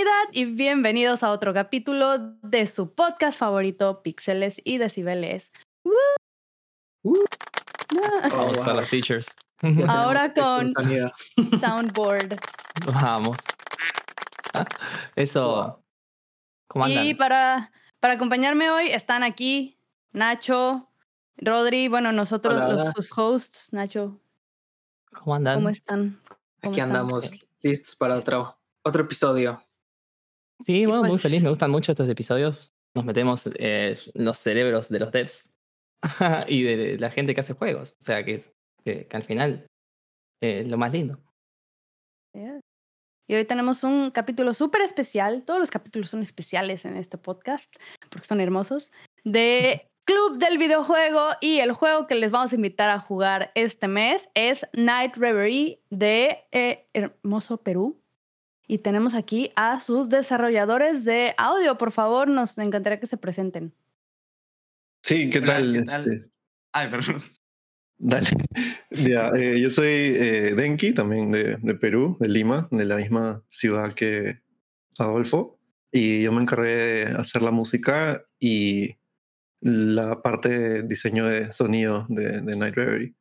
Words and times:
humanidad 0.00 0.28
y 0.32 0.44
bienvenidos 0.46 1.22
a 1.22 1.30
otro 1.30 1.52
capítulo 1.52 2.16
de 2.42 2.66
su 2.66 2.94
podcast 2.94 3.38
favorito, 3.38 4.02
Píxeles 4.02 4.56
y 4.64 4.78
Decibeles. 4.78 5.52
¡Woo! 5.84 5.92
Uh. 7.02 7.24
Vamos 8.32 8.66
Oh, 8.66 8.70
a 8.70 8.74
las 8.74 8.88
features. 8.88 9.36
Ahora 9.88 10.32
tenemos 10.32 10.72
con-. 10.72 11.60
Soundboard. 11.60 12.38
Vamos. 12.86 13.36
Eso. 15.16 15.82
¿Cómo 16.68 16.86
andan? 16.86 17.04
Y 17.06 17.14
para, 17.14 17.70
para 18.00 18.14
acompañarme 18.14 18.70
hoy 18.70 18.88
están 18.90 19.22
aquí 19.22 19.76
Nacho, 20.12 20.88
Rodri, 21.36 21.88
bueno, 21.88 22.10
nosotros 22.12 22.54
Hola, 22.54 22.68
los 22.68 22.82
hola. 22.82 22.92
sus 22.92 23.18
hosts. 23.18 23.68
Nacho, 23.72 24.18
¿Cómo 25.12 25.34
andan? 25.34 25.56
¿cómo 25.56 25.68
están? 25.68 26.20
¿Cómo 26.26 26.38
Aquí 26.72 26.80
están? 26.80 26.96
andamos 26.96 27.32
listos 27.60 27.96
para 27.96 28.16
otro, 28.16 28.56
otro 28.82 29.02
episodio. 29.02 29.62
Sí, 30.60 30.86
bueno, 30.86 31.04
muy 31.04 31.18
feliz. 31.18 31.42
Me 31.42 31.50
gustan 31.50 31.70
mucho 31.70 31.92
estos 31.92 32.08
episodios. 32.08 32.72
Nos 32.94 33.04
metemos 33.04 33.48
eh, 33.58 33.96
los 34.14 34.38
cerebros 34.38 34.88
de 34.88 34.98
los 34.98 35.12
devs 35.12 35.58
y 36.48 36.62
de 36.62 36.98
la 36.98 37.10
gente 37.10 37.34
que 37.34 37.40
hace 37.40 37.54
juegos. 37.54 37.96
O 38.00 38.04
sea, 38.04 38.24
que, 38.24 38.34
es, 38.34 38.52
que, 38.84 39.06
que 39.06 39.16
al 39.16 39.24
final 39.24 39.66
eh, 40.42 40.60
es 40.60 40.68
lo 40.68 40.76
más 40.76 40.92
lindo. 40.92 41.18
Yeah. 42.34 42.60
Y 43.28 43.34
hoy 43.34 43.44
tenemos 43.44 43.84
un 43.84 44.10
capítulo 44.10 44.52
súper 44.54 44.82
especial. 44.82 45.44
Todos 45.44 45.60
los 45.60 45.70
capítulos 45.70 46.10
son 46.10 46.20
especiales 46.20 46.84
en 46.84 46.96
este 46.96 47.16
podcast 47.16 47.72
porque 48.10 48.26
son 48.26 48.40
hermosos. 48.40 48.90
De 49.22 49.86
Club 50.04 50.38
del 50.38 50.58
Videojuego. 50.58 51.28
Y 51.40 51.60
el 51.60 51.72
juego 51.72 52.08
que 52.08 52.16
les 52.16 52.32
vamos 52.32 52.50
a 52.50 52.56
invitar 52.56 52.90
a 52.90 52.98
jugar 52.98 53.52
este 53.54 53.86
mes 53.86 54.28
es 54.34 54.66
Night 54.72 55.14
Reverie 55.16 55.80
de 55.90 56.44
eh, 56.50 56.88
Hermoso 56.92 57.58
Perú. 57.58 58.00
Y 58.70 58.78
tenemos 58.78 59.16
aquí 59.16 59.50
a 59.56 59.80
sus 59.80 60.08
desarrolladores 60.08 61.04
de 61.04 61.34
audio. 61.36 61.76
Por 61.76 61.90
favor, 61.90 62.28
nos 62.28 62.56
encantaría 62.56 63.00
que 63.00 63.08
se 63.08 63.16
presenten. 63.16 63.74
Sí, 65.02 65.28
¿qué 65.28 65.40
tal? 65.40 65.72
¿qué 65.72 65.82
tal? 65.82 66.00
Este, 66.02 66.30
Ay, 66.70 66.88
perdón. 66.88 67.20
dale. 67.98 68.28
Ya, 68.90 69.30
eh, 69.30 69.60
yo 69.60 69.70
soy 69.70 69.88
eh, 69.88 70.54
Denki, 70.54 70.92
también 70.92 71.32
de, 71.32 71.56
de 71.56 71.74
Perú, 71.74 72.16
de 72.20 72.28
Lima, 72.28 72.68
de 72.70 72.84
la 72.84 72.94
misma 72.94 73.42
ciudad 73.48 73.92
que 73.92 74.40
Adolfo. 74.98 75.58
Y 75.90 76.22
yo 76.22 76.30
me 76.30 76.40
encargué 76.40 76.76
de 76.76 77.02
hacer 77.06 77.42
la 77.42 77.50
música 77.50 78.24
y 78.38 78.98
la 79.60 80.22
parte 80.22 80.48
de 80.48 80.82
diseño 80.84 81.26
de 81.26 81.52
sonido 81.52 82.06
de, 82.08 82.40
de 82.40 82.56
Night 82.56 82.76
Reverie. 82.76 83.14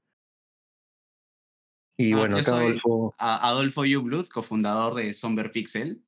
Y 1.99 2.13
Ah, 2.13 2.17
bueno, 2.17 2.37
acá 2.37 2.53
Adolfo. 2.53 3.13
Adolfo 3.17 3.83
cofundador 4.33 4.95
de 4.95 5.13
Somber 5.13 5.51
Pixel. 5.51 6.01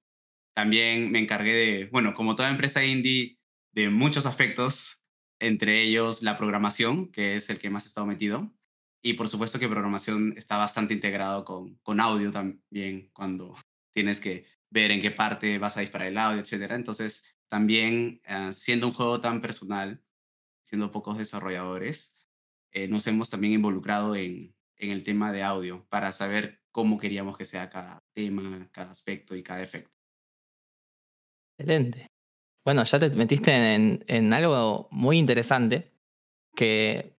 También 0.55 1.11
me 1.11 1.19
encargué 1.19 1.51
de, 1.51 1.89
bueno, 1.91 2.13
como 2.13 2.37
toda 2.37 2.49
empresa 2.49 2.85
indie, 2.85 3.37
de 3.73 3.89
muchos 3.89 4.25
aspectos, 4.25 5.01
entre 5.39 5.81
ellos 5.81 6.23
la 6.23 6.37
programación, 6.37 7.11
que 7.11 7.35
es 7.35 7.49
el 7.49 7.59
que 7.59 7.69
más 7.69 7.83
he 7.83 7.87
estado 7.89 8.07
metido. 8.07 8.53
Y 9.01 9.15
por 9.15 9.27
supuesto 9.27 9.59
que 9.59 9.67
programación 9.67 10.33
está 10.37 10.55
bastante 10.55 10.93
integrado 10.93 11.43
con, 11.43 11.75
con 11.83 11.99
audio 11.99 12.31
también, 12.31 13.09
cuando 13.11 13.53
tienes 13.93 14.21
que 14.21 14.45
ver 14.69 14.91
en 14.91 15.01
qué 15.01 15.11
parte 15.11 15.57
vas 15.57 15.75
a 15.75 15.81
disparar 15.81 16.07
el 16.07 16.17
audio, 16.17 16.39
etc. 16.39 16.71
Entonces, 16.71 17.35
también 17.49 18.21
ah, 18.27 18.53
siendo 18.53 18.87
un 18.87 18.93
juego 18.93 19.19
tan 19.19 19.41
personal, 19.41 20.01
siendo 20.61 20.89
pocos 20.89 21.17
desarrolladores, 21.17 22.17
eh, 22.71 22.87
nos 22.87 23.05
hemos 23.07 23.29
también 23.29 23.51
involucrado 23.51 24.15
en, 24.15 24.55
en 24.81 24.91
el 24.91 25.03
tema 25.03 25.31
de 25.31 25.43
audio 25.43 25.85
para 25.89 26.11
saber 26.11 26.59
cómo 26.71 26.97
queríamos 26.97 27.37
que 27.37 27.45
sea 27.45 27.69
cada 27.69 28.03
tema, 28.13 28.67
cada 28.71 28.91
aspecto 28.91 29.35
y 29.35 29.43
cada 29.43 29.61
efecto. 29.61 29.91
Excelente. 31.57 32.07
Bueno, 32.65 32.83
ya 32.83 32.99
te 32.99 33.09
metiste 33.11 33.51
en, 33.75 34.03
en 34.07 34.33
algo 34.33 34.87
muy 34.91 35.17
interesante 35.17 35.91
que 36.55 37.15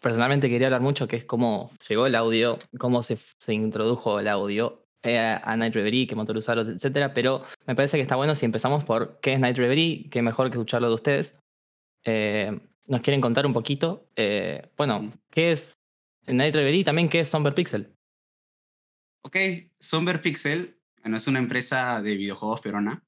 personalmente 0.00 0.48
quería 0.48 0.68
hablar 0.68 0.82
mucho, 0.82 1.08
que 1.08 1.16
es 1.16 1.24
cómo 1.24 1.70
llegó 1.88 2.06
el 2.06 2.14
audio, 2.14 2.58
cómo 2.78 3.02
se, 3.02 3.18
se 3.38 3.54
introdujo 3.54 4.20
el 4.20 4.28
audio 4.28 4.86
eh, 5.02 5.18
a 5.18 5.56
Night 5.56 5.74
Reverie, 5.74 6.06
qué 6.06 6.14
motor 6.14 6.36
usarlo, 6.36 6.62
etcétera. 6.62 7.14
Pero 7.14 7.42
me 7.66 7.74
parece 7.74 7.96
que 7.96 8.02
está 8.02 8.16
bueno 8.16 8.34
si 8.34 8.44
empezamos 8.44 8.84
por 8.84 9.20
qué 9.20 9.34
es 9.34 9.40
Night 9.40 9.56
Reverie, 9.56 10.08
qué 10.10 10.22
mejor 10.22 10.50
que 10.50 10.56
escucharlo 10.56 10.88
de 10.88 10.94
ustedes. 10.94 11.38
Eh, 12.04 12.58
¿Nos 12.86 13.00
quieren 13.00 13.20
contar 13.20 13.46
un 13.46 13.52
poquito? 13.52 14.08
Eh, 14.16 14.70
bueno, 14.76 15.12
¿qué 15.30 15.52
es 15.52 15.78
Night 16.26 16.54
Reverie 16.54 16.84
también 16.84 17.08
qué 17.08 17.20
es 17.20 17.28
Somber 17.28 17.54
Pixel? 17.54 17.94
Ok, 19.22 19.36
Somber 19.78 20.20
Pixel 20.20 20.76
bueno, 21.06 21.18
es 21.18 21.28
una 21.28 21.38
empresa 21.38 22.02
de 22.02 22.16
videojuegos 22.16 22.60
peruana 22.60 23.00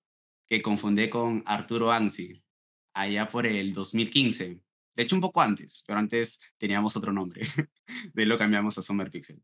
que 0.47 0.63
confundí 0.63 1.11
con 1.11 1.43
Arturo 1.47 1.91
Ansi 1.91 2.45
allá 2.95 3.29
por 3.29 3.45
el 3.45 3.73
2015. 3.73 4.61
De 4.95 5.03
hecho, 5.03 5.17
un 5.17 5.21
poco 5.21 5.41
antes, 5.41 5.83
pero 5.85 5.99
antes 5.99 6.39
teníamos 6.59 6.97
otro 6.97 7.13
nombre. 7.13 7.41
De 8.15 8.25
lo 8.25 8.39
cambiamos 8.39 8.79
a 8.79 8.83
Somber 8.83 9.11
Pixel. 9.11 9.43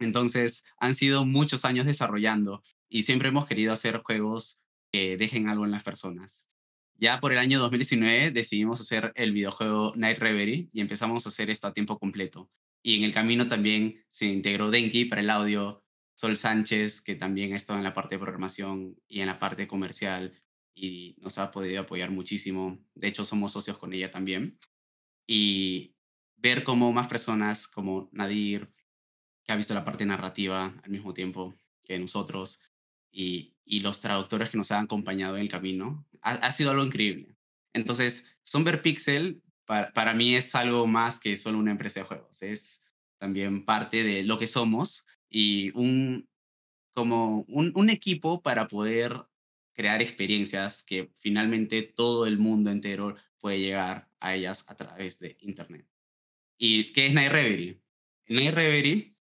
Entonces, 0.00 0.64
han 0.78 0.94
sido 0.94 1.24
muchos 1.24 1.64
años 1.64 1.86
desarrollando 1.86 2.64
y 2.88 3.02
siempre 3.02 3.28
hemos 3.28 3.46
querido 3.46 3.72
hacer 3.72 4.02
juegos 4.02 4.60
que 4.90 5.16
dejen 5.16 5.48
algo 5.48 5.64
en 5.64 5.70
las 5.70 5.84
personas. 5.84 6.48
Ya 6.96 7.20
por 7.20 7.30
el 7.30 7.38
año 7.38 7.60
2019 7.60 8.32
decidimos 8.32 8.80
hacer 8.80 9.12
el 9.14 9.30
videojuego 9.30 9.92
Night 9.94 10.18
Reverie 10.18 10.68
y 10.72 10.80
empezamos 10.80 11.24
a 11.24 11.28
hacer 11.28 11.50
esto 11.50 11.68
a 11.68 11.72
tiempo 11.72 12.00
completo. 12.00 12.50
Y 12.82 12.96
en 12.96 13.04
el 13.04 13.12
camino 13.12 13.48
también 13.48 14.02
se 14.08 14.26
integró 14.26 14.70
Denki 14.70 15.04
para 15.04 15.20
el 15.20 15.30
audio, 15.30 15.84
Sol 16.14 16.36
Sánchez, 16.36 17.00
que 17.00 17.14
también 17.14 17.52
ha 17.52 17.56
estado 17.56 17.78
en 17.78 17.84
la 17.84 17.94
parte 17.94 18.14
de 18.14 18.20
programación 18.20 18.96
y 19.08 19.20
en 19.20 19.26
la 19.26 19.38
parte 19.38 19.66
comercial 19.66 20.40
y 20.74 21.16
nos 21.18 21.38
ha 21.38 21.50
podido 21.50 21.82
apoyar 21.82 22.10
muchísimo. 22.10 22.78
De 22.94 23.08
hecho, 23.08 23.24
somos 23.24 23.52
socios 23.52 23.78
con 23.78 23.92
ella 23.92 24.10
también. 24.10 24.58
Y 25.26 25.94
ver 26.36 26.64
cómo 26.64 26.92
más 26.92 27.06
personas 27.06 27.68
como 27.68 28.08
Nadir, 28.12 28.72
que 29.44 29.52
ha 29.52 29.56
visto 29.56 29.74
la 29.74 29.84
parte 29.84 30.06
narrativa 30.06 30.74
al 30.82 30.90
mismo 30.90 31.12
tiempo 31.12 31.54
que 31.84 31.98
nosotros, 31.98 32.62
y, 33.12 33.56
y 33.64 33.80
los 33.80 34.00
traductores 34.00 34.50
que 34.50 34.56
nos 34.56 34.70
han 34.70 34.84
acompañado 34.84 35.36
en 35.36 35.42
el 35.42 35.48
camino, 35.48 36.06
ha, 36.22 36.32
ha 36.32 36.52
sido 36.52 36.70
algo 36.70 36.84
increíble. 36.84 37.36
Entonces, 37.72 38.38
Somber 38.42 38.82
Pixel 38.82 39.42
para, 39.70 39.92
para 39.92 40.14
mí 40.14 40.34
es 40.34 40.56
algo 40.56 40.84
más 40.88 41.20
que 41.20 41.36
solo 41.36 41.56
una 41.56 41.70
empresa 41.70 42.00
de 42.00 42.06
juegos. 42.06 42.42
Es 42.42 42.90
también 43.18 43.64
parte 43.64 44.02
de 44.02 44.24
lo 44.24 44.36
que 44.36 44.48
somos 44.48 45.06
y 45.28 45.70
un, 45.78 46.28
como 46.92 47.42
un, 47.42 47.70
un 47.76 47.88
equipo 47.88 48.42
para 48.42 48.66
poder 48.66 49.28
crear 49.72 50.02
experiencias 50.02 50.82
que 50.82 51.12
finalmente 51.14 51.82
todo 51.82 52.26
el 52.26 52.36
mundo 52.36 52.72
entero 52.72 53.14
puede 53.38 53.60
llegar 53.60 54.10
a 54.18 54.34
ellas 54.34 54.68
a 54.68 54.76
través 54.76 55.20
de 55.20 55.36
Internet. 55.38 55.86
¿Y 56.58 56.92
qué 56.92 57.06
es 57.06 57.14
Night 57.14 57.30
Reverie? 57.30 57.80
Night 58.26 58.52
Reverie 58.52 59.14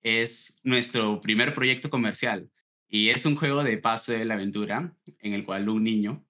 es 0.00 0.62
nuestro 0.64 1.20
primer 1.20 1.52
proyecto 1.52 1.90
comercial 1.90 2.50
y 2.88 3.10
es 3.10 3.26
un 3.26 3.36
juego 3.36 3.62
de 3.62 3.76
paso 3.76 4.12
de 4.12 4.24
la 4.24 4.32
aventura 4.32 4.96
en 5.18 5.34
el 5.34 5.44
cual 5.44 5.68
un 5.68 5.84
niño 5.84 6.26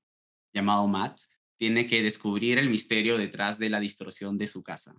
llamado 0.53 0.89
Matt 0.89 1.21
tiene 1.61 1.87
que 1.87 2.03
descubrir 2.03 2.57
el 2.57 2.71
misterio 2.71 3.19
detrás 3.19 3.59
de 3.59 3.69
la 3.69 3.81
distorsión 3.81 4.39
de 4.39 4.47
su 4.47 4.63
casa. 4.63 4.95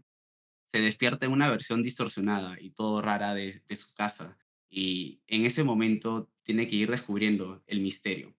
Se 0.72 0.79
despierta 0.79 1.25
en 1.25 1.31
una 1.31 1.49
versión 1.49 1.81
distorsionada 1.81 2.61
y 2.61 2.69
todo 2.69 3.01
rara 3.01 3.33
de, 3.33 3.63
de 3.67 3.75
su 3.75 3.95
casa 3.95 4.38
y 4.69 5.23
en 5.25 5.47
ese 5.47 5.63
momento 5.63 6.29
tiene 6.44 6.67
que 6.67 6.75
ir 6.75 6.91
descubriendo 6.91 7.63
el 7.66 7.81
misterio. 7.81 8.35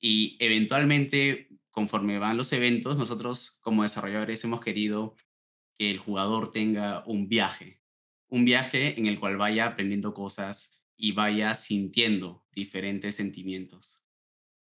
Y 0.00 0.38
eventualmente, 0.40 1.50
conforme 1.70 2.18
van 2.18 2.38
los 2.38 2.54
eventos, 2.54 2.96
nosotros 2.96 3.60
como 3.60 3.82
desarrolladores 3.82 4.42
hemos 4.44 4.62
querido 4.62 5.14
que 5.76 5.90
el 5.90 5.98
jugador 5.98 6.52
tenga 6.52 7.04
un 7.06 7.28
viaje, 7.28 7.82
un 8.28 8.46
viaje 8.46 8.98
en 8.98 9.08
el 9.08 9.20
cual 9.20 9.36
vaya 9.36 9.66
aprendiendo 9.66 10.14
cosas 10.14 10.86
y 10.96 11.12
vaya 11.12 11.54
sintiendo 11.54 12.46
diferentes 12.50 13.16
sentimientos 13.16 14.06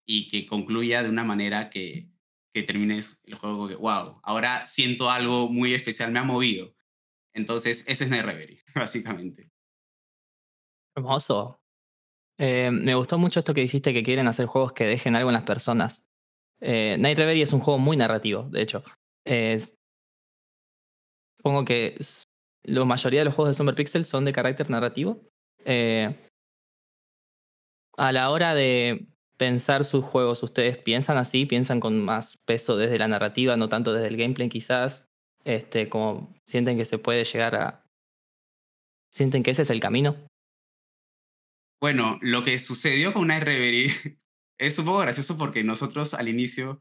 y 0.05 0.27
que 0.27 0.47
concluya 0.47 1.05
de 1.05 1.11
una 1.11 1.23
manera 1.23 1.71
que, 1.71 2.12
que 2.53 2.63
termine 2.63 2.99
el 2.99 3.35
juego 3.35 3.69
que, 3.69 3.77
wow, 3.77 4.21
ahora 4.23 4.67
siento 4.67 5.11
algo 5.11 5.49
muy 5.49 5.75
especial, 5.75 6.13
me 6.13 6.19
ha 6.19 6.25
movido. 6.25 6.75
Entonces, 7.35 7.85
ese 7.89 8.05
es 8.05 8.11
Night 8.11 8.25
Reverie, 8.25 8.63
básicamente. 8.75 9.51
Hermoso. 10.97 11.61
Eh, 12.39 12.71
me 12.71 12.95
gustó 12.95 13.19
mucho 13.19 13.39
esto 13.39 13.55
que 13.55 13.61
dijiste 13.63 13.93
que 13.93 14.03
quieren 14.03 14.27
hacer 14.27 14.47
juegos 14.47 14.73
que 14.73 14.85
dejen 14.85 15.17
algo 15.17 15.31
en 15.31 15.35
las 15.35 15.45
personas. 15.45 16.05
Eh, 16.61 16.97
Night 16.99 17.19
Reverie 17.19 17.43
es 17.43 17.53
un 17.53 17.61
juego 17.61 17.79
muy 17.79 17.97
narrativo, 17.97 18.45
de 18.45 18.63
hecho. 18.63 18.85
Supongo 21.39 21.65
que 21.65 21.97
la 22.65 22.85
mayoría 22.85 23.21
de 23.21 23.25
los 23.25 23.35
juegos 23.35 23.51
de 23.51 23.59
Summer 23.59 23.75
Pixel 23.75 24.05
son 24.05 24.25
de 24.25 24.33
carácter 24.33 24.71
narrativo. 24.71 25.21
Eh, 25.65 26.15
a 27.97 28.13
la 28.13 28.31
hora 28.31 28.55
de 28.55 29.07
pensar 29.43 29.83
sus 29.83 30.05
juegos, 30.05 30.41
¿ustedes 30.45 30.79
piensan 30.79 31.19
así? 31.19 31.47
¿Piensan 31.47 31.81
con 31.81 32.01
más 32.01 32.37
peso 32.45 32.77
desde 32.77 32.97
la 32.97 33.09
narrativa, 33.09 33.57
no 33.57 33.69
tanto 33.69 33.93
desde 33.93 34.07
el 34.07 34.17
gameplay 34.17 34.49
quizás? 34.49 35.09
Este, 35.43 35.89
como 35.89 36.33
sienten 36.47 36.79
que 36.79 36.85
se 36.85 36.99
puede 36.99 37.25
llegar 37.25 37.57
a... 37.57 37.85
¿Sienten 39.11 39.43
que 39.43 39.51
ese 39.51 39.63
es 39.63 39.71
el 39.71 39.81
camino? 39.81 40.17
Bueno, 41.81 42.21
lo 42.23 42.45
que 42.45 42.57
sucedió 42.61 43.13
con 43.13 43.27
Night 43.27 43.43
Reverie 43.43 43.91
es 44.61 44.79
un 44.79 44.85
poco 44.85 44.99
gracioso 44.99 45.37
porque 45.37 45.65
nosotros 45.65 46.15
al 46.15 46.29
inicio, 46.29 46.79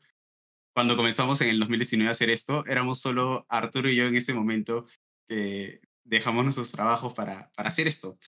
cuando 0.76 0.96
comenzamos 0.96 1.42
en 1.42 1.50
el 1.50 1.60
2019 1.60 2.10
a 2.10 2.12
hacer 2.12 2.30
esto, 2.30 2.64
éramos 2.68 3.00
solo 3.00 3.44
Arturo 3.50 3.90
y 3.90 3.96
yo 3.96 4.06
en 4.06 4.16
ese 4.18 4.36
momento 4.36 4.86
que 5.28 5.82
dejamos 6.04 6.44
nuestros 6.44 6.72
trabajos 6.72 7.16
para, 7.16 7.52
para 7.54 7.70
hacer 7.70 7.88
esto. 7.88 8.20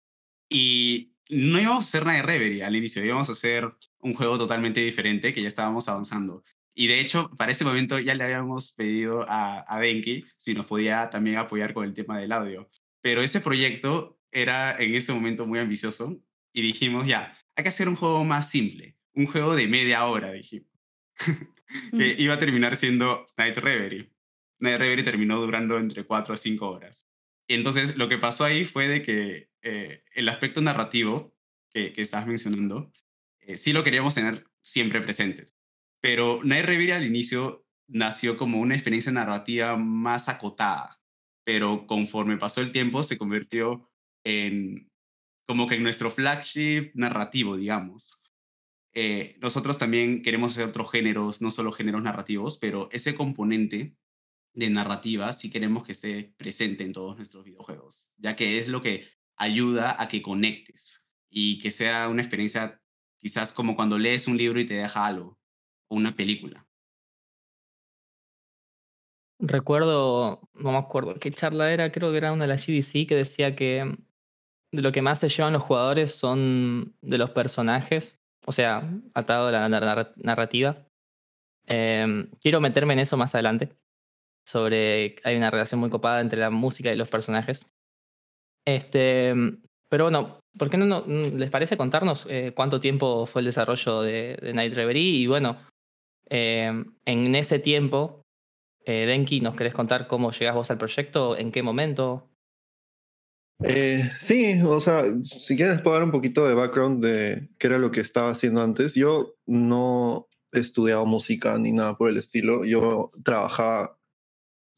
Y 0.50 1.14
no 1.30 1.60
íbamos 1.60 1.86
a 1.86 1.88
hacer 1.88 2.04
nada 2.04 2.18
de 2.18 2.24
Reverie 2.24 2.64
al 2.64 2.76
inicio, 2.76 3.06
íbamos 3.06 3.30
a 3.30 3.34
hacer 3.34 3.72
un 4.04 4.14
juego 4.14 4.38
totalmente 4.38 4.82
diferente 4.82 5.34
que 5.34 5.42
ya 5.42 5.48
estábamos 5.48 5.88
avanzando. 5.88 6.44
Y 6.76 6.88
de 6.88 7.00
hecho, 7.00 7.30
para 7.38 7.52
ese 7.52 7.66
momento 7.66 8.00
ya 8.00 8.16
le 8.16 8.24
habíamos 8.24 8.72
pedido 8.72 9.26
a, 9.28 9.64
a 9.68 9.80
Denki 9.80 10.26
si 10.38 10.54
nos 10.54 10.66
podía 10.66 11.10
también 11.10 11.38
apoyar 11.38 11.74
con 11.74 11.86
el 11.86 11.94
tema 11.94 12.20
del 12.20 12.32
audio. 12.32 12.70
Pero 13.02 13.22
ese 13.22 13.42
proyecto 13.42 14.20
era 14.32 14.76
en 14.78 14.96
ese 14.96 15.14
momento 15.14 15.46
muy 15.46 15.60
ambicioso 15.60 16.20
y 16.52 16.62
dijimos, 16.62 17.08
ya, 17.08 17.38
hay 17.56 17.64
que 17.64 17.70
hacer 17.70 17.88
un 17.88 17.96
juego 17.96 18.24
más 18.24 18.50
simple, 18.50 18.98
un 19.14 19.28
juego 19.28 19.56
de 19.56 19.68
media 19.68 20.06
hora, 20.06 20.32
dijimos, 20.32 20.70
que 21.92 22.16
iba 22.18 22.34
a 22.34 22.40
terminar 22.40 22.76
siendo 22.76 23.28
Night 23.38 23.58
Reverie. 23.58 24.12
Night 24.60 24.80
Reverie 24.80 25.04
terminó 25.04 25.40
durando 25.40 25.78
entre 25.78 26.06
4 26.06 26.34
a 26.34 26.38
5 26.38 26.70
horas. 26.70 27.06
Y 27.48 27.56
entonces 27.56 27.98
lo 27.98 28.08
que 28.08 28.18
pasó 28.18 28.46
ahí 28.46 28.66
fue 28.66 28.88
de 28.88 29.02
que 29.02 29.50
eh, 29.62 30.04
el 30.14 30.30
aspecto 30.30 30.62
narrativo 30.62 31.36
que, 31.70 31.92
que 31.92 32.02
estabas 32.02 32.28
mencionando, 32.28 32.92
eh, 33.48 33.58
sí 33.58 33.74
lo 33.74 33.84
queríamos 33.84 34.16
tener 34.16 34.46
siempre 34.62 35.02
presentes. 35.02 35.56
Pero 36.02 36.42
Night 36.44 36.66
Reverie 36.66 36.94
al 36.94 37.06
inicio 37.06 37.66
nació 37.88 38.38
como 38.38 38.60
una 38.60 38.76
experiencia 38.76 39.12
narrativa 39.12 39.78
más 39.78 40.30
acotada, 40.30 41.02
pero 41.46 41.86
conforme 41.88 42.38
pasó 42.38 42.62
el 42.62 42.72
tiempo 42.72 43.04
se 43.04 43.18
convirtió 43.18 43.90
en 44.24 44.90
como 45.46 45.68
que 45.68 45.76
en 45.76 45.84
nuestro 45.84 46.10
flagship 46.10 46.92
narrativo, 46.94 47.58
digamos. 47.58 48.24
Eh, 48.94 49.38
nosotros 49.42 49.78
también 49.78 50.22
queremos 50.22 50.54
hacer 50.54 50.66
otros 50.66 50.92
géneros, 50.92 51.42
no 51.42 51.52
solo 51.52 51.72
géneros 51.72 52.04
narrativos, 52.04 52.58
pero 52.58 52.90
ese 52.92 53.16
componente 53.16 53.98
de 54.54 54.70
narrativa 54.70 55.34
sí 55.34 55.50
queremos 55.50 55.84
que 55.84 55.94
esté 55.94 56.34
presente 56.38 56.84
en 56.84 56.94
todos 56.94 57.18
nuestros 57.18 57.44
videojuegos, 57.44 58.14
ya 58.18 58.36
que 58.36 58.60
es 58.60 58.68
lo 58.68 58.82
que 58.82 59.08
ayuda 59.36 60.02
a 60.02 60.08
que 60.08 60.22
conectes 60.22 61.12
y 61.30 61.58
que 61.58 61.72
sea 61.72 62.08
una 62.08 62.22
experiencia 62.22 62.83
quizás 63.24 63.54
como 63.54 63.76
cuando 63.78 63.98
lees 63.98 64.28
un 64.28 64.38
libro 64.38 64.60
y 64.60 64.66
te 64.66 64.74
deja 64.74 65.06
algo, 65.06 65.40
o 65.90 65.96
una 65.96 66.14
película. 66.14 66.68
Recuerdo, 69.40 70.42
no 70.54 70.72
me 70.74 70.78
acuerdo 70.78 71.16
qué 71.16 71.32
charla 71.32 71.72
era, 71.72 71.92
creo 71.92 72.12
que 72.12 72.18
era 72.18 72.34
una 72.34 72.44
de 72.44 72.50
las 72.50 72.68
GDC 72.68 73.08
que 73.08 73.16
decía 73.16 73.56
que 73.56 73.98
de 74.72 74.82
lo 74.82 74.92
que 74.92 75.02
más 75.02 75.20
se 75.20 75.30
llevan 75.30 75.54
los 75.54 75.64
jugadores 75.64 76.14
son 76.14 76.98
de 77.02 77.18
los 77.18 77.30
personajes, 77.30 78.22
o 78.46 78.52
sea, 78.52 78.90
atado 79.14 79.48
a 79.48 79.52
la 79.52 79.70
narrativa. 80.18 80.86
Em, 81.66 82.30
quiero 82.42 82.60
meterme 82.60 82.94
en 82.94 83.00
eso 83.00 83.16
más 83.16 83.34
adelante, 83.36 83.70
sobre 84.46 85.16
hay 85.24 85.38
una 85.38 85.50
relación 85.50 85.80
muy 85.80 85.90
copada 85.90 86.20
entre 86.20 86.40
la 86.40 86.50
música 86.50 86.92
y 86.92 86.98
los 86.98 87.10
personajes. 87.10 87.74
Este, 88.66 89.34
pero 89.90 90.06
bueno, 90.06 90.40
¿por 90.58 90.70
qué 90.70 90.78
no, 90.78 91.04
les 91.06 91.50
parece 91.50 91.78
contarnos 91.78 92.26
eh, 92.30 92.52
cuánto 92.56 92.80
tiempo 92.80 93.26
fue 93.26 93.42
el 93.42 93.46
desarrollo 93.46 94.02
de, 94.02 94.52
Night 94.54 94.74
Reverie? 94.74 95.20
Y 95.20 95.28
bueno, 95.28 95.58
em, 96.30 96.96
en 97.06 97.36
ese 97.36 97.60
tiempo, 97.60 98.22
eh, 98.86 99.06
Denki, 99.06 99.42
¿nos 99.42 99.56
querés 99.56 99.74
contar 99.74 100.08
cómo 100.08 100.32
llegas 100.32 100.56
vos 100.56 100.72
al 100.72 100.78
proyecto? 100.78 101.38
¿En 101.38 101.52
qué 101.52 101.64
momento? 101.64 102.30
Eh, 103.64 104.10
sí, 104.16 104.62
o 104.62 104.80
sea, 104.80 105.04
si 105.24 105.56
quieres 105.56 105.82
puedo 105.82 105.96
dar 105.96 106.04
un 106.04 106.12
poquito 106.12 106.48
de 106.48 106.54
background 106.54 107.04
de 107.04 107.50
qué 107.58 107.68
era 107.68 107.78
lo 107.78 107.92
que 107.92 108.02
estaba 108.02 108.32
haciendo 108.32 108.62
antes. 108.62 108.96
Yo 108.96 109.36
no 109.46 110.28
he 110.52 110.60
estudiado 110.60 111.06
música 111.06 111.58
ni 111.58 111.72
nada 111.72 111.98
por 111.98 112.10
el 112.10 112.18
estilo. 112.18 112.66
Yo 112.66 113.12
trabajaba 113.24 113.98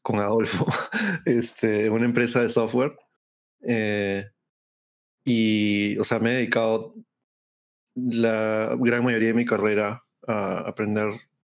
con 0.02 0.20
Adolfo, 0.20 0.66
este, 1.24 1.90
una 1.90 2.04
empresa 2.04 2.40
de 2.42 2.48
software. 2.48 2.96
Eh, 3.66 4.24
y, 5.26 5.98
o 5.98 6.04
sea, 6.04 6.20
me 6.20 6.30
he 6.30 6.34
dedicado 6.34 6.94
la 7.96 8.76
gran 8.78 9.04
mayoría 9.04 9.28
de 9.28 9.34
mi 9.34 9.44
carrera 9.44 10.04
a 10.26 10.60
aprender 10.60 11.08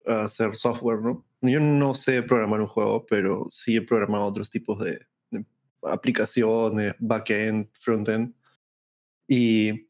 a 0.08 0.22
hacer 0.22 0.56
software, 0.56 1.02
¿no? 1.02 1.26
Yo 1.42 1.60
no 1.60 1.94
sé 1.94 2.24
programar 2.24 2.62
un 2.62 2.68
juego, 2.68 3.06
pero 3.06 3.48
sí 3.50 3.76
he 3.76 3.82
programado 3.82 4.26
otros 4.26 4.50
tipos 4.50 4.80
de, 4.80 5.06
aplicaciones, 5.84 6.96
backend, 7.00 7.70
frontend. 7.78 8.34
Y 9.28 9.90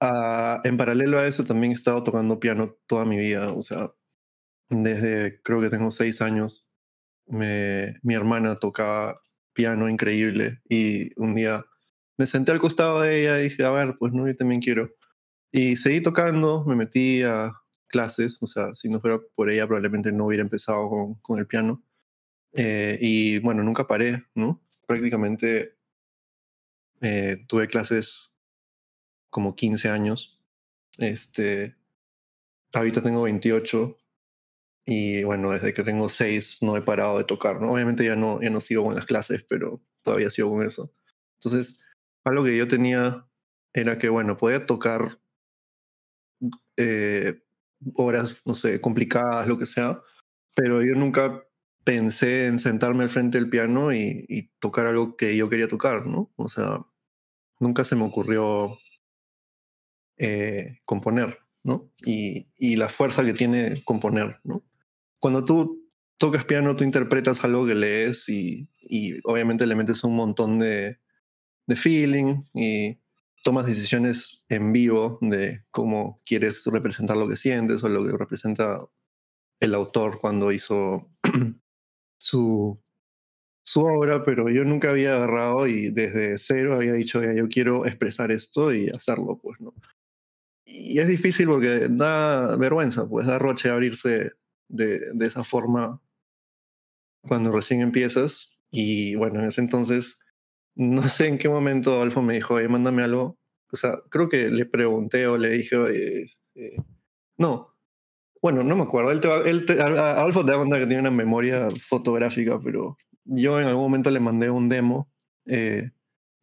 ah, 0.00 0.60
en 0.64 0.76
paralelo 0.76 1.18
a 1.18 1.28
eso 1.28 1.44
también 1.44 1.70
he 1.72 1.74
estado 1.74 2.02
tocando 2.02 2.40
piano 2.40 2.76
toda 2.88 3.04
mi 3.04 3.16
vida, 3.16 3.52
o 3.52 3.62
sea, 3.62 3.94
desde 4.68 5.40
creo 5.42 5.60
que 5.60 5.70
tengo 5.70 5.92
seis 5.92 6.22
años, 6.22 6.72
me, 7.26 8.00
mi 8.02 8.14
hermana 8.14 8.58
tocaba 8.58 9.20
piano 9.52 9.88
increíble 9.88 10.60
y 10.68 11.12
un 11.20 11.34
día 11.36 11.64
me 12.20 12.26
senté 12.26 12.52
al 12.52 12.58
costado 12.58 13.00
de 13.00 13.18
ella 13.18 13.40
y 13.40 13.44
dije, 13.44 13.64
a 13.64 13.70
ver, 13.70 13.96
pues 13.98 14.12
no, 14.12 14.26
yo 14.26 14.36
también 14.36 14.60
quiero. 14.60 14.94
Y 15.50 15.76
seguí 15.76 16.02
tocando, 16.02 16.66
me 16.66 16.76
metí 16.76 17.22
a 17.22 17.50
clases, 17.86 18.36
o 18.42 18.46
sea, 18.46 18.74
si 18.74 18.90
no 18.90 19.00
fuera 19.00 19.18
por 19.34 19.48
ella 19.48 19.66
probablemente 19.66 20.12
no 20.12 20.26
hubiera 20.26 20.42
empezado 20.42 20.90
con, 20.90 21.14
con 21.22 21.38
el 21.38 21.46
piano. 21.46 21.82
Eh, 22.52 22.98
y 23.00 23.38
bueno, 23.38 23.62
nunca 23.62 23.86
paré, 23.86 24.22
¿no? 24.34 24.62
Prácticamente 24.86 25.78
eh, 27.00 27.42
tuve 27.48 27.68
clases 27.68 28.34
como 29.30 29.56
15 29.56 29.88
años. 29.88 30.42
Este, 30.98 31.74
ahorita 32.74 33.00
tengo 33.02 33.22
28 33.22 33.96
y 34.84 35.24
bueno, 35.24 35.52
desde 35.52 35.72
que 35.72 35.84
tengo 35.84 36.10
6 36.10 36.58
no 36.60 36.76
he 36.76 36.82
parado 36.82 37.16
de 37.16 37.24
tocar, 37.24 37.62
¿no? 37.62 37.72
Obviamente 37.72 38.04
ya 38.04 38.14
no, 38.14 38.42
ya 38.42 38.50
no 38.50 38.60
sigo 38.60 38.84
con 38.84 38.94
las 38.94 39.06
clases, 39.06 39.42
pero 39.48 39.82
todavía 40.02 40.28
sigo 40.28 40.50
con 40.50 40.66
eso. 40.66 40.92
Entonces, 41.38 41.80
algo 42.30 42.44
que 42.44 42.56
yo 42.56 42.68
tenía 42.68 43.26
era 43.72 43.98
que, 43.98 44.08
bueno, 44.08 44.36
podía 44.36 44.66
tocar 44.66 45.20
eh, 46.76 47.42
obras, 47.94 48.42
no 48.44 48.54
sé, 48.54 48.80
complicadas, 48.80 49.46
lo 49.46 49.58
que 49.58 49.66
sea, 49.66 50.00
pero 50.54 50.82
yo 50.82 50.94
nunca 50.94 51.42
pensé 51.84 52.46
en 52.46 52.58
sentarme 52.58 53.04
al 53.04 53.10
frente 53.10 53.38
del 53.38 53.48
piano 53.48 53.92
y, 53.92 54.50
tocar 54.58 54.86
algo 54.86 55.16
que 55.16 55.36
yo 55.36 55.48
quería 55.48 55.68
tocar, 55.68 56.06
¿no? 56.06 56.30
O 56.36 56.48
sea, 56.48 56.86
nunca 57.58 57.84
se 57.84 57.96
me 57.96 58.04
ocurrió 58.04 58.78
eh, 60.18 60.78
componer, 60.84 61.38
¿no? 61.62 61.90
Y, 62.04 62.48
y, 62.58 62.76
la 62.76 62.88
fuerza 62.88 63.24
que 63.24 63.32
tiene 63.32 63.82
componer, 63.84 64.40
¿no? 64.44 64.64
Cuando 65.18 65.44
tú 65.44 65.88
tocas 66.18 66.44
piano, 66.44 66.76
tú 66.76 66.84
interpretas 66.84 67.44
algo 67.44 67.66
que 67.66 67.74
lees 67.74 68.28
y, 68.28 68.68
y 68.78 69.18
obviamente 69.24 69.66
le 69.66 69.76
metes 69.76 70.04
un 70.04 70.16
montón 70.16 70.58
de, 70.58 70.98
de 71.70 71.76
feeling 71.76 72.42
y 72.52 72.98
tomas 73.44 73.66
decisiones 73.66 74.44
en 74.48 74.72
vivo 74.72 75.18
de 75.22 75.62
cómo 75.70 76.20
quieres 76.26 76.66
representar 76.66 77.16
lo 77.16 77.28
que 77.28 77.36
sientes 77.36 77.84
o 77.84 77.88
lo 77.88 78.04
que 78.04 78.16
representa 78.16 78.84
el 79.60 79.74
autor 79.74 80.18
cuando 80.20 80.50
hizo 80.50 81.08
su, 82.18 82.82
su 83.62 83.80
obra, 83.82 84.24
pero 84.24 84.50
yo 84.50 84.64
nunca 84.64 84.90
había 84.90 85.14
agarrado 85.14 85.68
y 85.68 85.90
desde 85.90 86.38
cero 86.38 86.74
había 86.74 86.92
dicho, 86.92 87.22
yo 87.22 87.48
quiero 87.48 87.86
expresar 87.86 88.32
esto 88.32 88.74
y 88.74 88.88
hacerlo, 88.88 89.38
pues, 89.40 89.60
¿no? 89.60 89.72
Y 90.64 90.98
es 90.98 91.06
difícil 91.06 91.46
porque 91.46 91.86
da 91.88 92.56
vergüenza, 92.56 93.08
pues 93.08 93.28
da 93.28 93.38
roche 93.38 93.70
abrirse 93.70 94.32
de, 94.68 95.12
de 95.12 95.26
esa 95.26 95.44
forma 95.44 96.02
cuando 97.22 97.52
recién 97.52 97.80
empiezas. 97.80 98.58
Y 98.70 99.14
bueno, 99.14 99.40
en 99.40 99.46
ese 99.46 99.60
entonces 99.60 100.19
no 100.74 101.02
sé 101.08 101.28
en 101.28 101.38
qué 101.38 101.48
momento 101.48 101.94
Adolfo 101.94 102.22
me 102.22 102.34
dijo, 102.34 102.54
oye, 102.54 102.68
mándame 102.68 103.02
algo. 103.02 103.38
O 103.72 103.76
sea, 103.76 104.00
creo 104.10 104.28
que 104.28 104.50
le 104.50 104.66
pregunté 104.66 105.26
o 105.26 105.36
le 105.36 105.50
dije, 105.50 105.76
oye, 105.76 106.22
este, 106.22 106.76
no. 107.38 107.76
Bueno, 108.42 108.64
no 108.64 108.76
me 108.76 108.82
acuerdo. 108.82 109.10
Él 109.10 109.20
te 109.66 109.80
Adolfo 109.80 110.44
te 110.44 110.52
da 110.52 110.58
cuenta 110.58 110.78
que 110.78 110.86
tiene 110.86 111.00
una 111.02 111.10
memoria 111.10 111.68
fotográfica, 111.70 112.58
pero 112.60 112.96
yo 113.24 113.60
en 113.60 113.66
algún 113.66 113.84
momento 113.84 114.10
le 114.10 114.20
mandé 114.20 114.50
un 114.50 114.68
demo 114.68 115.12
eh, 115.46 115.90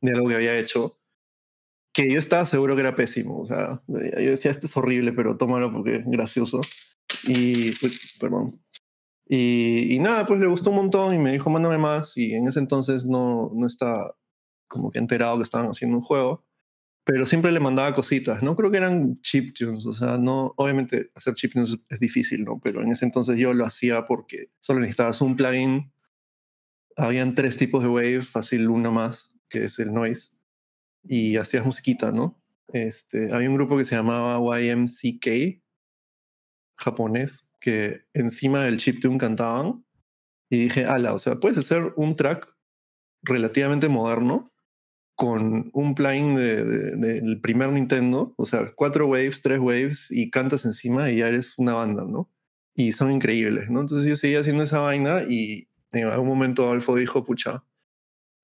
de 0.02 0.12
algo 0.12 0.30
que 0.30 0.36
había 0.36 0.58
hecho 0.58 0.98
que 1.98 2.14
yo 2.14 2.20
estaba 2.20 2.46
seguro 2.46 2.76
que 2.76 2.82
era 2.82 2.96
pésimo. 2.96 3.40
O 3.40 3.46
sea, 3.46 3.82
yo 3.88 3.98
decía, 4.30 4.52
este 4.52 4.68
es 4.68 4.78
horrible, 4.78 5.14
pero 5.14 5.36
tómalo 5.36 5.72
porque 5.72 5.96
es 5.96 6.06
gracioso. 6.06 6.62
Y, 7.24 7.72
pues, 7.72 8.16
perdón. 8.20 8.62
Y, 9.30 9.94
y, 9.94 10.00
nada, 10.00 10.26
pues 10.26 10.40
le 10.40 10.48
gustó 10.48 10.70
un 10.70 10.78
montón 10.78 11.14
y 11.14 11.18
me 11.18 11.34
dijo, 11.34 11.50
mándame 11.50 11.78
más. 11.78 12.16
Y 12.16 12.34
en 12.34 12.48
ese 12.48 12.60
entonces 12.60 13.06
no, 13.06 13.52
no 13.54 13.68
estaba 13.68 14.16
como 14.68 14.92
que 14.92 15.00
enterado 15.00 15.38
que 15.38 15.44
estaban 15.44 15.68
haciendo 15.68 15.98
un 15.98 16.04
juego, 16.04 16.46
pero 17.04 17.26
siempre 17.26 17.52
le 17.52 17.60
mandaba 17.60 17.94
cositas. 17.94 18.44
No 18.44 18.56
creo 18.56 18.72
que 18.72 18.78
eran 18.78 19.20
chiptunes, 19.22 19.86
o 19.86 19.94
sea, 19.94 20.18
no, 20.18 20.54
obviamente 20.58 21.12
hacer 21.16 21.34
chiptunes 21.36 21.78
es 21.90 22.00
difícil, 22.00 22.44
¿no? 22.44 22.60
Pero 22.62 22.82
en 22.82 22.92
ese 22.92 23.06
entonces 23.06 23.38
yo 23.38 23.54
lo 23.54 23.66
hacía 23.66 24.06
porque 24.08 24.52
solo 24.60 24.80
necesitabas 24.80 25.22
un 25.22 25.36
plugin. 25.36 25.92
Habían 26.98 27.36
tres 27.36 27.58
tipos 27.58 27.84
de 27.84 27.90
wave, 27.90 28.22
fácil 28.22 28.70
uno 28.70 28.92
más, 28.92 29.32
que 29.50 29.66
es 29.66 29.80
el 29.80 29.94
noise, 29.94 30.32
y 31.04 31.38
hacías 31.38 31.66
musiquita, 31.66 32.12
¿no? 32.12 32.42
Este, 32.70 33.34
había 33.34 33.50
un 33.50 33.56
grupo 33.56 33.78
que 33.78 33.86
se 33.86 33.96
llamaba 33.96 34.40
YMCK, 34.60 35.62
japonés 36.76 37.47
que 37.60 38.02
encima 38.14 38.64
del 38.64 38.78
chiptune 38.78 39.18
cantaban 39.18 39.86
y 40.50 40.60
dije, 40.60 40.86
ala, 40.86 41.14
o 41.14 41.18
sea, 41.18 41.36
puedes 41.36 41.58
hacer 41.58 41.94
un 41.96 42.16
track 42.16 42.56
relativamente 43.24 43.90
moderno 43.90 44.54
con 45.16 45.72
un 45.74 45.96
plugin 45.96 46.36
de, 46.36 46.64
del 46.64 47.42
primer 47.42 47.70
Nintendo, 47.70 48.36
o 48.38 48.46
sea, 48.46 48.72
cuatro 48.76 49.08
waves, 49.08 49.42
tres 49.42 49.60
waves 49.60 50.12
y 50.12 50.30
cantas 50.30 50.64
encima 50.66 51.10
y 51.10 51.18
ya 51.18 51.28
eres 51.28 51.56
una 51.58 51.74
banda, 51.74 52.06
¿no? 52.08 52.32
Y 52.76 52.92
son 52.92 53.12
increíbles, 53.12 53.70
¿no? 53.70 53.82
Entonces 53.82 54.08
yo 54.08 54.16
seguía 54.16 54.42
haciendo 54.42 54.62
esa 54.64 54.80
vaina 54.80 55.24
y 55.28 55.70
en 55.92 56.08
algún 56.08 56.28
momento 56.28 56.66
Adolfo 56.66 56.96
dijo, 56.96 57.26
pucha, 57.26 57.64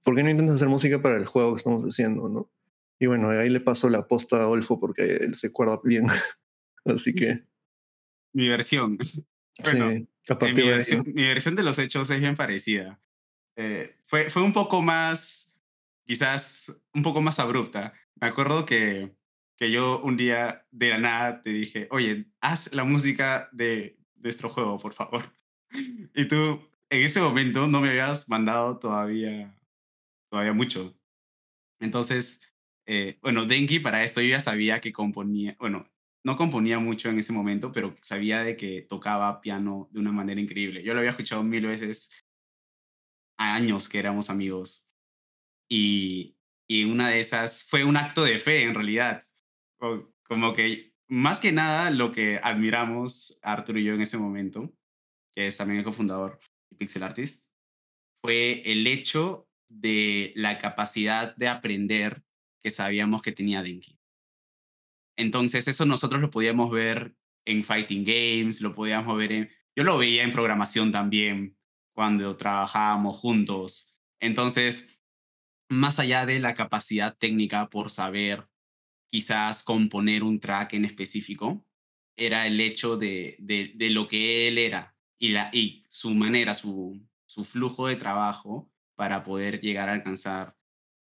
¿por 0.03 0.15
qué 0.15 0.24
no 0.24 0.32
intentas 0.32 0.55
hacer 0.55 0.67
música 0.67 1.00
para 1.01 1.17
el 1.17 1.25
juego 1.27 1.53
que 1.53 1.58
estamos 1.58 1.84
haciendo, 1.84 2.27
no? 2.27 2.50
Y 3.00 3.05
bueno, 3.05 3.29
ahí 3.29 3.50
le 3.50 3.60
pasó 3.60 3.88
la 3.89 4.08
posta 4.08 4.38
a 4.38 4.41
Adolfo 4.41 4.79
porque 4.79 5.17
él 5.17 5.36
se 5.36 5.48
acuerda 5.48 5.79
bien. 5.84 6.08
Así 6.86 7.13
que... 7.13 7.43
Mi 8.34 8.48
versión. 8.50 8.98
Bueno, 9.63 9.92
sí, 9.92 10.08
Eh, 10.30 10.54
mi, 10.54 10.63
versión, 10.63 11.04
mi 11.13 11.24
versión 11.24 11.56
de 11.56 11.62
los 11.62 11.78
hechos 11.78 12.10
es 12.10 12.20
bien 12.20 12.36
parecida. 12.36 13.00
Eh, 13.56 13.96
fue, 14.08 14.32
fue 14.32 14.42
un 14.42 14.52
poco 14.52 14.82
más, 14.82 15.60
quizás 16.08 16.82
un 16.92 17.04
poco 17.04 17.22
más 17.22 17.38
abrupta. 17.38 17.94
Me 18.20 18.28
acuerdo 18.28 18.66
que, 18.66 19.16
que 19.56 19.70
yo 19.70 20.02
un 20.02 20.18
día 20.18 20.66
de 20.72 20.90
la 20.90 20.98
nada 20.98 21.44
te 21.44 21.52
dije, 21.52 21.88
oye, 21.92 22.25
haz 22.42 22.74
la 22.74 22.84
música 22.84 23.48
de 23.52 24.00
nuestro 24.16 24.50
juego, 24.50 24.80
por 24.80 24.94
favor. 24.94 25.24
Y 26.16 26.28
tú 26.28 26.62
en 26.92 27.04
ese 27.04 27.20
momento 27.20 27.68
no 27.68 27.82
me 27.82 27.90
habías 27.90 28.30
mandado 28.30 28.78
todavía, 28.78 29.56
todavía 30.30 30.54
mucho. 30.54 30.96
Entonces, 31.80 32.42
eh, 32.86 33.18
bueno, 33.22 33.46
Denki 33.46 33.80
para 33.80 34.04
esto 34.04 34.22
yo 34.22 34.30
ya 34.30 34.40
sabía 34.40 34.80
que 34.80 34.94
componía, 34.94 35.56
bueno, 35.60 35.92
no 36.24 36.36
componía 36.38 36.80
mucho 36.80 37.10
en 37.10 37.20
ese 37.20 37.34
momento, 37.34 37.72
pero 37.72 37.96
sabía 38.01 38.44
de 38.44 38.56
que 38.56 38.82
tocaba 38.82 39.42
piano 39.42 39.89
de 39.92 40.00
una 40.00 40.12
manera 40.12 40.39
increíble. 40.39 40.84
Yo 40.84 40.94
lo 40.94 41.00
había 41.00 41.12
escuchado 41.12 41.44
mil 41.44 41.65
veces 41.65 42.12
a 43.38 43.56
años 43.56 43.89
que 43.89 44.00
éramos 44.00 44.30
amigos. 44.30 44.88
Y, 45.70 46.38
y 46.68 46.84
una 46.86 47.10
de 47.10 47.20
esas 47.20 47.63
fue 47.63 47.84
un 47.84 47.98
acto 47.98 48.24
de 48.24 48.39
fe 48.39 48.63
en 48.63 48.74
realidad. 48.74 49.22
Co- 49.80 50.13
Como 50.24 50.53
que 50.53 50.94
más 51.08 51.39
que 51.39 51.51
nada 51.51 51.92
lo 51.92 52.12
que 52.12 52.39
admiramos 52.42 53.39
Arturo 53.44 53.80
y 53.80 53.84
yo 53.84 53.94
en 53.94 54.01
ese 54.01 54.18
momento, 54.18 54.74
que 55.36 55.48
es 55.48 55.58
también 55.58 55.80
el 55.80 55.86
cofundador 55.86 56.39
y 56.72 56.75
Pixel 56.75 57.03
Artist, 57.03 57.53
fue 58.24 58.62
el 58.65 58.88
hecho 58.88 59.50
de 59.70 60.32
la 60.36 60.58
capacidad 60.58 61.36
de 61.36 61.50
aprender 61.50 62.24
que 62.63 62.72
sabíamos 62.72 63.22
que 63.22 63.32
tenía 63.32 63.62
Denki. 63.63 64.00
Entonces, 65.17 65.67
eso 65.67 65.86
nosotros 65.86 66.22
lo 66.22 66.32
podíamos 66.32 66.72
ver 66.72 67.15
en 67.46 67.63
fighting 67.63 68.03
games, 68.03 68.62
lo 68.62 68.74
podíamos 68.74 69.17
ver 69.17 69.32
en... 69.32 69.50
Yo 69.75 69.84
lo 69.84 69.98
veía 69.98 70.24
en 70.24 70.32
programación 70.32 70.91
también, 70.91 71.58
cuando 71.93 72.36
trabajábamos 72.38 73.17
juntos. 73.17 74.00
Entonces, 74.20 75.03
más 75.70 76.00
allá 76.00 76.25
de 76.25 76.39
la 76.39 76.53
capacidad 76.53 77.17
técnica 77.17 77.70
por 77.70 77.89
saber 77.89 78.48
quizás 79.12 79.63
componer 79.63 80.24
un 80.24 80.39
track 80.39 80.74
en 80.74 80.86
específico, 80.86 81.65
era 82.15 82.48
el 82.48 82.60
hecho 82.60 82.98
de, 82.98 83.36
de, 83.39 83.89
lo 83.89 84.08
que 84.08 84.48
él 84.48 84.58
era 84.58 84.96
y, 85.20 85.29
la, 85.29 85.50
y 85.51 85.84
su 85.89 86.13
manera, 86.13 86.53
su, 86.53 87.01
su 87.25 87.43
flujo 87.43 87.88
de 87.88 87.96
trabajo 87.96 88.72
para 88.96 89.24
poder 89.24 89.60
llegar 89.60 89.89
a 89.89 89.93
alcanzar 89.93 90.55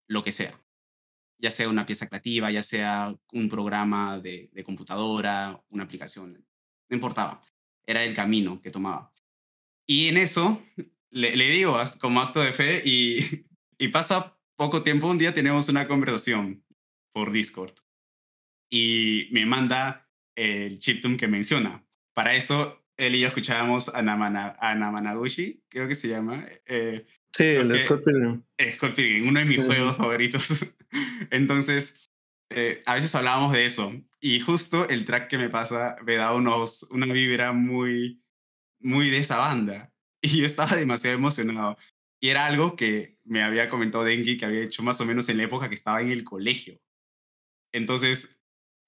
lo 0.08 0.22
que 0.24 0.32
sea 0.32 0.65
ya 1.38 1.50
sea 1.50 1.68
una 1.68 1.86
pieza 1.86 2.08
creativa, 2.08 2.50
ya 2.50 2.62
sea 2.62 3.14
un 3.32 3.48
programa 3.48 4.18
de, 4.18 4.48
de, 4.52 4.64
computadora, 4.64 5.60
una 5.68 5.84
aplicación, 5.84 6.32
no 6.88 6.94
importaba, 6.94 7.40
era 7.86 8.04
el 8.04 8.14
camino 8.14 8.60
que 8.60 8.70
tomaba. 8.70 9.12
Y 9.86 10.08
en 10.08 10.16
eso 10.16 10.62
le, 11.10 11.36
le 11.36 11.50
digo 11.50 11.78
como 12.00 12.20
acto 12.20 12.40
de 12.40 12.52
fe 12.52 12.82
y, 12.84 13.44
y 13.78 13.88
pasa 13.88 14.38
poco 14.56 14.82
tiempo, 14.82 15.08
un 15.08 15.18
día 15.18 15.34
tenemos 15.34 15.68
una 15.68 15.86
conversación 15.86 16.64
por 17.12 17.32
Discord 17.32 17.74
y 18.70 19.28
me 19.32 19.46
manda 19.46 20.08
el 20.34 20.78
chiptune 20.78 21.16
que 21.16 21.28
menciona. 21.28 21.84
Para 22.14 22.34
eso 22.34 22.82
él 22.96 23.14
y 23.14 23.20
yo 23.20 23.28
escuchábamos 23.28 23.94
a 23.94 24.02
Namana, 24.02 24.56
a 24.58 24.74
Namanaguchi, 24.74 25.62
creo 25.68 25.86
que 25.86 25.94
se 25.94 26.08
llama. 26.08 26.46
Eh, 26.66 27.04
Sí, 27.32 27.44
el 27.44 27.68
de 27.68 27.80
Scott 27.80 28.02
Pilgrim. 28.02 28.42
Scott 28.70 28.94
Pilgrim, 28.94 29.28
uno 29.28 29.40
de 29.40 29.44
mis 29.44 29.56
Sí. 29.56 29.62
juegos 29.62 29.96
favoritos. 29.98 30.48
Entonces, 31.30 32.10
eh, 32.50 32.82
a 32.86 32.94
veces 32.94 33.14
hablábamos 33.14 33.52
de 33.52 33.66
eso. 33.66 33.92
Y 34.20 34.40
justo 34.40 34.88
el 34.88 35.04
track 35.04 35.28
que 35.28 35.38
me 35.38 35.48
pasa 35.48 35.96
me 36.04 36.16
da 36.16 36.34
unos, 36.34 36.84
una 36.90 37.06
vibra 37.06 37.52
muy, 37.52 38.22
muy 38.80 39.10
de 39.10 39.18
esa 39.18 39.38
banda. 39.38 39.92
Y 40.22 40.38
yo 40.38 40.46
estaba 40.46 40.74
demasiado 40.74 41.16
emocionado. 41.16 41.76
Y 42.20 42.30
era 42.30 42.46
algo 42.46 42.74
que 42.74 43.18
me 43.24 43.42
había 43.42 43.68
comentado 43.68 44.02
Denki 44.02 44.36
que 44.36 44.46
había 44.46 44.64
hecho 44.64 44.82
más 44.82 45.00
o 45.00 45.04
menos 45.04 45.28
en 45.28 45.36
la 45.36 45.44
época 45.44 45.68
que 45.68 45.74
estaba 45.74 46.00
en 46.00 46.10
el 46.10 46.24
colegio. 46.24 46.80
Entonces, 47.72 48.40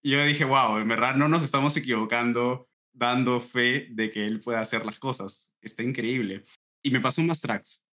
yo 0.03 0.25
dije, 0.25 0.45
wow, 0.45 0.79
en 0.79 0.89
verdad 0.89 1.15
no 1.15 1.29
nos 1.29 1.45
estamos 1.45 1.77
equivocando 1.77 2.69
dando 2.93 3.41
fe 3.41 3.89
de 3.91 4.11
que 4.11 4.27
él 4.27 4.41
pueda 4.41 4.61
hacer 4.61 4.85
las 4.85 4.99
cosas. 4.99 5.55
Está 5.61 5.83
increíble. 5.83 6.43
Y 6.83 6.91
me 6.91 7.01
pasó 7.01 7.23
más 7.23 7.41
tracks. 7.41 7.85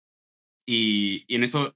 Y, 0.65 1.25
y 1.27 1.35
en 1.35 1.43
eso 1.43 1.75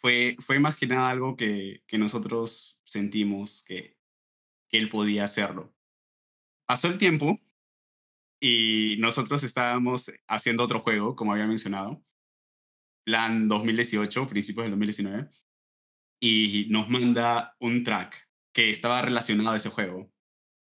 fue, 0.00 0.36
fue 0.40 0.58
más 0.58 0.76
algo 0.90 1.36
que, 1.36 1.82
que 1.86 1.98
nosotros 1.98 2.80
sentimos 2.84 3.62
que, 3.66 3.98
que 4.68 4.78
él 4.78 4.88
podía 4.88 5.24
hacerlo. 5.24 5.74
Pasó 6.66 6.88
el 6.88 6.98
tiempo 6.98 7.40
y 8.40 8.96
nosotros 8.98 9.42
estábamos 9.42 10.12
haciendo 10.28 10.64
otro 10.64 10.80
juego, 10.80 11.16
como 11.16 11.32
había 11.32 11.46
mencionado, 11.46 12.04
plan 13.04 13.48
2018, 13.48 14.26
principios 14.26 14.64
del 14.64 14.72
2019, 14.72 15.28
y 16.20 16.66
nos 16.70 16.88
manda 16.88 17.56
un 17.58 17.82
track 17.84 18.28
que 18.52 18.70
estaba 18.70 19.02
relacionado 19.02 19.50
a 19.50 19.56
ese 19.56 19.70
juego. 19.70 20.12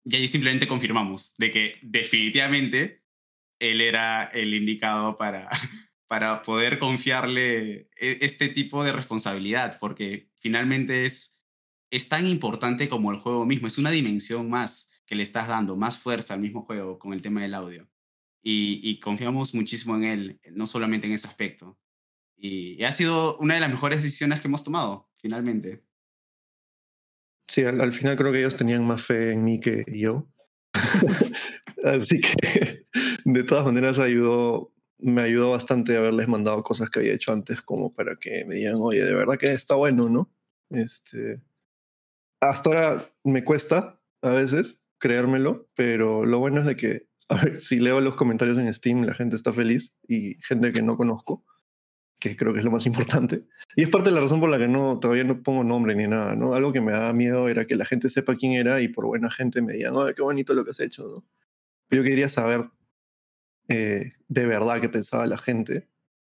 Y 0.04 0.16
ahí 0.16 0.28
simplemente 0.28 0.68
confirmamos 0.68 1.36
de 1.38 1.52
que 1.52 1.80
definitivamente 1.84 3.04
él 3.60 3.82
era 3.82 4.26
el 4.26 4.54
indicado 4.54 5.16
para, 5.16 5.50
para 6.12 6.42
poder 6.42 6.78
confiarle 6.78 7.88
e- 7.96 8.18
este 8.20 8.50
tipo 8.50 8.84
de 8.84 8.92
responsabilidad, 8.92 9.78
porque 9.80 10.30
finalmente 10.36 11.06
es, 11.06 11.42
es 11.90 12.10
tan 12.10 12.28
importante 12.28 12.90
como 12.90 13.14
el 13.14 13.18
juego 13.18 13.46
mismo, 13.46 13.66
es 13.66 13.78
una 13.78 13.92
dimensión 13.92 14.50
más 14.50 14.92
que 15.06 15.16
le 15.16 15.24
estás 15.24 15.48
dando, 15.48 15.78
más 15.78 15.98
fuerza 15.98 16.34
al 16.34 16.42
mismo 16.42 16.64
juego 16.64 17.00
con 17.00 17.14
el 17.14 17.22
tema 17.22 17.42
del 17.42 17.54
audio. 17.54 17.90
Y, 18.44 18.82
y 18.84 19.00
confiamos 19.00 19.56
muchísimo 19.56 19.96
en 19.96 20.04
él, 20.04 20.42
no 20.52 20.68
solamente 20.68 21.08
en 21.08 21.14
ese 21.14 21.28
aspecto. 21.28 21.80
Y, 22.36 22.74
y 22.78 22.84
ha 22.84 22.92
sido 22.92 23.38
una 23.38 23.54
de 23.54 23.62
las 23.62 23.72
mejores 23.72 24.04
decisiones 24.04 24.42
que 24.42 24.50
hemos 24.50 24.66
tomado, 24.66 25.10
finalmente. 25.16 25.86
Sí, 27.48 27.64
al, 27.64 27.80
al 27.80 27.94
final 27.94 28.18
creo 28.18 28.34
que 28.34 28.40
ellos 28.40 28.58
tenían 28.58 28.86
más 28.86 29.02
fe 29.02 29.32
en 29.32 29.46
mí 29.46 29.62
que 29.62 29.86
yo. 29.88 30.28
Así 31.86 32.20
que 32.20 32.86
de 33.24 33.44
todas 33.46 33.64
maneras 33.64 33.98
ayudó, 33.98 34.74
me 35.02 35.22
ayudó 35.22 35.52
bastante 35.52 35.98
haberles 35.98 36.28
mandado 36.28 36.64
cosas 36.64 36.90
que 36.90 37.00
había 37.00 37.14
hecho 37.14 37.32
antes 37.32 37.62
como 37.62 37.94
para 37.94 38.16
que 38.16 38.46
me 38.46 38.56
digan, 38.56 38.76
oye, 38.78 39.04
de 39.04 39.14
verdad 39.14 39.38
que 39.38 39.52
está 39.52 39.76
bueno, 39.76 40.10
¿no? 40.10 40.32
Este, 40.70 41.42
hasta 42.40 42.70
ahora 42.70 43.14
me 43.24 43.44
cuesta 43.44 44.00
a 44.22 44.30
veces 44.30 44.84
creérmelo, 44.98 45.68
pero 45.76 46.26
lo 46.26 46.40
bueno 46.40 46.60
es 46.62 46.66
de 46.66 46.76
que, 46.76 47.08
a 47.30 47.44
ver, 47.44 47.60
si 47.60 47.80
leo 47.80 48.02
los 48.02 48.16
comentarios 48.16 48.58
en 48.58 48.72
Steam, 48.74 49.04
la 49.04 49.14
gente 49.14 49.36
está 49.36 49.52
feliz 49.52 49.98
y 50.08 50.36
gente 50.42 50.72
que 50.72 50.82
no 50.82 50.98
conozco, 50.98 51.44
que 52.20 52.36
creo 52.36 52.54
que 52.54 52.60
es 52.60 52.66
lo 52.66 52.72
más 52.72 52.86
importante. 52.86 53.46
Y 53.76 53.84
es 53.84 53.90
parte 53.90 54.10
de 54.10 54.16
la 54.16 54.22
razón 54.22 54.40
por 54.40 54.50
la 54.50 54.60
que 54.60 54.68
no, 54.68 55.00
todavía 55.00 55.24
no 55.24 55.42
pongo 55.42 55.64
nombre 55.64 55.96
ni 55.96 56.08
nada, 56.08 56.36
¿no? 56.36 56.54
Algo 56.54 56.72
que 56.72 56.82
me 56.82 56.92
daba 56.92 57.14
miedo 57.14 57.50
era 57.50 57.66
que 57.66 57.76
la 57.76 57.86
gente 57.86 58.10
sepa 58.10 58.36
quién 58.36 58.54
era 58.54 58.82
y 58.82 58.88
por 58.88 59.06
buena 59.06 59.32
gente 59.32 59.62
me 59.62 59.74
digan, 59.74 59.96
¡ay, 59.98 60.14
qué 60.16 60.22
bonito 60.22 60.54
lo 60.54 60.64
que 60.64 60.72
has 60.72 60.80
hecho, 60.80 61.04
¿no? 61.08 61.26
Yo 61.90 62.04
quería 62.04 62.30
saber 62.30 62.70
eh, 63.72 64.14
de 64.28 64.46
verdad 64.48 64.82
qué 64.82 64.90
pensaba 64.90 65.26
la 65.28 65.38
gente. 65.38 65.88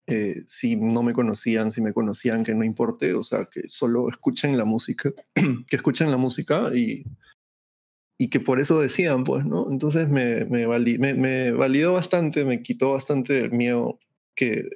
eh, 0.08 0.44
si 0.48 0.76
no 0.78 1.04
me 1.04 1.14
conocían, 1.14 1.72
si 1.72 1.82
me 1.82 1.94
conocían, 1.94 2.44
que 2.44 2.54
no 2.56 2.64
importe, 2.66 3.14
o 3.16 3.24
sea, 3.24 3.46
que 3.46 3.70
solo 3.70 4.10
escuchen 4.10 4.58
la 4.58 4.66
música, 4.66 5.12
que 5.68 5.76
escuchen 5.78 6.12
la 6.12 6.18
música 6.18 6.72
y, 6.76 7.06
y 8.20 8.30
que 8.30 8.40
por 8.40 8.60
eso 8.60 8.80
decidan, 8.80 9.24
pues, 9.24 9.46
¿no? 9.46 9.68
Entonces 9.72 10.10
me, 10.10 10.46
me, 10.46 10.68
me, 10.68 11.14
me 11.16 11.52
validó 11.52 11.94
bastante, 11.94 12.46
me 12.46 12.62
quitó 12.64 12.94
bastante 12.94 13.40
el 13.40 13.52
miedo 13.52 14.00
que 14.36 14.70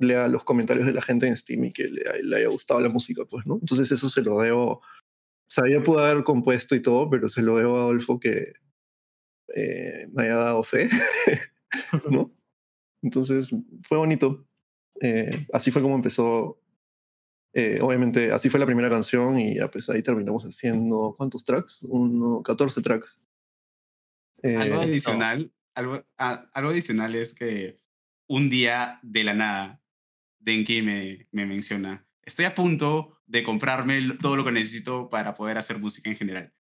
lea 0.00 0.28
los 0.28 0.44
comentarios 0.44 0.86
de 0.86 0.92
la 0.94 1.02
gente 1.02 1.26
en 1.28 1.36
Steam 1.36 1.64
y 1.64 1.72
que 1.72 1.84
le, 1.88 2.22
le 2.24 2.36
haya 2.36 2.48
gustado 2.48 2.80
la 2.80 2.88
música, 2.90 3.24
pues, 3.26 3.46
¿no? 3.46 3.56
Entonces 3.60 3.92
eso 3.92 4.08
se 4.08 4.22
lo 4.22 4.40
debo, 4.40 4.82
sabía 5.48 5.82
pudo 5.82 6.00
haber 6.04 6.24
compuesto 6.24 6.74
y 6.76 6.82
todo, 6.82 7.10
pero 7.10 7.28
se 7.28 7.42
lo 7.42 7.58
debo 7.58 7.78
a 7.78 7.82
Adolfo 7.82 8.20
que 8.20 8.54
eh, 9.54 10.08
me 10.12 10.24
haya 10.24 10.36
dado 10.36 10.62
fe, 10.62 10.88
¿no? 12.10 12.32
Entonces 13.02 13.50
fue 13.82 13.98
bonito. 13.98 14.46
Eh, 15.00 15.46
así 15.52 15.70
fue 15.70 15.82
como 15.82 15.94
empezó. 15.96 16.60
eh, 17.52 17.78
obviamente, 17.82 18.32
así 18.32 18.48
fue 18.50 18.58
la 18.60 18.66
primera 18.66 18.90
canción 18.90 19.38
y 19.38 19.56
ya 19.56 19.68
pues 19.68 19.88
ahí 19.90 20.02
terminamos 20.02 20.44
haciendo, 20.44 21.14
¿cuántos 21.16 21.44
tracks? 21.44 21.80
Uno, 21.82 22.42
14 22.42 22.80
tracks. 22.82 23.26
algo 24.42 24.76
Eh, 24.76 24.84
adicional, 24.84 25.52
algo, 25.74 26.04
a- 26.18 26.50
algo 26.52 26.70
adicional 26.70 27.14
es 27.14 27.32
que 27.34 27.78
un 28.28 28.50
día 28.50 28.98
de 29.02 29.24
la 29.24 29.34
nada, 29.34 29.82
Denki 30.38 30.82
me, 30.82 31.28
me 31.32 31.46
menciona, 31.46 32.06
estoy 32.22 32.44
a 32.46 32.54
punto 32.54 33.18
de 33.26 33.42
comprarme 33.42 34.00
todo 34.20 34.36
lo 34.36 34.44
que 34.44 34.52
necesito 34.52 35.08
para 35.08 35.34
poder 35.34 35.56
hacer 35.58 35.78
música 35.78 36.10
en 36.10 36.16
general. 36.16 36.52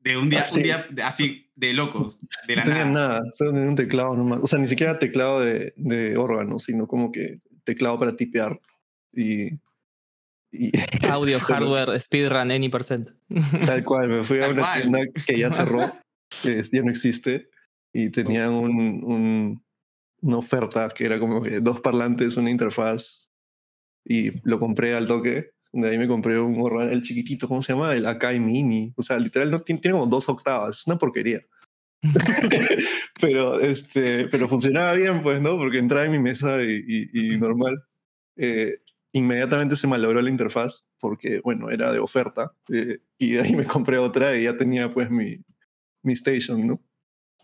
De 0.00 0.16
un 0.16 0.30
día, 0.30 0.40
Ah, 0.42 0.46
sí. 0.46 0.56
un 0.58 0.62
día 0.62 0.86
de- 0.90 1.02
así, 1.02 1.50
de 1.54 1.72
locos, 1.74 2.20
de 2.48 2.56
la 2.56 2.62
no 2.62 2.68
tenía 2.68 2.84
nada. 2.86 3.08
nada, 3.18 3.22
solo 3.36 3.52
tenía 3.52 3.68
un 3.68 3.76
teclado 3.76 4.16
nomás. 4.16 4.40
O 4.42 4.46
sea, 4.46 4.58
ni 4.58 4.66
siquiera 4.66 4.98
teclado 4.98 5.40
de, 5.40 5.74
de 5.76 6.16
órgano, 6.16 6.58
sino 6.58 6.86
como 6.86 7.12
que 7.12 7.40
teclado 7.64 7.98
para 7.98 8.16
tipear. 8.16 8.58
Y, 9.12 9.54
y 10.52 10.72
Audio, 11.10 11.38
hardware, 11.40 12.00
speedrun, 12.00 12.50
any 12.50 12.68
percent. 12.70 13.10
tal 13.66 13.84
cual, 13.84 14.08
me 14.08 14.22
fui 14.22 14.38
a 14.38 14.42
Tal 14.42 14.52
una 14.52 14.62
cual. 14.62 14.80
tienda 14.82 14.98
que 15.26 15.38
ya 15.38 15.50
cerró, 15.50 15.92
que 16.42 16.62
ya 16.62 16.82
no 16.82 16.90
existe, 16.90 17.50
y 17.92 18.08
tenían 18.10 18.50
un, 18.50 18.70
un- 19.04 19.64
una 20.22 20.36
oferta 20.38 20.90
que 20.94 21.04
era 21.06 21.18
como 21.18 21.42
que 21.42 21.60
dos 21.60 21.80
parlantes, 21.80 22.36
una 22.36 22.50
interfaz, 22.50 23.28
y 24.04 24.30
lo 24.48 24.58
compré 24.58 24.94
al 24.94 25.06
toque. 25.06 25.50
De 25.72 25.88
ahí 25.88 25.98
me 25.98 26.08
compré 26.08 26.38
un 26.40 26.60
órgano, 26.60 26.90
el 26.90 27.02
chiquitito, 27.02 27.46
¿cómo 27.48 27.62
se 27.62 27.72
llama? 27.72 27.92
El 27.92 28.06
Akai 28.06 28.40
Mini. 28.40 28.92
O 28.96 29.02
sea, 29.02 29.18
literal, 29.18 29.50
no, 29.50 29.62
tiene, 29.62 29.80
tiene 29.80 29.96
como 29.98 30.06
dos 30.08 30.28
octavas, 30.28 30.80
es 30.80 30.86
una 30.86 30.96
porquería. 30.98 31.40
pero, 33.20 33.60
este, 33.60 34.26
pero 34.28 34.48
funcionaba 34.48 34.94
bien, 34.94 35.20
pues, 35.22 35.40
¿no? 35.40 35.56
Porque 35.56 35.78
entraba 35.78 36.06
en 36.06 36.12
mi 36.12 36.18
mesa 36.18 36.62
y, 36.62 36.82
y- 36.86 37.34
y 37.34 37.38
normal. 37.38 37.82
Eh, 38.36 38.78
inmediatamente 39.12 39.76
se 39.76 39.86
malogró 39.88 40.22
la 40.22 40.30
interfaz 40.30 40.90
porque, 41.00 41.40
bueno, 41.40 41.70
era 41.70 41.92
de 41.92 41.98
oferta. 41.98 42.52
eh, 42.72 42.98
y 43.18 43.32
de 43.34 43.42
ahí 43.42 43.54
me 43.56 43.64
compré 43.66 43.98
otra 43.98 44.36
y 44.36 44.44
ya 44.44 44.56
tenía, 44.56 44.92
pues, 44.92 45.10
mi, 45.10 45.38
mi 46.02 46.12
station, 46.14 46.66
¿no? 46.66 46.80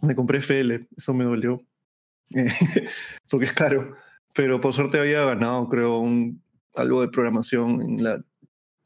Me 0.02 0.14
compré 0.14 0.38
FL, 0.38 0.88
eso 0.97 1.14
me 1.14 1.25
dolió. 1.25 1.62
porque 3.30 3.47
es 3.47 3.52
caro. 3.52 3.97
Pero 4.35 4.61
por 4.61 4.75
suerte 4.75 4.99
había 4.99 5.25
ganado, 5.25 5.68
creo, 5.68 5.99
un, 5.99 6.42
algo 6.76 7.00
de 7.00 7.09
programación 7.09 7.80
en 7.83 8.04
la, 8.04 8.25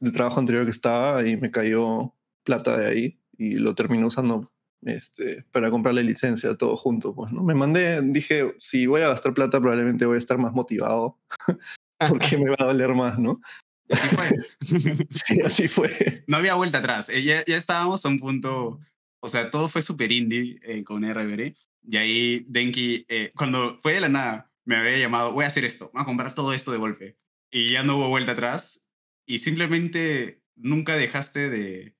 el 0.01 0.11
trabajo 0.11 0.39
anterior 0.39 0.65
que 0.65 0.71
estaba 0.71 1.27
y 1.27 1.37
me 1.37 1.51
cayó 1.51 2.13
plata 2.43 2.77
de 2.77 2.87
ahí 2.87 3.19
y 3.37 3.55
lo 3.55 3.75
terminé 3.75 4.05
usando 4.05 4.51
este, 4.83 5.43
para 5.51 5.69
comprarle 5.69 6.03
licencia 6.03 6.55
todo 6.55 6.75
junto. 6.75 7.13
Pues, 7.13 7.31
¿no? 7.31 7.43
Me 7.43 7.53
mandé, 7.53 8.01
dije, 8.01 8.55
si 8.59 8.87
voy 8.87 9.01
a 9.01 9.09
gastar 9.09 9.33
plata 9.33 9.59
probablemente 9.59 10.05
voy 10.05 10.15
a 10.15 10.19
estar 10.19 10.37
más 10.37 10.53
motivado 10.53 11.19
porque 12.07 12.37
me 12.37 12.49
va 12.49 12.57
a 12.59 12.65
doler 12.65 12.93
más, 12.93 13.19
¿no? 13.19 13.41
Así 13.89 14.15
fue. 14.15 14.29
Sí, 15.11 15.41
así 15.41 15.67
fue. 15.67 16.23
no 16.27 16.37
había 16.37 16.55
vuelta 16.55 16.79
atrás. 16.79 17.09
Eh, 17.09 17.21
Ya, 17.21 17.43
ya 17.45 17.57
estábamos 17.57 18.05
a 18.05 18.09
un 18.09 18.19
punto, 18.19 18.79
o 19.19 19.29
sea, 19.29 19.51
todo 19.51 19.69
fue 19.69 19.81
súper 19.81 20.11
indie 20.11 20.59
eh, 20.63 20.83
con 20.83 21.03
RBR. 21.03 21.53
Y 21.83 21.97
ahí 21.97 22.45
Denki, 22.47 23.05
eh, 23.09 23.31
cuando 23.35 23.79
fue 23.81 23.93
de 23.93 24.01
la 24.01 24.09
nada, 24.09 24.51
me 24.65 24.77
había 24.77 24.97
llamado, 24.97 25.33
voy 25.33 25.43
a 25.43 25.47
hacer 25.47 25.65
esto, 25.65 25.89
voy 25.93 26.03
a 26.03 26.05
comprar 26.05 26.35
todo 26.35 26.53
esto 26.53 26.71
de 26.71 26.77
golpe. 26.77 27.17
Y 27.51 27.73
ya 27.73 27.83
no 27.83 27.97
hubo 27.97 28.07
vuelta 28.09 28.31
atrás. 28.31 28.93
Y 29.25 29.39
simplemente 29.39 30.41
nunca 30.55 30.95
dejaste 30.95 31.49
de, 31.49 31.95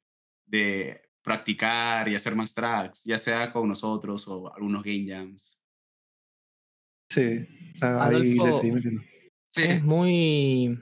de 0.46 1.02
practicar 1.22 2.08
y 2.10 2.16
hacer 2.16 2.36
más 2.36 2.54
tracks, 2.54 3.04
ya 3.04 3.18
sea 3.18 3.52
con 3.52 3.68
nosotros 3.68 4.28
o 4.28 4.54
algunos 4.54 4.84
game 4.84 5.06
jams. 5.08 5.64
Sí, 7.10 7.46
ahí 7.82 8.34
le 8.38 8.54
seguí 8.54 8.72
metiendo. 8.72 9.02
Sí, 9.54 9.64
Es 9.64 9.84
muy 9.84 10.80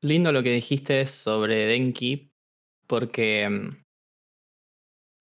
lindo 0.00 0.32
lo 0.32 0.42
que 0.42 0.52
dijiste 0.52 1.06
sobre 1.06 1.66
Denki, 1.66 2.32
porque. 2.86 3.48
mm, 3.48 3.82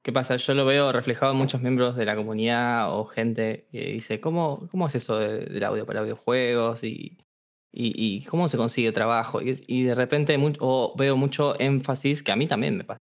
¿Qué 0.03 0.12
pasa? 0.12 0.36
Yo 0.38 0.56
lo 0.56 0.65
veo 0.65 0.91
reflejado 0.91 1.32
en 1.34 1.38
muchos 1.38 1.62
miembros 1.62 1.95
de 1.95 2.06
la 2.06 2.15
comunidad 2.15 2.91
o 2.97 3.06
gente 3.06 3.67
que 3.71 3.86
dice: 3.91 4.19
¿Cómo, 4.19 4.67
cómo 4.71 4.88
es 4.88 4.95
eso 4.95 5.19
de- 5.19 5.45
del 5.45 5.63
audio 5.63 5.86
para 5.86 6.01
videojuegos? 6.01 6.84
Y, 6.84 7.19
y, 7.71 7.93
y 7.95 8.25
cómo 8.25 8.47
se 8.47 8.57
consigue 8.57 8.91
trabajo. 8.91 9.41
Y, 9.41 9.63
y 9.67 9.84
de 9.84 9.95
repente 9.95 10.38
veo 10.38 11.17
mucho 11.17 11.60
énfasis, 11.60 12.23
que 12.23 12.31
a 12.31 12.36
mí 12.36 12.47
también 12.47 12.77
me 12.77 12.84
pasa, 12.84 12.99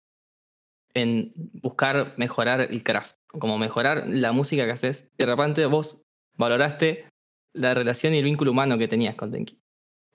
en 0.95 1.33
buscar 1.55 2.15
mejorar 2.17 2.61
el 2.61 2.83
craft, 2.83 3.17
como 3.29 3.59
mejorar 3.59 4.05
la 4.09 4.33
música 4.33 4.65
que 4.65 4.73
haces. 4.73 5.11
De 5.17 5.27
repente 5.27 5.67
vos 5.67 6.03
valoraste 6.37 7.09
la 7.55 7.75
relación 7.75 8.15
y 8.15 8.19
el 8.19 8.25
vínculo 8.25 8.53
humano 8.53 8.79
que 8.79 8.89
tenías 8.89 9.17
con 9.17 9.31
Denki. 9.31 9.59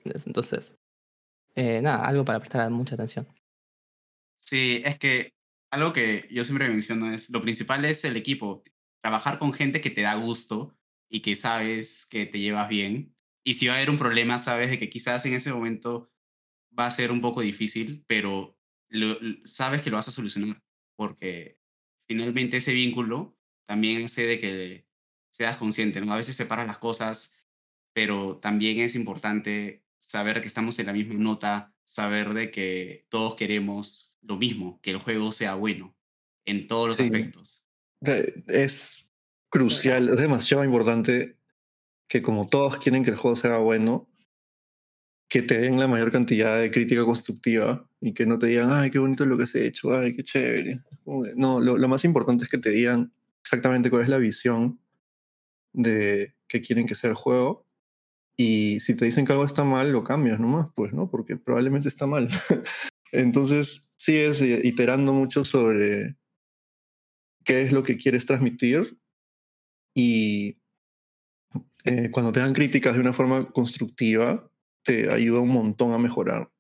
Entonces, 0.06 0.76
eh, 1.56 1.82
nada, 1.82 2.06
algo 2.06 2.26
para 2.26 2.40
prestar 2.40 2.70
mucha 2.72 2.96
atención. 2.96 3.28
Sí, 4.36 4.82
es 4.84 4.98
que 5.00 5.34
algo 5.72 5.94
que 5.94 6.28
yo 6.30 6.44
siempre 6.44 6.68
menciono 6.68 7.12
es, 7.12 7.30
lo 7.30 7.42
principal 7.42 7.86
es 7.86 8.04
el 8.04 8.18
equipo, 8.18 8.64
trabajar 9.02 9.40
con 9.40 9.54
gente 9.54 9.82
que 9.82 9.90
te 9.90 10.02
da 10.02 10.16
gusto 10.16 10.76
y 11.10 11.22
que 11.22 11.36
sabes 11.36 12.06
que 12.06 12.26
te 12.26 12.40
llevas 12.40 12.70
bien. 12.70 13.13
Y 13.44 13.56
si 13.56 13.68
va 13.68 13.74
a 13.74 13.78
haber 13.78 13.90
un 13.90 13.98
problema, 13.98 14.40
sabes 14.40 14.70
de 14.70 14.80
que 14.80 14.90
quizás 14.90 15.26
en 15.26 15.34
ese 15.34 15.52
momento 15.52 16.12
va 16.78 16.86
a 16.88 16.92
ser 16.92 17.12
un 17.12 17.22
poco 17.22 17.42
difícil, 17.42 18.04
pero 18.08 18.58
lo- 18.90 19.18
sabes 19.46 19.82
que 19.82 19.90
lo 19.90 19.98
vas 19.98 20.08
a 20.08 20.12
solucionar, 20.12 20.62
porque 20.96 21.60
finalmente 22.08 22.58
ese 22.58 22.74
vínculo 22.74 23.38
también 23.66 24.06
hace 24.06 24.26
de 24.26 24.40
que 24.40 24.88
seas 25.32 25.58
consciente, 25.58 26.00
¿no? 26.02 26.14
A 26.14 26.18
veces 26.18 26.36
separas 26.36 26.68
las 26.68 26.78
cosas, 26.78 27.44
pero 27.94 28.38
también 28.38 28.80
es 28.80 28.96
importante 28.96 29.84
saber 29.98 30.42
que 30.42 30.48
estamos 30.48 30.78
en 30.80 30.86
la 30.88 30.94
misma 30.94 31.16
nota, 31.16 31.74
saber 31.86 32.34
de 32.34 32.52
que 32.52 33.06
todos 33.10 33.36
queremos 33.36 34.16
lo 34.22 34.38
mismo, 34.38 34.80
que 34.82 34.92
el 34.92 34.98
juego 34.98 35.32
sea 35.32 35.56
bueno 35.56 35.96
en 36.46 36.68
todos 36.68 36.88
los 36.88 36.96
Sí. 36.98 37.04
aspectos. 37.04 37.66
Eh, 38.06 38.44
Es 38.48 39.10
crucial, 39.50 40.10
es 40.10 40.18
demasiado 40.18 40.64
importante 40.64 41.38
que 42.08 42.22
como 42.22 42.48
todos 42.48 42.78
quieren 42.78 43.04
que 43.04 43.12
el 43.12 43.18
juego 43.18 43.36
sea 43.36 43.58
bueno, 43.58 44.08
que 45.30 45.42
te 45.42 45.60
den 45.60 45.80
la 45.80 45.88
mayor 45.88 46.12
cantidad 46.12 46.60
de 46.60 46.70
crítica 46.70 47.04
constructiva 47.06 47.90
y 48.00 48.14
que 48.14 48.26
no 48.26 48.38
te 48.38 48.48
digan, 48.48 48.72
ay, 48.72 48.92
qué 48.92 49.00
bonito 49.00 49.26
lo 49.26 49.38
que 49.38 49.44
has 49.44 49.56
hecho, 49.56 49.98
ay, 49.98 50.14
qué 50.14 50.24
chévere. 50.24 50.82
No, 51.36 51.60
lo, 51.60 51.78
lo 51.78 51.88
más 51.88 52.06
importante 52.06 52.44
es 52.44 52.52
que 52.52 52.60
te 52.60 52.70
digan 52.70 53.12
exactamente 53.42 53.90
cuál 53.90 54.04
es 54.04 54.10
la 54.10 54.20
visión 54.20 54.80
de 55.74 56.36
que 56.48 56.62
quieren 56.62 56.86
que 56.86 56.96
sea 56.96 57.10
el 57.10 57.16
juego. 57.16 57.66
Y 58.38 58.80
si 58.80 58.96
te 58.96 59.06
dicen 59.06 59.26
que 59.26 59.32
algo 59.32 59.46
está 59.46 59.64
mal, 59.64 59.92
lo 59.92 60.04
cambias 60.04 60.40
nomás, 60.40 60.68
pues, 60.76 60.94
¿no? 60.94 61.10
Porque 61.10 61.38
probablemente 61.38 61.88
está 61.88 62.06
mal. 62.08 62.30
Entonces, 63.12 63.92
sigues 63.96 64.42
eh, 64.42 64.62
iterando 64.64 65.14
mucho 65.14 65.44
sobre 65.44 66.16
qué 67.44 67.62
es 67.64 67.72
lo 67.72 67.84
que 67.84 67.98
quieres 67.98 68.26
transmitir 68.26 68.98
y 69.96 70.58
eh, 71.84 72.10
cuando 72.12 72.32
te 72.32 72.40
dan 72.40 72.54
críticas 72.54 72.94
de 72.96 73.02
una 73.02 73.14
forma 73.14 73.52
constructiva, 73.52 74.50
te 74.84 75.12
ayuda 75.12 75.40
un 75.40 75.50
montón 75.50 75.94
a 75.94 75.98
mejorar. 75.98 76.52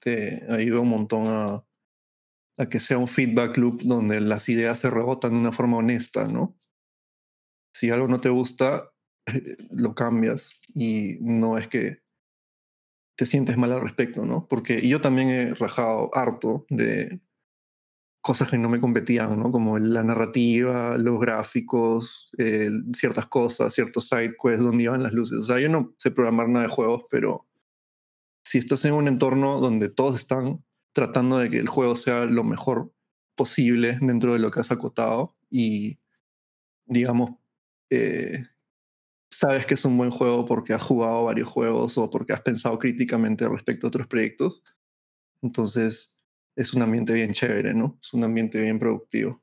Te 0.00 0.44
ayuda 0.50 0.80
un 0.80 0.88
montón 0.88 1.26
a, 1.26 1.64
a 2.58 2.68
que 2.68 2.80
sea 2.80 2.98
un 2.98 3.08
feedback 3.08 3.56
loop 3.56 3.82
donde 3.82 4.20
las 4.20 4.48
ideas 4.48 4.78
se 4.78 4.90
rebotan 4.90 5.34
de 5.34 5.40
una 5.40 5.52
forma 5.52 5.78
honesta, 5.78 6.28
¿no? 6.28 6.56
Si 7.72 7.90
algo 7.90 8.08
no 8.08 8.20
te 8.20 8.28
gusta, 8.28 8.92
eh, 9.26 9.56
lo 9.70 9.94
cambias 9.94 10.60
y 10.74 11.18
no 11.20 11.58
es 11.58 11.68
que 11.68 12.02
te 13.16 13.26
sientes 13.26 13.56
mal 13.56 13.72
al 13.72 13.82
respecto, 13.82 14.24
¿no? 14.24 14.46
Porque 14.48 14.86
yo 14.86 15.00
también 15.00 15.28
he 15.28 15.54
rajado 15.54 16.10
harto 16.14 16.64
de 16.70 17.20
cosas 18.20 18.50
que 18.50 18.58
no 18.58 18.68
me 18.68 18.80
competían, 18.80 19.38
¿no? 19.38 19.50
Como 19.50 19.78
la 19.78 20.02
narrativa, 20.02 20.98
los 20.98 21.20
gráficos, 21.20 22.30
ciertas 22.92 23.26
cosas, 23.26 23.72
ciertos 23.72 24.08
side 24.08 24.34
quests 24.42 24.62
donde 24.62 24.84
iban 24.84 25.02
las 25.02 25.12
luces. 25.12 25.38
O 25.38 25.42
sea, 25.42 25.58
yo 25.58 25.68
no 25.68 25.94
sé 25.98 26.10
programar 26.10 26.48
nada 26.48 26.66
de 26.66 26.72
juegos, 26.72 27.04
pero 27.10 27.46
si 28.42 28.58
estás 28.58 28.84
en 28.84 28.92
un 28.92 29.08
entorno 29.08 29.60
donde 29.60 29.88
todos 29.88 30.16
están 30.16 30.64
tratando 30.92 31.38
de 31.38 31.50
que 31.50 31.58
el 31.58 31.68
juego 31.68 31.94
sea 31.94 32.24
lo 32.24 32.44
mejor 32.44 32.92
posible 33.36 33.98
dentro 34.02 34.34
de 34.34 34.38
lo 34.38 34.50
que 34.50 34.60
has 34.60 34.70
acotado 34.70 35.36
y, 35.48 35.98
digamos, 36.86 37.30
eh, 37.90 38.44
sabes 39.30 39.66
que 39.66 39.74
es 39.74 39.84
un 39.84 39.96
buen 39.96 40.10
juego 40.10 40.44
porque 40.44 40.74
has 40.74 40.82
jugado 40.82 41.24
varios 41.24 41.48
juegos 41.48 41.96
o 41.96 42.10
porque 42.10 42.32
has 42.32 42.42
pensado 42.42 42.78
críticamente 42.78 43.48
respecto 43.48 43.86
a 43.86 43.88
otros 43.88 44.06
proyectos, 44.06 44.62
entonces 45.42 46.19
es 46.56 46.74
un 46.74 46.82
ambiente 46.82 47.12
bien 47.12 47.32
chévere, 47.32 47.74
¿no? 47.74 47.98
Es 48.02 48.12
un 48.12 48.24
ambiente 48.24 48.60
bien 48.60 48.78
productivo. 48.78 49.42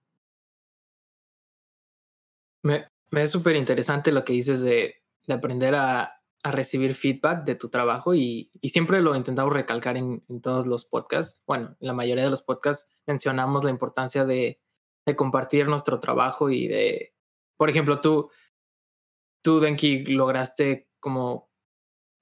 Me, 2.63 2.87
me 3.11 3.23
es 3.23 3.31
súper 3.31 3.55
interesante 3.55 4.11
lo 4.11 4.25
que 4.25 4.33
dices 4.33 4.61
de, 4.61 4.95
de 5.25 5.33
aprender 5.33 5.75
a, 5.75 6.17
a 6.43 6.51
recibir 6.51 6.95
feedback 6.95 7.43
de 7.43 7.55
tu 7.55 7.69
trabajo 7.69 8.13
y, 8.13 8.51
y 8.61 8.69
siempre 8.69 9.01
lo 9.01 9.15
intentamos 9.15 9.53
recalcar 9.53 9.97
en, 9.97 10.23
todos 10.41 10.67
los 10.67 10.85
podcasts. 10.85 11.43
Bueno, 11.45 11.75
en 11.79 11.87
la 11.87 11.93
mayoría 11.93 12.23
de 12.23 12.29
los 12.29 12.41
podcasts 12.41 12.89
mencionamos 13.05 13.63
la 13.63 13.69
importancia 13.69 14.25
de, 14.25 14.59
de 15.05 15.15
compartir 15.15 15.67
nuestro 15.67 15.99
trabajo 15.99 16.49
y 16.49 16.67
de, 16.67 17.13
por 17.57 17.69
ejemplo, 17.69 18.01
tú, 18.01 18.29
tú, 19.41 19.59
Denki, 19.59 20.05
lograste 20.05 20.89
como 20.99 21.49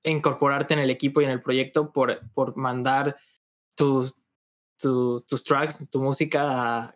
incorporarte 0.04 0.74
en 0.74 0.80
el 0.80 0.90
equipo 0.90 1.22
y 1.22 1.26
en 1.26 1.32
el 1.32 1.42
proyecto 1.42 1.92
por, 1.92 2.32
por 2.34 2.56
mandar 2.56 3.18
tus, 3.76 4.22
tu- 4.80 5.22
tus 5.22 5.44
tracks, 5.44 5.90
tu 5.90 6.02
música 6.02 6.84
a, 6.84 6.96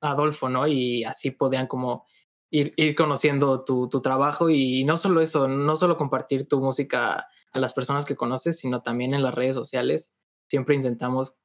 Adolfo, 0.00 0.48
¿no? 0.48 0.66
Y 0.68 1.02
así 1.04 1.32
podían 1.32 1.66
como 1.66 2.06
ir, 2.50 2.72
ir 2.76 2.94
conociendo 2.94 3.64
tu, 3.64 3.88
tu 3.88 4.00
trabajo 4.00 4.48
y 4.50 4.84
no 4.84 4.96
solo 4.96 5.20
eso, 5.20 5.48
no 5.48 5.74
solo 5.76 5.96
compartir 5.96 6.46
tu 6.46 6.60
música 6.60 7.26
a 7.52 7.58
las 7.58 7.72
personas 7.72 8.04
que 8.04 8.14
conoces, 8.16 8.58
sino 8.58 8.82
también 8.82 9.12
en 9.14 9.22
las 9.24 9.34
redes 9.34 9.56
sociales. 9.56 10.12
Siempre 10.48 10.76
intentamos 10.76 11.36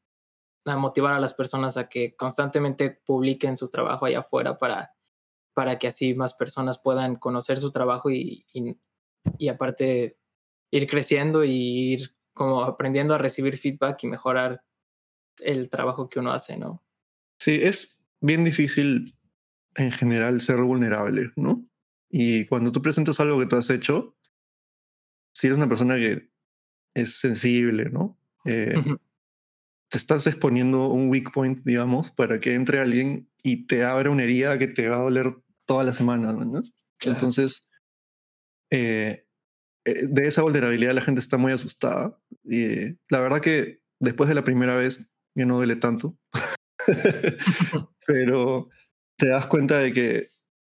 motivar 0.65 1.13
a 1.13 1.19
las 1.19 1.33
personas 1.33 1.77
a 1.77 1.89
que 1.89 2.15
constantemente 2.15 3.01
publiquen 3.05 3.57
su 3.57 3.69
trabajo 3.69 4.05
allá 4.05 4.19
afuera 4.19 4.57
para, 4.57 4.95
para 5.53 5.77
que 5.77 5.87
así 5.87 6.13
más 6.13 6.33
personas 6.33 6.79
puedan 6.79 7.15
conocer 7.17 7.59
su 7.59 7.71
trabajo 7.71 8.09
y, 8.09 8.45
y, 8.53 8.77
y 9.37 9.47
aparte 9.49 10.17
ir 10.71 10.87
creciendo 10.87 11.43
y 11.43 11.51
ir 11.93 12.15
como 12.33 12.63
aprendiendo 12.63 13.13
a 13.13 13.17
recibir 13.17 13.57
feedback 13.57 14.03
y 14.03 14.07
mejorar 14.07 14.63
el 15.39 15.69
trabajo 15.69 16.09
que 16.09 16.19
uno 16.19 16.31
hace, 16.31 16.57
¿no? 16.57 16.83
Sí, 17.39 17.59
es 17.61 17.99
bien 18.21 18.43
difícil 18.43 19.15
en 19.75 19.91
general 19.91 20.39
ser 20.41 20.57
vulnerable, 20.57 21.31
¿no? 21.35 21.65
Y 22.09 22.45
cuando 22.45 22.71
tú 22.71 22.81
presentas 22.81 23.19
algo 23.19 23.39
que 23.39 23.47
tú 23.47 23.55
has 23.55 23.69
hecho, 23.69 24.15
si 25.33 25.47
eres 25.47 25.57
una 25.57 25.67
persona 25.67 25.95
que 25.95 26.29
es 26.93 27.15
sensible, 27.15 27.89
¿no? 27.89 28.19
Eh, 28.45 28.75
te 29.89 29.97
estás 29.97 30.27
exponiendo 30.27 30.87
un 30.87 31.09
weak 31.09 31.31
point, 31.31 31.59
digamos, 31.63 32.11
para 32.11 32.39
que 32.39 32.53
entre 32.53 32.79
alguien 32.79 33.29
y 33.41 33.65
te 33.65 33.83
abra 33.83 34.09
una 34.09 34.23
herida 34.23 34.57
que 34.57 34.67
te 34.67 34.89
va 34.89 34.97
a 34.97 35.01
doler 35.01 35.35
toda 35.65 35.83
la 35.83 35.93
semana, 35.93 36.31
¿no? 36.31 36.61
Claro. 36.97 37.17
Entonces, 37.17 37.71
eh, 38.71 39.27
eh, 39.85 40.07
de 40.07 40.27
esa 40.27 40.41
vulnerabilidad 40.41 40.93
la 40.93 41.01
gente 41.01 41.21
está 41.21 41.37
muy 41.37 41.51
asustada. 41.51 42.19
Y 42.43 42.63
eh, 42.63 42.97
la 43.09 43.19
verdad 43.19 43.41
que 43.41 43.81
después 43.99 44.29
de 44.29 44.35
la 44.35 44.43
primera 44.43 44.75
vez 44.75 45.11
ya 45.35 45.45
no 45.45 45.55
duele 45.57 45.75
tanto. 45.75 46.17
Pero 48.07 48.69
te 49.17 49.27
das 49.29 49.47
cuenta 49.47 49.79
de 49.79 49.93
que 49.93 50.29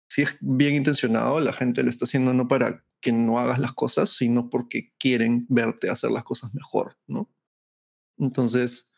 si 0.08 0.22
es 0.22 0.36
bien 0.40 0.74
intencionado, 0.74 1.40
la 1.40 1.52
gente 1.52 1.82
lo 1.82 1.90
está 1.90 2.04
haciendo 2.04 2.34
no 2.34 2.48
para 2.48 2.84
que 3.00 3.12
no 3.12 3.38
hagas 3.38 3.58
las 3.58 3.72
cosas, 3.72 4.10
sino 4.10 4.50
porque 4.50 4.92
quieren 4.98 5.46
verte 5.48 5.90
hacer 5.90 6.10
las 6.10 6.24
cosas 6.24 6.54
mejor, 6.54 6.98
¿no? 7.06 7.30
Entonces, 8.18 8.94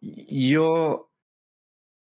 yo, 0.00 1.10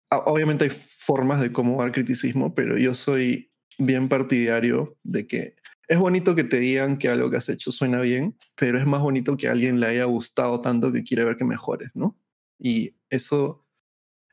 a- 0.10 0.18
obviamente 0.20 0.66
hay 0.66 0.70
formas 0.72 1.42
de 1.42 1.52
cómo 1.52 1.82
dar 1.82 1.92
criticismo, 1.92 2.54
pero 2.56 2.78
yo 2.78 2.94
soy 2.94 3.52
bien 3.78 4.08
partidario 4.10 4.98
de 5.04 5.28
que 5.28 5.56
es 5.88 6.00
bonito 6.00 6.34
que 6.36 6.44
te 6.44 6.60
digan 6.60 6.98
que 6.98 7.10
algo 7.10 7.30
que 7.30 7.38
has 7.38 7.50
hecho 7.50 7.72
suena 7.72 8.00
bien, 8.00 8.38
pero 8.56 8.80
es 8.80 8.86
más 8.88 9.02
bonito 9.02 9.38
que 9.38 9.48
a 9.48 9.52
alguien 9.52 9.80
le 9.80 9.88
haya 9.88 10.06
gustado 10.06 10.62
tanto 10.62 10.92
que 10.92 11.04
quiere 11.04 11.26
ver 11.26 11.36
que 11.38 11.46
mejores, 11.46 11.92
¿no? 11.94 12.18
Y 12.60 12.96
eso, 13.10 13.65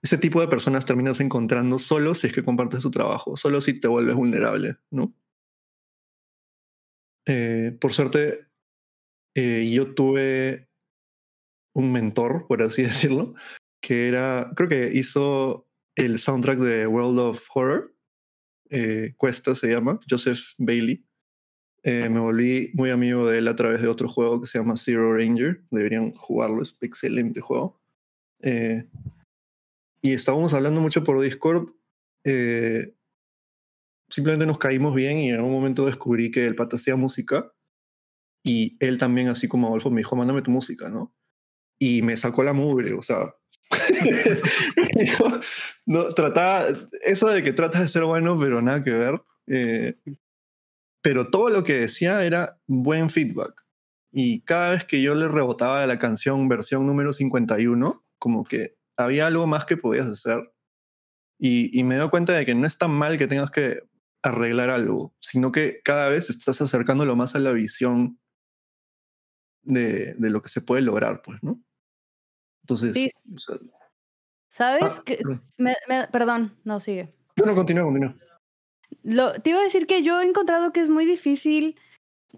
ese 0.02 0.18
tipo 0.18 0.40
de 0.40 0.48
personas 0.48 0.86
terminas 0.86 1.20
encontrando 1.20 1.78
solo 1.78 2.14
si 2.14 2.28
es 2.28 2.32
que 2.32 2.44
compartes 2.44 2.82
su 2.82 2.90
trabajo, 2.90 3.36
solo 3.36 3.60
si 3.60 3.80
te 3.80 3.88
vuelves 3.88 4.14
vulnerable, 4.14 4.76
¿no? 4.90 5.14
Eh, 7.26 7.76
por 7.80 7.92
suerte, 7.92 8.46
eh, 9.34 9.70
yo 9.72 9.94
tuve 9.94 10.68
un 11.74 11.92
mentor, 11.92 12.46
por 12.46 12.62
así 12.62 12.82
decirlo, 12.82 13.34
que 13.80 14.08
era, 14.08 14.52
creo 14.56 14.68
que 14.68 14.90
hizo 14.94 15.68
el 15.96 16.18
soundtrack 16.18 16.58
de 16.58 16.86
World 16.86 17.18
of 17.18 17.48
Horror, 17.54 17.94
eh, 18.70 19.14
Cuesta 19.18 19.54
se 19.54 19.68
llama, 19.68 20.00
Joseph 20.08 20.40
Bailey. 20.56 21.04
Eh, 21.84 22.08
me 22.08 22.20
volví 22.20 22.70
muy 22.74 22.90
amigo 22.90 23.28
de 23.28 23.38
él 23.38 23.48
a 23.48 23.56
través 23.56 23.82
de 23.82 23.88
otro 23.88 24.08
juego 24.08 24.40
que 24.40 24.46
se 24.46 24.58
llama 24.58 24.76
Zero 24.76 25.14
Ranger. 25.14 25.62
Deberían 25.70 26.12
jugarlo, 26.14 26.62
es 26.62 26.76
excelente 26.80 27.40
juego. 27.40 27.81
Eh, 28.42 28.84
y 30.02 30.12
estábamos 30.12 30.52
hablando 30.54 30.80
mucho 30.80 31.04
por 31.04 31.20
Discord. 31.20 31.70
eh, 32.24 32.94
simplemente 34.10 34.46
nos 34.46 34.58
caímos 34.58 34.94
bien 34.94 35.16
y 35.18 35.30
en 35.30 35.36
algún 35.36 35.52
momento 35.52 35.86
descubrí 35.86 36.30
que 36.30 36.44
el 36.44 36.54
pata 36.54 36.76
hacía 36.76 36.96
música. 36.96 37.52
Y 38.44 38.76
él 38.80 38.98
también, 38.98 39.28
así 39.28 39.48
como 39.48 39.68
Adolfo, 39.68 39.90
me 39.90 39.98
dijo, 40.00 40.16
mándame 40.16 40.42
tu 40.42 40.50
música, 40.50 40.90
¿no? 40.90 41.14
Y 41.80 42.02
me 42.02 42.16
sacó 42.16 42.42
la 42.42 42.52
mugre, 42.52 42.92
o 42.94 43.02
sea. 43.02 43.34
No, 45.86 46.04
trataba, 46.14 46.66
eso 47.04 47.28
de 47.28 47.42
que 47.42 47.52
tratas 47.52 47.82
de 47.82 47.88
ser 47.88 48.04
bueno, 48.04 48.38
pero 48.38 48.62
nada 48.62 48.84
que 48.84 48.90
ver. 48.90 49.20
eh, 49.48 49.96
pero 51.02 51.30
todo 51.30 51.48
lo 51.48 51.64
que 51.64 51.74
decía 51.74 52.24
era 52.24 52.60
buen 52.66 53.10
feedback. 53.10 53.62
Y 54.12 54.42
cada 54.42 54.72
vez 54.72 54.84
que 54.84 55.02
yo 55.02 55.14
le 55.14 55.26
rebotaba 55.28 55.84
la 55.86 55.98
canción 55.98 56.48
versión 56.48 56.86
número 56.86 57.12
51, 57.12 58.01
como 58.22 58.44
que 58.44 58.76
había 58.96 59.26
algo 59.26 59.48
más 59.48 59.66
que 59.66 59.76
podías 59.76 60.06
hacer. 60.06 60.54
Y, 61.40 61.76
y 61.76 61.82
me 61.82 61.96
doy 61.96 62.08
cuenta 62.08 62.32
de 62.34 62.46
que 62.46 62.54
no 62.54 62.68
es 62.68 62.78
tan 62.78 62.92
mal 62.92 63.18
que 63.18 63.26
tengas 63.26 63.50
que 63.50 63.80
arreglar 64.22 64.70
algo, 64.70 65.12
sino 65.18 65.50
que 65.50 65.80
cada 65.82 66.08
vez 66.08 66.30
estás 66.30 66.60
acercándolo 66.60 67.16
más 67.16 67.34
a 67.34 67.40
la 67.40 67.50
visión 67.50 68.20
de, 69.62 70.14
de 70.14 70.30
lo 70.30 70.40
que 70.40 70.48
se 70.50 70.60
puede 70.60 70.82
lograr, 70.82 71.20
pues, 71.22 71.42
¿no? 71.42 71.60
Entonces, 72.62 72.94
Sí. 72.94 73.10
o 73.34 73.38
sea, 73.38 73.56
¿Sabes? 74.50 74.84
Ah, 74.98 75.02
que, 75.04 75.16
perdón. 75.16 75.40
me- 75.58 75.74
me- 75.88 76.06
perdón, 76.08 76.56
no 76.62 76.78
sigue. 76.78 77.12
bueno, 77.36 77.56
continúa, 77.56 77.82
continúa. 77.84 78.14
Lo, 79.02 79.32
te 79.40 79.50
iba 79.50 79.58
a 79.58 79.64
decir 79.64 79.88
que 79.88 80.02
yo 80.04 80.20
he 80.20 80.24
encontrado 80.24 80.72
que 80.72 80.80
es 80.80 80.90
muy 80.90 81.06
difícil 81.06 81.76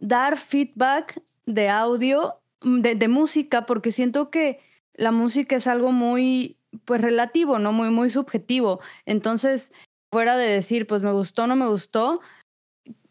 dar 0.00 0.38
feedback 0.38 1.20
de 1.44 1.68
audio, 1.68 2.40
de, 2.62 2.94
de 2.94 3.08
música, 3.08 3.66
porque 3.66 3.92
siento 3.92 4.30
que 4.30 4.60
la 4.94 5.12
música 5.12 5.56
es 5.56 5.66
algo 5.66 5.92
muy, 5.92 6.58
pues 6.84 7.00
relativo, 7.00 7.58
¿no? 7.58 7.72
Muy, 7.72 7.90
muy 7.90 8.10
subjetivo. 8.10 8.80
Entonces, 9.06 9.72
fuera 10.12 10.36
de 10.36 10.46
decir, 10.48 10.86
pues 10.86 11.02
me 11.02 11.12
gustó, 11.12 11.46
no 11.46 11.56
me 11.56 11.66
gustó, 11.66 12.20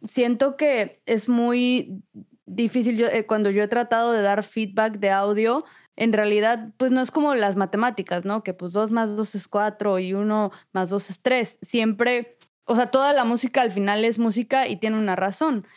siento 0.07 0.57
que 0.57 1.01
es 1.05 1.29
muy 1.29 2.03
difícil. 2.45 2.97
Yo, 2.97 3.07
eh, 3.07 3.25
cuando 3.25 3.49
yo 3.51 3.63
he 3.63 3.67
tratado 3.67 4.11
de 4.11 4.21
dar 4.21 4.43
feedback 4.43 4.99
de 4.99 5.11
audio, 5.11 5.65
en 5.95 6.13
realidad, 6.13 6.69
pues 6.77 6.91
no 6.91 7.01
es 7.01 7.11
como 7.11 7.35
las 7.35 7.55
matemáticas, 7.55 8.25
¿no? 8.25 8.43
Que 8.43 8.53
pues 8.53 8.71
dos 8.73 8.91
más 8.91 9.15
dos 9.15 9.35
es 9.35 9.47
cuatro 9.47 9.99
y 9.99 10.13
uno 10.13 10.51
más 10.71 10.89
dos 10.89 11.09
es 11.09 11.21
tres. 11.21 11.59
Siempre, 11.61 12.37
o 12.65 12.75
sea, 12.75 12.87
toda 12.87 13.13
la 13.13 13.25
música 13.25 13.61
al 13.61 13.71
final 13.71 14.03
es 14.03 14.17
música 14.17 14.67
y 14.67 14.77
tiene 14.77 14.97
una 14.97 15.15
razón. 15.15 15.67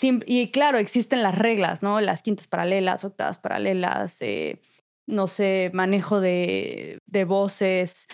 Siem- 0.00 0.22
y 0.26 0.50
claro, 0.50 0.78
existen 0.78 1.22
las 1.22 1.36
reglas, 1.36 1.82
¿no? 1.82 2.00
Las 2.00 2.22
quintas 2.22 2.46
paralelas, 2.46 3.04
octavas 3.04 3.38
paralelas, 3.38 4.16
eh, 4.20 4.60
no 5.06 5.26
sé, 5.26 5.70
manejo 5.74 6.20
de, 6.20 6.98
de 7.06 7.24
voces, 7.24 8.06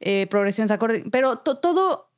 eh, 0.00 0.26
progresiones, 0.28 0.70
acordes, 0.70 1.04
pero 1.10 1.38
to- 1.38 1.58
todo, 1.58 2.10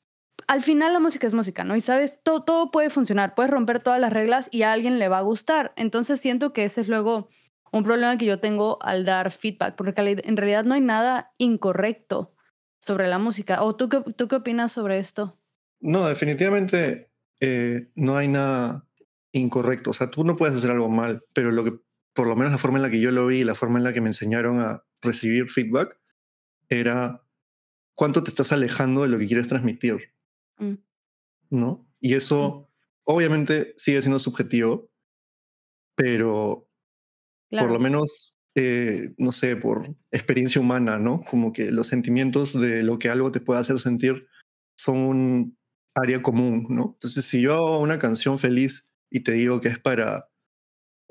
al 0.46 0.62
final 0.62 0.92
la 0.92 1.00
música 1.00 1.26
es 1.26 1.34
música, 1.34 1.64
¿no? 1.64 1.76
Y 1.76 1.80
sabes, 1.80 2.20
todo, 2.22 2.44
todo 2.44 2.70
puede 2.70 2.90
funcionar, 2.90 3.34
puedes 3.34 3.50
romper 3.50 3.82
todas 3.82 4.00
las 4.00 4.12
reglas 4.12 4.48
y 4.50 4.62
a 4.62 4.72
alguien 4.72 4.98
le 4.98 5.08
va 5.08 5.18
a 5.18 5.22
gustar. 5.22 5.72
Entonces 5.76 6.20
siento 6.20 6.52
que 6.52 6.64
ese 6.64 6.80
es 6.82 6.88
luego 6.88 7.28
un 7.72 7.84
problema 7.84 8.18
que 8.18 8.26
yo 8.26 8.40
tengo 8.40 8.78
al 8.82 9.04
dar 9.04 9.30
feedback, 9.30 9.76
porque 9.76 9.94
en 9.96 10.36
realidad 10.36 10.64
no 10.64 10.74
hay 10.74 10.80
nada 10.80 11.32
incorrecto 11.38 12.34
sobre 12.82 13.06
la 13.08 13.18
música. 13.18 13.62
¿O 13.62 13.76
tú 13.76 13.88
qué, 13.88 14.00
tú 14.16 14.26
qué 14.28 14.36
opinas 14.36 14.72
sobre 14.72 14.98
esto? 14.98 15.38
No, 15.80 16.06
definitivamente 16.06 17.10
eh, 17.40 17.90
no 17.94 18.16
hay 18.16 18.28
nada 18.28 18.86
incorrecto. 19.32 19.90
O 19.90 19.92
sea, 19.92 20.10
tú 20.10 20.24
no 20.24 20.36
puedes 20.36 20.56
hacer 20.56 20.70
algo 20.72 20.88
mal, 20.88 21.22
pero 21.32 21.52
lo 21.52 21.62
que, 21.64 21.72
por 22.14 22.26
lo 22.28 22.36
menos 22.36 22.52
la 22.52 22.58
forma 22.58 22.78
en 22.78 22.82
la 22.82 22.90
que 22.90 23.00
yo 23.00 23.10
lo 23.12 23.26
vi 23.26 23.38
y 23.40 23.44
la 23.44 23.54
forma 23.54 23.78
en 23.78 23.84
la 23.84 23.92
que 23.92 24.00
me 24.00 24.08
enseñaron 24.08 24.60
a 24.60 24.84
recibir 25.02 25.48
feedback 25.48 25.98
era 26.68 27.22
cuánto 27.94 28.22
te 28.22 28.30
estás 28.30 28.52
alejando 28.52 29.02
de 29.02 29.08
lo 29.08 29.18
que 29.18 29.26
quieres 29.26 29.48
transmitir, 29.48 30.12
Mm. 30.58 30.74
¿no? 31.50 31.88
Y 32.00 32.14
eso 32.14 32.70
obviamente 33.04 33.74
sigue 33.76 34.02
siendo 34.02 34.18
subjetivo, 34.20 34.90
pero 35.94 36.68
Claro. 37.50 37.66
por 37.68 37.74
lo 37.76 37.80
menos, 37.82 38.38
eh, 38.54 39.14
no 39.18 39.32
sé, 39.32 39.56
por 39.56 39.96
experiencia 40.10 40.60
humana, 40.60 40.98
¿no? 40.98 41.22
Como 41.22 41.52
que 41.52 41.70
los 41.72 41.88
sentimientos 41.88 42.58
de 42.60 42.82
lo 42.84 42.98
que 42.98 43.08
algo 43.10 43.32
te 43.32 43.40
puede 43.40 43.60
hacer 43.60 43.78
sentir 43.80 44.26
son 44.76 44.96
un 44.98 45.58
área 45.94 46.22
común, 46.22 46.66
¿no? 46.70 46.92
Entonces, 46.94 47.24
si 47.24 47.42
yo 47.42 47.54
hago 47.54 47.80
una 47.80 47.98
canción 47.98 48.38
feliz 48.38 48.92
y 49.10 49.20
te 49.20 49.32
digo 49.32 49.60
que 49.60 49.68
es 49.68 49.78
para 49.80 50.28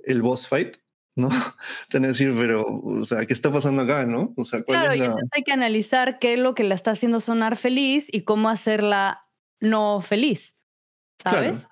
el 0.05 0.21
boss 0.21 0.47
fight, 0.47 0.77
¿no? 1.19 1.29
Te 1.89 1.99
decir, 1.99 2.33
pero, 2.37 2.65
o 2.65 3.03
sea, 3.05 3.25
¿qué 3.25 3.33
está 3.33 3.51
pasando 3.51 3.83
acá, 3.83 4.05
no? 4.05 4.33
O 4.37 4.43
sea, 4.43 4.63
¿cuál 4.63 4.79
Claro, 4.79 4.91
es 4.93 4.97
y 4.97 4.99
la...? 4.99 5.05
entonces 5.05 5.29
hay 5.31 5.43
que 5.43 5.51
analizar 5.51 6.19
qué 6.19 6.33
es 6.33 6.39
lo 6.39 6.55
que 6.55 6.63
la 6.63 6.75
está 6.75 6.91
haciendo 6.91 7.19
sonar 7.19 7.55
feliz 7.57 8.07
y 8.11 8.21
cómo 8.21 8.49
hacerla 8.49 9.25
no 9.59 10.01
feliz, 10.01 10.55
Claro. 11.17 11.37
¿sabes? 11.37 11.67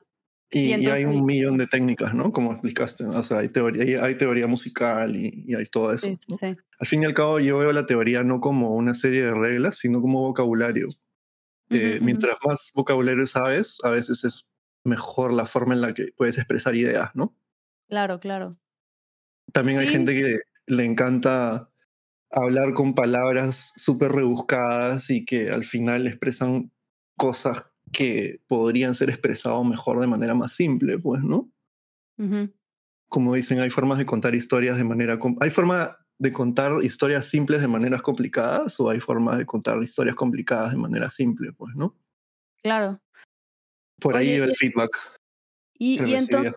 Y, 0.50 0.74
y 0.76 0.86
y 0.86 0.86
hay 0.88 1.04
un 1.04 1.26
millón 1.26 1.58
de 1.58 1.68
técnicas, 1.68 2.14
¿no? 2.14 2.32
Como 2.32 2.52
explicaste. 2.54 3.04
O 3.06 3.24
sea, 3.24 3.40
hay 3.40 3.50
teoría, 3.50 3.84
hay, 3.84 3.94
hay 3.96 4.16
teoría 4.16 4.48
musical 4.48 5.16
y, 5.16 5.44
y 5.46 5.56
hay 5.56 5.66
todo 5.66 5.92
eso. 5.92 6.08
Sí, 6.08 6.20
¿no? 6.28 6.38
sí. 6.38 6.56
Al 6.80 6.88
fin 6.88 7.04
y 7.04 7.06
al 7.06 7.14
cabo, 7.14 7.40
yo 7.40 7.58
veo 7.58 7.74
la 7.74 7.86
teoría 7.86 8.24
no 8.24 8.40
como 8.40 8.70
una 8.70 8.94
serie 8.94 9.24
de 9.24 9.34
reglas, 9.34 9.78
sino 9.78 10.00
como 10.02 10.22
vocabulario. 10.22 10.88
Eh. 11.70 12.00
Mientras 12.02 12.38
más 12.46 12.72
vocabulario 12.74 13.26
sabes, 13.26 13.78
a 13.84 13.90
veces 13.90 14.24
es 14.24 14.48
mejor 14.86 15.34
la 15.34 15.46
forma 15.46 15.74
en 15.74 15.82
la 15.82 15.94
que 15.94 16.14
puedes 16.16 16.38
expresar 16.38 16.76
ideas, 16.76 17.10
¿no? 17.14 17.36
Claro, 17.90 18.20
claro. 18.22 18.58
También 19.54 19.80
hay 19.80 19.88
Sí. 19.88 19.94
gente 19.94 20.14
que 20.14 20.40
le 20.68 20.86
encanta 20.86 21.70
hablar 22.32 22.74
con 22.74 22.94
palabras 22.94 23.72
súper 23.78 24.12
rebuscadas 24.12 25.10
y 25.10 25.24
que 25.26 25.50
al 25.50 25.64
final 25.64 26.08
expresan 26.08 26.72
cosas 27.18 27.72
que 27.92 28.42
podrían 28.48 28.96
ser 28.96 29.10
expresados 29.10 29.66
mejor 29.66 30.02
de 30.02 30.08
manera 30.08 30.36
más 30.36 30.54
simple, 30.54 31.00
pues, 31.00 31.24
¿no? 31.24 31.50
Como 33.08 33.34
dicen, 33.34 33.60
hay 33.60 33.70
formas 33.70 33.98
de 33.98 34.06
contar 34.06 34.36
historias 34.36 34.78
de 34.78 34.84
manera... 34.84 35.18
¿Hay 35.40 35.50
forma 35.50 35.98
de 36.20 36.32
contar 36.34 36.84
historias 36.84 37.28
simples 37.28 37.62
de 37.62 37.68
maneras 37.68 38.02
complicadas 38.02 38.80
o 38.80 38.90
hay 38.90 39.00
formas 39.00 39.38
de 39.38 39.46
contar 39.46 39.82
historias 39.82 40.16
complicadas 40.16 40.72
de 40.72 40.78
manera 40.78 41.10
simple, 41.10 41.54
pues, 41.54 41.76
¿no? 41.76 41.96
Claro. 42.62 43.00
Por 44.00 44.18
ahí 44.18 44.28
Oye, 44.28 44.36
iba 44.38 44.46
el 44.46 44.56
feedback. 44.56 44.98
Y, 45.80 46.00
entonces, 46.00 46.54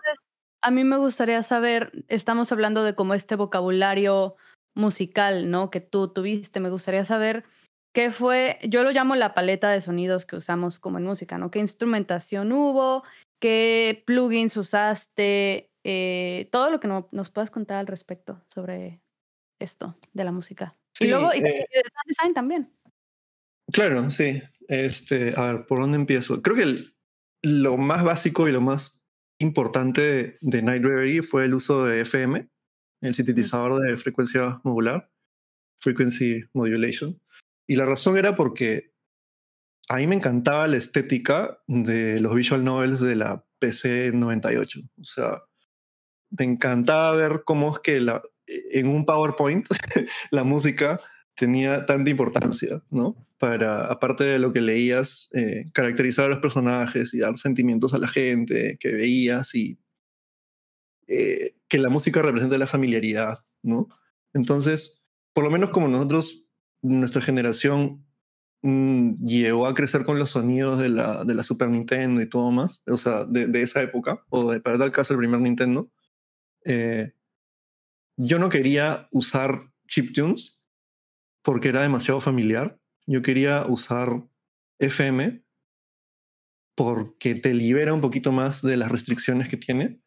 a 0.62 0.70
mí 0.70 0.84
me 0.84 0.96
gustaría 0.96 1.42
saber, 1.42 1.92
estamos 2.08 2.52
hablando 2.52 2.82
de 2.84 2.94
como 2.94 3.14
este 3.14 3.36
vocabulario 3.36 4.36
musical, 4.76 5.50
¿no? 5.50 5.70
Que 5.70 5.80
tú 5.80 6.08
tuviste, 6.08 6.60
me 6.60 6.70
gustaría 6.70 7.04
saber 7.04 7.44
qué 7.94 8.10
fue, 8.10 8.58
yo 8.62 8.82
lo 8.84 8.92
llamo 8.92 9.16
la 9.16 9.34
paleta 9.34 9.70
de 9.70 9.80
sonidos 9.80 10.26
que 10.26 10.36
usamos 10.36 10.78
como 10.78 10.98
en 10.98 11.04
música, 11.04 11.38
¿no? 11.38 11.50
¿Qué 11.50 11.58
instrumentación 11.58 12.52
hubo? 12.52 13.02
¿Qué 13.40 14.02
plugins 14.06 14.56
usaste? 14.56 15.70
Eh, 15.84 16.48
todo 16.52 16.70
lo 16.70 16.78
que 16.78 16.88
no- 16.88 17.08
nos 17.10 17.30
puedas 17.30 17.50
contar 17.50 17.78
al 17.78 17.86
respecto 17.86 18.42
sobre 18.52 19.00
esto 19.60 19.94
de 20.12 20.24
la 20.24 20.32
música. 20.32 20.76
y 21.02 21.06
luego, 21.08 21.30
y, 21.34 21.38
eh, 21.38 21.66
y 21.70 21.76
de 21.76 21.82
sound 21.82 22.06
design 22.06 22.34
también. 22.34 22.72
Claro, 23.72 24.10
sí. 24.10 24.42
Este, 24.68 25.32
a 25.36 25.52
ver, 25.52 25.66
¿por 25.66 25.80
dónde 25.80 25.96
empiezo? 25.96 26.42
Creo 26.42 26.56
que 26.56 26.62
el- 26.64 26.94
lo 27.42 27.78
más 27.78 28.04
básico 28.04 28.46
y 28.48 28.52
lo 28.52 28.60
más 28.60 28.99
importante 29.40 30.38
de 30.40 30.62
Night 30.62 30.82
Reverie 30.84 31.22
fue 31.22 31.46
el 31.46 31.54
uso 31.54 31.84
de 31.84 32.02
FM, 32.02 32.48
el 33.00 33.14
sintetizador 33.14 33.82
de 33.82 33.96
frecuencia 33.96 34.60
modular, 34.62 35.10
frequency 35.78 36.44
modulation. 36.52 37.20
Y 37.66 37.76
la 37.76 37.86
razón 37.86 38.16
era 38.16 38.36
porque 38.36 38.92
a 39.88 39.96
mí 39.96 40.06
me 40.06 40.14
encantaba 40.14 40.66
la 40.66 40.76
estética 40.76 41.62
de 41.66 42.20
los 42.20 42.34
visual 42.34 42.62
novels 42.62 43.00
de 43.00 43.16
la 43.16 43.44
PC 43.58 44.12
98. 44.12 44.80
O 45.00 45.04
sea, 45.04 45.42
me 46.30 46.44
encantaba 46.44 47.16
ver 47.16 47.42
cómo 47.44 47.74
es 47.74 47.80
que 47.80 47.96
en 48.46 48.88
un 48.88 49.04
PowerPoint 49.04 49.66
la 50.30 50.44
música 50.44 51.00
tenía 51.34 51.86
tanta 51.86 52.10
importancia, 52.10 52.82
¿no? 52.90 53.26
Para, 53.40 53.86
aparte 53.86 54.24
de 54.24 54.38
lo 54.38 54.52
que 54.52 54.60
leías, 54.60 55.28
eh, 55.32 55.64
caracterizar 55.72 56.26
a 56.26 56.28
los 56.28 56.38
personajes 56.40 57.14
y 57.14 57.20
dar 57.20 57.36
sentimientos 57.36 57.94
a 57.94 57.98
la 57.98 58.08
gente 58.08 58.76
que 58.78 58.90
veías 58.92 59.54
y 59.54 59.80
eh, 61.08 61.56
que 61.66 61.78
la 61.78 61.88
música 61.88 62.22
representa 62.22 62.58
la 62.58 62.66
familiaridad, 62.66 63.38
¿no? 63.62 63.88
Entonces, 64.34 65.02
por 65.32 65.44
lo 65.44 65.50
menos 65.50 65.70
como 65.70 65.88
nosotros, 65.88 66.44
nuestra 66.82 67.22
generación 67.22 68.06
mm, 68.62 69.24
llegó 69.24 69.66
a 69.66 69.74
crecer 69.74 70.04
con 70.04 70.18
los 70.18 70.30
sonidos 70.30 70.78
de 70.78 70.90
la, 70.90 71.24
de 71.24 71.34
la 71.34 71.42
Super 71.42 71.70
Nintendo 71.70 72.20
y 72.20 72.28
todo 72.28 72.50
más, 72.50 72.82
o 72.86 72.98
sea, 72.98 73.24
de, 73.24 73.46
de 73.48 73.62
esa 73.62 73.80
época, 73.80 74.22
o 74.28 74.52
de, 74.52 74.60
para 74.60 74.78
tal 74.78 74.92
caso 74.92 75.14
el 75.14 75.18
primer 75.18 75.40
Nintendo, 75.40 75.90
eh, 76.64 77.14
yo 78.16 78.38
no 78.38 78.48
quería 78.48 79.08
usar 79.12 79.72
chiptunes 79.88 80.60
porque 81.42 81.68
era 81.68 81.82
demasiado 81.82 82.20
familiar. 82.20 82.79
Yo 83.10 83.22
quería 83.22 83.66
usar 83.66 84.24
FM 84.78 85.42
porque 86.76 87.34
te 87.34 87.52
libera 87.54 87.92
un 87.92 88.00
poquito 88.00 88.30
más 88.30 88.62
de 88.62 88.76
las 88.76 88.88
restricciones 88.88 89.48
que 89.48 89.56
tiene, 89.56 90.00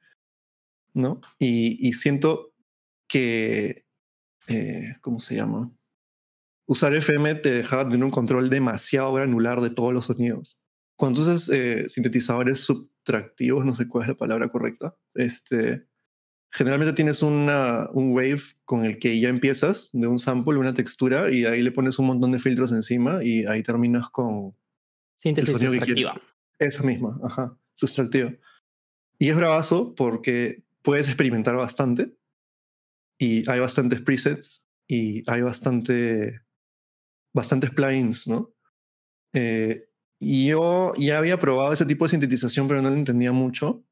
¿no? 0.93 1.19
Y, 1.37 1.91
siento 1.91 2.53
que, 3.09 3.85
eh, 4.47 4.95
¿cómo 5.01 5.19
se 5.19 5.35
llama? 5.35 5.69
Usar 6.65 6.95
FM 6.95 7.35
te 7.35 7.51
dejaba 7.51 7.89
tener 7.89 8.05
un 8.05 8.09
control 8.09 8.49
demasiado 8.49 9.11
granular 9.11 9.59
de 9.59 9.71
todos 9.71 9.91
los 9.91 10.05
sonidos. 10.05 10.63
Cuando 10.95 11.19
usas 11.19 11.49
eh, 11.49 11.89
sintetizadores 11.89 12.61
subtractivos, 12.61 13.65
no 13.65 13.73
sé 13.73 13.89
cuál 13.89 14.03
es 14.03 14.07
la 14.11 14.17
palabra 14.17 14.47
correcta, 14.47 14.95
este, 15.13 15.89
generalmente 16.53 16.93
tienes 16.93 17.23
una, 17.23 17.89
un 17.93 18.13
wave 18.13 18.41
con 18.63 18.85
el 18.85 18.99
que 18.99 19.19
ya 19.19 19.29
empiezas 19.29 19.89
de 19.91 20.05
un 20.07 20.19
sample, 20.19 20.57
una 20.57 20.73
textura, 20.73 21.31
y 21.31 21.45
ahí 21.45 21.63
le 21.63 21.71
pones 21.71 21.97
un 21.97 22.05
montón 22.05 22.31
de 22.31 22.39
filtros 22.39 22.71
encima 22.71 23.23
y 23.23 23.45
ahí 23.45 23.63
terminas 23.63 24.09
con 24.09 24.55
Síntesis 25.15 25.57
sustractiva. 25.57 26.21
esa 26.59 26.83
misma, 26.83 27.19
ajá, 27.23 27.57
sustractiva. 27.73 28.31
Y 29.17 29.29
es 29.29 29.35
bravazo 29.35 29.95
porque 29.95 30.63
puedes 30.83 31.07
experimentar 31.07 31.55
bastante 31.55 32.15
y 33.17 33.49
hay 33.49 33.59
bastantes 33.59 34.01
presets 34.01 34.67
y 34.87 35.23
hay 35.29 35.41
bastante, 35.41 36.41
bastantes 37.33 37.71
plugins, 37.71 38.27
¿no? 38.27 38.53
Eh, 39.33 39.89
y 40.19 40.47
yo 40.47 40.93
ya 40.97 41.17
había 41.17 41.39
probado 41.39 41.73
ese 41.73 41.85
tipo 41.85 42.05
de 42.05 42.09
sintetización, 42.09 42.67
pero 42.67 42.81
no 42.81 42.91
lo 42.91 42.95
entendía 42.95 43.31
mucho. 43.31 43.83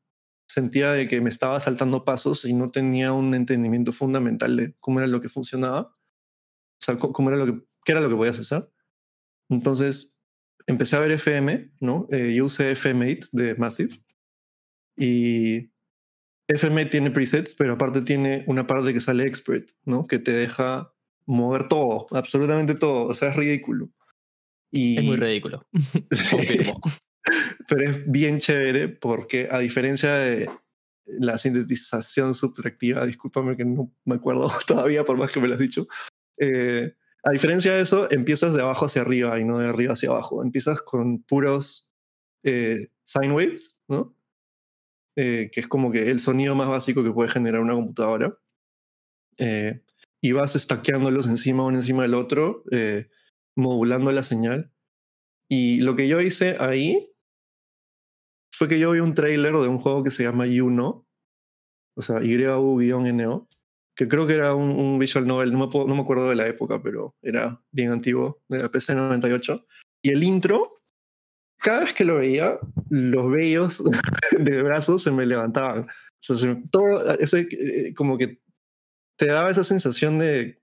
Sentía 0.52 0.92
de 0.92 1.08
que 1.08 1.22
me 1.22 1.30
estaba 1.30 1.62
saltando 1.62 2.04
pasos 2.04 2.44
y 2.44 2.52
no 2.52 2.72
tenía 2.72 3.14
un 3.14 3.34
entendimiento 3.36 3.94
fundamental 3.94 4.58
de 4.58 4.76
cómo 4.82 5.00
era 5.00 5.08
lo 5.08 5.22
que 5.22 5.30
funcionaba. 5.30 5.96
O 5.96 6.78
sea, 6.78 6.98
cómo 6.98 7.30
era 7.30 7.38
lo 7.38 7.46
que, 7.46 7.66
qué 7.86 7.94
era 7.94 8.02
lo 8.02 8.10
que 8.10 8.18
podías 8.18 8.38
hacer. 8.38 8.70
Entonces, 9.48 10.20
empecé 10.68 10.98
a 10.98 11.00
ver 11.00 11.12
FM, 11.12 11.72
¿no? 11.80 12.06
Eh, 12.12 12.34
yo 12.36 12.48
usé 12.48 12.74
FM8 12.74 13.30
de 13.32 13.56
Massive 13.56 13.96
y 14.98 15.72
FM 16.50 16.88
tiene 16.88 17.12
presets, 17.12 17.54
pero 17.54 17.76
aparte 17.76 18.02
tiene 18.02 18.44
una 18.46 18.68
parte 18.68 18.94
que 18.94 19.00
sale 19.00 19.26
expert, 19.26 19.70
¿no? 19.86 20.06
Que 20.06 20.20
te 20.20 20.34
deja 20.34 20.94
mover 21.26 21.70
todo, 21.70 22.08
absolutamente 22.12 22.76
todo. 22.76 23.08
O 23.08 23.14
sea, 23.14 23.30
es 23.30 23.38
ridículo. 23.38 23.90
Y, 24.70 24.98
Es 24.98 25.06
muy 25.06 25.16
ridículo. 25.16 25.66
Confirmo. 26.30 26.82
Pero 27.68 27.92
es 27.92 28.12
bien 28.12 28.40
chévere 28.40 28.90
porque 28.90 29.48
a 29.52 29.60
diferencia 29.60 30.14
de 30.16 30.50
la 31.06 31.38
sintetización 31.38 32.36
subtractiva, 32.36 33.06
discúlpame 33.06 33.58
que 33.58 33.66
no 33.66 33.94
me 34.06 34.16
acuerdo 34.16 34.52
todavía 34.68 35.04
por 35.04 35.18
más 35.18 35.32
que 35.32 35.40
me 35.40 35.48
lo 35.48 35.56
has 35.56 35.60
dicho, 35.60 35.88
eh, 36.40 36.96
a 37.24 37.32
diferencia 37.32 37.74
de 37.74 37.82
eso, 37.82 38.10
empiezas 38.12 38.54
de 38.54 38.62
abajo 38.62 38.86
hacia 38.86 39.04
arriba 39.04 39.40
y 39.40 39.46
no 39.46 39.60
de 39.60 39.68
arriba 39.68 39.94
hacia 39.94 40.10
abajo. 40.10 40.44
Empiezas 40.44 40.82
con 40.82 41.22
puros 41.22 41.92
eh, 42.44 42.88
sine 43.04 43.34
waves, 43.34 43.82
¿no? 43.88 44.16
Eh, 45.16 45.52
que 45.52 45.60
es 45.60 45.68
como 45.68 45.92
que 45.92 46.10
el 46.10 46.20
sonido 46.20 46.56
más 46.56 46.70
básico 46.70 47.04
que 47.04 47.12
puede 47.12 47.30
generar 47.30 47.62
una 47.62 47.74
computadora. 47.74 48.38
Eh, 49.38 49.84
y 50.22 50.32
vas 50.32 50.54
stackeándolos 50.54 51.28
encima 51.28 51.66
uno 51.66 51.78
encima 51.78 52.04
del 52.04 52.16
otro, 52.16 52.64
eh, 52.72 53.08
modulando 53.56 54.12
la 54.12 54.24
señal. 54.24 54.72
Y 55.48 55.82
lo 55.82 55.96
que 55.96 56.08
yo 56.08 56.22
hice 56.22 56.58
ahí 56.60 57.11
fue 58.62 58.68
que 58.68 58.78
yo 58.78 58.92
vi 58.92 59.00
un 59.00 59.16
trailer 59.16 59.54
de 59.54 59.68
un 59.68 59.80
juego 59.80 60.04
que 60.04 60.12
se 60.12 60.22
llama 60.22 60.46
Yuno, 60.46 61.08
o 61.98 62.02
sea, 62.04 62.22
YU-NO, 62.22 63.50
que 63.96 64.08
creo 64.08 64.28
que 64.28 64.36
era 64.36 64.54
un, 64.54 64.70
un 64.70 65.00
visual 65.00 65.26
novel, 65.26 65.52
no 65.52 65.58
me, 65.58 65.68
puedo- 65.68 65.88
no 65.88 65.96
me 65.96 66.02
acuerdo 66.02 66.30
de 66.30 66.36
la 66.36 66.46
época, 66.48 66.80
pero 66.84 67.16
era 67.24 67.60
bien 67.72 67.92
antiguo, 67.92 68.40
de 68.50 68.60
la 68.60 68.70
PC 68.70 68.94
98. 68.94 69.66
Y 70.04 70.12
el 70.12 70.22
intro, 70.22 70.84
cada 71.58 71.80
vez 71.80 71.96
que 71.96 72.06
lo 72.06 72.18
veía, 72.18 72.60
los 72.92 73.32
vellos 73.32 73.82
de 74.40 74.62
brazos 74.62 75.02
se 75.02 75.10
me 75.10 75.26
levantaban. 75.26 75.86
O 75.86 75.88
sea, 76.20 76.36
se 76.36 76.56
todo, 76.72 77.04
ese, 77.16 77.48
eh, 77.50 77.96
como 77.96 78.16
que 78.20 78.44
te 79.18 79.26
daba 79.26 79.50
esa 79.50 79.64
sensación 79.64 80.20
de, 80.20 80.62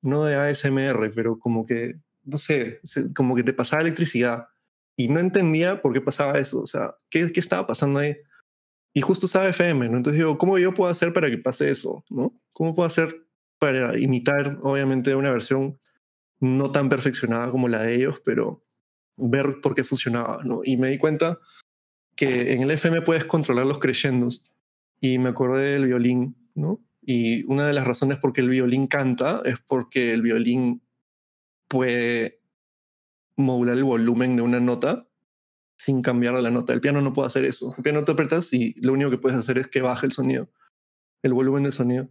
no 0.00 0.24
de 0.24 0.36
ASMR, 0.36 1.12
pero 1.14 1.38
como 1.38 1.66
que, 1.66 1.96
no 2.22 2.38
sé, 2.38 2.80
como 3.14 3.36
que 3.36 3.42
te 3.42 3.52
pasaba 3.52 3.82
electricidad. 3.82 4.48
Y 4.96 5.08
no 5.08 5.20
entendía 5.20 5.82
por 5.82 5.92
qué 5.92 6.00
pasaba 6.00 6.38
eso, 6.38 6.60
o 6.60 6.66
sea, 6.66 6.94
¿qué, 7.10 7.32
qué 7.32 7.40
estaba 7.40 7.66
pasando 7.66 7.98
ahí? 8.00 8.16
Y 8.92 9.00
justo 9.00 9.26
usaba 9.26 9.48
FM, 9.48 9.88
¿no? 9.88 9.96
Entonces 9.96 10.18
digo, 10.18 10.38
¿cómo 10.38 10.56
yo 10.58 10.72
puedo 10.72 10.90
hacer 10.90 11.12
para 11.12 11.28
que 11.28 11.38
pase 11.38 11.70
eso, 11.70 12.04
¿no? 12.10 12.40
¿Cómo 12.52 12.74
puedo 12.74 12.86
hacer 12.86 13.26
para 13.58 13.98
imitar, 13.98 14.58
obviamente, 14.62 15.14
una 15.14 15.30
versión 15.30 15.80
no 16.38 16.70
tan 16.70 16.88
perfeccionada 16.88 17.50
como 17.50 17.68
la 17.68 17.82
de 17.82 17.94
ellos, 17.96 18.22
pero 18.24 18.62
ver 19.16 19.60
por 19.62 19.74
qué 19.74 19.82
funcionaba, 19.82 20.42
¿no? 20.44 20.60
Y 20.62 20.76
me 20.76 20.90
di 20.90 20.98
cuenta 20.98 21.40
que 22.16 22.52
en 22.52 22.62
el 22.62 22.70
FM 22.70 23.02
puedes 23.02 23.24
controlar 23.24 23.66
los 23.66 23.78
crescendos. 23.78 24.44
Y 25.00 25.18
me 25.18 25.30
acordé 25.30 25.72
del 25.72 25.86
violín, 25.86 26.36
¿no? 26.54 26.80
Y 27.02 27.44
una 27.44 27.66
de 27.66 27.74
las 27.74 27.86
razones 27.86 28.18
por 28.18 28.32
qué 28.32 28.40
el 28.40 28.48
violín 28.48 28.86
canta 28.86 29.42
es 29.44 29.58
porque 29.66 30.12
el 30.12 30.22
violín 30.22 30.82
puede 31.68 32.40
modular 33.36 33.76
el 33.76 33.84
volumen 33.84 34.36
de 34.36 34.42
una 34.42 34.60
nota 34.60 35.08
sin 35.76 36.02
cambiar 36.02 36.34
la 36.34 36.50
nota. 36.50 36.72
El 36.72 36.80
piano 36.80 37.00
no 37.00 37.12
puede 37.12 37.26
hacer 37.26 37.44
eso. 37.44 37.74
El 37.76 37.82
piano 37.82 38.04
te 38.04 38.12
apretas 38.12 38.52
y 38.52 38.74
lo 38.80 38.92
único 38.92 39.10
que 39.10 39.18
puedes 39.18 39.38
hacer 39.38 39.58
es 39.58 39.68
que 39.68 39.82
baje 39.82 40.06
el 40.06 40.12
sonido, 40.12 40.50
el 41.22 41.34
volumen 41.34 41.64
del 41.64 41.72
sonido. 41.72 42.08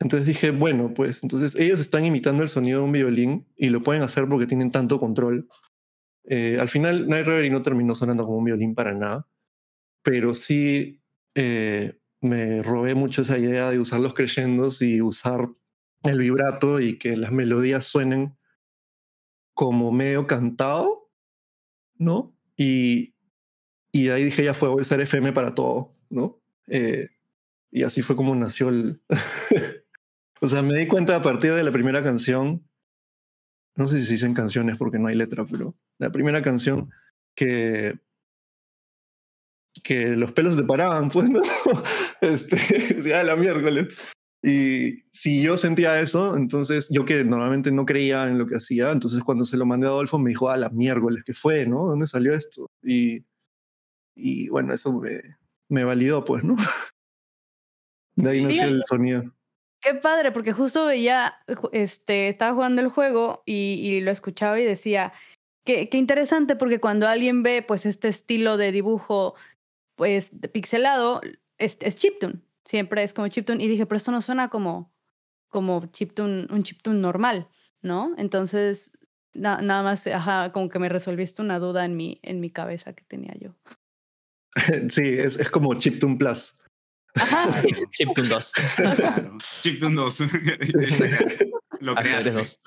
Entonces 0.00 0.28
dije, 0.28 0.50
bueno, 0.50 0.94
pues 0.94 1.22
entonces 1.22 1.56
ellos 1.56 1.80
están 1.80 2.04
imitando 2.04 2.42
el 2.42 2.48
sonido 2.48 2.80
de 2.80 2.84
un 2.84 2.92
violín 2.92 3.48
y 3.56 3.70
lo 3.70 3.82
pueden 3.82 4.02
hacer 4.02 4.28
porque 4.28 4.46
tienen 4.46 4.70
tanto 4.70 5.00
control. 5.00 5.48
Eh, 6.24 6.58
al 6.60 6.68
final, 6.68 7.08
Night 7.08 7.26
Reverie 7.26 7.50
no 7.50 7.62
terminó 7.62 7.94
sonando 7.94 8.24
como 8.24 8.38
un 8.38 8.44
violín 8.44 8.74
para 8.74 8.94
nada, 8.94 9.26
pero 10.02 10.34
sí 10.34 11.02
eh, 11.34 11.98
me 12.20 12.62
robé 12.62 12.94
mucho 12.94 13.22
esa 13.22 13.38
idea 13.38 13.70
de 13.70 13.80
usar 13.80 14.00
los 14.00 14.14
crescendos 14.14 14.82
y 14.82 15.02
usar 15.02 15.48
el 16.04 16.18
vibrato 16.18 16.80
y 16.80 16.96
que 16.98 17.16
las 17.16 17.32
melodías 17.32 17.84
suenen 17.84 18.36
como 19.58 19.90
medio 19.90 20.28
cantado, 20.28 21.10
¿no? 21.96 22.32
Y, 22.56 23.16
y 23.90 24.04
de 24.04 24.12
ahí 24.12 24.22
dije, 24.22 24.44
ya 24.44 24.54
fue, 24.54 24.68
voy 24.68 24.84
a 24.88 24.94
FM 24.94 25.32
para 25.32 25.52
todo, 25.52 25.96
¿no? 26.10 26.40
Eh, 26.68 27.08
y 27.72 27.82
así 27.82 28.02
fue 28.02 28.14
como 28.14 28.36
nació 28.36 28.68
el... 28.68 29.02
o 30.40 30.46
sea, 30.46 30.62
me 30.62 30.78
di 30.78 30.86
cuenta 30.86 31.16
a 31.16 31.22
partir 31.22 31.54
de 31.54 31.64
la 31.64 31.72
primera 31.72 32.04
canción, 32.04 32.68
no 33.74 33.88
sé 33.88 33.98
si 33.98 34.04
se 34.04 34.12
dicen 34.12 34.32
canciones 34.32 34.78
porque 34.78 35.00
no 35.00 35.08
hay 35.08 35.16
letra, 35.16 35.44
pero 35.44 35.74
la 35.98 36.12
primera 36.12 36.40
canción 36.40 36.92
que 37.34 37.98
que 39.82 40.10
los 40.10 40.30
pelos 40.30 40.56
te 40.56 40.62
paraban, 40.62 41.08
pues, 41.10 41.28
¿no? 41.30 41.42
Este, 42.20 43.02
ya 43.08 43.24
la 43.24 43.34
miércoles. 43.34 43.88
Y 44.42 45.02
si 45.10 45.42
yo 45.42 45.56
sentía 45.56 46.00
eso, 46.00 46.36
entonces 46.36 46.88
yo 46.90 47.04
que 47.04 47.24
normalmente 47.24 47.72
no 47.72 47.84
creía 47.84 48.28
en 48.28 48.38
lo 48.38 48.46
que 48.46 48.56
hacía, 48.56 48.92
entonces 48.92 49.22
cuando 49.24 49.44
se 49.44 49.56
lo 49.56 49.66
mandé 49.66 49.86
a 49.86 49.90
Adolfo 49.90 50.18
me 50.18 50.30
dijo, 50.30 50.48
ah, 50.48 50.56
la 50.56 50.68
miércoles, 50.68 51.24
¿qué 51.24 51.34
fue, 51.34 51.66
no? 51.66 51.86
¿Dónde 51.86 52.06
salió 52.06 52.32
esto? 52.32 52.70
Y, 52.82 53.24
y 54.14 54.48
bueno, 54.48 54.72
eso 54.72 54.92
me, 54.92 55.20
me 55.68 55.84
validó, 55.84 56.24
pues, 56.24 56.44
¿no? 56.44 56.56
De 58.14 58.30
ahí 58.30 58.44
nació 58.44 58.64
el 58.64 58.82
sonido. 58.84 59.24
Qué 59.80 59.94
padre, 59.94 60.32
porque 60.32 60.52
justo 60.52 60.86
veía, 60.86 61.34
este, 61.72 62.28
estaba 62.28 62.52
jugando 62.54 62.82
el 62.82 62.88
juego 62.88 63.42
y, 63.46 63.74
y 63.80 64.00
lo 64.00 64.10
escuchaba 64.10 64.60
y 64.60 64.64
decía, 64.64 65.12
qué, 65.64 65.88
qué 65.88 65.98
interesante, 65.98 66.56
porque 66.56 66.80
cuando 66.80 67.06
alguien 67.06 67.42
ve 67.44 67.62
pues 67.62 67.86
este 67.86 68.08
estilo 68.08 68.56
de 68.56 68.72
dibujo 68.72 69.34
pues 69.94 70.30
pixelado, 70.52 71.20
es, 71.58 71.76
es 71.80 71.96
chiptune. 71.96 72.40
Siempre 72.68 73.02
es 73.02 73.14
como 73.14 73.28
chiptune. 73.28 73.64
Y 73.64 73.68
dije, 73.68 73.86
pero 73.86 73.96
esto 73.96 74.12
no 74.12 74.20
suena 74.20 74.50
como, 74.50 74.92
como 75.48 75.86
chiptune, 75.86 76.48
un 76.50 76.62
chiptune 76.62 77.00
normal, 77.00 77.48
¿no? 77.80 78.12
Entonces, 78.18 78.92
nada 79.32 79.82
más, 79.82 80.06
ajá, 80.06 80.52
como 80.52 80.68
que 80.68 80.78
me 80.78 80.90
resolviste 80.90 81.40
una 81.40 81.58
duda 81.58 81.86
en 81.86 81.96
mi, 81.96 82.20
en 82.22 82.40
mi 82.40 82.50
cabeza 82.50 82.92
que 82.92 83.04
tenía 83.04 83.34
yo. 83.40 83.54
Sí, 84.90 85.14
es, 85.18 85.38
es 85.38 85.48
como 85.48 85.72
chiptune 85.74 86.18
plus. 86.18 86.60
Ajá. 87.14 87.62
Chiptune 87.92 88.28
2. 88.28 88.52
Claro. 88.96 89.38
Chiptune 89.62 89.94
2. 89.94 90.20
Lo 91.80 91.94
creaste. 91.94 92.30
dos. 92.32 92.64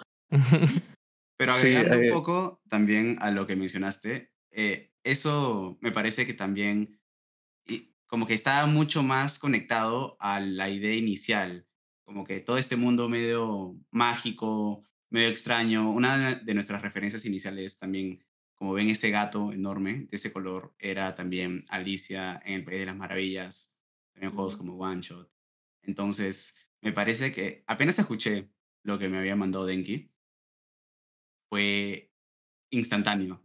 Pero 1.38 1.52
Sí, 1.54 1.76
agregando 1.76 2.04
eh, 2.04 2.12
un 2.12 2.14
poco 2.18 2.62
también 2.70 3.18
a 3.20 3.30
lo 3.30 3.46
que 3.46 3.56
mencionaste, 3.56 4.32
eh, 4.52 4.94
eso 5.04 5.78
me 5.82 5.92
parece 5.92 6.26
que 6.26 6.34
también 6.34 7.01
como 8.12 8.26
que 8.26 8.34
está 8.34 8.65
mucho 8.65 9.04
más 9.04 9.39
conectado 9.39 10.17
a 10.19 10.41
la 10.41 10.69
idea 10.69 10.93
inicial, 10.95 11.65
como 12.04 12.26
que 12.26 12.41
todo 12.41 12.58
este 12.58 12.76
mundo 12.76 13.08
medio 13.08 13.80
mágico, 13.89 14.84
medio 15.10 15.30
extraño. 15.30 15.89
Una 15.89 16.36
de 16.36 16.54
nuestras 16.54 16.82
referencias 16.82 17.26
iniciales 17.26 17.80
también, 17.80 18.21
como 18.54 18.74
ven 18.74 18.89
ese 18.89 19.12
gato 19.12 19.54
enorme 19.54 20.08
de 20.10 20.17
ese 20.17 20.34
color, 20.34 20.76
era 20.78 21.15
también 21.15 21.63
Alicia 21.69 22.41
en 22.43 22.56
el 22.56 22.65
País 22.65 22.82
de 22.82 22.88
las 22.88 22.97
Maravillas, 22.97 23.82
también 24.12 24.34
juegos 24.34 24.58
como 24.58 24.76
One 24.76 25.02
Shot. 25.02 25.32
Entonces, 25.82 26.69
me 26.82 26.91
parece 26.91 27.32
que 27.32 27.63
apenas 27.65 27.97
escuché 27.97 28.50
lo 28.84 29.00
que 29.00 29.08
me 29.08 29.19
había 29.19 29.38
mandado 29.38 29.65
Denki, 29.65 30.12
fue 31.50 32.12
instantáneo. 32.71 33.41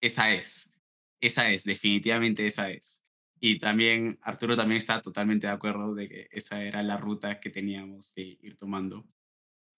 Esa 0.00 0.32
es, 0.32 0.72
esa 1.20 1.50
es, 1.50 1.64
definitivamente 1.64 2.46
esa 2.46 2.70
es. 2.70 3.05
Y 3.38 3.58
también 3.58 4.18
Arturo 4.22 4.56
también 4.56 4.78
está 4.78 5.02
totalmente 5.02 5.46
de 5.46 5.52
acuerdo 5.52 5.94
de 5.94 6.08
que 6.08 6.28
esa 6.30 6.64
era 6.64 6.82
la 6.82 6.96
ruta 6.96 7.40
que 7.40 7.50
teníamos 7.50 8.12
que 8.12 8.38
ir 8.40 8.56
tomando. 8.56 9.06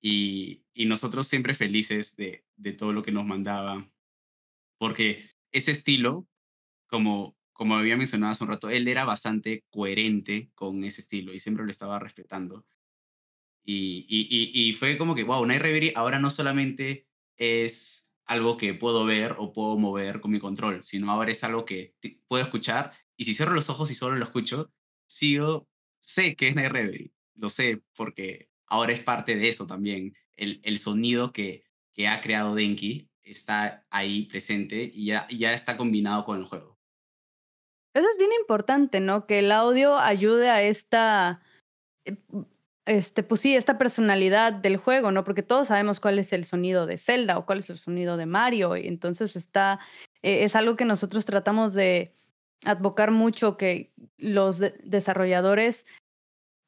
Y, 0.01 0.65
y 0.75 0.87
nosotros 0.87 1.27
siempre 1.27 1.55
felices 1.55 2.17
de, 2.17 2.45
de 2.57 2.73
todo 2.73 2.93
lo 2.93 3.03
que 3.03 3.11
nos 3.11 3.27
mandaba, 3.27 3.91
porque 4.79 5.29
ese 5.51 5.73
estilo, 5.73 6.29
como, 6.87 7.37
como 7.53 7.77
había 7.77 7.97
mencionado 7.97 8.33
hace 8.33 8.45
un 8.45 8.51
rato, 8.51 8.71
él 8.71 8.87
era 8.87 9.05
bastante 9.05 9.65
coherente 9.71 10.51
con 10.55 10.85
ese 10.85 11.01
estilo 11.01 11.35
y 11.35 11.41
siempre 11.41 11.65
lo 11.65 11.71
estaba 11.71 11.99
respetando. 11.99 12.65
Y, 13.65 14.07
y, 14.09 14.51
y, 14.55 14.73
fue 14.73 14.97
como 14.97 15.15
que, 15.15 15.25
wow, 15.25 15.45
Night 15.45 15.61
Reverie 15.61 15.93
ahora 15.95 16.19
no 16.19 16.31
solamente 16.31 17.07
es 17.37 18.17
algo 18.25 18.57
que 18.57 18.73
puedo 18.73 19.05
ver 19.05 19.35
o 19.37 19.53
puedo 19.53 19.77
mover 19.77 20.21
con 20.21 20.31
mi 20.31 20.39
control, 20.39 20.83
sino 20.85 21.11
ahora 21.11 21.33
es 21.33 21.45
algo 21.45 21.65
que 21.65 21.95
puedo 22.29 22.43
escuchar 22.43 22.93
y 23.19 23.25
si 23.25 23.35
cierro 23.35 23.53
los 23.53 23.69
ojos 23.69 23.91
y 23.91 23.95
solo 23.95 24.17
lo 24.17 24.25
escucho, 24.25 24.73
sigo, 25.07 25.69
sé 26.01 26.37
que 26.37 26.49
es 26.49 26.55
Night 26.55 26.71
Reverie, 26.71 27.13
lo 27.35 27.51
sé 27.51 27.83
porque 27.95 28.49
ahora 28.67 28.93
es 28.93 29.03
parte 29.03 29.37
de 29.37 29.49
eso 29.49 29.67
también, 29.67 30.15
el, 30.37 30.61
el 30.63 30.79
sonido 30.79 31.33
que, 31.33 31.65
que 31.93 32.09
ha 32.09 32.21
creado 32.21 32.55
Denki 32.55 33.11
está 33.23 33.85
ahí 33.91 34.27
presente 34.27 34.91
y 34.95 35.07
ya, 35.07 35.27
ya 35.29 35.53
está 35.53 35.77
combinado 35.77 36.25
con 36.25 36.39
el 36.39 36.45
juego. 36.45 36.79
Eso 37.93 38.07
es 38.09 38.17
bien 38.19 38.31
importante, 38.39 39.01
¿no? 39.01 39.27
Que 39.27 39.41
el 39.41 39.51
audio 39.51 39.99
ayude 39.99 40.51
a 40.51 40.63
esta, 40.63 41.41
eh, 42.05 42.17
este, 42.87 43.25
pues 43.25 43.41
sí, 43.41 43.57
esta 43.57 43.79
personalidad 43.79 44.53
del 44.53 44.77
juego, 44.77 45.11
¿no? 45.11 45.25
Porque 45.25 45.43
todos 45.43 45.69
sabemos 45.69 45.99
cuál 45.99 46.19
es 46.21 46.33
el 46.33 46.45
sonido 46.45 46.87
de 46.87 46.99
Zelda 46.99 47.37
o 47.37 47.47
cuál 47.47 47.59
es 47.59 47.71
el 47.71 47.79
sonido 47.79 48.17
de 48.17 48.27
Mario. 48.27 48.77
Y 48.77 48.87
entonces 48.87 49.35
está, 49.35 49.81
eh, 50.23 50.45
es 50.45 50.55
algo 50.55 50.77
que 50.77 50.85
nosotros 50.85 51.25
tratamos 51.25 51.75
de 51.75 52.15
advocar 52.65 53.11
mucho, 53.11 53.57
que 53.57 53.93
los 54.17 54.59
de- 54.59 54.75
desarrolladores 54.83 55.87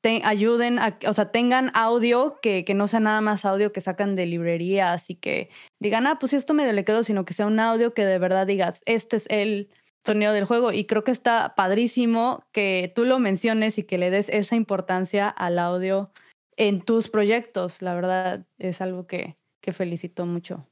te 0.02 0.22
ayuden 0.24 0.78
a, 0.78 0.98
o 1.06 1.12
sea, 1.12 1.30
tengan 1.30 1.70
audio 1.74 2.38
que, 2.40 2.64
que 2.64 2.74
no 2.74 2.88
sea 2.88 3.00
nada 3.00 3.20
más 3.20 3.44
audio 3.44 3.72
que 3.72 3.82
sacan 3.82 4.16
de 4.16 4.26
librerías 4.26 5.10
y 5.10 5.14
que 5.14 5.50
digan, 5.78 6.06
ah, 6.06 6.18
pues 6.18 6.32
esto 6.32 6.54
medio 6.54 6.72
le 6.72 6.84
quedó, 6.84 7.02
sino 7.02 7.24
que 7.24 7.34
sea 7.34 7.46
un 7.46 7.60
audio 7.60 7.92
que 7.92 8.06
de 8.06 8.18
verdad 8.18 8.46
digas, 8.46 8.82
este 8.86 9.16
es 9.16 9.26
el 9.28 9.68
sonido 10.06 10.32
del 10.32 10.46
juego. 10.46 10.72
Y 10.72 10.86
creo 10.86 11.04
que 11.04 11.10
está 11.10 11.54
padrísimo 11.54 12.42
que 12.52 12.90
tú 12.94 13.04
lo 13.04 13.18
menciones 13.18 13.76
y 13.76 13.82
que 13.82 13.98
le 13.98 14.10
des 14.10 14.30
esa 14.30 14.56
importancia 14.56 15.28
al 15.28 15.58
audio 15.58 16.10
en 16.56 16.80
tus 16.80 17.10
proyectos. 17.10 17.82
La 17.82 17.94
verdad 17.94 18.46
es 18.58 18.80
algo 18.80 19.06
que, 19.06 19.36
que 19.60 19.74
felicito 19.74 20.24
mucho. 20.24 20.66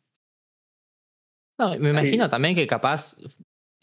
No, 1.59 1.77
me 1.79 1.91
imagino 1.91 2.29
también 2.31 2.55
que 2.55 2.67
capaz 2.67 3.17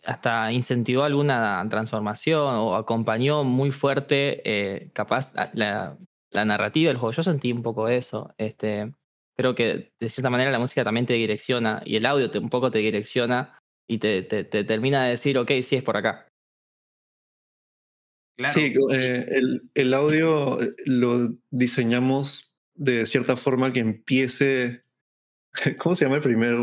hasta 0.05 0.51
incentivó 0.51 1.03
alguna 1.03 1.65
transformación 1.69 2.55
o 2.55 2.75
acompañó 2.75 3.43
muy 3.43 3.71
fuerte, 3.71 4.41
eh, 4.45 4.89
capaz, 4.93 5.33
la, 5.53 5.97
la 6.31 6.45
narrativa 6.45 6.89
del 6.89 6.97
juego. 6.97 7.11
Yo 7.13 7.23
sentí 7.23 7.51
un 7.51 7.63
poco 7.63 7.87
eso. 7.87 8.33
Este, 8.37 8.93
creo 9.35 9.55
que 9.55 9.91
de 9.99 10.09
cierta 10.09 10.29
manera 10.29 10.51
la 10.51 10.59
música 10.59 10.83
también 10.83 11.05
te 11.05 11.13
direcciona 11.13 11.81
y 11.85 11.95
el 11.95 12.05
audio 12.05 12.29
te, 12.29 12.39
un 12.39 12.49
poco 12.49 12.71
te 12.71 12.79
direcciona 12.79 13.59
y 13.87 13.97
te, 13.97 14.21
te, 14.21 14.43
te 14.43 14.63
termina 14.63 15.03
de 15.03 15.11
decir, 15.11 15.37
ok, 15.37 15.51
sí 15.61 15.75
es 15.75 15.83
por 15.83 15.97
acá. 15.97 16.27
Claro. 18.37 18.53
Sí, 18.53 18.73
eh, 18.91 19.25
el, 19.29 19.69
el 19.73 19.93
audio 19.93 20.61
eh, 20.61 20.75
lo 20.85 21.35
diseñamos 21.51 22.53
de 22.75 23.05
cierta 23.05 23.37
forma 23.37 23.71
que 23.71 23.79
empiece. 23.79 24.83
¿Cómo 25.77 25.95
se 25.95 26.05
llama 26.05 26.17
el 26.17 26.21
primer? 26.21 26.55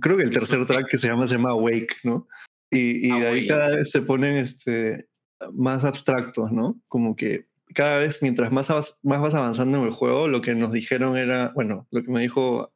Creo 0.00 0.16
que 0.16 0.22
el 0.24 0.30
tercer 0.30 0.64
track 0.66 0.88
que 0.88 0.98
se 0.98 1.08
llama 1.08 1.26
se 1.26 1.34
llama 1.34 1.50
Awake, 1.50 1.96
¿no? 2.04 2.28
Y, 2.70 3.08
y 3.08 3.20
de 3.20 3.26
ahí 3.26 3.46
cada 3.46 3.74
vez 3.74 3.90
se 3.90 4.02
ponen 4.02 4.36
este, 4.36 5.08
más 5.52 5.84
abstractos, 5.84 6.52
¿no? 6.52 6.80
Como 6.86 7.16
que 7.16 7.48
cada 7.74 7.98
vez 7.98 8.22
mientras 8.22 8.52
más, 8.52 8.70
más 9.02 9.20
vas 9.20 9.34
avanzando 9.34 9.78
en 9.78 9.84
el 9.84 9.90
juego, 9.90 10.28
lo 10.28 10.40
que 10.40 10.54
nos 10.54 10.72
dijeron 10.72 11.16
era, 11.16 11.52
bueno, 11.54 11.88
lo 11.90 12.02
que 12.02 12.12
me 12.12 12.20
dijo 12.20 12.72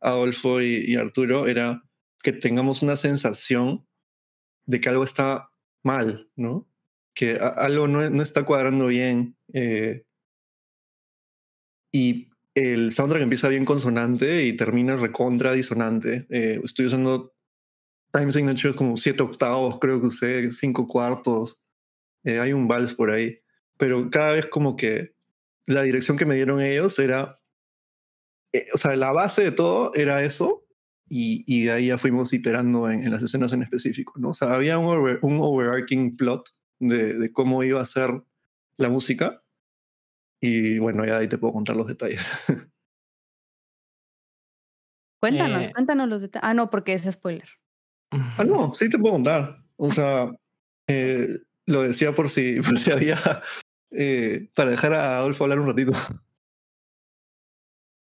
Adolfo 0.00 0.60
y, 0.60 0.84
y 0.86 0.96
Arturo 0.96 1.46
era 1.46 1.82
que 2.22 2.32
tengamos 2.32 2.82
una 2.82 2.96
sensación 2.96 3.86
de 4.66 4.80
que 4.80 4.88
algo 4.88 5.04
está 5.04 5.50
mal, 5.82 6.30
¿no? 6.36 6.68
Que 7.14 7.36
algo 7.36 7.88
no, 7.88 8.08
no 8.10 8.22
está 8.22 8.44
cuadrando 8.44 8.86
bien. 8.86 9.36
eh, 9.52 10.04
y 11.92 12.31
el 12.54 12.92
soundtrack 12.92 13.22
empieza 13.22 13.48
bien 13.48 13.64
consonante 13.64 14.44
y 14.44 14.54
termina 14.54 14.96
recontra 14.96 15.52
disonante. 15.52 16.26
Eh, 16.30 16.60
estoy 16.62 16.86
usando 16.86 17.34
time 18.12 18.30
signature 18.32 18.74
como 18.74 18.96
siete 18.96 19.22
octavos, 19.22 19.78
creo 19.78 20.00
que 20.00 20.08
usé 20.08 20.52
cinco 20.52 20.86
cuartos. 20.86 21.62
Eh, 22.24 22.38
hay 22.40 22.52
un 22.52 22.68
vals 22.68 22.94
por 22.94 23.10
ahí. 23.10 23.38
Pero 23.78 24.10
cada 24.10 24.32
vez 24.32 24.46
como 24.46 24.76
que 24.76 25.14
la 25.66 25.82
dirección 25.82 26.16
que 26.16 26.26
me 26.26 26.34
dieron 26.34 26.60
ellos 26.60 26.98
era... 26.98 27.40
eh, 28.52 28.66
o 28.74 28.78
sea, 28.78 28.96
la 28.96 29.12
base 29.12 29.42
de 29.42 29.52
todo 29.52 29.92
era 29.94 30.22
eso 30.22 30.66
y, 31.08 31.44
y 31.46 31.64
de 31.64 31.72
ahí 31.72 31.86
ya 31.86 31.98
fuimos 31.98 32.32
iterando 32.32 32.90
en, 32.90 33.02
en 33.02 33.10
las 33.10 33.22
escenas 33.22 33.52
en 33.52 33.62
específico, 33.62 34.14
¿no? 34.18 34.30
O 34.30 34.34
sea, 34.34 34.54
había 34.54 34.78
un, 34.78 34.86
over- 34.86 35.18
un 35.22 35.38
overarching 35.40 36.16
plot 36.16 36.48
de, 36.80 37.18
de 37.18 37.32
cómo 37.32 37.62
iba 37.64 37.80
a 37.80 37.84
ser 37.86 38.10
la 38.76 38.88
música 38.88 39.41
y 40.42 40.78
bueno, 40.80 41.06
ya 41.06 41.18
ahí 41.18 41.28
te 41.28 41.38
puedo 41.38 41.54
contar 41.54 41.76
los 41.76 41.86
detalles. 41.86 42.44
Cuéntanos, 45.20 45.62
Eh. 45.62 45.70
cuéntanos 45.72 46.08
los 46.08 46.20
detalles. 46.22 46.44
Ah, 46.48 46.52
no, 46.54 46.68
porque 46.68 46.94
es 46.94 47.02
spoiler. 47.10 47.48
ah, 48.10 48.44
no, 48.44 48.74
sí 48.74 48.90
te 48.90 48.98
puedo 48.98 49.14
contar. 49.14 49.56
O 49.76 49.90
sea, 49.90 50.30
eh, 50.88 51.38
lo 51.66 51.82
decía 51.82 52.12
por 52.12 52.28
si, 52.28 52.56
por 52.60 52.76
si 52.78 52.90
había... 52.90 53.18
eh, 53.92 54.50
para 54.54 54.70
dejar 54.72 54.94
a 54.94 55.18
Adolfo 55.18 55.44
hablar 55.44 55.60
un 55.60 55.68
ratito. 55.68 55.92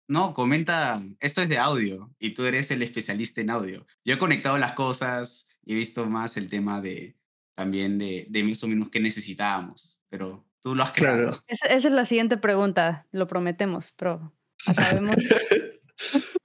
no, 0.08 0.32
comenta, 0.34 1.00
esto 1.20 1.42
es 1.42 1.48
de 1.48 1.58
audio 1.58 2.10
y 2.18 2.32
tú 2.34 2.44
eres 2.46 2.70
el 2.70 2.82
especialista 2.82 3.40
en 3.42 3.50
audio. 3.50 3.86
Yo 4.04 4.14
he 4.14 4.18
conectado 4.18 4.56
las 4.58 4.72
cosas 4.72 5.56
y 5.64 5.74
he 5.74 5.76
visto 5.76 6.06
más 6.08 6.36
el 6.36 6.48
tema 6.48 6.80
de 6.80 7.16
también 7.54 7.98
de, 7.98 8.26
de 8.30 8.42
más 8.44 8.64
o 8.64 8.68
menos 8.68 8.88
qué 8.88 8.98
necesitábamos, 8.98 10.00
pero 10.08 10.46
tú 10.62 10.74
lo 10.74 10.82
has 10.82 10.92
creado. 10.92 11.30
Claro. 11.30 11.44
Esa, 11.46 11.66
esa 11.66 11.88
es 11.88 11.94
la 11.94 12.04
siguiente 12.04 12.36
pregunta, 12.36 13.06
lo 13.12 13.26
prometemos, 13.26 13.92
pero 13.96 14.32
acabemos. 14.66 15.16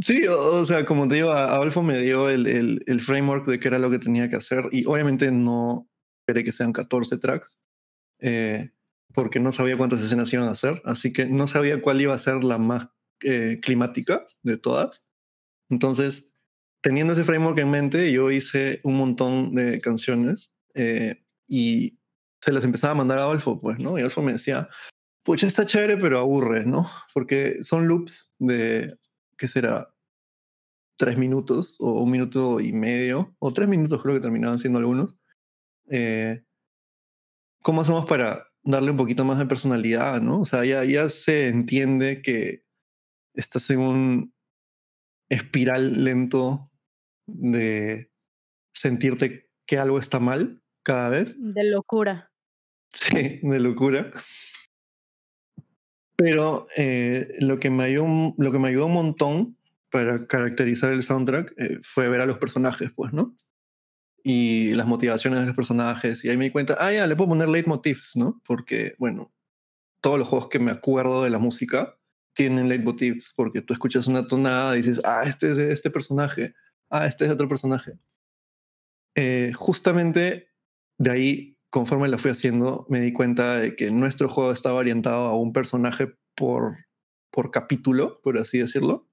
Sí, 0.00 0.26
o, 0.28 0.60
o 0.60 0.64
sea, 0.64 0.84
como 0.84 1.08
te 1.08 1.16
digo, 1.16 1.32
Adolfo 1.32 1.82
me 1.82 2.00
dio 2.00 2.28
el, 2.28 2.46
el, 2.46 2.84
el 2.86 3.00
framework 3.00 3.46
de 3.46 3.58
qué 3.58 3.68
era 3.68 3.78
lo 3.78 3.90
que 3.90 3.98
tenía 3.98 4.28
que 4.28 4.36
hacer 4.36 4.64
y 4.70 4.84
obviamente 4.84 5.30
no 5.32 5.88
esperé 6.20 6.44
que 6.44 6.52
sean 6.52 6.72
14 6.72 7.18
tracks 7.18 7.60
eh, 8.20 8.70
porque 9.12 9.40
no 9.40 9.52
sabía 9.52 9.76
cuántas 9.76 10.02
escenas 10.02 10.32
iban 10.32 10.48
a 10.48 10.52
hacer, 10.52 10.82
así 10.84 11.12
que 11.12 11.26
no 11.26 11.46
sabía 11.46 11.80
cuál 11.80 12.00
iba 12.00 12.14
a 12.14 12.18
ser 12.18 12.44
la 12.44 12.58
más 12.58 12.90
eh, 13.22 13.60
climática 13.62 14.26
de 14.42 14.58
todas. 14.58 15.04
Entonces, 15.70 16.36
teniendo 16.82 17.14
ese 17.14 17.24
framework 17.24 17.58
en 17.58 17.70
mente, 17.70 18.12
yo 18.12 18.30
hice 18.30 18.80
un 18.84 18.96
montón 18.96 19.54
de 19.54 19.80
canciones 19.80 20.52
eh, 20.74 21.24
y 21.48 21.98
se 22.40 22.52
las 22.52 22.64
empezaba 22.64 22.92
a 22.92 22.96
mandar 22.96 23.18
a 23.18 23.22
Adolfo, 23.22 23.60
pues, 23.60 23.78
¿no? 23.78 23.98
Y 23.98 24.00
Adolfo 24.00 24.22
me 24.22 24.32
decía, 24.32 24.68
pucha, 25.24 25.46
está 25.46 25.66
chévere, 25.66 25.96
pero 25.96 26.18
aburre, 26.18 26.64
¿no? 26.64 26.88
Porque 27.14 27.62
son 27.62 27.88
loops 27.88 28.34
de, 28.38 28.96
¿qué 29.36 29.48
será? 29.48 29.92
Tres 30.98 31.18
minutos 31.18 31.76
o 31.78 32.02
un 32.02 32.10
minuto 32.10 32.60
y 32.60 32.72
medio, 32.72 33.34
o 33.38 33.52
tres 33.52 33.68
minutos 33.68 34.02
creo 34.02 34.14
que 34.14 34.20
terminaban 34.20 34.58
siendo 34.58 34.78
algunos. 34.78 35.16
Eh, 35.90 36.42
¿Cómo 37.62 37.80
hacemos 37.82 38.06
para 38.06 38.46
darle 38.62 38.90
un 38.92 38.96
poquito 38.96 39.24
más 39.24 39.38
de 39.38 39.46
personalidad, 39.46 40.20
no? 40.20 40.40
O 40.40 40.44
sea, 40.44 40.64
ya, 40.64 40.84
ya 40.84 41.08
se 41.10 41.48
entiende 41.48 42.22
que 42.22 42.64
estás 43.34 43.68
en 43.70 43.80
un 43.80 44.34
espiral 45.28 46.04
lento 46.04 46.70
de 47.26 48.12
sentirte 48.72 49.50
que 49.66 49.78
algo 49.78 49.98
está 49.98 50.20
mal 50.20 50.62
cada 50.86 51.08
vez. 51.08 51.36
De 51.38 51.64
locura. 51.64 52.30
Sí, 52.92 53.40
de 53.42 53.60
locura. 53.60 54.10
Pero 56.16 56.66
eh, 56.78 57.28
lo, 57.40 57.58
que 57.58 57.68
me 57.68 57.84
ayudó, 57.84 58.34
lo 58.38 58.52
que 58.52 58.58
me 58.58 58.68
ayudó 58.68 58.86
un 58.86 58.94
montón 58.94 59.58
para 59.90 60.26
caracterizar 60.26 60.94
el 60.94 61.02
soundtrack 61.02 61.52
eh, 61.58 61.78
fue 61.82 62.08
ver 62.08 62.22
a 62.22 62.26
los 62.26 62.38
personajes, 62.38 62.90
pues, 62.94 63.12
¿no? 63.12 63.36
Y 64.22 64.72
las 64.72 64.86
motivaciones 64.86 65.40
de 65.40 65.46
los 65.46 65.54
personajes. 65.54 66.24
Y 66.24 66.30
ahí 66.30 66.38
me 66.38 66.44
di 66.44 66.50
cuenta, 66.50 66.76
ah, 66.78 66.90
ya, 66.90 67.06
le 67.06 67.16
puedo 67.16 67.30
poner 67.30 67.50
leitmotifs, 67.50 68.16
¿no? 68.16 68.40
Porque, 68.46 68.94
bueno, 68.98 69.30
todos 70.00 70.18
los 70.18 70.28
juegos 70.28 70.48
que 70.48 70.58
me 70.58 70.70
acuerdo 70.70 71.22
de 71.22 71.30
la 71.30 71.38
música 71.38 71.98
tienen 72.32 72.68
leitmotifs, 72.68 73.34
porque 73.36 73.60
tú 73.60 73.74
escuchas 73.74 74.06
una 74.06 74.26
tonada 74.26 74.74
y 74.74 74.78
dices, 74.78 75.02
ah, 75.04 75.24
este 75.26 75.50
es 75.50 75.58
este 75.58 75.90
personaje, 75.90 76.54
ah, 76.88 77.06
este 77.06 77.26
es 77.26 77.30
otro 77.30 77.46
personaje. 77.46 77.98
Eh, 79.16 79.52
justamente 79.54 80.55
de 80.98 81.10
ahí, 81.10 81.58
conforme 81.70 82.08
lo 82.08 82.18
fui 82.18 82.30
haciendo, 82.30 82.86
me 82.88 83.00
di 83.00 83.12
cuenta 83.12 83.56
de 83.56 83.76
que 83.76 83.90
nuestro 83.90 84.28
juego 84.28 84.52
estaba 84.52 84.78
orientado 84.78 85.26
a 85.26 85.36
un 85.36 85.52
personaje 85.52 86.14
por, 86.34 86.76
por 87.30 87.50
capítulo, 87.50 88.18
por 88.22 88.38
así 88.38 88.58
decirlo. 88.58 89.08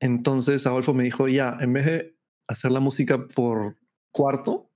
Entonces 0.00 0.66
Adolfo 0.66 0.94
me 0.94 1.04
dijo, 1.04 1.28
ya, 1.28 1.56
en 1.60 1.72
vez 1.72 1.86
de 1.86 2.18
hacer 2.48 2.72
la 2.72 2.80
música 2.80 3.26
por 3.28 3.78
cuarto, 4.10 4.70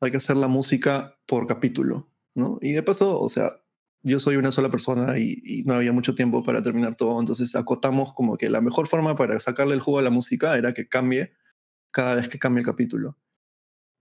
hay 0.00 0.10
que 0.10 0.16
hacer 0.16 0.36
la 0.36 0.48
música 0.48 1.18
por 1.26 1.46
capítulo, 1.46 2.10
¿no? 2.34 2.58
Y 2.62 2.72
de 2.72 2.82
paso, 2.82 3.20
o 3.20 3.28
sea, 3.28 3.62
yo 4.02 4.18
soy 4.18 4.36
una 4.36 4.50
sola 4.50 4.70
persona 4.70 5.18
y, 5.18 5.42
y 5.44 5.62
no 5.64 5.74
había 5.74 5.92
mucho 5.92 6.14
tiempo 6.14 6.42
para 6.42 6.62
terminar 6.62 6.96
todo, 6.96 7.20
entonces 7.20 7.54
acotamos 7.54 8.14
como 8.14 8.38
que 8.38 8.48
la 8.48 8.62
mejor 8.62 8.86
forma 8.86 9.14
para 9.16 9.38
sacarle 9.40 9.74
el 9.74 9.80
jugo 9.80 9.98
a 9.98 10.02
la 10.02 10.10
música 10.10 10.56
era 10.56 10.72
que 10.72 10.88
cambie 10.88 11.34
cada 11.90 12.14
vez 12.14 12.28
que 12.28 12.38
cambie 12.38 12.60
el 12.60 12.66
capítulo. 12.66 13.18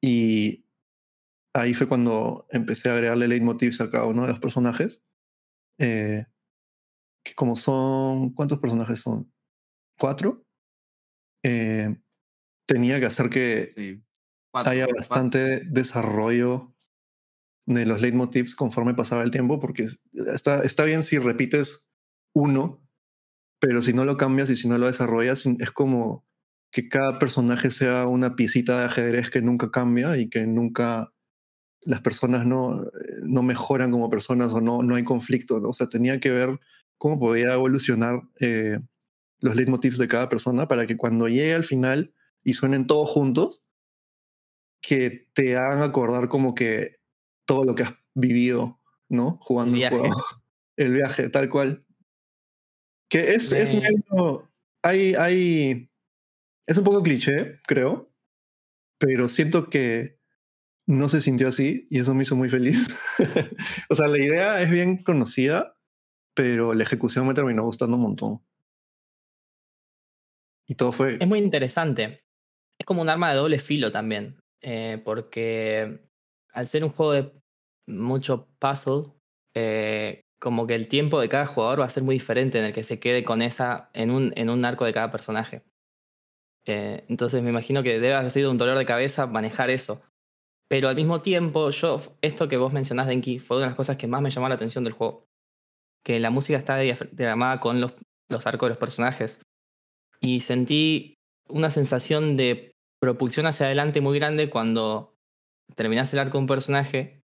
Y 0.02 0.69
ahí 1.62 1.74
fue 1.74 1.88
cuando 1.88 2.48
empecé 2.52 2.90
a 2.90 2.94
agregarle 2.94 3.28
leitmotivs 3.28 3.82
a 3.82 3.90
cada 3.90 4.06
uno 4.06 4.24
de 4.24 4.30
los 4.30 4.40
personajes. 4.40 5.04
Eh, 5.80 6.26
que 7.24 7.34
como 7.36 7.56
son, 7.56 8.34
¿cuántos 8.34 8.60
personajes 8.60 9.00
son? 9.02 9.32
¿Cuatro? 10.00 10.46
Eh, 11.44 11.96
tenía 12.68 13.00
que 13.00 13.06
hacer 13.08 13.30
que 13.30 13.70
Sí. 13.76 14.04
Cuatro, 14.52 14.72
haya 14.72 14.86
cuatro. 14.86 14.98
bastante 15.00 15.62
desarrollo 15.66 16.76
de 17.68 17.86
los 17.86 18.02
leitmotivs 18.02 18.56
conforme 18.56 18.96
pasaba 18.96 19.24
el 19.24 19.32
tiempo, 19.32 19.60
porque 19.60 19.84
es- 19.84 20.02
está, 20.34 20.64
está 20.64 20.86
bien 20.86 21.04
si 21.04 21.20
repites 21.20 21.92
uno, 22.36 22.84
pero 23.62 23.82
si 23.82 23.94
no 23.94 24.06
lo 24.06 24.18
cambias 24.18 24.50
y 24.50 24.56
si 24.56 24.68
no 24.70 24.78
lo 24.78 24.88
desarrollas, 24.88 25.46
es 25.46 25.72
como 25.72 26.26
que 26.74 26.90
cada 26.90 27.20
personaje 27.20 27.72
sea 27.72 28.08
una 28.08 28.36
piecita 28.36 28.80
de 28.80 28.86
ajedrez 28.86 29.30
que 29.30 29.42
nunca 29.42 29.72
cambia 29.72 30.18
y 30.18 30.30
que 30.30 30.48
nunca 30.48 31.14
las 31.82 32.02
personas 32.02 32.46
no, 32.46 32.86
no 33.24 33.44
mejoran 33.44 33.92
como 33.92 34.10
personas 34.10 34.52
o 34.54 34.62
no, 34.62 34.84
no 34.84 34.96
hay 34.96 35.04
conflicto. 35.04 35.60
¿no? 35.60 35.70
O 35.70 35.74
sea, 35.74 35.88
tenía 35.88 36.20
que 36.20 36.32
ver 36.32 36.60
cómo 36.98 37.20
podía 37.20 37.54
evolucionar 37.54 38.22
eh, 38.40 38.80
los 39.40 39.56
leitmotivs 39.56 39.98
de 39.98 40.08
cada 40.08 40.30
persona 40.30 40.68
para 40.68 40.86
que 40.86 40.98
cuando 40.98 41.28
llegue 41.28 41.54
al 41.54 41.64
final 41.64 42.14
y 42.44 42.54
suenen 42.54 42.88
todos 42.88 43.10
juntos, 43.10 43.66
que 44.82 45.28
te 45.34 45.58
hagan 45.58 45.82
acordar 45.82 46.30
como 46.30 46.56
que 46.56 46.98
todo 47.46 47.66
lo 47.66 47.76
que 47.76 47.84
has 47.84 47.94
vivido, 48.14 48.80
¿no? 49.10 49.38
Jugando 49.42 49.76
El 49.76 49.84
el, 49.84 49.90
viaje. 49.90 49.98
juego. 49.98 50.24
El 50.78 50.94
viaje, 50.94 51.30
tal 51.30 51.50
cual. 51.50 51.86
Que 53.10 53.34
es, 53.34 53.52
es 53.52 53.74
medio. 53.74 54.50
Hay, 54.82 55.14
hay. 55.16 55.92
Es 56.66 56.78
un 56.78 56.84
poco 56.86 57.04
cliché, 57.04 57.60
creo. 57.68 58.14
Pero 58.98 59.28
siento 59.28 59.70
que 59.70 60.19
no 60.90 61.08
se 61.08 61.22
sintió 61.22 61.50
así 61.50 61.86
y 61.92 62.00
eso 62.00 62.16
me 62.16 62.24
hizo 62.24 62.36
muy 62.36 62.50
feliz. 62.50 62.88
o 63.90 63.96
sea, 63.96 64.08
la 64.08 64.18
idea 64.18 64.60
es 64.60 64.72
bien 64.72 65.04
conocida, 65.04 65.76
pero 66.34 66.74
la 66.74 66.82
ejecución 66.82 67.28
me 67.28 67.36
terminó 67.36 67.64
gustando 67.64 67.96
un 67.96 68.02
montón. 68.02 68.42
Y 70.68 70.74
todo 70.74 70.92
fue. 70.92 71.18
Es 71.20 71.28
muy 71.28 71.38
interesante. 71.38 72.24
Es 72.80 72.88
como 72.88 73.04
un 73.04 73.10
arma 73.10 73.30
de 73.30 73.38
doble 73.38 73.60
filo 73.60 73.92
también. 73.92 74.40
eh, 74.62 75.00
porque 75.06 76.10
al 76.54 76.68
ser 76.68 76.84
un 76.84 76.90
juego 76.90 77.12
de 77.12 77.32
mucho 77.86 78.50
puzzle, 78.58 79.14
eh, 79.54 80.22
como 80.40 80.66
que 80.66 80.74
el 80.74 80.88
tiempo 80.88 81.22
de 81.22 81.30
cada 81.30 81.46
jugador 81.46 81.82
va 81.82 81.86
a 81.86 81.90
ser 81.90 82.02
muy 82.02 82.16
diferente 82.16 82.58
en 82.58 82.66
el 82.66 82.74
que 82.74 82.84
se 82.84 83.00
quede 83.00 83.24
con 83.24 83.44
esa 83.44 83.92
en 83.94 84.10
un, 84.10 84.34
en 84.36 84.50
un 84.50 84.66
arco 84.66 84.86
de 84.86 84.94
cada 84.94 85.12
personaje. 85.12 85.62
Eh, 86.66 87.06
entonces 87.10 87.44
me 87.44 87.52
imagino 87.52 87.84
que 87.84 88.00
debe 88.00 88.16
haber 88.16 88.32
sido 88.32 88.50
un 88.50 88.58
dolor 88.58 88.78
de 88.78 88.86
cabeza 88.86 89.28
manejar 89.28 89.70
eso. 89.70 90.04
Pero 90.70 90.88
al 90.88 90.96
mismo 90.96 91.22
tiempo, 91.22 91.72
yo, 91.72 92.00
esto 92.22 92.48
que 92.48 92.58
vos 92.58 92.72
mencionás, 92.72 93.08
Denki, 93.08 93.40
fue 93.40 93.58
una 93.58 93.66
de 93.66 93.70
las 93.72 93.76
cosas 93.76 93.98
que 93.98 94.08
más 94.08 94.22
me 94.22 94.30
llamó 94.30 94.48
la 94.48 94.56
atención 94.56 94.84
del 94.84 94.94
juego. 94.94 95.26
Que 96.06 96.20
la 96.20 96.30
música 96.30 96.58
está 96.58 96.78
diagramada 96.78 97.60
con 97.60 97.82
los, 97.82 97.94
los 98.30 98.46
arcos 98.46 98.68
de 98.68 98.70
los 98.70 98.78
personajes. 98.78 99.42
Y 100.22 100.42
sentí 100.42 101.16
una 101.48 101.72
sensación 101.72 102.38
de 102.38 102.72
propulsión 103.02 103.48
hacia 103.48 103.66
adelante 103.66 104.00
muy 104.00 104.20
grande 104.20 104.50
cuando 104.50 105.16
terminás 105.76 106.14
el 106.14 106.20
arco 106.20 106.38
de 106.38 106.42
un 106.42 106.48
personaje, 106.48 107.24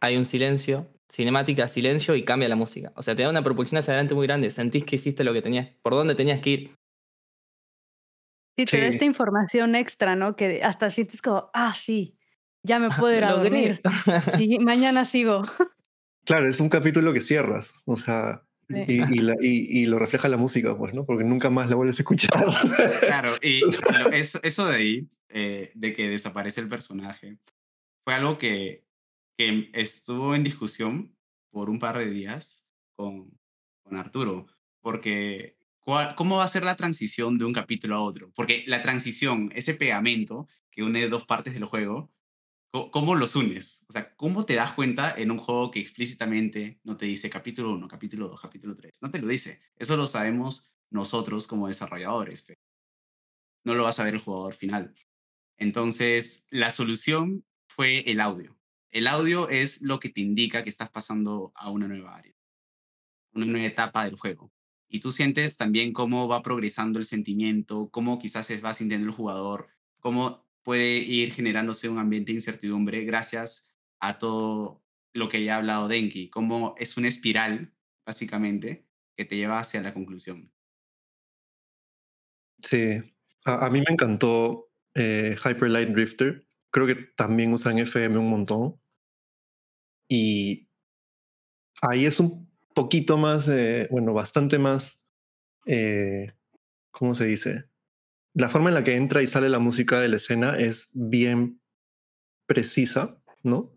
hay 0.00 0.16
un 0.16 0.24
silencio, 0.24 0.88
cinemática, 1.10 1.68
silencio 1.68 2.16
y 2.16 2.24
cambia 2.24 2.48
la 2.48 2.56
música. 2.56 2.92
O 2.96 3.02
sea, 3.02 3.14
te 3.14 3.22
da 3.22 3.30
una 3.30 3.44
propulsión 3.44 3.78
hacia 3.78 3.92
adelante 3.92 4.14
muy 4.14 4.26
grande. 4.26 4.50
Sentís 4.50 4.84
que 4.84 4.96
hiciste 4.96 5.22
lo 5.22 5.32
que 5.32 5.42
tenías, 5.42 5.68
por 5.82 5.92
dónde 5.92 6.16
tenías 6.16 6.40
que 6.40 6.50
ir. 6.50 6.70
Sí, 8.56 8.64
te 8.64 8.80
da 8.80 8.86
esta 8.88 9.04
información 9.04 9.74
extra, 9.76 10.16
¿no? 10.16 10.34
Que 10.34 10.62
hasta 10.62 10.90
sientes 10.90 11.22
como, 11.22 11.50
ah, 11.54 11.74
sí, 11.78 12.18
ya 12.62 12.78
me 12.78 12.90
puedo 12.90 13.16
ir 13.16 13.24
a 13.24 13.32
dormir. 13.32 13.80
Sí, 14.36 14.58
mañana 14.58 15.04
sigo. 15.04 15.42
Claro, 16.24 16.48
es 16.48 16.60
un 16.60 16.68
capítulo 16.68 17.12
que 17.12 17.20
cierras. 17.20 17.74
O 17.84 17.96
sea. 17.96 18.42
Sí. 18.68 18.84
Y, 18.86 19.16
y, 19.16 19.18
la- 19.22 19.34
y- 19.40 19.80
y 19.82 19.86
lo 19.86 19.98
refleja 19.98 20.28
la 20.28 20.36
música, 20.36 20.78
pues, 20.78 20.94
¿no? 20.94 21.04
Porque 21.04 21.24
nunca 21.24 21.50
más 21.50 21.68
la 21.68 21.74
vuelves 21.74 21.98
a 21.98 22.02
escuchar. 22.02 22.44
Claro, 23.00 23.30
y 23.42 23.60
lo- 23.62 24.12
eso, 24.12 24.38
eso 24.44 24.66
de 24.66 24.76
ahí, 24.76 25.08
eh, 25.28 25.72
de 25.74 25.92
que 25.92 26.08
desaparece 26.08 26.60
el 26.60 26.68
personaje, 26.68 27.38
fue 28.04 28.14
algo 28.14 28.38
que, 28.38 28.84
que 29.36 29.70
estuvo 29.72 30.36
en 30.36 30.44
discusión 30.44 31.16
por 31.50 31.68
un 31.68 31.80
par 31.80 31.98
de 31.98 32.10
días 32.10 32.70
con, 32.94 33.36
con 33.82 33.96
Arturo, 33.96 34.46
porque 34.82 35.56
¿cuál- 35.80 36.14
¿cómo 36.14 36.36
va 36.36 36.44
a 36.44 36.48
ser 36.48 36.62
la 36.62 36.76
transición 36.76 37.38
de 37.38 37.46
un 37.46 37.52
capítulo 37.52 37.96
a 37.96 38.02
otro? 38.02 38.30
Porque 38.36 38.62
la 38.68 38.82
transición, 38.82 39.50
ese 39.52 39.74
pegamento 39.74 40.46
que 40.70 40.84
une 40.84 41.08
dos 41.08 41.26
partes 41.26 41.54
del 41.54 41.64
juego, 41.64 42.12
¿cómo 42.70 43.14
los 43.14 43.36
unes? 43.36 43.84
O 43.88 43.92
sea, 43.92 44.14
¿cómo 44.16 44.44
te 44.46 44.54
das 44.54 44.72
cuenta 44.72 45.14
en 45.16 45.30
un 45.30 45.38
juego 45.38 45.70
que 45.70 45.80
explícitamente 45.80 46.80
no 46.84 46.96
te 46.96 47.06
dice 47.06 47.28
capítulo 47.30 47.72
1, 47.72 47.88
capítulo 47.88 48.28
2, 48.28 48.40
capítulo 48.40 48.76
3? 48.76 49.02
No 49.02 49.10
te 49.10 49.18
lo 49.18 49.28
dice. 49.28 49.60
Eso 49.76 49.96
lo 49.96 50.06
sabemos 50.06 50.72
nosotros 50.90 51.46
como 51.46 51.68
desarrolladores, 51.68 52.42
pero 52.42 52.60
no 53.64 53.74
lo 53.74 53.84
va 53.84 53.90
a 53.90 53.92
saber 53.92 54.14
el 54.14 54.20
jugador 54.20 54.54
final. 54.54 54.94
Entonces, 55.58 56.48
la 56.50 56.70
solución 56.70 57.44
fue 57.68 58.10
el 58.10 58.20
audio. 58.20 58.56
El 58.90 59.06
audio 59.06 59.48
es 59.48 59.82
lo 59.82 60.00
que 60.00 60.08
te 60.08 60.20
indica 60.20 60.64
que 60.64 60.70
estás 60.70 60.90
pasando 60.90 61.52
a 61.54 61.70
una 61.70 61.86
nueva 61.86 62.16
área, 62.16 62.34
una 63.32 63.46
nueva 63.46 63.66
etapa 63.66 64.04
del 64.04 64.16
juego. 64.16 64.52
y 64.92 64.98
tú 64.98 65.12
sientes 65.12 65.56
también 65.56 65.92
cómo 65.92 66.26
va 66.26 66.42
progresando 66.42 66.98
el 66.98 67.04
sentimiento, 67.04 67.88
cómo 67.90 68.18
quizás 68.18 68.46
se 68.46 68.60
va 68.60 68.74
sintiendo 68.74 69.06
el 69.06 69.14
jugador, 69.14 69.68
cómo 70.00 70.49
puede 70.62 70.98
ir 70.98 71.32
generándose 71.32 71.88
un 71.88 71.98
ambiente 71.98 72.32
de 72.32 72.36
incertidumbre 72.36 73.04
gracias 73.04 73.74
a 74.00 74.18
todo 74.18 74.84
lo 75.12 75.28
que 75.28 75.42
ya 75.44 75.54
ha 75.54 75.58
hablado 75.58 75.88
Denki, 75.88 76.30
cómo 76.30 76.74
es 76.78 76.96
una 76.96 77.08
espiral, 77.08 77.74
básicamente, 78.06 78.86
que 79.16 79.24
te 79.24 79.36
lleva 79.36 79.58
hacia 79.58 79.82
la 79.82 79.92
conclusión. 79.92 80.52
Sí, 82.62 83.00
a, 83.44 83.70
mí 83.70 83.80
me 83.80 83.92
encantó 83.92 84.70
eh, 84.94 85.34
Hyper 85.36 85.70
Light 85.70 85.88
Drifter. 85.88 86.46
Creo 86.70 86.86
que 86.86 86.94
también 87.16 87.52
usan 87.52 87.78
FM 87.78 88.18
un 88.18 88.30
montón. 88.30 88.80
Y 90.08 90.68
ahí 91.82 92.04
es 92.04 92.20
un 92.20 92.50
poquito 92.74 93.16
más, 93.16 93.50
bueno, 93.90 94.12
bastante 94.12 94.58
más, 94.58 95.08
eh, 95.66 96.32
¿cómo 96.90 97.14
se 97.14 97.24
dice? 97.24 97.69
La 98.34 98.48
forma 98.48 98.70
en 98.70 98.74
la 98.74 98.84
que 98.84 98.96
entra 98.96 99.22
y 99.22 99.26
sale 99.26 99.48
la 99.48 99.58
música 99.58 100.00
de 100.00 100.08
la 100.08 100.16
escena 100.16 100.56
es 100.56 100.88
bien 100.92 101.60
precisa, 102.46 103.20
¿no? 103.42 103.72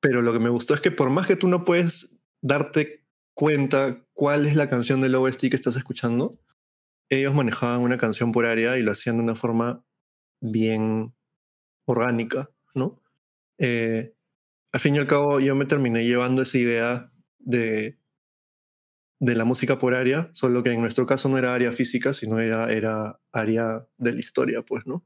Pero 0.00 0.22
lo 0.22 0.32
que 0.32 0.38
me 0.38 0.48
gustó 0.48 0.74
es 0.74 0.80
que 0.80 0.90
por 0.90 1.10
más 1.10 1.26
que 1.26 1.36
tú 1.36 1.48
no 1.48 1.64
puedes 1.64 2.20
darte 2.40 3.06
cuenta 3.34 4.04
cuál 4.12 4.46
es 4.46 4.56
la 4.56 4.68
canción 4.68 5.00
del 5.00 5.14
OST 5.14 5.48
que 5.50 5.56
estás 5.56 5.76
escuchando, 5.76 6.40
ellos 7.08 7.34
manejaban 7.34 7.80
una 7.80 7.98
canción 7.98 8.32
por 8.32 8.46
área 8.46 8.78
y 8.78 8.82
lo 8.82 8.92
hacían 8.92 9.16
de 9.16 9.22
una 9.24 9.34
forma 9.34 9.84
bien 10.40 11.14
orgánica, 11.84 12.50
¿no? 12.74 13.02
Eh, 13.58 14.14
al 14.72 14.80
fin 14.80 14.94
y 14.94 14.98
al 14.98 15.06
cabo, 15.06 15.40
yo 15.40 15.54
me 15.54 15.66
terminé 15.66 16.04
llevando 16.04 16.42
esa 16.42 16.58
idea 16.58 17.12
de, 17.38 17.99
de 19.20 19.36
la 19.36 19.44
música 19.44 19.78
por 19.78 19.94
área, 19.94 20.30
solo 20.34 20.62
que 20.62 20.70
en 20.72 20.80
nuestro 20.80 21.06
caso 21.06 21.28
no 21.28 21.38
era 21.38 21.54
área 21.54 21.72
física, 21.72 22.12
sino 22.12 22.40
era, 22.40 22.72
era 22.72 23.20
área 23.32 23.86
de 23.98 24.12
la 24.12 24.18
historia, 24.20 24.62
pues, 24.62 24.86
¿no? 24.86 25.04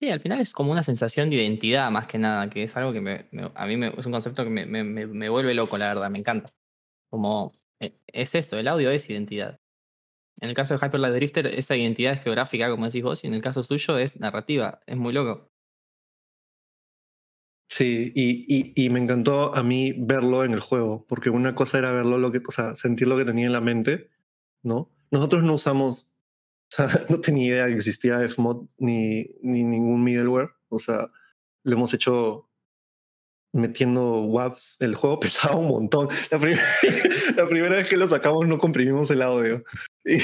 Sí, 0.00 0.10
al 0.10 0.20
final 0.20 0.40
es 0.40 0.52
como 0.52 0.72
una 0.72 0.82
sensación 0.82 1.30
de 1.30 1.36
identidad 1.36 1.90
más 1.90 2.06
que 2.08 2.18
nada, 2.18 2.50
que 2.50 2.64
es 2.64 2.76
algo 2.76 2.92
que 2.92 3.00
me, 3.00 3.26
a 3.54 3.66
mí 3.66 3.76
me- 3.76 3.88
es 3.96 4.04
un 4.06 4.12
concepto 4.12 4.42
que 4.44 4.50
me, 4.50 5.28
vuelve 5.28 5.54
loco, 5.54 5.78
la 5.78 5.88
verdad, 5.88 6.10
me 6.10 6.18
encanta. 6.18 6.50
Como 7.10 7.52
eh, 7.80 7.98
es 8.08 8.34
eso, 8.34 8.58
el 8.58 8.68
audio 8.68 8.90
es 8.90 9.08
identidad. 9.10 9.60
En 10.40 10.50
el 10.50 10.56
caso 10.56 10.74
de 10.78 10.86
Hyper 10.86 11.00
Light 11.00 11.16
Drifter, 11.16 11.48
esa 11.48 11.76
identidad 11.76 12.14
es 12.14 12.22
geográfica, 12.22 12.70
como 12.70 12.86
decís 12.86 13.04
vos, 13.04 13.24
y 13.24 13.28
en 13.28 13.34
el 13.34 13.42
caso 13.42 13.62
suyo 13.64 13.98
es 13.98 14.20
narrativa, 14.20 14.80
es 14.86 14.98
muy 14.98 15.14
loco. 15.14 15.51
Sí, 17.74 18.12
y, 18.14 18.44
y, 18.54 18.84
y 18.84 18.90
me 18.90 19.00
encantó 19.00 19.54
a 19.54 19.62
mí 19.62 19.94
verlo 19.96 20.44
en 20.44 20.52
el 20.52 20.60
juego, 20.60 21.06
porque 21.08 21.30
una 21.30 21.54
cosa 21.54 21.78
era 21.78 21.90
verlo, 21.90 22.18
lo 22.18 22.30
que, 22.30 22.42
o 22.46 22.50
sea, 22.52 22.74
sentir 22.74 23.08
lo 23.08 23.16
que 23.16 23.24
tenía 23.24 23.46
en 23.46 23.52
la 23.54 23.62
mente, 23.62 24.10
¿no? 24.62 24.90
Nosotros 25.10 25.42
no 25.42 25.54
usamos, 25.54 26.20
o 26.70 26.76
sea, 26.76 27.06
no 27.08 27.18
tenía 27.18 27.46
idea 27.46 27.66
que 27.68 27.72
existía 27.74 28.18
Fmod 28.28 28.66
ni, 28.76 29.24
ni 29.40 29.64
ningún 29.64 30.04
middleware, 30.04 30.50
o 30.68 30.78
sea, 30.78 31.10
lo 31.64 31.72
hemos 31.72 31.94
hecho 31.94 32.50
metiendo 33.54 34.24
WAVs. 34.24 34.76
El 34.80 34.94
juego 34.94 35.18
pesaba 35.20 35.56
un 35.56 35.68
montón. 35.68 36.08
La, 36.30 36.38
prim- 36.38 36.58
la 37.36 37.48
primera 37.48 37.76
vez 37.76 37.88
que 37.88 37.96
lo 37.96 38.06
sacamos 38.06 38.46
no 38.48 38.58
comprimimos 38.58 39.10
el 39.10 39.22
audio. 39.22 39.64
Y, 40.04 40.18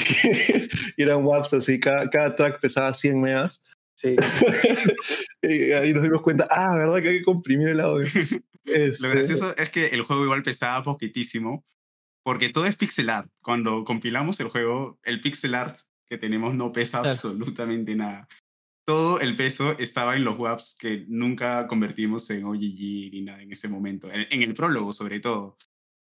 eran 1.01 1.25
WAVs 1.25 1.53
así, 1.53 1.79
cada, 1.79 2.11
cada 2.11 2.35
track 2.35 2.61
pesaba 2.61 2.93
100 2.93 3.19
megas. 3.19 3.63
Sí. 3.99 4.15
y 5.41 5.71
ahí 5.73 5.93
nos 5.93 6.03
dimos 6.03 6.21
cuenta, 6.21 6.47
ah, 6.49 6.73
¿verdad 6.77 7.01
que 7.01 7.09
hay 7.09 7.17
que 7.19 7.23
comprimir 7.25 7.69
el 7.69 7.81
audio? 7.81 8.07
Este, 8.65 9.07
Lo 9.07 9.13
gracioso 9.13 9.55
es 9.57 9.71
que 9.71 9.87
el 9.87 10.03
juego 10.03 10.23
igual 10.25 10.43
pesaba 10.43 10.83
poquitísimo, 10.83 11.63
porque 12.23 12.49
todo 12.49 12.67
es 12.67 12.75
pixel 12.75 13.09
art. 13.09 13.27
Cuando 13.41 13.83
compilamos 13.83 14.39
el 14.41 14.49
juego, 14.49 14.99
el 15.03 15.21
pixel 15.21 15.55
art 15.55 15.79
que 16.07 16.19
tenemos 16.19 16.53
no 16.53 16.71
pesa 16.71 16.99
Claro. 16.99 17.09
absolutamente 17.13 17.95
nada. 17.95 18.27
Todo 18.85 19.21
el 19.21 19.33
peso 19.35 19.75
estaba 19.79 20.15
en 20.17 20.23
los 20.23 20.37
WAPs 20.37 20.77
que 20.79 21.05
nunca 21.07 21.65
convertimos 21.65 22.29
en 22.29 22.43
OGG 22.45 23.11
ni 23.11 23.21
nada 23.23 23.41
en 23.41 23.51
ese 23.51 23.67
momento. 23.69 24.11
En, 24.11 24.27
en 24.29 24.43
el 24.43 24.53
prólogo, 24.53 24.93
sobre 24.93 25.19
todo. 25.19 25.57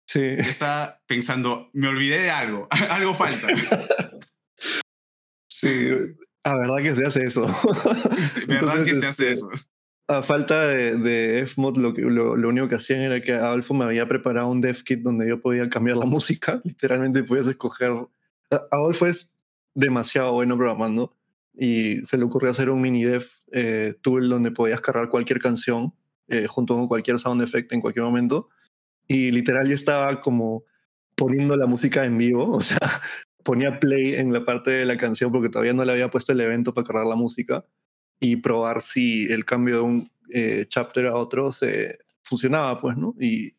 sí. 0.09 0.21
Yo 0.21 0.43
estaba 0.43 1.01
pensando, 1.07 1.71
me 1.73 1.87
olvidé 1.87 2.19
de 2.23 2.31
algo, 2.31 2.67
algo 2.91 3.15
falta. 3.15 3.47
Sí, 5.49 5.91
a 6.47 6.57
verdad 6.59 6.77
que 6.79 6.95
se 6.95 7.05
hace 7.07 7.25
eso. 7.25 7.47
¿Verdad 8.47 8.85
que 8.85 8.91
Entonces, 8.93 9.01
se 9.01 9.07
hace 9.09 9.33
este, 9.33 9.33
eso? 9.33 9.51
A 10.09 10.23
falta 10.23 10.67
de, 10.69 10.97
de 10.99 11.47
Fmod, 11.47 11.77
lo, 11.79 11.93
que- 11.93 12.03
lo, 12.03 12.37
lo 12.37 12.49
único 12.49 12.69
que 12.69 12.77
hacían 12.77 13.01
era 13.01 13.21
que 13.21 13.33
Adolfo 13.33 13.75
me 13.75 13.85
había 13.85 14.07
preparado 14.07 14.49
un 14.49 14.61
dev 14.61 14.83
kit 14.85 15.01
donde 15.03 15.29
yo 15.29 15.41
podía 15.41 15.69
cambiar 15.69 15.97
la 15.97 16.07
música. 16.07 16.61
Literalmente 16.65 17.25
podías 17.25 17.49
escoger. 17.49 17.93
Adolfo 18.71 19.07
es 19.07 19.37
demasiado 19.75 20.33
bueno 20.33 20.57
programando 20.57 21.17
y 21.55 21.97
se 22.05 22.17
le 22.19 22.25
ocurrió 22.25 22.51
hacer 22.51 22.71
un 22.71 22.81
mini 22.81 23.05
dev 23.05 23.27
eh, 23.53 23.95
tool 24.03 24.29
donde 24.29 24.51
podías 24.53 24.81
cargar 24.81 25.09
cualquier 25.09 25.41
canción 25.41 25.95
eh, 26.29 26.47
junto 26.47 26.75
con 26.75 26.87
cualquier 26.89 27.19
sound 27.19 27.43
effect 27.43 27.73
en 27.73 27.81
cualquier 27.81 28.05
momento. 28.05 28.49
Y 29.09 29.31
literal 29.33 29.69
yo 29.69 29.75
estaba 29.75 30.21
como 30.21 30.65
poniendo 31.17 31.57
la 31.57 31.67
música 31.67 32.05
en 32.05 32.19
vivo, 32.19 32.51
o 32.57 32.61
sea, 32.61 32.79
ponía 33.47 33.79
play 33.79 34.17
en 34.17 34.33
la 34.33 34.45
parte 34.45 34.73
de 34.73 34.85
la 34.85 34.99
canción 34.99 35.31
porque 35.33 35.49
todavía 35.49 35.73
no 35.73 35.85
le 35.85 35.93
había 35.93 36.11
puesto 36.11 36.33
el 36.33 36.41
evento 36.41 36.75
para 36.75 36.85
cargar 36.85 37.07
la 37.07 37.15
música 37.15 37.65
y 38.21 38.37
probar 38.37 38.83
si 38.83 39.27
el 39.33 39.45
cambio 39.45 39.77
de 39.77 39.83
un 39.83 40.11
eh, 40.31 40.67
chapter 40.69 41.07
a 41.07 41.15
otro 41.15 41.53
se 41.53 42.01
funcionaba, 42.25 42.81
pues, 42.81 42.97
¿no? 42.97 43.15
Y, 43.21 43.55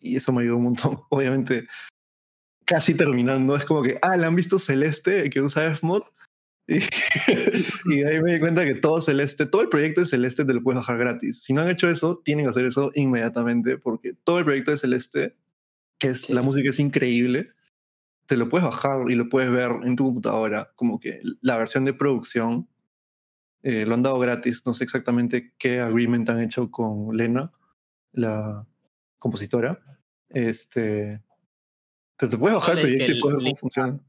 y 0.00 0.16
eso 0.16 0.32
me 0.32 0.42
ayudó 0.42 0.58
un 0.58 0.64
montón. 0.64 0.98
Obviamente, 1.10 1.66
casi 2.64 2.94
terminando, 2.94 3.56
es 3.56 3.64
como 3.64 3.82
que, 3.82 3.98
ah, 4.02 4.16
¿le 4.16 4.24
han 4.26 4.36
visto 4.36 4.58
Celeste 4.58 5.28
que 5.30 5.40
usa 5.40 5.74
Fmod? 5.74 6.02
Y, 6.68 6.76
y 7.86 7.96
de 8.02 8.08
ahí 8.08 8.22
me 8.22 8.34
di 8.34 8.40
cuenta 8.40 8.64
que 8.64 8.76
todo 8.76 9.00
Celeste, 9.00 9.46
todo 9.46 9.62
el 9.62 9.68
proyecto 9.68 10.00
de 10.02 10.06
Celeste 10.06 10.44
te 10.44 10.54
lo 10.54 10.62
puedes 10.62 10.78
bajar 10.78 10.96
gratis. 10.98 11.42
Si 11.42 11.52
no 11.52 11.62
han 11.62 11.68
hecho 11.68 11.88
eso, 11.88 12.20
tienen 12.24 12.44
que 12.46 12.50
hacer 12.50 12.66
eso 12.66 12.92
inmediatamente 12.94 13.78
porque 13.78 14.14
todo 14.22 14.38
el 14.38 14.44
proyecto 14.44 14.70
de 14.70 14.78
Celeste, 14.78 15.36
que 15.98 16.08
es 16.08 16.22
Sí. 16.22 16.32
la 16.32 16.42
música 16.42 16.70
es 16.70 16.78
increíble, 16.78 17.50
te 18.32 18.38
lo 18.38 18.48
puedes 18.48 18.64
bajar 18.64 19.10
y 19.10 19.14
lo 19.14 19.28
puedes 19.28 19.52
ver 19.52 19.70
en 19.82 19.94
tu 19.94 20.06
computadora. 20.06 20.72
Como 20.74 20.98
que 20.98 21.20
la 21.42 21.58
versión 21.58 21.84
de 21.84 21.92
producción 21.92 22.66
eh, 23.62 23.84
lo 23.84 23.92
han 23.92 24.02
dado 24.02 24.18
gratis. 24.18 24.62
No 24.64 24.72
sé 24.72 24.84
exactamente 24.84 25.52
qué 25.58 25.80
agreement 25.80 26.30
han 26.30 26.40
hecho 26.40 26.70
con 26.70 27.14
Lena, 27.14 27.52
la 28.12 28.66
compositora. 29.18 29.78
Este, 30.30 31.22
pero 32.16 32.30
te 32.30 32.38
puedes 32.38 32.54
bajar 32.54 32.78
el 32.78 32.80
proyecto 32.80 33.12
y 33.12 33.20
puedes 33.20 33.36
ver 33.36 33.44
cómo 33.44 33.56
funciona. 33.56 34.00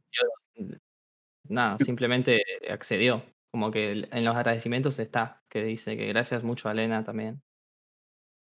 Nada, 1.49 1.77
simplemente 1.79 2.41
accedió. 2.71 3.25
Como 3.51 3.71
que 3.71 4.07
en 4.09 4.23
los 4.23 4.35
agradecimientos 4.37 4.99
está, 4.99 5.43
que 5.49 5.65
dice 5.65 5.97
que 5.97 6.07
gracias 6.07 6.43
mucho 6.43 6.69
a 6.69 6.71
Elena 6.71 7.03
también. 7.03 7.41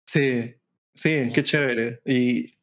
Sí, 0.04 0.56
sí, 0.92 1.30
qué 1.34 1.42
chévere. 1.42 2.02
Y, 2.04 2.54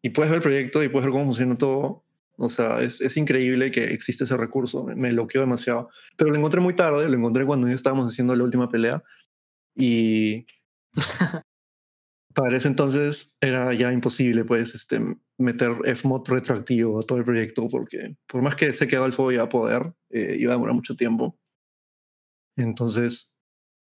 y 0.00 0.08
puedes 0.08 0.30
ver 0.30 0.38
el 0.38 0.42
proyecto 0.42 0.82
y 0.82 0.88
puedes 0.88 1.04
ver 1.04 1.12
cómo 1.12 1.26
funciona 1.26 1.58
todo. 1.58 2.05
O 2.36 2.48
sea, 2.48 2.82
es, 2.82 3.00
es 3.00 3.16
increíble 3.16 3.70
que 3.70 3.84
existe 3.84 4.24
ese 4.24 4.36
recurso. 4.36 4.84
Me, 4.84 4.94
me 4.94 5.12
bloqueó 5.12 5.40
demasiado. 5.40 5.90
Pero 6.16 6.30
lo 6.30 6.36
encontré 6.36 6.60
muy 6.60 6.74
tarde, 6.74 7.08
lo 7.08 7.16
encontré 7.16 7.44
cuando 7.46 7.68
ya 7.68 7.74
estábamos 7.74 8.12
haciendo 8.12 8.34
la 8.34 8.44
última 8.44 8.68
pelea. 8.68 9.02
Y 9.74 10.46
para 12.34 12.56
ese 12.56 12.68
entonces 12.68 13.36
era 13.40 13.72
ya 13.74 13.92
imposible, 13.92 14.44
pues, 14.44 14.74
este, 14.74 15.00
meter 15.38 15.96
Fmod 15.96 16.28
retroactivo 16.28 17.00
a 17.00 17.02
todo 17.02 17.18
el 17.18 17.24
proyecto, 17.24 17.68
porque 17.68 18.16
por 18.26 18.42
más 18.42 18.56
que 18.56 18.72
se 18.72 18.86
quedó 18.86 19.04
al 19.04 19.12
fuego 19.12 19.32
iba 19.32 19.42
a 19.44 19.48
poder, 19.48 19.94
eh, 20.10 20.36
iba 20.38 20.52
a 20.52 20.56
demorar 20.56 20.74
mucho 20.74 20.96
tiempo. 20.96 21.38
Entonces, 22.56 23.32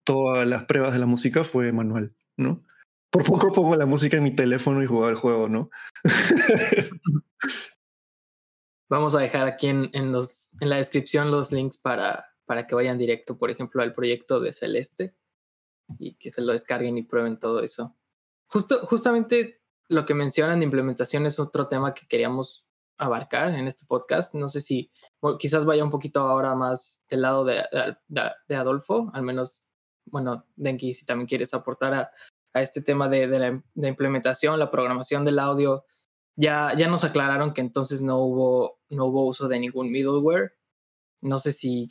todas 0.05 0.47
las 0.47 0.65
pruebas 0.65 0.93
de 0.93 0.99
la 0.99 1.07
música 1.07 1.45
fue 1.45 1.73
manual, 1.73 2.15
¿no? 2.37 2.65
Por 3.11 3.25
poco 3.25 3.53
pongo 3.53 3.77
la 3.77 3.87
música 3.87 4.19
en 4.19 4.23
mi 4.25 4.35
teléfono 4.35 4.83
y 4.83 4.87
jugaba 4.87 5.11
el 5.11 5.17
juego, 5.17 5.49
¿no? 5.49 5.71
Vamos 8.89 9.15
a 9.15 9.21
dejar 9.21 9.47
aquí 9.47 9.69
en, 9.69 10.13
los, 10.13 10.53
en 10.61 10.71
la 10.71 10.77
descripción 10.77 11.31
los 11.31 11.53
links 11.53 11.77
para, 11.77 12.27
para 12.47 12.67
que 12.67 12.75
vayan 12.75 12.97
directo, 12.97 13.37
por 13.37 13.51
ejemplo, 13.51 13.83
al 13.83 13.93
proyecto 13.93 14.41
de 14.41 14.55
Celeste 14.55 15.15
y 15.99 16.15
que 16.15 16.31
se 16.31 16.41
lo 16.41 16.53
descarguen 16.53 16.97
y 16.97 17.03
prueben 17.03 17.39
todo 17.39 17.63
eso. 17.63 17.95
Justo, 18.47 18.87
justamente 18.87 19.61
lo 19.89 20.07
que 20.07 20.15
mencionan 20.15 20.61
de 20.61 20.65
implementación 20.65 21.27
es 21.27 21.39
otro 21.39 21.69
tema 21.69 21.93
que 21.93 22.07
queríamos 22.07 22.67
abarcar 22.97 23.55
en 23.55 23.69
este 23.69 23.85
podcast. 23.87 24.35
No 24.35 24.49
sé 24.49 24.61
si 24.61 24.91
quizás 25.39 25.65
vaya 25.65 25.85
un 25.85 25.91
poquito 25.91 26.21
ahora 26.21 26.55
más 26.55 27.05
del 27.09 27.23
lado 27.23 27.45
de, 27.45 27.63
Adolfo, 28.57 29.11
al 29.13 29.23
menos, 29.23 29.69
bueno, 30.07 30.47
Denki, 30.57 30.95
si 30.95 31.05
también 31.05 31.29
quieres 31.29 31.55
aportar 31.55 31.95
a, 31.95 32.11
este 32.55 32.83
tema 32.83 33.09
de, 33.09 33.29
de, 33.29 33.63
la 33.75 33.89
implementación, 33.89 34.59
la 34.59 34.71
programación 34.71 35.25
del 35.25 35.39
audio, 35.39 35.85
ya, 36.39 36.73
ya 36.79 36.87
nos 36.87 37.03
aclararon 37.03 37.53
que 37.53 37.61
entonces 37.61 38.01
no 38.01 38.19
hubo, 38.19 38.79
no 38.91 39.07
hubo 39.07 39.27
uso 39.27 39.49
de 39.49 39.59
ningún 39.59 39.91
middleware. 39.91 40.57
No 41.21 41.39
sé 41.39 41.53
si, 41.53 41.91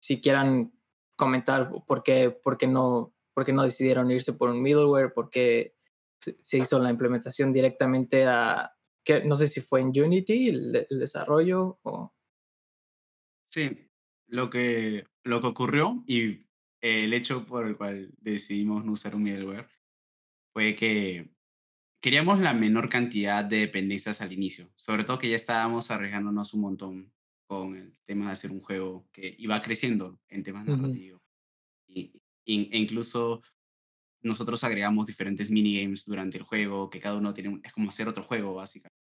si 0.00 0.20
quieran 0.20 0.72
comentar 1.14 1.70
por 1.86 2.02
qué, 2.02 2.30
por, 2.30 2.58
qué 2.58 2.66
no, 2.66 3.14
por 3.34 3.44
qué 3.44 3.52
no 3.52 3.62
decidieron 3.62 4.10
irse 4.10 4.32
por 4.32 4.50
un 4.50 4.60
middleware, 4.60 5.14
por 5.14 5.30
qué 5.30 5.76
se 6.18 6.58
hizo 6.58 6.80
la 6.80 6.90
implementación 6.90 7.52
directamente 7.52 8.26
a, 8.26 8.74
que 9.04 9.24
no 9.24 9.36
sé 9.36 9.46
si 9.46 9.60
fue 9.60 9.80
en 9.80 9.88
Unity 9.88 10.48
el, 10.48 10.86
el 10.90 10.98
desarrollo 10.98 11.78
o... 11.82 12.12
Sí, 13.44 13.88
lo 14.26 14.50
que, 14.50 15.06
lo 15.22 15.40
que 15.40 15.46
ocurrió 15.46 16.02
y 16.08 16.48
el 16.80 17.14
hecho 17.14 17.44
por 17.44 17.64
el 17.64 17.76
cual 17.76 18.12
decidimos 18.18 18.84
no 18.84 18.92
usar 18.92 19.14
un 19.14 19.22
middleware 19.22 19.68
fue 20.52 20.74
que 20.74 21.33
queríamos 22.04 22.38
la 22.40 22.52
menor 22.52 22.90
cantidad 22.90 23.42
de 23.46 23.60
dependencias 23.60 24.20
al 24.20 24.30
inicio, 24.30 24.70
sobre 24.74 25.04
todo 25.04 25.18
que 25.18 25.30
ya 25.30 25.36
estábamos 25.36 25.90
arriesgándonos 25.90 26.52
un 26.52 26.60
montón 26.60 27.14
con 27.46 27.76
el 27.76 27.98
tema 28.04 28.26
de 28.26 28.32
hacer 28.32 28.50
un 28.50 28.60
juego 28.60 29.08
que 29.10 29.34
iba 29.38 29.62
creciendo 29.62 30.20
en 30.28 30.42
temas 30.42 30.68
Ujú. 30.68 30.76
narrativos. 30.76 31.22
Y, 31.88 32.22
y- 32.44 32.68
e 32.72 32.78
incluso 32.78 33.42
nosotros 34.22 34.64
agregamos 34.64 35.06
diferentes 35.06 35.50
minigames 35.50 36.04
durante 36.06 36.38
el 36.38 36.44
juego, 36.44 36.90
que 36.90 37.00
cada 37.00 37.16
uno 37.16 37.34
tiene 37.34 37.50
un- 37.50 37.62
es 37.64 37.72
como 37.72 37.88
hacer 37.90 38.08
otro 38.08 38.22
juego, 38.24 38.54
básicamente. 38.54 39.00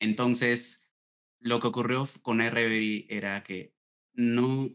Entonces, 0.00 0.90
lo 1.40 1.60
que 1.60 1.66
ocurrió 1.68 2.08
con 2.22 2.38
Reverie 2.38 3.06
era 3.08 3.42
que 3.42 3.74
no 4.14 4.68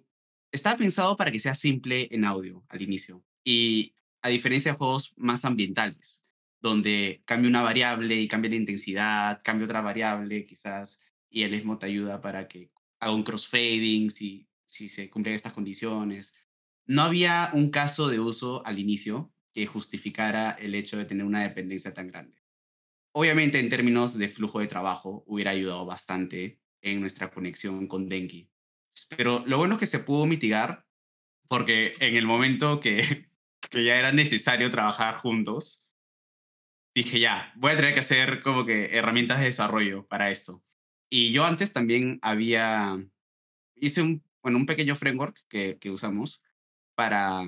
estaba 0.51 0.77
pensado 0.77 1.15
para 1.15 1.31
que 1.31 1.39
sea 1.39 1.55
simple 1.55 2.07
en 2.11 2.25
audio 2.25 2.63
al 2.69 2.81
inicio. 2.81 3.23
Y 3.43 3.95
a 4.21 4.29
diferencia 4.29 4.71
de 4.73 4.77
juegos 4.77 5.13
más 5.17 5.45
ambientales, 5.45 6.22
donde 6.63 7.21
cambia 7.25 7.49
una 7.49 7.61
variable 7.61 8.15
y 8.15 8.27
cambia 8.27 8.49
la 8.49 8.55
intensidad, 8.55 9.41
cambia 9.43 9.65
otra 9.65 9.81
variable 9.81 10.45
quizás, 10.45 11.11
y 11.29 11.43
el 11.43 11.53
ESMO 11.53 11.77
te 11.77 11.87
ayuda 11.87 12.21
para 12.21 12.47
que 12.47 12.71
haga 12.99 13.13
un 13.13 13.23
crossfading 13.23 14.09
si, 14.09 14.47
si 14.65 14.87
se 14.87 15.09
cumplen 15.09 15.35
estas 15.35 15.51
condiciones. 15.51 16.35
No 16.85 17.01
había 17.01 17.51
un 17.53 17.69
caso 17.69 18.07
de 18.07 18.21
uso 18.21 18.65
al 18.65 18.79
inicio 18.79 19.33
que 19.51 19.67
justificara 19.67 20.51
el 20.51 20.73
hecho 20.73 20.97
de 20.97 21.03
tener 21.03 21.25
una 21.25 21.43
dependencia 21.43 21.93
tan 21.93 22.07
grande. 22.07 22.41
Obviamente, 23.11 23.59
en 23.59 23.69
términos 23.69 24.17
de 24.17 24.29
flujo 24.29 24.59
de 24.59 24.67
trabajo, 24.67 25.23
hubiera 25.27 25.51
ayudado 25.51 25.85
bastante 25.85 26.61
en 26.81 27.01
nuestra 27.01 27.29
conexión 27.29 27.87
con 27.87 28.07
Denki. 28.07 28.49
Pero 29.17 29.43
lo 29.45 29.57
bueno 29.57 29.75
es 29.75 29.79
que 29.81 29.85
se 29.85 29.99
pudo 29.99 30.25
mitigar 30.25 30.87
porque 31.49 31.95
en 31.99 32.15
el 32.15 32.25
momento 32.25 32.79
que, 32.79 33.29
que 33.69 33.83
ya 33.83 33.99
era 33.99 34.13
necesario 34.13 34.71
trabajar 34.71 35.13
juntos, 35.15 35.92
dije 36.95 37.19
ya, 37.19 37.53
voy 37.55 37.71
a 37.71 37.75
tener 37.75 37.93
que 37.93 38.01
hacer 38.01 38.41
como 38.41 38.65
que 38.65 38.97
herramientas 38.97 39.39
de 39.39 39.45
desarrollo 39.45 40.07
para 40.07 40.29
esto. 40.31 40.63
Y 41.09 41.31
yo 41.31 41.45
antes 41.45 41.73
también 41.73 42.19
había, 42.21 42.97
hice 43.75 44.01
un, 44.01 44.23
bueno, 44.41 44.57
un 44.57 44.65
pequeño 44.65 44.95
framework 44.95 45.37
que, 45.47 45.77
que 45.79 45.91
usamos 45.91 46.43
para, 46.95 47.43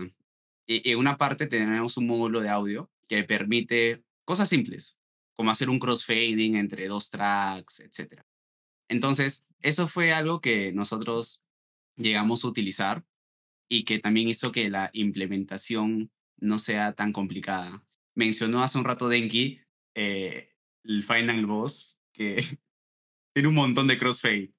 en 0.68 0.98
una 0.98 1.18
parte 1.18 1.48
tenemos 1.48 1.98
un 1.98 2.08
módulo 2.08 2.42
de 2.42 2.50
audio 2.50 2.92
que 3.08 3.24
permite 3.24 4.04
cosas 4.24 4.50
simples, 4.50 4.98
como 5.34 5.52
hacer 5.52 5.70
un 5.70 5.80
crossfading 5.80 6.56
entre 6.56 6.88
dos 6.88 7.10
tracks, 7.10 7.80
etc. 7.82 8.24
Entonces, 8.88 9.46
eso 9.62 9.88
fue 9.88 10.14
algo 10.14 10.42
que 10.42 10.72
nosotros 10.74 11.44
llegamos 11.96 12.44
a 12.44 12.48
utilizar 12.48 13.06
y 13.70 13.84
que 13.84 14.00
también 14.00 14.28
hizo 14.28 14.52
que 14.52 14.70
la 14.70 14.90
implementación 14.94 16.12
no 16.38 16.60
sea 16.60 16.94
tan 16.94 17.12
complicada. 17.12 17.85
Mencionó 18.16 18.64
hace 18.64 18.78
un 18.78 18.86
rato 18.86 19.10
Denki 19.10 19.62
eh, 19.96 20.54
el 20.84 21.04
Final 21.04 21.46
Boss, 21.46 22.00
que 22.14 22.36
tiene 23.34 23.50
un 23.50 23.56
montón 23.56 23.88
de 23.88 23.98
crossfade. 23.98 24.54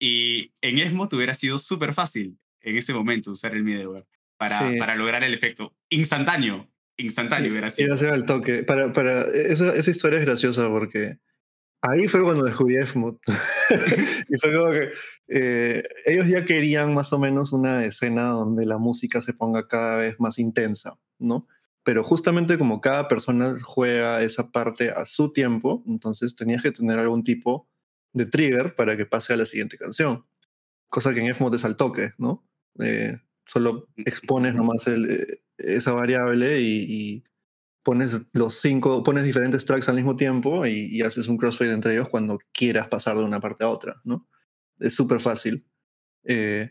Y 0.00 0.54
en 0.60 0.78
Esmo 0.78 1.08
te 1.08 1.16
hubiera 1.16 1.34
sido 1.34 1.58
súper 1.58 1.94
fácil 1.94 2.38
en 2.60 2.76
ese 2.76 2.92
momento 2.92 3.30
usar 3.30 3.54
el 3.54 3.62
middleware 3.62 4.06
para, 4.36 4.58
Sí. 4.58 4.78
para 4.78 4.96
lograr 4.96 5.22
el 5.24 5.34
efecto 5.34 5.76
instantáneo. 5.90 6.70
Instantáneo 6.96 7.50
hubiera 7.50 7.70
sido. 7.70 7.96
Ser 7.96 8.10
al 8.10 8.24
toque. 8.24 8.62
Para, 8.62 8.92
para, 8.92 9.22
esa, 9.32 9.74
esa 9.74 9.90
historia 9.90 10.18
es 10.18 10.26
graciosa 10.26 10.68
porque 10.68 11.18
ahí 11.82 12.08
fue 12.08 12.22
cuando 12.22 12.44
descubrí 12.44 12.76
Fmod. 12.86 13.16
y 14.28 14.38
fue 14.38 14.54
como 14.54 14.70
que 14.72 14.90
eh, 15.28 15.82
ellos 16.06 16.28
ya 16.28 16.44
querían 16.44 16.94
más 16.94 17.12
o 17.12 17.18
menos 17.18 17.52
una 17.52 17.84
escena 17.84 18.28
donde 18.28 18.66
la 18.66 18.78
música 18.78 19.20
se 19.20 19.32
ponga 19.32 19.66
cada 19.66 19.96
vez 19.96 20.16
más 20.18 20.38
intensa, 20.38 20.98
¿no? 21.18 21.46
Pero 21.84 22.02
justamente 22.02 22.58
como 22.58 22.80
cada 22.80 23.08
persona 23.08 23.58
juega 23.62 24.22
esa 24.22 24.50
parte 24.50 24.90
a 24.90 25.04
su 25.04 25.32
tiempo, 25.32 25.84
entonces 25.86 26.34
tenías 26.34 26.62
que 26.62 26.72
tener 26.72 26.98
algún 26.98 27.22
tipo 27.22 27.68
de 28.14 28.26
trigger 28.26 28.74
para 28.74 28.96
que 28.96 29.06
pase 29.06 29.34
a 29.34 29.36
la 29.36 29.46
siguiente 29.46 29.76
canción. 29.76 30.26
Cosa 30.88 31.12
que 31.12 31.20
en 31.20 31.34
Fmod 31.34 31.54
es 31.54 31.64
al 31.64 31.76
toque, 31.76 32.12
¿no? 32.18 32.48
Eh, 32.80 33.18
solo 33.44 33.88
expones 33.96 34.54
nomás 34.54 34.86
el, 34.86 35.10
eh, 35.10 35.42
esa 35.58 35.92
variable 35.92 36.60
y, 36.60 36.86
y 36.88 37.24
pones 37.82 38.22
los 38.32 38.54
cinco, 38.54 39.02
pones 39.02 39.24
diferentes 39.24 39.66
tracks 39.66 39.88
al 39.88 39.96
mismo 39.96 40.16
tiempo 40.16 40.66
y, 40.66 40.86
y 40.90 41.02
haces 41.02 41.28
un 41.28 41.36
crossfade 41.36 41.72
entre 41.72 41.92
ellos 41.92 42.08
cuando 42.08 42.38
quieras 42.52 42.88
pasar 42.88 43.16
de 43.18 43.24
una 43.24 43.40
parte 43.40 43.64
a 43.64 43.68
otra, 43.68 44.00
¿no? 44.04 44.26
Es 44.78 44.94
súper 44.94 45.20
fácil. 45.20 45.66
Eh, 46.24 46.70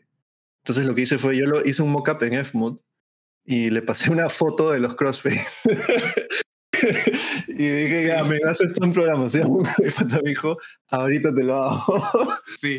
entonces 0.64 0.86
lo 0.86 0.96
que 0.96 1.02
hice 1.02 1.18
fue, 1.20 1.38
yo 1.38 1.46
lo 1.46 1.64
hice 1.66 1.84
un 1.84 1.92
mockup 1.92 2.24
en 2.24 2.44
Fmod 2.44 2.80
y 3.46 3.70
le 3.70 3.82
pasé 3.82 4.12
una 4.12 4.30
foto 4.30 4.72
de 4.72 4.80
los 4.80 4.96
crossfades. 4.96 5.62
y 7.48 7.54
dije, 7.54 8.08
ya, 8.08 8.24
me 8.24 8.38
haces 8.48 8.74
en 8.82 8.94
programación. 8.94 9.58
Y 9.86 9.92
pata 9.92 10.20
me 10.24 10.30
dijo, 10.30 10.58
ahorita 10.90 11.34
te 11.34 11.44
lo 11.44 11.56
hago. 11.56 12.04
Sí, 12.46 12.78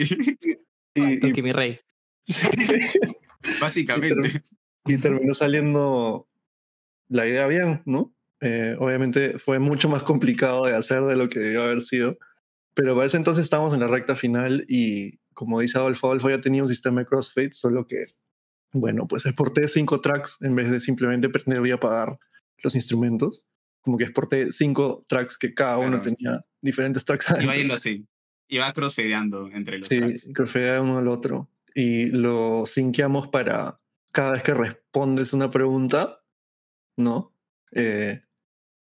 y, 0.94 1.02
y- 1.14 1.20
Toque 1.20 1.42
mi 1.42 1.52
rey. 1.52 1.80
básicamente. 3.60 4.42
y 4.86 4.96
terminó 4.98 5.34
saliendo 5.34 6.28
la 7.08 7.26
idea 7.26 7.46
bien, 7.46 7.82
¿no? 7.84 8.14
Eh, 8.40 8.76
obviamente 8.78 9.38
fue 9.38 9.58
mucho 9.58 9.88
más 9.88 10.02
complicado 10.02 10.64
de 10.66 10.74
hacer 10.74 11.02
de 11.04 11.16
lo 11.16 11.28
que 11.28 11.38
debió 11.38 11.62
haber 11.62 11.80
sido, 11.80 12.18
pero 12.74 12.94
para 12.94 13.06
ese 13.06 13.16
entonces 13.16 13.44
estábamos 13.44 13.72
en 13.74 13.80
la 13.80 13.88
recta 13.88 14.16
final 14.16 14.64
y 14.68 15.18
como 15.32 15.60
dice 15.60 15.78
Adolfo, 15.78 16.08
Adolfo 16.08 16.30
ya 16.30 16.40
tenía 16.40 16.62
un 16.62 16.68
sistema 16.68 17.00
de 17.00 17.06
crossfade, 17.06 17.52
solo 17.52 17.86
que, 17.86 18.06
bueno, 18.74 19.06
pues 19.08 19.24
exporté 19.24 19.68
cinco 19.68 20.00
tracks 20.02 20.36
en 20.42 20.54
vez 20.54 20.70
de 20.70 20.80
simplemente 20.80 21.28
prender 21.30 21.66
y 21.66 21.70
apagar 21.70 22.18
los 22.62 22.74
instrumentos, 22.74 23.44
como 23.80 23.96
que 23.96 24.04
exporté 24.04 24.52
cinco 24.52 25.04
tracks 25.08 25.38
que 25.38 25.54
cada 25.54 25.78
uno 25.78 26.00
Claro. 26.00 26.02
tenía 26.02 26.46
diferentes 26.60 27.04
tracks. 27.04 27.26
Iba 27.30 27.36
adentro. 27.38 27.54
yendo 27.56 27.74
así. 27.74 28.06
Iba 28.48 28.72
crossfadeando 28.72 29.48
entre 29.52 29.78
los 29.78 29.88
Sí, 29.88 29.98
tracks. 30.00 30.28
crossfadea 30.34 30.82
uno 30.82 30.98
al 30.98 31.08
otro. 31.08 31.50
Y 31.74 32.06
lo 32.10 32.66
sinqueamos 32.66 33.28
para 33.28 33.80
cada 34.12 34.32
vez 34.32 34.42
que 34.42 34.54
respondes 34.54 35.32
una 35.32 35.50
pregunta, 35.50 36.22
¿no? 36.96 37.34
Eh, 37.72 38.22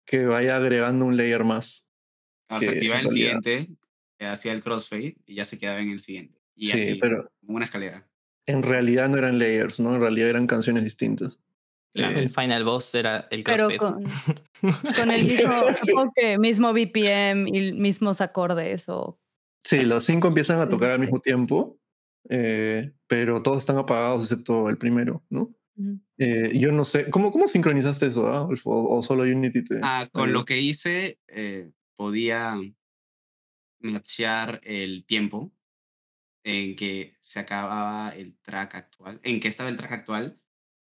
que 0.05 0.25
vaya 0.27 0.57
agregando 0.57 1.05
un 1.07 1.17
layer 1.17 1.45
más. 1.45 1.85
O 2.49 2.61
sea, 2.61 2.71
en 2.73 2.79
el 2.79 2.89
realidad- 2.89 3.11
siguiente, 3.11 3.69
hacía 4.21 4.53
el 4.53 4.63
crossfade 4.63 5.17
y 5.27 5.35
ya 5.37 5.45
se 5.45 5.59
quedaba 5.59 5.81
en 5.81 5.91
el 5.91 6.01
siguiente. 6.01 6.39
Y 6.55 6.67
Sí, 6.67 6.73
así, 6.73 6.95
pero 6.97 7.33
como 7.45 7.57
una 7.57 7.65
escalera. 7.65 8.07
En 8.47 8.63
realidad 8.63 9.09
no 9.09 9.19
eran 9.19 9.39
layers, 9.39 9.81
¿no? 9.81 9.95
En 9.95 10.01
realidad 10.01 10.31
eran 10.31 10.47
canciones 10.47 10.85
distintas. 10.85 11.39
Claro. 11.95 12.19
Eh, 12.19 12.23
El 12.23 12.31
final 12.31 12.65
boss 12.65 12.95
era 12.95 13.29
el 13.31 13.43
Pero 13.45 13.69
crossfade. 13.69 13.79
con, 13.79 14.73
con 14.99 15.11
el 15.11 15.23
mismo, 15.25 16.13
que 16.17 16.39
mismo 16.39 16.73
BPM 16.73 17.49
y 17.49 17.73
mismos 17.73 18.21
acordes 18.21 18.89
o 18.89 19.19
sí, 19.63 19.83
los 19.85 20.05
cinco 20.05 20.29
empiezan 20.29 20.61
a 20.61 20.69
tocar 20.69 20.93
al 20.93 20.99
mismo 21.01 21.21
tiempo, 21.21 21.79
eh, 22.29 22.93
pero 23.07 23.43
todos 23.43 23.59
están 23.59 23.77
apagados 23.77 24.25
excepto 24.25 24.69
el 24.69 24.79
primero, 24.79 25.23
¿no? 25.29 25.55
Eh, 26.19 26.53
yo 26.59 26.71
no 26.71 26.85
sé, 26.85 27.11
¿cómo, 27.11 27.33
cómo 27.33 27.49
sincronizaste 27.49 28.07
eso, 28.07 28.29
ah, 28.29 28.37
Adolfo? 28.37 28.71
¿O, 28.71 28.99
o 28.99 29.03
solo 29.03 29.23
Unity 29.23 29.65
te 29.65 29.81
Ah, 29.83 30.07
con 30.13 30.33
lo 30.33 30.45
que 30.45 30.61
hice, 30.61 31.19
eh, 31.29 31.73
podía 31.97 32.57
matchear 33.81 34.61
el 34.65 35.05
tiempo 35.05 35.51
en 36.45 36.77
que 36.77 37.17
se 37.21 37.41
acababa 37.41 38.11
el 38.17 38.37
track 38.41 38.75
actual, 38.75 39.21
en 39.23 39.41
que 39.41 39.49
estaba 39.49 39.71
el 39.71 39.77
track 39.77 39.93
actual 39.93 40.41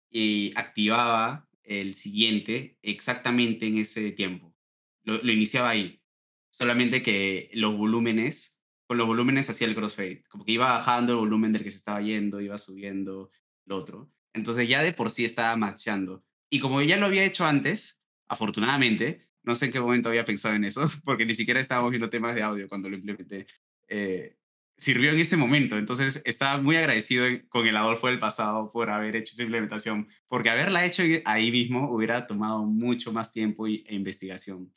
y 0.10 0.54
activaba 0.56 1.50
el 1.64 1.96
siguiente 1.96 2.78
exactamente 2.82 3.68
en 3.68 3.78
ese 3.78 4.12
tiempo. 4.12 4.56
Lo, 5.04 5.16
iniciaba 5.32 5.70
ahí. 5.70 6.02
Solamente 6.50 7.02
que 7.02 7.50
los 7.54 7.76
volúmenes, 7.78 8.64
con 8.88 8.98
los 8.98 9.08
volúmenes 9.08 9.50
hacía 9.50 9.68
el 9.68 9.76
crossfade. 9.76 10.24
Como 10.30 10.46
que 10.46 10.52
iba 10.54 10.72
bajando 10.72 11.14
el 11.14 11.20
volumen 11.20 11.54
del 11.54 11.64
que 11.64 11.72
se 11.72 11.78
estaba 11.78 12.02
yendo, 12.02 12.42
iba 12.42 12.58
subiendo 12.58 13.32
el 13.66 13.74
otro. 13.74 14.12
Entonces 14.34 14.68
ya 14.68 14.84
de 14.84 14.94
por 14.94 15.10
sí 15.12 15.26
estaba 15.26 15.56
matchando. 15.56 16.24
Y 16.50 16.60
como 16.60 16.82
ya 16.82 16.98
lo 16.98 17.06
había 17.06 17.24
hecho 17.24 17.46
antes, 17.46 18.04
afortunadamente, 18.28 19.30
no 19.44 19.56
sé 19.56 19.68
en 19.68 19.72
qué 19.72 19.80
momento 19.80 20.10
había 20.10 20.26
pensado 20.26 20.56
en 20.56 20.66
eso, 20.66 20.82
porque 21.06 21.26
ni 21.26 21.36
siquiera 21.36 21.60
estábamos 21.60 21.92
viendo 21.92 22.10
temas 22.10 22.36
de 22.36 22.44
audio 22.44 22.68
cuando 22.68 22.90
lo 22.90 22.98
implementé. 22.98 23.48
eh, 23.88 24.38
sirvió 24.82 25.12
en 25.12 25.20
ese 25.20 25.38
momento. 25.38 25.78
Entonces 25.78 26.22
estaba 26.26 26.62
muy 26.62 26.76
agradecido 26.76 27.26
con 27.50 27.68
el 27.68 27.78
Adolfo 27.78 28.08
del 28.08 28.20
pasado 28.20 28.70
por 28.72 28.90
haber 28.90 29.16
hecho 29.16 29.34
esa 29.34 29.44
implementación, 29.44 30.10
porque 30.28 30.50
haberla 30.50 30.86
hecho 30.86 31.04
ahí 31.26 31.52
mismo 31.52 31.90
hubiera 31.92 32.28
tomado 32.28 32.66
mucho 32.66 33.14
más 33.14 33.32
tiempo 33.32 33.68
e 33.68 33.84
investigación. 33.90 34.74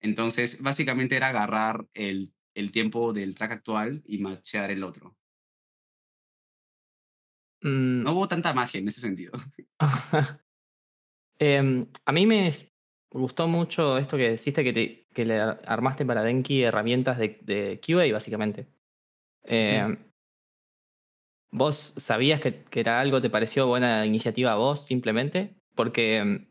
Entonces, 0.00 0.62
básicamente 0.62 1.16
era 1.16 1.28
agarrar 1.28 1.86
el, 1.94 2.34
el 2.54 2.72
tiempo 2.72 3.12
del 3.14 3.34
track 3.34 3.52
actual 3.52 4.02
y 4.04 4.18
matchear 4.18 4.70
el 4.70 4.84
otro. 4.84 5.16
Mm, 7.62 8.02
No 8.02 8.12
hubo 8.12 8.28
tanta 8.28 8.52
magia 8.52 8.80
en 8.80 8.88
ese 8.88 9.00
sentido. 9.00 9.32
Em, 11.38 11.86
a 12.04 12.12
mí 12.12 12.26
me, 12.26 12.52
gustó 13.10 13.48
mucho 13.48 13.98
esto 13.98 14.16
que 14.16 14.30
deciste 14.30 14.62
que, 14.62 14.72
te- 14.72 15.08
que 15.12 15.24
le 15.24 15.40
ar- 15.40 15.62
armaste 15.66 16.04
para 16.06 16.22
Denki 16.22 16.62
herramientas 16.62 17.18
de, 17.18 17.40
de 17.42 17.80
QA, 17.84 18.12
básicamente. 18.12 18.68
Eh, 19.44 19.96
¿Vos 21.50 21.76
sabías 21.76 22.40
que, 22.40 22.64
que 22.64 22.80
era 22.80 23.00
algo, 23.00 23.20
te 23.20 23.30
pareció 23.30 23.66
buena 23.66 24.04
iniciativa 24.06 24.52
a 24.52 24.56
vos 24.56 24.84
simplemente? 24.84 25.54
Porque, 25.76 26.46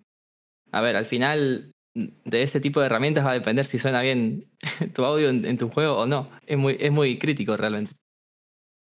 a 0.72 0.82
ver, 0.82 0.96
al 0.96 1.06
final 1.06 1.74
de 1.94 2.44
ese 2.44 2.60
tipo 2.60 2.80
de 2.80 2.88
herramientas 2.88 3.26
va 3.26 3.32
a 3.32 3.36
depender 3.36 3.66
si 3.66 3.78
suena 3.78 4.02
bien 4.02 4.46
tu 4.96 5.06
audio 5.06 5.30
en, 5.30 5.46
en 5.46 5.58
tu 5.58 5.70
juego 5.70 5.98
o 5.98 6.06
no. 6.06 6.30
Es 6.46 6.58
muy, 6.58 6.78
es 6.80 6.92
muy 6.92 7.20
crítico 7.20 7.56
realmente. 7.58 7.92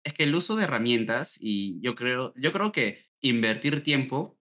Es 0.03 0.14
que 0.14 0.24
el 0.24 0.36
uso 0.36 0.55
de 0.55 0.64
herramientas 0.64 1.38
y 1.39 1.80
yo 1.82 1.95
creo, 1.95 2.34
yo 2.36 2.51
creo 2.51 2.72
que 2.72 3.05
invertir 3.22 3.84
tiempo, 3.84 4.39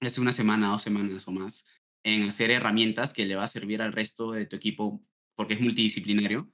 es 0.00 0.18
una 0.18 0.32
semana, 0.32 0.70
dos 0.70 0.82
semanas 0.82 1.28
o 1.28 1.32
más, 1.32 1.66
en 2.04 2.22
hacer 2.22 2.50
herramientas 2.50 3.12
que 3.12 3.26
le 3.26 3.36
va 3.36 3.44
a 3.44 3.48
servir 3.48 3.82
al 3.82 3.92
resto 3.92 4.32
de 4.32 4.46
tu 4.46 4.56
equipo 4.56 5.04
porque 5.34 5.54
es 5.54 5.60
multidisciplinario, 5.60 6.50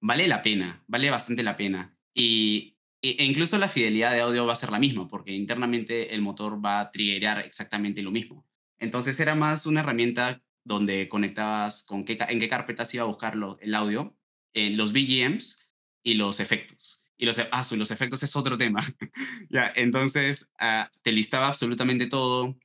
vale 0.00 0.28
la 0.28 0.42
pena, 0.42 0.84
vale 0.86 1.10
bastante 1.10 1.42
la 1.42 1.56
pena. 1.56 1.96
Y, 2.14 2.76
y- 3.00 3.16
e 3.22 3.24
incluso 3.24 3.58
la 3.58 3.68
fidelidad 3.68 4.12
de 4.12 4.20
audio 4.20 4.46
va 4.46 4.52
a 4.54 4.56
ser 4.56 4.70
la 4.72 4.78
misma 4.78 5.08
porque 5.08 5.32
internamente 5.32 6.14
el 6.14 6.22
motor 6.22 6.64
va 6.64 6.80
a 6.80 6.90
triggerar 6.90 7.40
exactamente 7.44 8.02
lo 8.02 8.10
mismo. 8.10 8.46
Entonces 8.78 9.18
era 9.20 9.34
más 9.34 9.66
una 9.66 9.80
herramienta 9.80 10.42
donde 10.64 11.08
conectabas 11.08 11.84
con 11.84 12.04
qué, 12.04 12.18
en 12.28 12.38
qué 12.40 12.48
carpetas 12.48 12.92
iba 12.94 13.04
a 13.04 13.06
buscar 13.06 13.36
lo- 13.36 13.58
el 13.60 13.74
audio, 13.74 14.16
en 14.54 14.76
los 14.76 14.92
BGMs 14.92 15.70
y 16.02 16.14
los 16.14 16.40
efectos. 16.40 17.04
Y 17.16 17.26
los, 17.26 17.38
e- 17.38 17.48
ah, 17.50 17.64
los 17.72 17.90
efectos 17.90 18.22
es 18.22 18.36
otro 18.36 18.56
tema. 18.58 18.80
ya, 19.50 19.72
entonces 19.74 20.50
ah, 20.58 20.90
te 21.02 21.12
listaba 21.12 21.48
absolutamente 21.48 22.06
todo. 22.06 22.56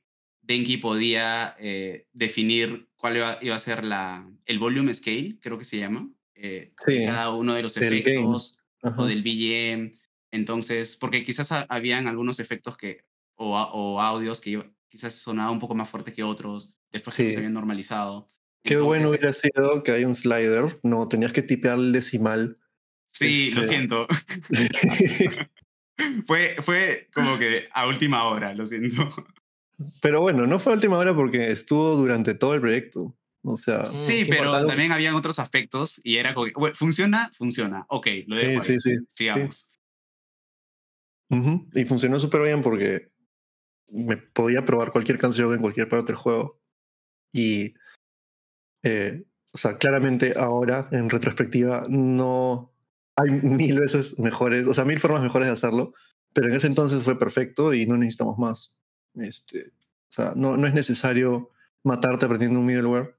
Denki 0.42 0.76
podía 0.76 1.56
eh, 1.58 2.06
definir 2.12 2.88
cuál 2.96 3.16
iba, 3.16 3.38
iba 3.40 3.56
a 3.56 3.58
ser 3.58 3.82
la, 3.84 4.30
el 4.44 4.58
volume 4.58 4.92
scale, 4.94 5.38
creo 5.40 5.58
que 5.58 5.64
se 5.64 5.78
llama, 5.78 6.10
eh, 6.34 6.72
Sí, 6.84 7.04
cada 7.06 7.30
uno 7.32 7.54
de 7.54 7.62
los 7.62 7.76
efectos 7.76 8.58
o 8.96 9.06
del 9.06 9.22
BGM. 9.22 9.92
Entonces, 10.30 10.96
porque 10.96 11.22
quizás 11.22 11.52
ha- 11.52 11.66
habían 11.68 12.06
algunos 12.08 12.40
efectos 12.40 12.76
que, 12.76 13.04
o, 13.36 13.56
a- 13.56 13.72
o 13.72 14.00
audios 14.00 14.40
que 14.40 14.50
iba- 14.50 14.66
quizás 14.88 15.14
sonaban 15.14 15.52
un 15.54 15.60
poco 15.60 15.74
más 15.74 15.88
fuerte 15.88 16.12
que 16.12 16.22
otros, 16.22 16.74
después 16.92 17.16
que 17.16 17.24
Sí. 17.26 17.30
se 17.32 17.36
habían 17.38 17.52
normalizado. 17.54 18.28
Qué 18.62 18.76
bueno 18.76 19.04
Entonces, 19.06 19.18
hubiera 19.20 19.32
sido 19.32 19.82
que 19.82 19.92
hay 19.92 20.04
un 20.04 20.14
slider, 20.14 20.78
no 20.82 21.06
tenías 21.08 21.32
que 21.32 21.42
tipear 21.42 21.78
el 21.78 21.92
decimal. 21.92 22.58
Sí, 23.08 23.50
lo 23.52 23.60
este- 23.60 23.74
siento. 23.74 24.06
fue, 26.26 26.56
fue 26.62 27.08
como 27.14 27.38
que 27.38 27.68
a 27.72 27.86
última 27.86 28.24
hora, 28.24 28.54
lo 28.54 28.66
siento. 28.66 29.08
Pero 30.00 30.20
bueno, 30.20 30.46
no 30.46 30.58
fue 30.58 30.72
a 30.72 30.76
última 30.76 30.98
hora 30.98 31.14
porque 31.14 31.50
estuvo 31.50 31.96
durante 31.96 32.34
todo 32.34 32.54
el 32.54 32.60
proyecto. 32.60 33.16
O 33.46 33.56
sea, 33.58 33.84
Sí, 33.84 34.24
qué 34.24 34.30
pero 34.30 34.44
importante. 34.44 34.68
también 34.68 34.92
habían 34.92 35.14
otros 35.14 35.38
aspectos 35.38 36.00
y 36.02 36.16
era 36.16 36.32
como, 36.34 36.46
que, 36.46 36.52
bueno, 36.56 36.74
¿funciona? 36.74 37.30
Funciona. 37.34 37.84
Ok, 37.90 38.06
lo 38.26 38.36
dejo 38.36 38.62
Sí, 38.62 38.72
ahí. 38.72 38.80
sí, 38.80 38.96
sí, 38.96 39.04
Sigamos. 39.08 39.70
y 41.74 41.84
funcionó 41.84 42.18
súper 42.20 42.42
bien 42.42 42.62
porque 42.62 43.10
me 43.88 44.16
podía 44.16 44.64
probar 44.64 44.92
cualquier 44.92 45.18
canción 45.18 45.52
en 45.52 45.60
cualquier 45.60 45.88
parte 45.88 46.12
del 46.12 46.16
juego. 46.16 46.60
Y, 47.32 47.74
eh, 48.82 49.24
o 49.52 49.58
sea, 49.58 49.76
claramente 49.78 50.34
ahora, 50.36 50.88
en 50.92 51.10
retrospectiva, 51.10 51.84
no 51.88 52.72
hay 53.16 53.30
mil 53.42 53.78
veces 53.80 54.18
mejores, 54.18 54.66
o 54.66 54.74
sea, 54.74 54.84
mil 54.84 54.98
formas 55.00 55.22
mejores 55.22 55.48
de 55.48 55.52
hacerlo, 55.52 55.92
pero 56.32 56.48
en 56.48 56.54
ese 56.56 56.66
entonces 56.66 57.02
fue 57.02 57.18
perfecto 57.18 57.74
y 57.74 57.86
no 57.86 57.96
necesitamos 57.96 58.38
más. 58.38 58.76
Este, 59.14 59.68
o 59.68 60.12
sea, 60.12 60.32
no, 60.34 60.56
no 60.56 60.66
es 60.66 60.74
necesario 60.74 61.50
matarte 61.84 62.24
aprendiendo 62.24 62.58
un 62.60 62.66
middleware. 62.66 63.16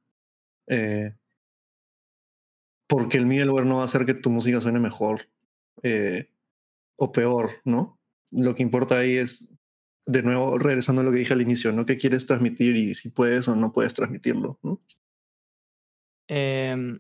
Eh, 0.68 1.16
porque 2.88 3.18
el 3.18 3.26
middleware 3.26 3.66
no 3.66 3.78
va 3.78 3.82
a 3.84 3.86
hacer 3.86 4.06
que 4.06 4.14
tu 4.14 4.30
música 4.30 4.62
suene 4.62 4.80
mejor 4.80 5.30
eh, 5.84 6.30
o 6.96 7.12
peor, 7.12 7.52
¿no? 7.64 8.00
Lo 8.32 8.56
que 8.56 8.64
importa 8.64 9.00
ahí 9.00 9.18
es, 9.18 9.54
de 10.06 10.24
nuevo, 10.24 10.58
regresando 10.58 11.02
a 11.02 11.06
lo 11.06 11.12
que 11.12 11.20
dije 11.20 11.34
al 11.34 11.42
inicio, 11.42 11.72
¿no? 11.72 11.86
¿Qué 11.86 11.98
quieres 11.98 12.26
transmitir 12.26 12.76
y 12.76 12.96
si 12.96 13.10
puedes 13.10 13.48
o 13.48 13.56
no 13.56 13.72
puedes 13.72 13.94
transmitirlo. 13.94 14.60
Em, 16.28 17.00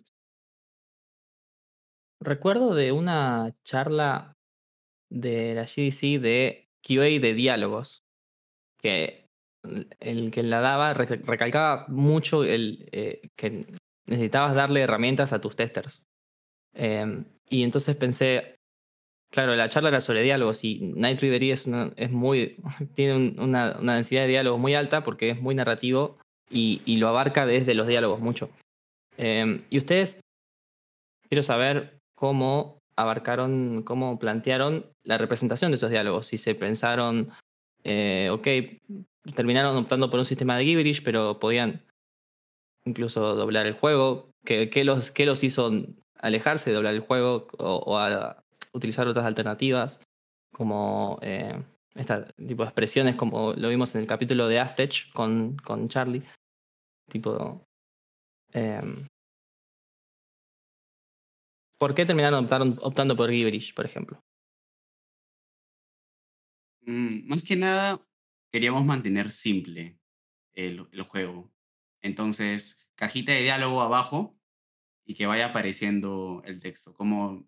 recuerdo 2.20 2.76
de 2.76 2.91
una 2.91 3.55
charla 3.63 4.38
de 5.09 5.55
la 5.55 5.63
GDC 5.63 6.20
de 6.20 6.70
QA 6.82 7.20
de 7.20 7.34
diálogos, 7.34 8.05
que 8.78 9.25
el- 9.99 10.32
que 10.32 10.43
la 10.43 10.59
daba 10.61 10.93
re- 10.93 11.22
recalcaba 11.26 11.86
mucho 11.88 12.43
el, 12.43 12.88
eh, 12.91 13.22
que 13.36 13.66
necesitabas 14.07 14.55
darle 14.55 14.82
herramientas 14.82 15.34
a 15.34 15.41
tus 15.41 15.55
testers. 15.55 16.05
Em, 16.74 17.26
y 17.49 17.63
entonces 17.63 17.95
pensé, 17.95 18.55
claro, 19.32 19.55
la 19.55 19.70
charla 19.70 19.89
era 19.89 20.01
sobre 20.01 20.22
diálogos 20.24 20.63
y 20.63 20.80
Night 20.95 21.20
Reverie 21.22 21.53
es, 21.53 21.68
es 21.95 22.11
muy, 22.11 22.57
tiene 22.95 23.16
un- 23.16 23.36
una, 23.39 23.78
una 23.80 23.95
densidad 23.95 24.22
de 24.24 24.28
diálogos 24.30 24.59
muy 24.59 24.74
alta 24.76 25.03
porque 25.03 25.30
es 25.30 25.41
muy 25.41 25.55
narrativo 25.55 26.18
y, 26.49 26.82
y 26.86 26.97
lo 26.97 27.07
abarca 27.07 27.45
desde 27.45 27.74
los 27.74 27.88
diálogos 27.88 28.20
mucho. 28.20 28.49
Em, 29.18 29.63
y 29.70 29.78
ustedes, 29.78 30.20
quiero 31.30 31.43
saber 31.43 31.97
cómo 32.16 32.80
abarcaron, 32.97 33.84
cómo 33.84 34.18
plantearon 34.20 34.86
la 35.03 35.18
representación 35.18 35.72
de 35.72 35.76
esos 35.76 35.89
diálogos. 35.89 36.28
Si 36.28 36.38
se 36.38 36.55
pensaron, 36.55 37.30
eh, 37.84 38.30
ok, 38.32 38.47
terminaron 39.34 39.76
optando 39.78 40.10
por 40.10 40.20
un 40.20 40.26
sistema 40.26 40.58
de 40.58 40.66
gibberish, 40.66 41.04
pero 41.04 41.40
podían 41.40 41.84
incluso 42.86 43.36
doblar 43.36 43.66
el 43.66 43.74
juego. 43.74 44.30
¿Qué, 44.46 44.84
los, 44.84 45.10
qué 45.12 45.26
los 45.26 45.44
hizo 45.44 45.72
alejarse 46.20 46.70
de 46.70 46.76
doblar 46.76 46.94
el 46.94 47.00
juego 47.00 47.48
o, 47.58 48.00
utilizar 48.74 49.08
otras 49.08 49.26
alternativas? 49.26 50.00
Como 50.54 51.18
eh, 51.22 51.64
este 51.96 52.24
tipo 52.48 52.64
expresiones, 52.64 53.16
como 53.16 53.54
lo 53.54 53.70
vimos 53.70 53.96
en 53.96 54.02
el 54.02 54.08
capítulo 54.08 54.48
de 54.48 54.60
Aztech 54.60 55.12
con, 55.14 55.58
con 55.58 55.90
Charlie. 55.90 56.24
Tipo. 57.10 57.64
em, 58.54 59.08
¿Por 61.78 61.94
qué 61.94 62.06
terminaron 62.06 62.46
optaron- 62.46 62.80
optando 62.82 63.16
por 63.18 63.32
Gibberish, 63.32 63.74
por 63.74 63.86
ejemplo? 63.86 64.20
Mm, 66.88 67.28
más 67.28 67.44
que 67.44 67.56
nada, 67.56 68.00
queríamos 68.56 68.86
mantener 68.86 69.34
simple 69.34 69.99
el, 70.53 70.88
el 70.93 71.01
juego. 71.01 71.51
Entonces, 72.01 72.89
cajita 72.95 73.34
de 73.34 73.41
diálogo 73.41 73.82
abajo 73.82 74.39
y 75.06 75.14
que 75.14 75.26
vaya 75.26 75.47
apareciendo 75.47 76.41
el 76.45 76.62
texto, 76.62 76.93
como, 76.93 77.45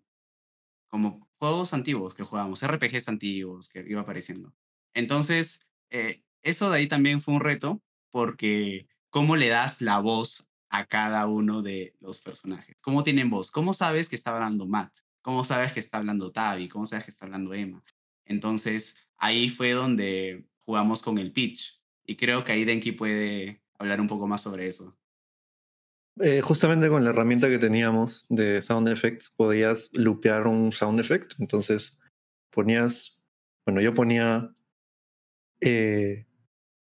como 0.86 1.26
juegos 1.38 1.72
antiguos 1.72 2.14
que 2.14 2.24
jugábamos, 2.24 2.62
RPGs 2.62 3.08
antiguos 3.08 3.70
que 3.70 3.86
iba 3.88 4.02
apareciendo. 4.02 4.52
Entonces, 4.92 5.66
eh, 5.88 6.24
eso 6.42 6.68
de 6.68 6.76
ahí 6.76 6.88
también 6.88 7.22
fue 7.22 7.32
un 7.32 7.40
reto 7.40 7.82
porque 8.10 8.86
cómo 9.08 9.36
le 9.36 9.48
das 9.48 9.80
la 9.80 10.00
voz 10.00 10.46
a 10.68 10.84
cada 10.84 11.26
uno 11.26 11.62
de 11.62 11.96
los 12.00 12.20
personajes. 12.20 12.76
¿Cómo 12.82 13.02
tienen 13.02 13.30
voz? 13.30 13.50
¿Cómo 13.50 13.72
sabes 13.72 14.10
que 14.10 14.16
está 14.16 14.34
hablando 14.34 14.66
Matt? 14.66 14.94
¿Cómo 15.22 15.42
sabes 15.42 15.72
que 15.72 15.80
está 15.80 15.96
hablando 15.96 16.32
Tavi? 16.32 16.68
¿Cómo 16.68 16.84
sabes 16.84 17.06
que 17.06 17.12
está 17.12 17.24
hablando 17.24 17.54
Emma? 17.54 17.82
Entonces, 18.26 19.08
ahí 19.16 19.48
fue 19.48 19.72
donde 19.72 20.46
jugamos 20.68 21.02
con 21.02 21.16
el 21.16 21.32
pitch. 21.32 21.80
Y 22.04 22.16
creo 22.16 22.44
que 22.44 22.52
ahí 22.52 22.66
Denki 22.66 22.92
puede 22.92 23.62
hablar 23.78 24.02
un 24.02 24.06
poco 24.06 24.26
más 24.26 24.42
sobre 24.42 24.66
eso. 24.66 24.98
Eh, 26.20 26.42
justamente 26.42 26.90
con 26.90 27.04
la 27.04 27.10
herramienta 27.10 27.48
que 27.48 27.58
teníamos 27.58 28.26
de 28.28 28.60
Sound 28.60 28.86
Effects 28.88 29.30
podías 29.34 29.88
lupear 29.94 30.46
un 30.46 30.70
sound 30.72 31.00
effect. 31.00 31.32
Entonces 31.38 31.98
ponías, 32.50 33.18
bueno, 33.64 33.80
yo 33.80 33.94
ponía, 33.94 34.54
eh, 35.62 36.26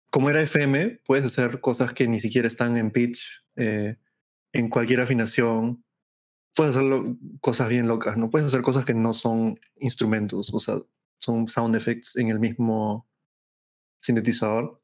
como 0.09 0.29
era 0.29 0.41
FM, 0.41 1.01
puedes 1.05 1.25
hacer 1.25 1.59
cosas 1.59 1.91
que 1.91 2.07
ni 2.07 2.19
siquiera 2.19 2.47
están 2.47 2.77
en 2.77 2.89
pitch, 2.89 3.43
eh, 3.57 3.97
en 4.53 4.69
cualquier 4.69 5.01
afinación. 5.01 5.83
Puedes 6.55 6.77
hacer 6.77 6.89
cosas 7.41 7.67
bien 7.67 7.89
locas, 7.89 8.15
¿no? 8.15 8.29
Puedes 8.29 8.47
hacer 8.47 8.61
cosas 8.61 8.85
que 8.85 8.93
no 8.93 9.11
son 9.11 9.59
instrumentos, 9.75 10.53
o 10.53 10.59
sea, 10.59 10.75
son 11.19 11.49
sound 11.49 11.75
effects 11.75 12.15
en 12.15 12.29
el 12.29 12.39
mismo 12.39 13.09
sintetizador. 14.03 14.83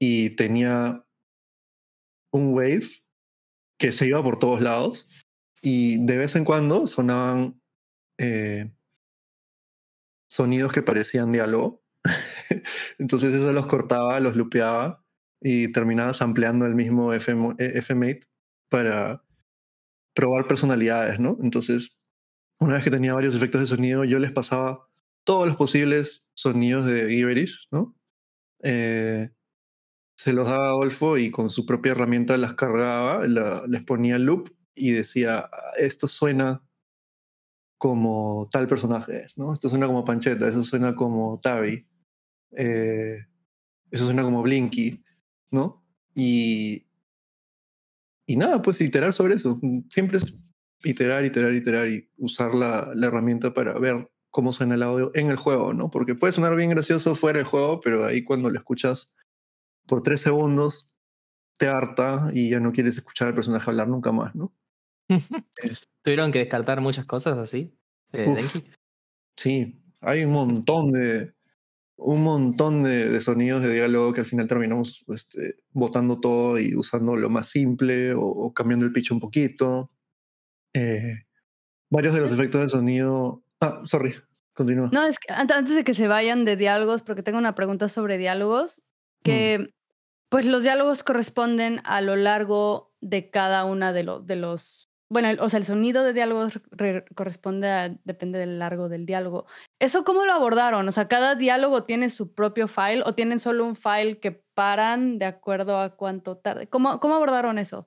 Y 0.00 0.30
tenía 0.30 1.06
un 2.32 2.54
wave 2.54 2.88
que 3.78 3.92
se 3.92 4.06
iba 4.06 4.22
por 4.22 4.38
todos 4.38 4.60
lados 4.60 5.08
y 5.60 6.04
de 6.04 6.16
vez 6.16 6.34
en 6.34 6.44
cuando 6.44 6.86
sonaban 6.86 7.60
eh, 8.18 8.72
sonidos 10.28 10.72
que 10.72 10.82
parecían 10.82 11.30
diálogo. 11.30 11.84
Entonces 12.98 13.34
eso 13.34 13.52
los 13.52 13.66
cortaba, 13.66 14.18
los 14.18 14.34
lupeaba 14.34 15.04
y 15.40 15.70
terminaba 15.70 16.12
ampliando 16.20 16.66
el 16.66 16.74
mismo 16.74 17.12
FM, 17.12 17.54
FMate 17.58 18.20
para 18.68 19.24
probar 20.14 20.46
personalidades, 20.46 21.20
¿no? 21.20 21.38
Entonces, 21.42 22.00
una 22.58 22.74
vez 22.74 22.84
que 22.84 22.90
tenía 22.90 23.14
varios 23.14 23.34
efectos 23.34 23.60
de 23.60 23.66
sonido, 23.66 24.04
yo 24.04 24.18
les 24.18 24.32
pasaba 24.32 24.88
todos 25.24 25.46
los 25.46 25.56
posibles 25.56 26.30
sonidos 26.34 26.86
de 26.86 27.08
Gibberish, 27.08 27.68
¿no? 27.70 27.96
Eh, 28.62 29.30
se 30.16 30.32
los 30.32 30.48
daba 30.48 30.66
a 30.66 30.68
Adolfo 30.68 31.18
y 31.18 31.30
con 31.30 31.50
su 31.50 31.66
propia 31.66 31.92
herramienta 31.92 32.36
las 32.36 32.54
cargaba, 32.54 33.26
les 33.26 33.82
ponía 33.82 34.18
loop 34.18 34.50
y 34.74 34.92
decía, 34.92 35.50
esto 35.78 36.06
suena 36.06 36.62
como 37.76 38.48
tal 38.52 38.68
personaje, 38.68 39.26
¿no? 39.36 39.52
Esto 39.52 39.68
suena 39.68 39.88
como 39.88 40.04
Pancheta, 40.04 40.48
eso 40.48 40.62
suena 40.62 40.94
como 40.94 41.40
Tavi, 41.40 41.88
eh, 42.52 43.26
eso 43.90 44.04
suena 44.04 44.22
como 44.22 44.42
Blinky, 44.42 45.02
¿no? 45.50 45.84
Y, 46.14 46.86
y 48.26 48.36
nada, 48.36 48.62
pues 48.62 48.80
iterar 48.80 49.12
sobre 49.12 49.34
eso. 49.34 49.60
Siempre 49.90 50.18
es 50.18 50.54
iterar, 50.84 51.24
iterar, 51.24 51.52
iterar 51.52 51.88
y 51.88 52.08
usar 52.16 52.54
la 52.54 52.92
herramienta 53.06 53.52
para 53.52 53.76
ver 53.80 54.11
cómo 54.32 54.52
suena 54.52 54.74
el 54.74 54.82
audio 54.82 55.12
en 55.14 55.28
el 55.30 55.36
juego, 55.36 55.72
¿no? 55.72 55.90
Porque 55.90 56.16
puede 56.16 56.32
sonar 56.32 56.56
bien 56.56 56.70
gracioso 56.70 57.14
fuera 57.14 57.38
del 57.38 57.46
juego, 57.46 57.80
pero 57.80 58.04
ahí 58.04 58.24
cuando 58.24 58.50
lo 58.50 58.58
escuchas 58.58 59.14
por 59.86 60.02
tres 60.02 60.20
segundos 60.22 60.98
te 61.58 61.68
harta 61.68 62.30
y 62.32 62.50
ya 62.50 62.58
no 62.58 62.72
quieres 62.72 62.96
escuchar 62.96 63.28
al 63.28 63.34
personaje 63.34 63.70
hablar 63.70 63.86
nunca 63.88 64.10
más, 64.10 64.34
¿no? 64.34 64.52
Tuvieron 66.02 66.32
que 66.32 66.40
descartar 66.40 66.80
muchas 66.80 67.04
cosas 67.06 67.38
así. 67.38 67.78
eh, 68.12 68.26
Uf. 68.26 68.36
Denki. 68.36 68.70
Sí, 69.36 69.82
hay 70.00 70.24
un 70.24 70.32
montón 70.32 70.92
de 70.92 71.34
un 71.96 72.22
montón 72.24 72.82
de, 72.82 73.08
de 73.08 73.20
sonidos 73.20 73.62
de 73.62 73.72
diálogo 73.72 74.12
que 74.12 74.20
al 74.20 74.26
final 74.26 74.48
terminamos 74.48 75.04
este, 75.08 75.56
botando 75.70 76.18
todo 76.18 76.58
y 76.58 76.74
usando 76.74 77.14
lo 77.14 77.30
más 77.30 77.48
simple 77.48 78.12
o, 78.14 78.22
o 78.22 78.52
cambiando 78.52 78.84
el 78.84 78.92
pitch 78.92 79.12
un 79.12 79.20
poquito. 79.20 79.92
Eh, 80.74 81.26
varios 81.90 82.14
de 82.14 82.20
los 82.20 82.32
efectos 82.32 82.62
de 82.62 82.68
sonido. 82.70 83.44
Ah, 83.62 83.80
sorry, 83.84 84.14
continúa. 84.54 84.90
No, 84.92 85.04
es 85.04 85.18
que 85.18 85.32
ant- 85.32 85.52
antes 85.52 85.74
de 85.74 85.84
que 85.84 85.94
se 85.94 86.08
vayan 86.08 86.44
de 86.44 86.56
diálogos, 86.56 87.02
porque 87.02 87.22
tengo 87.22 87.38
una 87.38 87.54
pregunta 87.54 87.88
sobre 87.88 88.18
diálogos, 88.18 88.82
que 89.22 89.72
pues 90.28 90.46
los 90.46 90.62
diálogos 90.62 91.04
corresponden 91.04 91.80
a 91.84 92.00
lo 92.00 92.16
largo 92.16 92.92
de 93.00 93.30
cada 93.30 93.64
una 93.64 93.92
de, 93.92 94.02
lo- 94.02 94.20
de 94.20 94.36
los... 94.36 94.90
Bueno, 95.10 95.28
el- 95.28 95.38
o 95.40 95.48
sea, 95.48 95.58
el 95.58 95.64
sonido 95.66 96.02
de 96.04 96.12
diálogos 96.14 96.58
re- 96.70 97.04
corresponde 97.14 97.68
a, 97.68 97.96
depende 98.04 98.38
del 98.38 98.58
largo 98.58 98.88
del 98.88 99.04
diálogo. 99.06 99.46
¿Eso 99.78 100.04
cómo 100.04 100.24
lo 100.24 100.32
abordaron? 100.32 100.88
O 100.88 100.92
sea, 100.92 101.06
¿cada 101.06 101.34
diálogo 101.34 101.84
tiene 101.84 102.08
su 102.10 102.32
propio 102.34 102.66
file 102.66 103.02
o 103.04 103.14
tienen 103.14 103.38
solo 103.38 103.64
un 103.64 103.76
file 103.76 104.18
que 104.20 104.32
paran 104.54 105.18
de 105.18 105.26
acuerdo 105.26 105.78
a 105.78 105.96
cuánto 105.96 106.38
tarde? 106.38 106.66
¿Cómo, 106.66 106.98
cómo 106.98 107.14
abordaron 107.14 107.58
eso? 107.58 107.86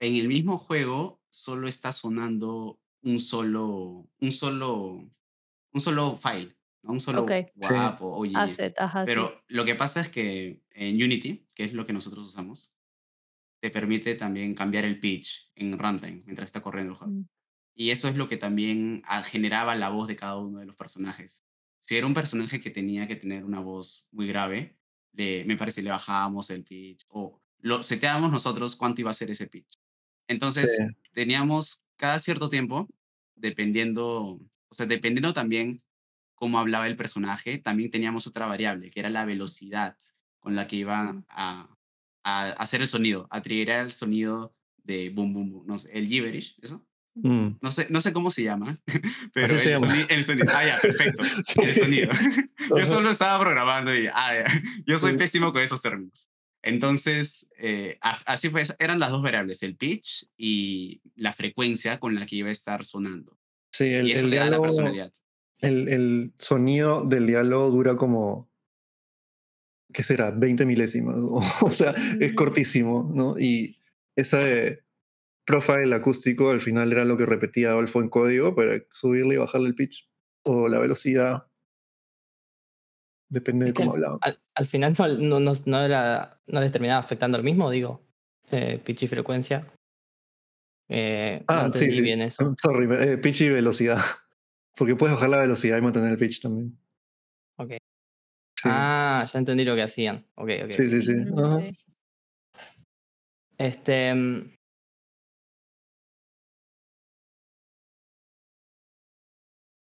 En 0.00 0.16
el 0.16 0.26
mismo 0.28 0.58
juego 0.58 1.20
solo 1.30 1.68
está 1.68 1.92
sonando 1.92 2.80
un 3.02 3.20
solo, 3.20 4.08
un 4.20 4.32
solo, 4.32 5.10
un 5.72 5.80
solo 5.80 6.16
file, 6.16 6.56
¿no? 6.82 6.92
un 6.92 7.00
solo 7.00 7.22
Ok. 7.22 7.32
WAP 7.56 8.02
o 8.02 8.18
OGG. 8.20 8.36
Asset, 8.36 8.74
ajá. 8.80 9.00
sí. 9.00 9.06
Pero 9.06 9.42
lo 9.48 9.64
que 9.64 9.74
pasa 9.74 10.00
es 10.00 10.08
que 10.08 10.62
en 10.70 10.96
Unity, 11.02 11.48
que 11.54 11.64
es 11.64 11.72
lo 11.72 11.86
que 11.86 11.92
nosotros 11.92 12.26
usamos, 12.28 12.74
te 13.60 13.70
permite 13.70 14.14
también 14.14 14.54
cambiar 14.54 14.84
el 14.84 14.98
pitch 15.00 15.52
en 15.54 15.78
runtime 15.78 16.22
mientras 16.24 16.46
está 16.46 16.62
corriendo 16.62 16.92
el 16.92 16.98
juego. 16.98 17.12
Mm. 17.14 17.26
Y 17.74 17.90
eso 17.90 18.08
es 18.08 18.16
lo 18.16 18.28
que 18.28 18.36
también 18.36 19.02
ah, 19.06 19.22
generaba 19.22 19.74
la 19.74 19.88
voz 19.90 20.08
de 20.08 20.16
cada 20.16 20.36
uno 20.38 20.58
de 20.60 20.66
los 20.66 20.76
personajes. 20.76 21.46
Si 21.78 21.96
era 21.96 22.06
un 22.06 22.14
personaje 22.14 22.60
que 22.60 22.70
tenía 22.70 23.06
que 23.06 23.16
tener 23.16 23.44
una 23.44 23.60
voz 23.60 24.08
muy 24.12 24.26
grave, 24.26 24.78
le, 25.12 25.44
me 25.44 25.56
parece 25.56 25.82
le 25.82 25.90
bajábamos 25.90 26.50
el 26.50 26.64
pitch 26.64 27.04
o 27.08 27.42
lo 27.60 27.82
seteábamos 27.82 28.30
nosotros 28.32 28.76
cuánto 28.76 29.00
iba 29.02 29.10
a 29.10 29.14
ser 29.14 29.30
ese 29.30 29.46
pitch. 29.46 29.78
Entonces 30.28 30.76
Sí. 30.76 30.84
teníamos 31.12 31.84
cada 32.00 32.18
cierto 32.18 32.48
tiempo, 32.48 32.88
dependiendo, 33.36 34.40
o 34.68 34.74
sea, 34.74 34.86
dependiendo 34.86 35.32
también 35.34 35.82
cómo 36.34 36.58
hablaba 36.58 36.86
el 36.86 36.96
personaje, 36.96 37.58
también 37.58 37.90
teníamos 37.90 38.26
otra 38.26 38.46
variable, 38.46 38.90
que 38.90 39.00
era 39.00 39.10
la 39.10 39.26
velocidad 39.26 39.94
con 40.38 40.56
la 40.56 40.66
que 40.66 40.76
iba 40.76 41.22
a, 41.28 41.68
a 42.24 42.50
hacer 42.52 42.80
el 42.80 42.86
sonido, 42.88 43.28
a 43.30 43.42
triggerar 43.42 43.84
el 43.84 43.92
sonido 43.92 44.54
de 44.82 45.10
boom, 45.10 45.34
boom, 45.34 45.50
boom, 45.52 45.66
no 45.66 45.78
sé, 45.78 45.90
el 45.96 46.08
gibberish, 46.08 46.56
¿eso? 46.62 46.84
Mm. 47.14 47.58
No 47.60 47.70
sé, 47.70 47.88
no 47.90 48.00
sé 48.00 48.12
cómo 48.14 48.30
se 48.30 48.44
llama, 48.44 48.80
pero 49.34 49.54
Así 49.54 49.58
se 49.64 49.72
el, 49.74 49.80
llama. 49.80 49.92
soni- 49.94 50.06
el 50.08 50.24
sonido. 50.24 50.52
Ah, 50.56 50.64
ya, 50.64 50.78
perfecto. 50.80 51.22
El 51.62 51.74
sonido. 51.74 52.10
Yo 52.78 52.86
solo 52.86 53.10
estaba 53.10 53.38
programando 53.40 53.94
y, 53.94 54.06
ah, 54.12 54.32
ya. 54.34 54.62
yo 54.86 54.98
soy 54.98 55.12
Sí. 55.12 55.18
pésimo 55.18 55.52
con 55.52 55.60
esos 55.60 55.82
términos. 55.82 56.28
Entonces, 56.62 57.48
eh, 57.58 57.98
así 58.00 58.50
fue, 58.50 58.62
eran 58.78 58.98
las 58.98 59.10
dos 59.10 59.22
variables, 59.22 59.62
el 59.62 59.76
pitch 59.76 60.28
y 60.36 61.00
la 61.16 61.32
frecuencia 61.32 61.98
con 61.98 62.14
la 62.14 62.26
que 62.26 62.36
iba 62.36 62.48
a 62.48 62.52
estar 62.52 62.84
sonando. 62.84 63.38
Sí, 63.72 63.84
el, 63.84 64.08
y 64.08 64.12
eso 64.12 64.24
el 64.24 64.30
le 64.30 64.36
da 64.36 64.44
la 64.44 64.48
diálogo, 64.50 64.64
personalidad. 64.64 65.12
el, 65.60 65.88
el 65.88 66.32
sonido 66.36 67.04
del 67.04 67.26
diálogo 67.26 67.70
dura 67.70 67.96
como, 67.96 68.50
¿qué 69.92 70.02
será? 70.02 70.30
20 70.30 70.66
milésimas. 70.66 71.16
O, 71.62 71.72
sea, 71.72 71.94
es 72.20 72.34
cortísimo, 72.34 73.10
¿no? 73.14 73.38
Y 73.38 73.78
ese 74.16 74.84
profile 75.46 75.94
acústico 75.94 76.50
al 76.50 76.60
final 76.60 76.92
era 76.92 77.04
lo 77.04 77.16
que 77.16 77.26
repetía 77.26 77.70
Adolfo 77.70 78.00
en 78.00 78.08
código 78.08 78.54
para 78.54 78.82
subirle 78.92 79.34
y 79.34 79.38
bajarle 79.38 79.68
el 79.68 79.74
pitch 79.74 80.08
o 80.42 80.68
la 80.68 80.78
velocidad. 80.78 81.46
Depende 83.30 83.66
de 83.66 83.74
cómo 83.74 83.90
al- 83.92 83.96
hablaba. 83.96 84.18
Al, 84.22 84.38
al 84.56 84.66
final 84.66 84.94
no, 84.98 85.38
no, 85.38 85.40
no, 85.40 85.52
no 85.64 85.80
era, 85.80 86.40
no 86.48 86.60
les 86.60 86.72
terminaba 86.72 86.98
afectando 86.98 87.38
el 87.38 87.44
mismo, 87.44 87.70
digo. 87.70 88.02
Eh, 88.50 88.80
pitch 88.84 89.04
y 89.04 89.08
frecuencia. 89.08 89.66
Eh, 90.88 91.44
no 91.48 91.54
Ah, 91.54 91.70
sí, 91.72 91.90
sí. 91.90 92.02
bien 92.02 92.20
eso. 92.22 92.52
Sorry, 92.60 92.88
eh, 92.92 93.16
pitch 93.18 93.42
y 93.42 93.48
velocidad. 93.48 93.98
Porque 94.76 94.96
puedes 94.96 95.14
bajar 95.14 95.30
la 95.30 95.38
velocidad 95.38 95.78
y 95.78 95.80
mantener 95.80 96.10
el 96.10 96.16
pitch 96.18 96.40
también. 96.42 96.76
Ok. 97.56 97.70
Sí, 98.56 98.68
Ah, 98.68 99.24
ya 99.32 99.38
entendí 99.38 99.64
lo 99.64 99.74
que 99.76 99.82
hacían. 99.82 100.26
Ok, 100.34 100.50
ok. 100.64 100.72
sí, 100.72 100.88
sí. 100.88 101.00
sí. 101.00 101.14
Ajá. 101.36 101.60
Este. 103.56 104.14
mm, 104.14 104.56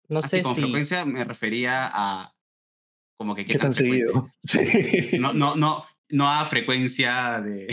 No 0.10 0.20
Así 0.20 0.30
sé 0.30 0.42
con 0.44 0.54
si. 0.56 0.62
frecuencia 0.62 1.06
me 1.06 1.24
refería 1.24 1.90
a 1.92 2.36
como 3.18 3.36
que 3.36 3.46
qué, 3.46 3.54
¿Qué 3.54 3.60
tan 3.60 3.74
frecuente. 3.74 4.06
seguido? 4.06 4.30
Sí. 5.12 5.18
No, 5.22 5.34
no, 5.34 5.56
no, 5.56 5.86
no 6.10 6.30
a 6.30 6.46
frecuencia 6.46 7.40
de, 7.42 7.68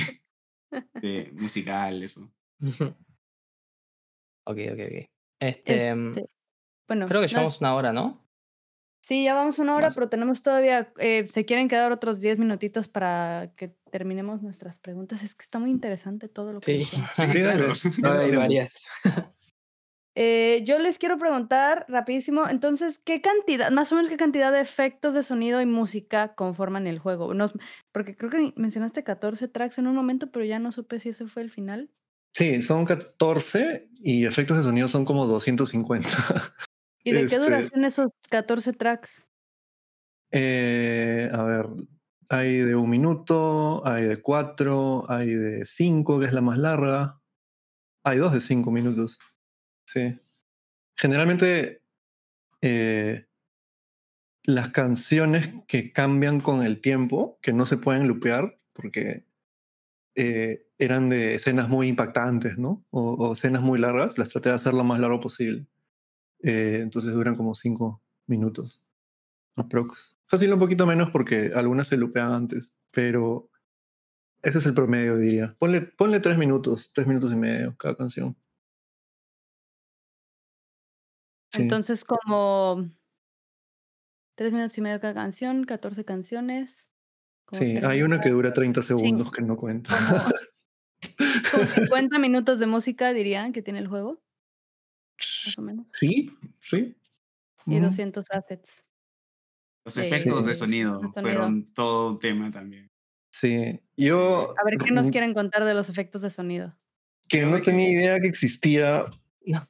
de 1.00 1.30
musical, 1.34 2.02
eso. 2.02 2.30
Ok, 4.46 4.58
ok, 4.72 4.80
ok. 4.86 5.10
Este. 5.40 5.94
mm, 5.94 6.08
Este, 6.18 6.30
bueno, 6.88 7.06
Creo 7.06 7.20
que 7.20 7.26
no 7.26 7.30
llevamos 7.30 7.54
es- 7.54 7.60
una 7.60 7.74
hora, 7.74 7.92
¿no? 7.92 8.26
Sí, 9.02 9.24
ya 9.24 9.34
vamos 9.34 9.58
una 9.58 9.74
hora, 9.74 9.86
Más. 9.88 9.94
pero 9.94 10.08
tenemos 10.08 10.42
todavía, 10.42 10.92
eh, 10.98 11.26
se 11.26 11.44
quieren 11.44 11.66
quedar 11.68 11.90
otros 11.90 12.20
10 12.20 12.38
minutitos 12.38 12.86
para 12.86 13.52
que 13.56 13.74
terminemos 13.90 14.40
nuestras 14.42 14.78
preguntas. 14.78 15.22
Es 15.24 15.34
que 15.34 15.42
está 15.42 15.58
muy 15.58 15.70
interesante 15.70 16.28
todo 16.28 16.52
lo 16.52 16.60
que 16.60 16.72
Sí. 16.72 16.78
dicen. 16.78 17.02
Sí, 17.14 17.22
claro. 17.32 17.72
Hay 18.20 18.36
varias. 18.36 18.86
Eh, 20.16 20.62
yo 20.64 20.78
les 20.78 20.98
quiero 20.98 21.18
preguntar 21.18 21.86
rapidísimo, 21.88 22.48
entonces, 22.48 23.00
¿qué 23.04 23.20
cantidad, 23.20 23.70
más 23.70 23.92
o 23.92 23.94
menos 23.94 24.10
qué 24.10 24.16
cantidad 24.16 24.50
de 24.50 24.60
efectos 24.60 25.14
de 25.14 25.22
sonido 25.22 25.60
y 25.60 25.66
música 25.66 26.34
conforman 26.34 26.86
el 26.88 26.98
juego? 26.98 27.32
No, 27.32 27.50
porque 27.92 28.16
creo 28.16 28.30
que 28.30 28.52
mencionaste 28.56 29.04
14 29.04 29.46
tracks 29.48 29.78
en 29.78 29.86
un 29.86 29.94
momento, 29.94 30.30
pero 30.32 30.44
ya 30.44 30.58
no 30.58 30.72
supe 30.72 30.98
si 30.98 31.10
ese 31.10 31.26
fue 31.28 31.42
el 31.42 31.50
final. 31.50 31.90
Sí, 32.32 32.60
son 32.62 32.84
14 32.84 33.88
y 33.94 34.26
efectos 34.26 34.56
de 34.56 34.62
sonido 34.64 34.88
son 34.88 35.04
como 35.04 35.26
250. 35.26 36.08
¿Y 37.04 37.12
de 37.12 37.20
qué 37.20 37.24
Este- 37.26 37.38
duración 37.38 37.84
esos 37.84 38.08
14 38.30 38.72
tracks? 38.72 39.26
Eh, 40.32 41.28
a 41.32 41.42
ver, 41.42 41.66
hay 42.28 42.58
de 42.58 42.76
un 42.76 42.88
minuto, 42.90 43.84
hay 43.86 44.04
de 44.04 44.16
cuatro, 44.22 45.04
hay 45.10 45.28
de 45.34 45.64
cinco, 45.66 46.20
que 46.20 46.26
es 46.26 46.32
la 46.32 46.40
más 46.40 46.58
larga. 46.58 47.20
Hay 48.04 48.18
dos 48.18 48.32
de 48.32 48.40
cinco 48.40 48.70
minutos. 48.70 49.18
Sí. 49.92 50.20
Generalmente 50.94 51.82
eh, 52.62 53.26
las 54.44 54.68
canciones 54.68 55.50
que 55.66 55.90
cambian 55.90 56.40
con 56.40 56.64
el 56.64 56.80
tiempo, 56.80 57.40
que 57.42 57.52
no 57.52 57.66
se 57.66 57.76
pueden 57.76 58.06
lupear, 58.06 58.60
porque 58.72 59.26
eh, 60.14 60.68
eran 60.78 61.08
de 61.08 61.34
escenas 61.34 61.68
muy 61.68 61.88
impactantes, 61.88 62.56
¿no? 62.56 62.84
O, 62.90 63.14
o 63.14 63.32
escenas 63.32 63.62
muy 63.62 63.80
largas, 63.80 64.16
las 64.16 64.28
traté 64.28 64.50
de 64.50 64.54
hacer 64.54 64.74
lo 64.74 64.84
más 64.84 65.00
largo 65.00 65.20
posible. 65.20 65.66
Eh, 66.44 66.78
entonces 66.82 67.12
duran 67.12 67.34
como 67.34 67.56
cinco 67.56 68.00
minutos. 68.28 68.80
Aprox. 69.56 70.20
Fácil 70.24 70.52
un 70.52 70.60
poquito 70.60 70.86
menos 70.86 71.10
porque 71.10 71.50
algunas 71.52 71.88
se 71.88 71.96
lupean 71.96 72.30
antes, 72.30 72.78
pero 72.92 73.50
ese 74.40 74.58
es 74.58 74.66
el 74.66 74.74
promedio, 74.74 75.16
diría. 75.16 75.56
Ponle, 75.58 75.80
ponle 75.80 76.20
tres 76.20 76.38
minutos, 76.38 76.92
tres 76.94 77.08
minutos 77.08 77.32
y 77.32 77.36
medio 77.36 77.76
cada 77.76 77.96
canción. 77.96 78.36
Sí. 81.52 81.62
Entonces, 81.62 82.04
como 82.04 82.88
3 84.36 84.52
minutos 84.52 84.78
y 84.78 84.80
medio 84.80 85.00
cada 85.00 85.14
canción, 85.14 85.64
14 85.64 86.04
canciones. 86.04 86.88
sí, 87.52 87.74
tres 87.74 87.84
hay 87.84 88.02
una 88.02 88.20
que 88.20 88.30
dura 88.30 88.52
30 88.52 88.82
segundos 88.82 89.30
que 89.32 89.42
no 89.42 89.56
cuenta. 89.56 89.90
como, 91.52 91.64
como 91.66 91.66
50 91.66 92.18
minutos 92.18 92.58
de 92.58 92.66
música, 92.66 93.12
dirían, 93.12 93.52
que 93.52 93.62
tiene 93.62 93.80
el 93.80 93.88
juego, 93.88 94.22
más 95.46 95.58
o 95.58 95.62
menos. 95.62 95.86
sí, 95.98 96.30
sí. 96.60 96.96
Y 97.66 97.76
Ujú. 97.76 97.86
200 97.86 98.24
assets. 98.30 98.84
Los 99.84 99.94
Sí, 99.94 100.00
efectos 100.02 100.46
de 100.46 100.54
sonido 100.54 101.00
sonido. 101.00 101.12
fueron 101.12 101.72
todo 101.74 102.12
un 102.12 102.18
tema 102.18 102.50
también. 102.50 102.90
Sí, 103.32 103.80
yo... 103.96 104.54
A 104.58 104.64
ver 104.64 104.78
qué 104.78 104.92
nos 104.92 105.10
quieren 105.10 105.34
contar 105.34 105.64
de 105.64 105.74
los 105.74 105.88
efectos 105.88 106.22
de 106.22 106.30
sonido. 106.30 106.76
Que 107.28 107.44
no 107.46 107.60
tenía 107.62 107.90
idea 107.90 108.20
que 108.20 108.26
existía 108.28 109.04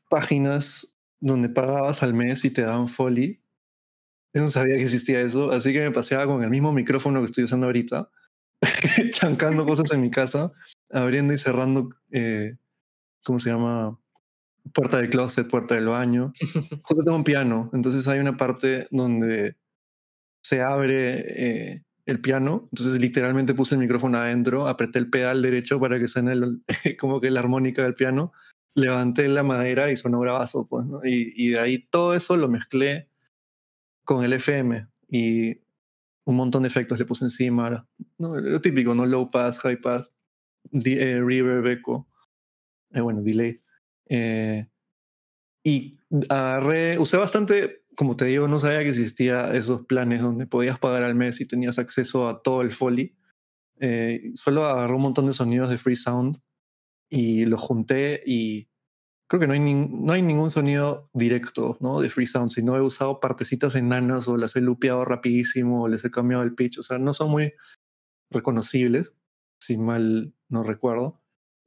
páginas 0.08 0.89
donde 1.20 1.48
pagabas 1.48 2.02
al 2.02 2.14
mes 2.14 2.44
y 2.44 2.50
te 2.50 2.62
daban 2.62 2.88
foley. 2.88 3.42
Yo 4.34 4.42
no 4.42 4.50
sabía 4.50 4.76
que 4.76 4.82
existía 4.82 5.20
eso, 5.20 5.50
así 5.50 5.72
que 5.72 5.80
me 5.80 5.90
paseaba 5.90 6.26
con 6.26 6.42
el 6.44 6.50
mismo 6.50 6.72
micrófono 6.72 7.20
que 7.20 7.26
estoy 7.26 7.44
usando 7.44 7.66
ahorita, 7.66 8.10
chancando 9.12 9.66
cosas 9.66 9.92
en 9.92 10.00
mi 10.00 10.10
casa, 10.10 10.52
abriendo 10.90 11.34
y 11.34 11.38
cerrando, 11.38 11.90
eh, 12.12 12.56
¿cómo 13.24 13.40
se 13.40 13.50
llama? 13.50 13.98
Puerta 14.72 14.98
del 14.98 15.10
closet, 15.10 15.48
puerta 15.48 15.74
del 15.74 15.86
baño. 15.86 16.32
Justo 16.82 17.04
tengo 17.04 17.16
un 17.16 17.24
piano, 17.24 17.70
entonces 17.72 18.06
hay 18.06 18.20
una 18.20 18.36
parte 18.36 18.86
donde 18.90 19.56
se 20.42 20.62
abre 20.62 21.24
eh, 21.26 21.84
el 22.06 22.20
piano, 22.20 22.68
entonces 22.72 23.00
literalmente 23.00 23.54
puse 23.54 23.74
el 23.74 23.80
micrófono 23.80 24.18
adentro, 24.18 24.68
apreté 24.68 24.98
el 24.98 25.10
pedal 25.10 25.42
derecho 25.42 25.80
para 25.80 25.98
que 25.98 26.08
suene 26.08 26.34
como 26.98 27.20
que 27.20 27.30
la 27.30 27.40
armónica 27.40 27.82
del 27.82 27.94
piano, 27.94 28.32
levanté 28.74 29.28
la 29.28 29.42
madera 29.42 29.90
y 29.90 29.96
sonó 29.96 30.20
bravazo, 30.20 30.66
pues, 30.66 30.86
¿no? 30.86 31.00
y, 31.04 31.32
y 31.36 31.50
de 31.50 31.58
ahí 31.58 31.78
todo 31.78 32.14
eso 32.14 32.36
lo 32.36 32.48
mezclé 32.48 33.08
con 34.04 34.24
el 34.24 34.32
FM 34.32 34.88
y 35.08 35.60
un 36.24 36.36
montón 36.36 36.62
de 36.62 36.68
efectos 36.68 36.98
le 36.98 37.04
puse 37.04 37.24
encima, 37.24 37.86
¿no? 38.18 38.36
lo 38.38 38.60
típico, 38.60 38.94
¿no? 38.94 39.06
Low 39.06 39.30
pass, 39.30 39.58
high 39.60 39.80
pass, 39.80 40.16
eh, 40.72 41.20
reverb, 41.22 41.66
echo, 41.66 42.06
eh, 42.92 43.00
bueno, 43.00 43.22
delay. 43.22 43.58
Eh, 44.08 44.66
y 45.64 45.98
agarré, 46.28 46.98
usé 46.98 47.16
bastante, 47.16 47.84
como 47.96 48.16
te 48.16 48.24
digo, 48.26 48.48
no 48.48 48.58
sabía 48.58 48.82
que 48.82 48.88
existía 48.88 49.52
esos 49.54 49.86
planes 49.86 50.22
donde 50.22 50.46
podías 50.46 50.78
pagar 50.78 51.04
al 51.04 51.14
mes 51.14 51.40
y 51.40 51.46
tenías 51.46 51.78
acceso 51.78 52.28
a 52.28 52.42
todo 52.42 52.62
el 52.62 52.72
Foley. 52.72 53.16
Eh, 53.78 54.32
solo 54.34 54.66
agarré 54.66 54.94
un 54.94 55.02
montón 55.02 55.26
de 55.26 55.32
sonidos 55.32 55.70
de 55.70 55.78
Free 55.78 55.96
Sound 55.96 56.40
y 57.10 57.44
los 57.44 57.60
junté 57.60 58.22
y 58.24 58.68
creo 59.28 59.40
que 59.40 59.46
no 59.46 59.52
hay, 59.52 59.60
no 59.60 60.12
hay 60.12 60.22
ningún 60.22 60.50
sonido 60.50 61.10
directo 61.12 61.76
¿no? 61.80 62.00
de 62.00 62.10
Free 62.10 62.26
Sound, 62.26 62.50
sino 62.50 62.76
he 62.76 62.80
usado 62.80 63.20
partecitas 63.20 63.74
enanas 63.74 64.26
o 64.28 64.36
las 64.36 64.56
he 64.56 64.60
lupeado 64.60 65.04
rapidísimo 65.04 65.82
o 65.82 65.88
les 65.88 66.04
he 66.04 66.10
cambiado 66.10 66.42
el 66.42 66.54
pitch. 66.54 66.78
O 66.78 66.82
sea, 66.82 66.98
no 66.98 67.12
son 67.12 67.30
muy 67.30 67.52
reconocibles, 68.30 69.14
si 69.60 69.76
mal 69.76 70.34
no 70.48 70.62
recuerdo 70.62 71.20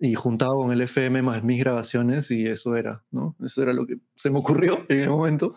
y 0.03 0.15
juntado 0.15 0.57
con 0.57 0.73
el 0.73 0.81
FM 0.81 1.21
más 1.21 1.43
mis 1.45 1.59
grabaciones 1.59 2.29
y 2.29 2.45
eso 2.47 2.75
era, 2.75 3.05
¿no? 3.09 3.37
Eso 3.39 3.63
era 3.63 3.71
lo 3.71 3.87
que 3.87 3.99
se 4.17 4.29
me 4.29 4.39
ocurrió 4.39 4.85
en 4.89 4.99
el 4.99 5.09
momento. 5.09 5.55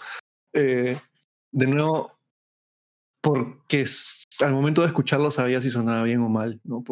Eh, 0.53 0.97
de 1.51 1.67
nuevo, 1.67 2.21
porque 3.21 3.85
al 4.41 4.53
momento 4.53 4.83
de 4.83 4.87
escucharlo 4.87 5.33
sabía 5.33 5.61
si 5.61 5.71
sonaba 5.71 6.05
bien 6.05 6.21
o 6.21 6.29
mal, 6.29 6.61
¿no? 6.63 6.85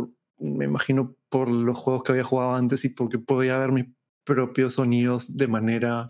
Me 0.51 0.67
imagino 0.67 1.17
por 1.29 1.51
los 1.51 1.77
juegos 1.79 2.03
que 2.03 2.13
había 2.13 2.25
jugado 2.25 2.55
antes 2.55 2.85
y 2.85 2.91
porque 2.91 3.19
podía 3.19 3.59
ver 3.59 3.73
mis 3.73 3.87
propios 4.25 4.75
sonidos 4.75 5.37
de 5.37 5.49
manera 5.49 6.07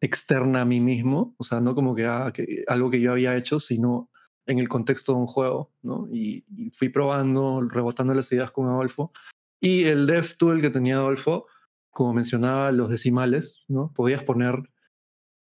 externa 0.00 0.62
a 0.62 0.64
mí 0.64 0.80
mismo, 0.80 1.34
o 1.38 1.44
sea, 1.44 1.60
no 1.60 1.74
como 1.74 1.94
que, 1.94 2.06
ah, 2.06 2.32
algo 2.68 2.90
que 2.90 3.00
yo 3.00 3.12
había 3.12 3.36
hecho, 3.36 3.60
sino 3.60 4.10
en 4.46 4.58
el 4.58 4.68
contexto 4.68 5.12
de 5.12 5.18
un 5.18 5.26
juego, 5.26 5.72
¿no? 5.82 6.08
Y, 6.10 6.44
y 6.48 6.70
fui 6.70 6.88
probando, 6.88 7.60
rebotando 7.60 8.14
las 8.14 8.32
ideas 8.32 8.50
con 8.50 8.68
Adolfo 8.68 9.12
y 9.60 9.84
el 9.84 10.06
DevTool 10.06 10.60
que 10.60 10.70
tenía 10.70 10.96
Adolfo, 10.96 11.46
como 11.90 12.14
mencionaba, 12.14 12.72
los 12.72 12.88
decimales, 12.88 13.64
¿no? 13.68 13.92
Podías 13.92 14.22
poner 14.22 14.62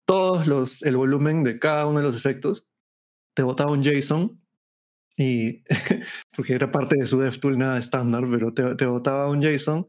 todos 0.06 0.48
los, 0.48 0.82
el 0.84 0.98
volumen 0.98 1.44
de 1.44 1.58
cada 1.60 1.86
uno 1.86 2.00
de 2.00 2.06
los 2.06 2.16
efectos, 2.16 2.68
te 3.34 3.44
botaba 3.44 3.72
un 3.72 3.84
JSON 3.84 4.41
y 5.22 5.64
porque 6.36 6.54
era 6.54 6.72
parte 6.72 6.96
de 6.98 7.06
su 7.06 7.20
DevTool 7.20 7.58
nada 7.58 7.78
estándar, 7.78 8.24
pero 8.30 8.54
te, 8.54 8.76
te 8.76 8.86
botaba 8.86 9.30
un 9.30 9.42
JSON 9.42 9.88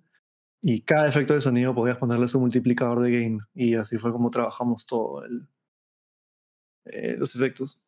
y 0.61 0.83
cada 0.83 1.09
efecto 1.09 1.35
de 1.35 1.41
sonido 1.41 1.75
podías 1.75 1.97
ponerle 1.97 2.29
su 2.29 2.39
multiplicador 2.39 3.01
de 3.01 3.11
gain 3.11 3.41
y 3.55 3.75
así 3.75 3.99
fue 3.99 4.13
como 4.13 4.31
trabajamos 4.31 4.87
todo 4.87 5.25
eh, 6.85 7.17
los 7.17 7.35
efectos. 7.35 7.83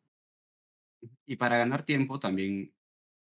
Y 1.25 1.35
para 1.35 1.57
ganar 1.57 1.85
tiempo 1.85 2.19
también 2.19 2.73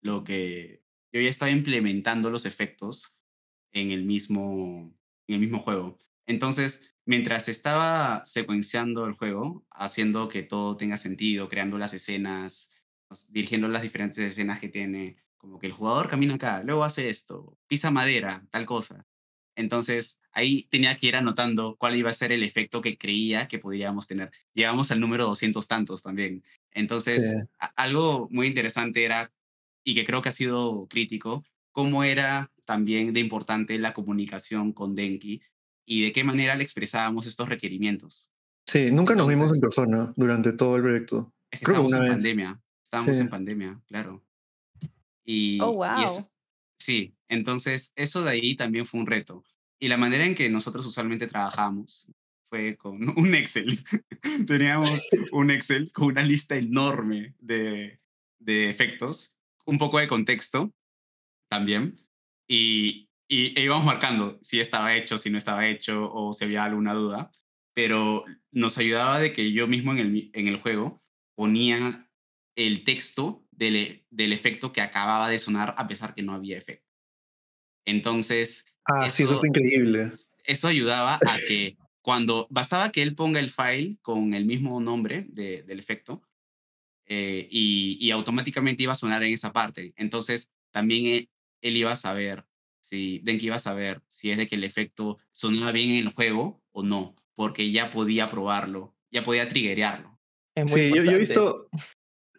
lo 0.02 0.24
que 0.24 0.84
yo 1.12 1.20
ya 1.20 1.28
estaba 1.28 1.50
implementando 1.50 2.30
los 2.30 2.46
efectos 2.46 3.24
en 3.72 3.90
el 3.90 4.04
mismo, 4.04 4.94
en 5.26 5.34
el 5.34 5.40
mismo 5.40 5.58
juego. 5.58 5.98
Entonces, 6.26 6.94
mientras 7.04 7.48
estaba 7.48 8.24
secuenciando 8.24 9.06
el 9.06 9.14
juego, 9.14 9.66
haciendo 9.70 10.28
que 10.28 10.42
todo 10.42 10.76
tenga 10.76 10.96
sentido, 10.96 11.48
creando 11.48 11.78
las 11.78 11.92
escenas, 11.92 12.81
dirigiendo 13.30 13.68
las 13.68 13.82
diferentes 13.82 14.18
escenas 14.18 14.58
que 14.58 14.68
tiene, 14.68 15.16
como 15.36 15.58
que 15.58 15.66
el 15.66 15.72
jugador 15.72 16.08
camina 16.08 16.34
acá, 16.34 16.62
luego 16.62 16.84
hace 16.84 17.08
esto, 17.08 17.58
pisa 17.66 17.90
madera, 17.90 18.46
tal 18.50 18.66
cosa. 18.66 19.06
Entonces, 19.54 20.20
ahí 20.32 20.66
tenía 20.70 20.96
que 20.96 21.08
ir 21.08 21.16
anotando 21.16 21.76
cuál 21.78 21.96
iba 21.96 22.10
a 22.10 22.14
ser 22.14 22.32
el 22.32 22.42
efecto 22.42 22.80
que 22.80 22.96
creía 22.96 23.48
que 23.48 23.58
podríamos 23.58 24.06
tener. 24.06 24.30
Llegamos 24.54 24.90
al 24.90 25.00
número 25.00 25.26
200 25.26 25.68
tantos 25.68 26.02
también. 26.02 26.42
Entonces, 26.70 27.36
algo 27.76 28.28
muy 28.30 28.46
interesante 28.46 29.04
era 29.04 29.30
y 29.84 29.94
que 29.94 30.04
creo 30.04 30.22
que 30.22 30.30
ha 30.30 30.32
sido 30.32 30.86
crítico, 30.88 31.44
cómo 31.70 32.04
era 32.04 32.50
también 32.64 33.12
de 33.12 33.20
importante 33.20 33.78
la 33.78 33.92
comunicación 33.92 34.72
con 34.72 34.94
Denki 34.94 35.42
y 35.84 36.02
de 36.02 36.12
qué 36.12 36.24
manera 36.24 36.54
le 36.54 36.64
expresábamos 36.64 37.26
estos 37.26 37.48
requerimientos. 37.48 38.30
Sí, 38.66 38.90
nunca 38.90 39.14
nos 39.14 39.28
vimos 39.28 39.52
en 39.52 39.60
persona 39.60 40.12
durante 40.16 40.52
todo 40.52 40.76
el 40.76 40.82
proyecto. 40.82 41.34
Es 41.50 41.58
que 41.58 41.64
estábamos 41.64 41.92
en 41.92 42.06
pandemia, 42.06 42.60
estábamos 42.96 43.20
en 43.20 43.28
pandemia, 43.28 43.80
claro. 43.86 44.22
Y, 45.24 45.58
oh, 45.60 45.72
wow. 45.72 46.06
sí, 46.76 47.14
entonces 47.28 47.92
eso 47.96 48.22
de 48.22 48.30
ahí 48.30 48.54
también 48.54 48.84
fue 48.84 49.00
un 49.00 49.06
reto. 49.06 49.44
Y 49.78 49.88
la 49.88 49.96
manera 49.96 50.26
en 50.26 50.34
que 50.34 50.48
nosotros 50.50 50.84
usualmente 50.86 51.26
trabajamos 51.26 52.06
fue 52.44 52.76
con 52.76 53.08
un 53.18 53.34
Excel. 53.34 53.82
Teníamos 54.46 55.08
un 55.32 55.50
Excel 55.50 55.90
con 55.92 56.08
una 56.08 56.22
lista 56.22 56.56
enorme 56.56 57.34
de, 57.40 58.00
de 58.38 58.68
efectos 58.68 59.38
un 59.64 59.78
poco 59.78 59.98
de 59.98 60.08
contexto 60.08 60.72
también 61.48 62.00
y, 62.48 63.08
y 63.28 63.58
e 63.58 63.64
íbamos 63.64 63.86
marcando 63.86 64.38
si 64.42 64.60
estaba 64.60 64.94
hecho, 64.96 65.18
si 65.18 65.30
no 65.30 65.38
estaba 65.38 65.66
hecho 65.66 66.12
o 66.12 66.32
si 66.32 66.44
había 66.44 66.64
alguna 66.64 66.94
duda, 66.94 67.30
pero 67.74 68.24
nos 68.50 68.76
ayudaba 68.76 69.20
de 69.20 69.32
que 69.32 69.52
yo 69.52 69.66
mismo 69.68 69.92
en 69.92 69.98
el, 69.98 70.30
en 70.34 70.48
el 70.48 70.56
juego 70.56 71.02
ponía 71.34 72.10
el 72.56 72.84
texto 72.84 73.46
del, 73.50 74.04
del 74.10 74.32
efecto 74.32 74.72
que 74.72 74.80
acababa 74.80 75.28
de 75.28 75.38
sonar 75.38 75.74
a 75.78 75.86
pesar 75.88 76.14
que 76.14 76.22
no 76.22 76.34
había 76.34 76.58
efecto. 76.58 76.90
Entonces... 77.84 78.66
Ah, 78.84 79.06
eso, 79.06 79.16
sí, 79.16 79.22
eso 79.24 79.36
es 79.36 79.44
increíble. 79.44 80.12
Eso 80.44 80.68
ayudaba 80.68 81.14
a 81.14 81.36
que 81.48 81.76
cuando 82.02 82.46
bastaba 82.50 82.90
que 82.90 83.02
él 83.02 83.14
ponga 83.14 83.40
el 83.40 83.50
file 83.50 83.96
con 84.02 84.34
el 84.34 84.44
mismo 84.44 84.80
nombre 84.80 85.26
de, 85.28 85.62
del 85.62 85.78
efecto, 85.78 86.22
eh, 87.06 87.46
y, 87.50 88.10
automáticamente 88.10 88.82
iba 88.84 88.92
a 88.92 88.96
sonar 88.96 89.22
en 89.22 89.34
esa 89.34 89.52
parte. 89.52 89.92
Entonces, 89.96 90.50
también 90.70 91.28
él, 91.60 91.76
iba 91.76 91.92
a 91.92 91.96
saber, 91.96 92.46
si 92.80 93.20
Denki 93.22 93.46
iba 93.46 93.56
a 93.56 93.60
saber 93.60 94.02
si 94.08 94.30
es 94.30 94.38
de 94.38 94.46
que 94.46 94.54
el 94.54 94.64
efecto 94.64 95.18
sonaba 95.30 95.72
bien 95.72 95.90
en 95.90 96.06
el 96.06 96.12
juego 96.14 96.62
o 96.70 96.82
no, 96.82 97.14
porque 97.34 97.70
ya 97.70 97.90
podía 97.90 98.30
probarlo, 98.30 98.94
ya 99.10 99.22
podía 99.22 99.48
triggerearlo. 99.48 100.18
Sí, 100.66 100.90
yo, 100.94 101.02
he 101.02 101.18
visto, 101.18 101.68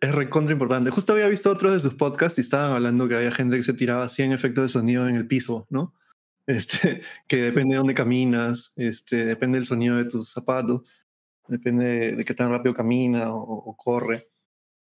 es 0.03 0.13
recontra 0.13 0.51
importante. 0.51 0.91
Justo 0.91 1.13
había 1.13 1.27
visto 1.27 1.49
otros 1.49 1.73
de 1.73 1.79
sus 1.79 1.93
podcasts 1.93 2.37
y 2.37 2.41
estaban 2.41 2.71
hablando 2.71 3.07
que 3.07 3.15
había 3.15 3.31
gente 3.31 3.55
que 3.55 3.63
se 3.63 3.73
tiraba 3.73 4.09
100 4.09 4.33
efectos 4.33 4.65
de 4.65 4.69
sonido 4.69 5.07
en 5.07 5.15
el 5.15 5.27
piso, 5.27 5.67
¿no? 5.69 5.93
Este, 6.45 7.01
que 7.25 7.37
depende 7.37 7.75
de 7.75 7.77
dónde 7.77 7.93
caminas, 7.93 8.73
este, 8.75 9.25
depende 9.25 9.57
del 9.57 9.65
sonido 9.65 9.95
de 9.95 10.03
tus 10.03 10.29
zapatos, 10.29 10.81
depende 11.47 12.17
de, 12.17 12.25
qué 12.25 12.33
tan 12.33 12.49
rápido 12.49 12.73
camina 12.73 13.33
o 13.33 13.77
corre. 13.77 14.23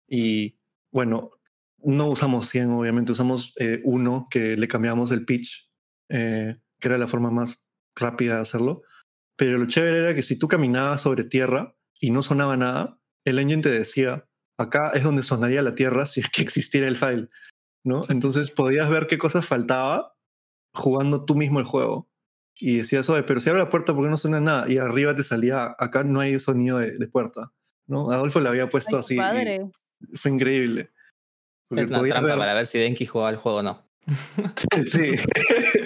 Y 0.08 0.58
bueno, 0.90 1.30
no 1.84 2.08
usamos 2.08 2.48
100, 2.48 2.70
obviamente, 2.70 3.12
usamos 3.12 3.54
eh, 3.58 3.80
uno 3.84 4.26
que 4.30 4.56
le 4.56 4.68
cambiamos 4.68 5.10
el 5.10 5.24
pitch, 5.24 5.70
eh, 6.08 6.58
que 6.80 6.88
era 6.88 6.98
la 6.98 7.08
forma 7.08 7.30
más 7.30 7.64
rápida 7.94 8.36
de 8.36 8.40
hacerlo. 8.40 8.82
Pero 9.36 9.58
lo 9.58 9.66
chévere 9.66 10.00
era 10.00 10.14
que 10.14 10.22
si 10.22 10.38
tú 10.38 10.48
caminabas 10.48 11.02
sobre 11.02 11.24
tierra 11.24 11.76
y 12.00 12.10
no 12.10 12.22
sonaba 12.22 12.56
nada, 12.56 12.98
el 13.24 13.38
engine 13.38 13.62
te 13.62 13.70
decía, 13.70 14.28
acá 14.58 14.90
es 14.94 15.02
donde 15.02 15.22
sonaría 15.22 15.62
la 15.62 15.74
tierra 15.74 16.06
si 16.06 16.20
es 16.20 16.28
que 16.28 16.42
existiera 16.42 16.88
el 16.88 16.96
file, 16.96 17.28
¿no? 17.84 18.04
Entonces 18.08 18.50
podías 18.50 18.88
ver 18.90 19.06
qué 19.06 19.18
cosas 19.18 19.46
faltaba 19.46 20.14
jugando 20.74 21.24
tú 21.24 21.34
mismo 21.34 21.60
el 21.60 21.66
juego. 21.66 22.08
Y 22.54 22.78
decías, 22.78 23.08
oye, 23.08 23.22
pero 23.22 23.40
si 23.40 23.48
abre 23.48 23.62
la 23.62 23.70
puerta, 23.70 23.94
¿por 23.94 24.04
qué 24.04 24.10
no 24.10 24.16
suena 24.16 24.40
nada? 24.40 24.70
Y 24.70 24.78
arriba 24.78 25.14
te 25.14 25.22
salía, 25.22 25.74
acá 25.78 26.04
no 26.04 26.20
hay 26.20 26.38
sonido 26.38 26.78
de, 26.78 27.08
puerta, 27.08 27.52
¿no? 27.86 28.10
Adolfo 28.10 28.40
le 28.40 28.48
había 28.48 28.68
puesto 28.68 28.98
así. 28.98 29.16
Fue 30.14 30.30
increíble. 30.30 30.90
es 31.70 31.86
una 31.86 32.02
trampa 32.02 32.36
para 32.36 32.54
ver 32.54 32.66
si 32.66 32.78
Denki 32.78 33.06
jugaba 33.06 33.30
el 33.30 33.36
juego 33.36 33.58
o 33.58 33.62
no. 33.62 33.88
sí, 34.86 35.12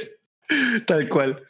tal 0.87 1.09
cual. 1.09 1.47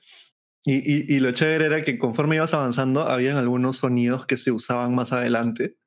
Y, 0.64 1.14
y, 1.14 1.20
lo 1.20 1.30
chévere 1.30 1.64
era 1.64 1.84
que 1.84 1.96
conforme 1.96 2.36
ibas 2.36 2.52
avanzando, 2.52 3.02
habían 3.02 3.36
algunos 3.36 3.76
sonidos 3.78 4.26
que 4.26 4.36
se 4.36 4.50
usaban 4.50 4.96
más 4.96 5.12
adelante 5.12 5.78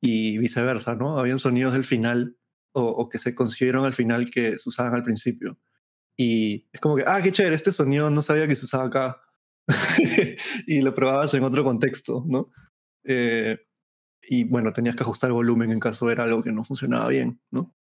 y 0.00 0.38
viceversa, 0.38 0.94
¿no? 0.94 1.18
Habían 1.18 1.38
sonidos 1.38 1.72
del 1.72 1.84
final 1.84 2.36
o, 2.72 2.82
o 2.82 3.08
que 3.08 3.18
se 3.18 3.34
consiguieron 3.34 3.84
al 3.84 3.94
final 3.94 4.30
que 4.30 4.58
se 4.58 4.68
usaban 4.68 4.94
al 4.94 5.02
principio. 5.02 5.58
Y 6.16 6.68
es 6.72 6.80
como 6.80 6.96
que, 6.96 7.04
ah, 7.06 7.20
qué 7.22 7.30
chévere, 7.30 7.54
este 7.54 7.72
sonido 7.72 8.10
no 8.10 8.22
sabía 8.22 8.48
que 8.48 8.56
se 8.56 8.66
usaba 8.66 8.84
acá. 8.84 9.20
y 10.66 10.82
lo 10.82 10.94
probabas 10.94 11.32
en 11.34 11.44
otro 11.44 11.62
contexto, 11.62 12.24
¿no? 12.26 12.50
Eh, 13.04 13.58
y 14.22 14.44
bueno, 14.44 14.72
tenías 14.72 14.96
que 14.96 15.02
ajustar 15.04 15.28
el 15.28 15.34
volumen 15.34 15.70
en 15.70 15.80
caso 15.80 16.10
era 16.10 16.24
algo 16.24 16.42
que 16.42 16.52
no 16.52 16.64
funcionaba 16.64 17.08
bien, 17.08 17.40
¿no? 17.50 17.74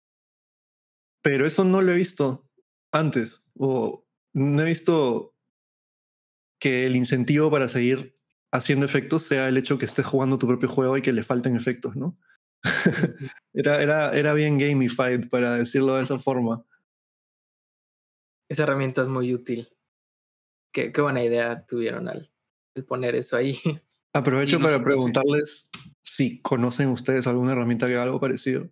Pero 1.22 1.46
eso 1.46 1.64
no 1.64 1.80
lo 1.80 1.92
he 1.92 1.96
visto 1.96 2.48
antes, 2.92 3.50
o 3.56 4.06
no 4.34 4.62
he 4.62 4.66
visto 4.66 5.34
que 6.58 6.86
el 6.86 6.96
incentivo 6.96 7.50
para 7.50 7.68
seguir 7.68 8.13
haciendo 8.54 8.86
efectos 8.86 9.22
sea 9.22 9.48
el 9.48 9.56
hecho 9.56 9.78
que 9.78 9.84
estés 9.84 10.06
jugando 10.06 10.38
tu 10.38 10.46
propio 10.46 10.68
juego 10.68 10.96
y 10.96 11.02
que 11.02 11.12
le 11.12 11.24
falten 11.24 11.56
efectos, 11.56 11.96
¿no? 11.96 12.16
era, 13.52 13.82
era, 13.82 14.10
era 14.12 14.32
bien 14.32 14.58
gamified, 14.58 15.28
para 15.28 15.54
decirlo 15.56 15.96
de 15.96 16.04
esa 16.04 16.18
forma. 16.18 16.64
Esa 18.48 18.62
herramienta 18.62 19.02
es 19.02 19.08
muy 19.08 19.34
útil. 19.34 19.68
Qué, 20.72 20.92
qué 20.92 21.00
buena 21.00 21.22
idea 21.22 21.66
tuvieron 21.66 22.08
al, 22.08 22.32
al 22.76 22.84
poner 22.84 23.16
eso 23.16 23.36
ahí. 23.36 23.58
Aprovecho 24.14 24.60
para 24.60 24.82
preguntarles 24.82 25.68
si 26.02 26.40
conocen 26.40 26.88
ustedes 26.88 27.26
alguna 27.26 27.52
herramienta 27.52 27.88
que 27.88 27.94
haga 27.94 28.04
algo 28.04 28.20
parecido. 28.20 28.70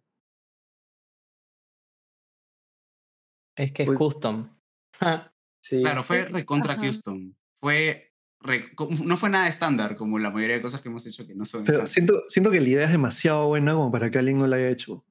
Es 3.56 3.72
que 3.72 3.82
es 3.82 3.86
Pues- 3.88 3.98
custom. 3.98 4.56
Sí. 5.64 5.80
Claro, 5.80 6.02
fue 6.02 6.22
recontra 6.22 6.72
ajá. 6.72 6.82
custom. 6.82 7.34
Fue 7.60 8.11
no 9.04 9.16
fue 9.16 9.30
nada 9.30 9.48
estándar 9.48 9.96
como 9.96 10.18
la 10.18 10.30
mayoría 10.30 10.56
de 10.56 10.62
cosas 10.62 10.80
que 10.80 10.88
hemos 10.88 11.06
hecho 11.06 11.26
que 11.26 11.34
no 11.34 11.44
son 11.44 11.64
Pero 11.64 11.84
estándar. 11.84 11.88
siento, 11.88 12.24
siento 12.28 12.50
que 12.50 12.60
la 12.60 12.68
idea 12.68 12.84
es 12.86 12.92
demasiado 12.92 13.46
buena 13.48 13.74
como 13.74 13.90
para 13.92 14.10
que 14.10 14.18
alguien 14.18 14.38
no 14.38 14.46
la 14.46 14.56
haya 14.56 14.68
hecho. 14.70 15.04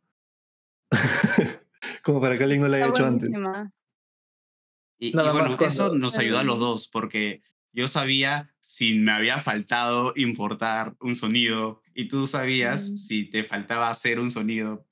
como 2.04 2.22
para 2.22 2.38
que 2.38 2.44
alguien 2.44 2.62
no 2.62 2.68
la 2.68 2.78
haya 2.78 2.88
Está 2.88 3.00
hecho 3.00 3.08
antes. 3.08 3.30
Y, 5.00 5.08
y 5.08 5.12
bueno, 5.14 5.32
cuando- 5.32 5.66
eso 5.66 5.96
nos 5.96 6.18
ayudó 6.20 6.40
a 6.40 6.44
los 6.44 6.60
dos 6.60 6.88
porque 6.88 7.42
yo 7.74 7.88
sabía 7.88 8.54
si 8.60 9.00
me 9.00 9.12
había 9.12 9.40
faltado 9.40 10.14
importar 10.16 10.96
un 11.00 11.16
sonido 11.16 11.82
y 11.96 12.08
tú 12.08 12.28
sabías 12.28 12.92
Mm. 12.92 12.98
si 12.98 13.26
te 13.26 13.44
faltaba 13.44 13.90
hacer 13.90 14.20
un 14.20 14.30
sonido. 14.30 14.86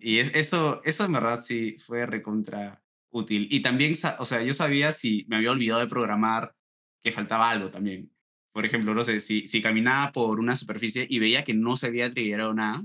Y 0.00 0.18
es- 0.18 0.34
eso, 0.34 0.80
eso 0.84 1.04
en 1.04 1.12
verdad 1.12 1.40
sí 1.42 1.76
fue 1.78 2.04
recontra 2.04 2.82
útil. 3.10 3.46
Y 3.50 3.60
también, 3.62 3.94
o 4.18 4.24
sea, 4.24 4.42
yo 4.42 4.52
sabía 4.52 4.92
si 4.92 5.24
me 5.28 5.36
había 5.36 5.52
olvidado 5.52 5.80
de 5.80 5.86
programar 5.86 6.54
que 7.02 7.12
faltaba 7.12 7.50
algo 7.50 7.70
también. 7.70 8.10
Por 8.52 8.64
ejemplo, 8.66 8.94
no 8.94 9.04
sé, 9.04 9.20
si, 9.20 9.46
si 9.46 9.62
caminaba 9.62 10.12
por 10.12 10.40
una 10.40 10.56
superficie 10.56 11.06
y 11.08 11.18
veía 11.18 11.44
que 11.44 11.54
no 11.54 11.76
se 11.76 11.86
había 11.88 12.12
triggerado 12.12 12.54
nada, 12.54 12.80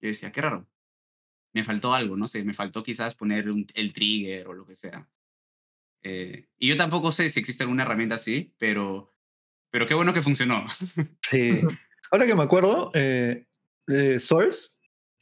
yo 0.00 0.08
decía, 0.08 0.30
qué 0.32 0.40
raro. 0.42 0.68
Me 1.54 1.64
faltó 1.64 1.92
algo, 1.94 2.16
no 2.16 2.26
sé, 2.26 2.44
me 2.44 2.54
faltó 2.54 2.82
quizás 2.82 3.14
poner 3.14 3.50
un- 3.50 3.66
el 3.74 3.92
trigger 3.92 4.46
o 4.48 4.52
lo 4.54 4.64
que 4.66 4.74
sea. 4.74 5.08
Eh, 6.02 6.48
y 6.58 6.68
yo 6.68 6.76
tampoco 6.76 7.12
sé 7.12 7.30
si 7.30 7.40
existe 7.40 7.62
alguna 7.62 7.84
herramienta 7.84 8.16
así, 8.16 8.54
pero, 8.58 9.14
pero 9.70 9.86
qué 9.86 9.94
bueno 9.94 10.12
que 10.14 10.22
funcionó. 10.22 10.66
Sí. 11.22 11.60
Ahora 12.10 12.26
que 12.26 12.34
me 12.34 12.42
acuerdo, 12.42 12.90
eh, 12.94 13.46
eh, 13.88 14.18
Source 14.20 14.68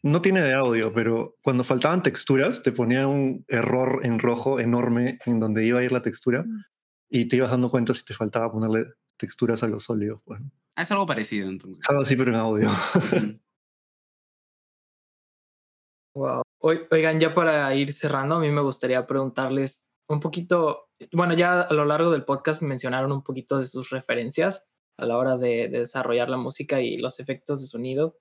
no 0.02 0.20
tiene 0.20 0.42
de 0.42 0.54
audio, 0.54 0.92
pero 0.92 1.36
cuando 1.42 1.62
faltaban 1.62 2.02
texturas, 2.02 2.62
te 2.64 2.72
ponía 2.72 3.06
un 3.06 3.44
error 3.48 4.00
en 4.02 4.18
rojo 4.18 4.58
enorme 4.58 5.18
en 5.26 5.38
donde 5.38 5.64
iba 5.64 5.78
a 5.78 5.84
ir 5.84 5.92
la 5.92 6.02
textura 6.02 6.42
Mm. 6.42 6.62
Y 7.10 7.26
te 7.28 7.36
ibas 7.36 7.50
dando 7.50 7.68
cuenta 7.70 7.92
si 7.92 8.04
te 8.04 8.14
faltaba 8.14 8.50
ponerle 8.50 8.86
texturas 9.18 9.62
a 9.62 9.68
los 9.68 9.84
sólidos. 9.84 10.20
Bueno, 10.24 10.50
Ah, 10.76 10.82
es 10.82 10.90
algo 10.92 11.04
parecido 11.04 11.48
entonces. 11.48 11.84
algo 11.90 12.02
así, 12.02 12.16
pero 12.16 12.30
en 12.30 12.36
audio. 12.38 12.68
Wow. 16.14 16.42
Oi- 16.62 16.86
Oigan, 16.90 17.20
ya 17.20 17.34
para 17.34 17.74
ir 17.74 17.92
cerrando, 17.92 18.36
a 18.36 18.40
mí 18.40 18.50
me 18.50 18.60
gustaría 18.62 19.06
preguntarles 19.06 19.88
un 20.08 20.20
poquito, 20.20 20.88
bueno, 21.12 21.34
ya 21.34 21.60
a 21.62 21.72
lo 21.72 21.84
largo 21.84 22.10
del 22.10 22.24
podcast 22.24 22.62
mencionaron 22.62 23.12
un 23.12 23.22
poquito 23.22 23.58
de 23.58 23.66
sus 23.66 23.90
referencias 23.90 24.66
a 24.98 25.06
la 25.06 25.16
hora 25.16 25.36
de, 25.36 25.68
de 25.68 25.80
desarrollar 25.80 26.28
la 26.28 26.36
música 26.36 26.80
y 26.80 26.98
los 26.98 27.20
efectos 27.20 27.60
de 27.60 27.66
sonido. 27.68 28.18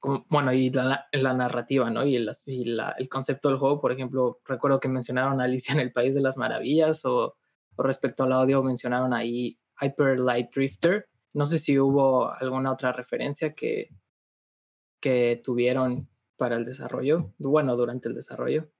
Como- 0.00 0.26
bueno, 0.28 0.52
y 0.52 0.70
la, 0.70 1.06
la 1.12 1.32
narrativa, 1.32 1.90
¿no? 1.90 2.04
Y, 2.04 2.16
el, 2.16 2.30
y 2.46 2.64
la- 2.66 2.94
el 2.98 3.08
concepto 3.08 3.48
del 3.48 3.58
juego, 3.58 3.80
por 3.80 3.92
ejemplo, 3.92 4.40
recuerdo 4.44 4.80
que 4.80 4.88
mencionaron 4.88 5.40
Alicia 5.40 5.74
en 5.74 5.80
el 5.80 5.92
País 5.92 6.14
de 6.14 6.20
las 6.22 6.36
Maravillas 6.36 7.04
o 7.04 7.36
respecto 7.78 8.24
al 8.24 8.32
audio 8.32 8.62
mencionaron 8.62 9.12
ahí 9.12 9.58
Hyper 9.80 10.18
Light 10.18 10.50
Drifter. 10.54 11.08
No 11.34 11.44
sé 11.44 11.58
si 11.58 11.78
hubo 11.78 12.32
alguna 12.32 12.72
otra 12.72 12.92
referencia 12.92 13.52
que, 13.52 13.90
que 15.02 15.40
tuvieron 15.44 16.08
para 16.36 16.56
el 16.56 16.64
desarrollo, 16.64 17.34
bueno, 17.38 17.76
durante 17.76 18.08
el 18.08 18.14
desarrollo. 18.14 18.70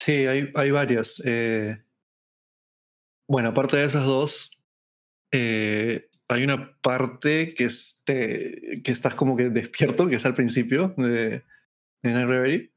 Sí, 0.00 0.26
hay, 0.26 0.50
hay 0.54 0.70
varias. 0.70 1.20
eh, 1.24 1.84
bueno, 3.28 3.48
aparte 3.50 3.76
de 3.76 3.84
esas 3.84 4.04
dos, 4.04 4.50
eh, 5.32 6.08
hay 6.28 6.44
una 6.44 6.78
parte 6.80 7.54
que, 7.54 7.64
es- 7.64 8.02
te- 8.04 8.82
que 8.84 8.92
estás 8.92 9.14
como 9.14 9.36
que 9.36 9.50
despierto, 9.50 10.08
que 10.08 10.16
es 10.16 10.26
al 10.26 10.34
principio 10.34 10.94
de, 10.96 11.44
de 12.02 12.12
Night 12.12 12.26
Reverie. 12.28 12.72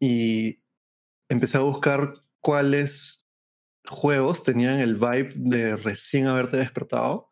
Y 0.00 0.62
empecé 1.28 1.58
a 1.58 1.62
buscar 1.62 2.12
cuáles 2.40 3.27
juegos 3.88 4.42
tenían 4.42 4.80
el 4.80 4.94
vibe 4.94 5.32
de 5.34 5.76
recién 5.76 6.26
haberte 6.26 6.56
despertado. 6.56 7.28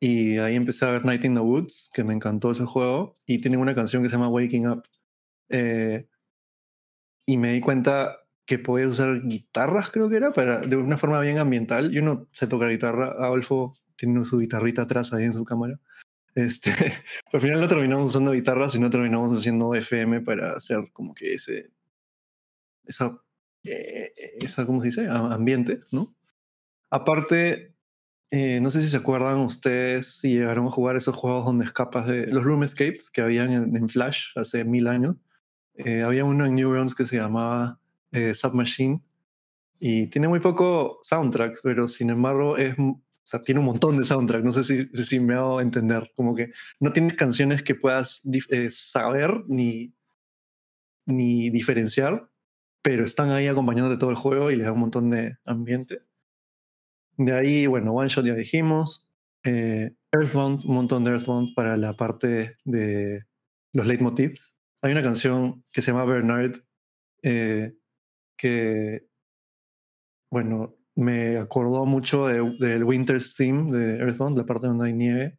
Y 0.00 0.38
ahí 0.38 0.56
empecé 0.56 0.86
a 0.86 0.92
ver 0.92 1.04
Night 1.04 1.24
in 1.24 1.34
the 1.34 1.40
Woods, 1.40 1.90
que 1.92 2.04
me 2.04 2.14
encantó 2.14 2.50
ese 2.50 2.64
juego. 2.64 3.16
Y 3.26 3.38
tiene 3.38 3.58
una 3.58 3.74
canción 3.74 4.02
que 4.02 4.08
se 4.08 4.16
llama 4.16 4.28
Waking 4.28 4.68
Up. 4.68 4.82
Eh, 5.50 6.08
y 7.26 7.36
me 7.36 7.52
di 7.52 7.60
cuenta 7.60 8.16
que 8.46 8.58
podías 8.58 8.88
usar 8.88 9.20
guitarras, 9.22 9.90
creo 9.90 10.08
que 10.08 10.16
era, 10.16 10.32
para, 10.32 10.60
de 10.60 10.76
una 10.76 10.96
forma 10.96 11.20
bien 11.20 11.38
ambiental. 11.38 11.90
Yo 11.90 12.02
no 12.02 12.28
sé 12.32 12.46
tocar 12.46 12.70
guitarra. 12.70 13.14
Adolfo 13.18 13.74
tiene 13.96 14.24
su 14.24 14.38
guitarrita 14.38 14.82
atrás 14.82 15.12
ahí 15.12 15.24
en 15.24 15.34
su 15.34 15.44
cámara. 15.44 15.78
Este, 16.34 16.72
pero 16.72 16.94
al 17.34 17.40
final 17.40 17.60
no 17.60 17.68
terminamos 17.68 18.06
usando 18.06 18.32
guitarras, 18.32 18.72
sino 18.72 18.90
terminamos 18.90 19.36
haciendo 19.36 19.74
FM 19.74 20.22
para 20.22 20.52
hacer 20.52 20.90
como 20.92 21.14
que 21.14 21.34
ese, 21.34 21.70
esa, 22.84 23.20
eh, 23.64 24.12
esa 24.40 24.66
¿cómo 24.66 24.80
se 24.80 24.88
dice? 24.88 25.08
A- 25.08 25.34
Ambiente, 25.34 25.80
¿no? 25.92 26.14
Aparte, 26.90 27.74
eh, 28.30 28.60
no 28.60 28.70
sé 28.70 28.82
si 28.82 28.88
se 28.90 28.96
acuerdan 28.98 29.38
ustedes 29.38 30.20
si 30.20 30.34
llegaron 30.34 30.66
a 30.68 30.70
jugar 30.70 30.96
esos 30.96 31.16
juegos 31.16 31.44
donde 31.46 31.64
escapas 31.64 32.06
de 32.06 32.28
los 32.28 32.44
room 32.44 32.64
escapes 32.64 33.10
que 33.10 33.22
habían 33.22 33.52
en, 33.76 33.88
Flash 33.88 34.26
hace 34.36 34.64
mil 34.64 34.88
años. 34.88 35.18
Eh, 35.74 36.02
había 36.02 36.24
uno 36.24 36.46
en 36.46 36.54
Neurons 36.56 36.94
que 36.94 37.06
se 37.06 37.16
llamaba 37.16 37.80
eh, 38.12 38.34
Submachine 38.34 39.02
y 39.80 40.08
tiene 40.08 40.28
muy 40.28 40.40
poco 40.40 41.00
soundtrack, 41.02 41.60
pero 41.62 41.88
sin 41.88 42.10
embargo 42.10 42.56
es, 42.58 42.78
o 42.78 43.00
sea, 43.24 43.42
tiene 43.42 43.60
un 43.60 43.66
montón 43.66 43.98
de 43.98 44.04
soundtrack. 44.04 44.44
No 44.44 44.52
sé 44.52 44.64
si, 44.64 44.88
si 45.04 45.20
me 45.20 45.34
hago 45.34 45.60
entender. 45.60 46.12
Como 46.16 46.34
que 46.34 46.52
no 46.80 46.92
tienes 46.92 47.14
canciones 47.16 47.62
que 47.62 47.74
puedas 47.74 48.22
saber 48.70 49.44
ni, 49.48 49.94
ni 51.06 51.50
diferenciar, 51.50 52.29
pero 52.82 53.04
están 53.04 53.30
ahí 53.30 53.46
acompañándote 53.48 53.98
todo 53.98 54.10
el 54.10 54.16
juego 54.16 54.50
y 54.50 54.56
le 54.56 54.64
da 54.64 54.72
un 54.72 54.80
montón 54.80 55.10
de 55.10 55.36
ambiente. 55.44 56.02
De 57.16 57.32
ahí, 57.34 57.66
bueno, 57.66 57.92
One 57.92 58.08
Shot 58.08 58.24
ya 58.24 58.34
dijimos. 58.34 59.10
Eh, 59.44 59.94
Earthbound, 60.12 60.64
un 60.66 60.74
montón 60.74 61.04
de 61.04 61.12
Earthbound 61.12 61.54
para 61.54 61.76
la 61.76 61.92
parte 61.92 62.56
de 62.64 63.24
los 63.72 63.86
leitmotivs. 63.86 64.56
Hay 64.82 64.92
una 64.92 65.02
canción 65.02 65.64
que 65.72 65.82
se 65.82 65.92
llama 65.92 66.04
Bernard 66.04 66.52
eh, 67.22 67.74
que, 68.36 69.06
bueno, 70.30 70.76
me 70.96 71.36
acordó 71.36 71.84
mucho 71.86 72.26
de- 72.26 72.56
del 72.58 72.84
Winter's 72.84 73.34
Theme 73.34 73.70
de 73.70 73.96
Earthbound, 73.98 74.36
la 74.38 74.46
parte 74.46 74.66
donde 74.66 74.86
hay 74.86 74.92
nieve. 74.94 75.38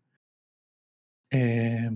Eh, 1.31 1.89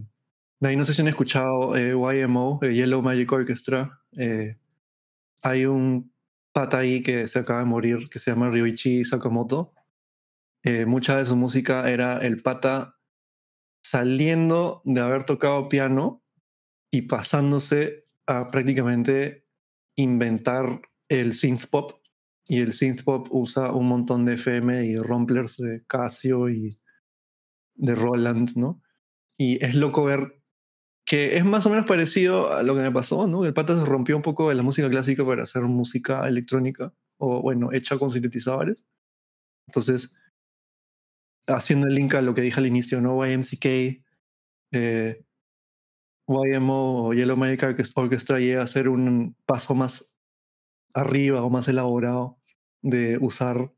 de 0.59 0.69
ahí 0.69 0.75
no 0.77 0.85
sé 0.85 0.93
si 0.93 1.01
han 1.01 1.07
escuchado 1.07 1.75
eh, 1.75 1.91
YMO, 1.91 2.59
eh, 2.63 2.73
Yellow 2.73 3.01
Magic 3.01 3.31
Orchestra. 3.31 4.01
Eh, 4.17 4.55
hay 5.45 5.67
un 5.67 6.11
pata 6.53 6.79
ahí 6.79 7.03
que 7.03 7.27
se 7.27 7.39
acaba 7.39 7.59
de 7.59 7.65
morir 7.65 8.09
que 8.09 8.17
se 8.17 8.31
llama 8.31 8.49
Ryuichi 8.49 9.05
Sakamoto. 9.05 9.73
Eh, 10.63 10.87
mucha 10.87 11.17
de 11.17 11.25
su 11.25 11.35
música 11.35 11.91
era 11.91 12.17
el 12.17 12.41
pata 12.41 12.97
saliendo 13.83 14.81
de 14.85 15.01
haber 15.01 15.23
tocado 15.23 15.69
piano 15.69 16.23
y 16.89 17.03
pasándose 17.03 18.05
a 18.25 18.47
prácticamente 18.47 19.45
inventar 19.95 20.81
el 21.09 21.35
synth 21.35 21.67
pop. 21.69 21.91
Y 22.47 22.61
el 22.61 22.73
synth 22.73 23.03
pop 23.03 23.27
usa 23.29 23.71
un 23.71 23.85
montón 23.85 24.25
de 24.25 24.33
FM 24.33 24.83
y 24.85 24.97
romplers 24.97 25.57
de 25.57 25.85
Casio 25.85 26.49
y 26.49 26.79
de 27.75 27.93
Roland, 27.93 28.55
¿no? 28.55 28.81
Y 29.37 29.63
es 29.63 29.75
loco 29.75 30.05
ver 30.05 30.41
que 31.05 31.37
es 31.37 31.45
más 31.45 31.65
o 31.65 31.69
menos 31.69 31.85
parecido 31.85 32.53
a 32.53 32.63
lo 32.63 32.75
que 32.75 32.81
me 32.81 32.91
pasó, 32.91 33.27
¿no? 33.27 33.45
El 33.45 33.53
pata 33.53 33.77
se 33.77 33.85
rompió 33.85 34.15
un 34.15 34.23
poco 34.23 34.49
de 34.49 34.55
la 34.55 34.63
música 34.63 34.89
clásica 34.89 35.25
para 35.25 35.43
hacer 35.43 35.61
música 35.63 36.27
electrónica, 36.27 36.93
o 37.17 37.41
bueno, 37.41 37.71
hecha 37.71 37.97
con 37.99 38.09
sintetizadores. 38.11 38.83
Entonces, 39.67 40.15
haciendo 41.47 41.87
el 41.87 41.95
link 41.95 42.15
a 42.15 42.21
lo 42.21 42.33
que 42.33 42.41
dije 42.41 42.59
al 42.59 42.65
inicio, 42.65 43.01
¿no? 43.01 43.25
YMCK, 43.25 43.65
eh, 44.71 45.25
YMO 46.27 47.07
o 47.07 47.13
Yellow 47.13 47.37
Magic 47.37 47.63
Orchestra 47.95 48.39
llega 48.39 48.63
a 48.63 48.67
ser 48.67 48.89
un 48.89 49.35
paso 49.45 49.75
más 49.75 50.19
arriba 50.95 51.43
o 51.43 51.49
más 51.51 51.67
elaborado 51.67 52.39
de 52.81 53.17
usar 53.21 53.71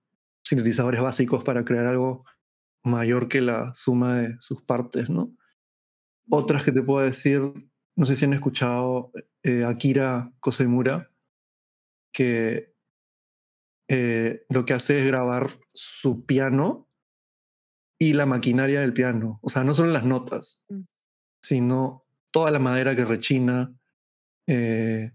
sintetizadores 0.43 1.01
básicos 1.01 1.43
para 1.43 1.65
crear 1.65 1.87
algo 1.87 2.23
mayor 2.85 3.27
que 3.27 3.41
la 3.41 3.73
suma 3.73 4.15
de 4.15 4.37
sus 4.39 4.63
partes, 4.63 5.09
¿no? 5.09 5.33
Otras 6.29 6.63
que 6.63 6.71
te 6.71 6.81
puedo 6.81 7.05
decir, 7.05 7.41
no 7.95 8.05
sé 8.05 8.15
si 8.15 8.25
han 8.25 8.33
escuchado 8.33 9.11
eh, 9.43 9.63
Akira 9.63 10.33
Kosemura, 10.39 11.11
que 12.13 12.75
eh, 13.89 14.45
lo 14.49 14.65
que 14.65 14.73
hace 14.73 14.99
es 15.01 15.07
grabar 15.07 15.47
su 15.73 16.25
piano 16.25 16.89
y 17.99 18.13
la 18.13 18.25
maquinaria 18.25 18.81
del 18.81 18.93
piano. 18.93 19.39
O 19.41 19.49
sea, 19.49 19.63
no 19.63 19.73
solo 19.73 19.91
las 19.91 20.05
notas, 20.05 20.61
Mm. 20.69 20.81
sino 21.41 22.05
toda 22.31 22.51
la 22.51 22.59
madera 22.59 22.95
que 22.95 23.05
rechina, 23.05 23.73
eh, 24.47 25.13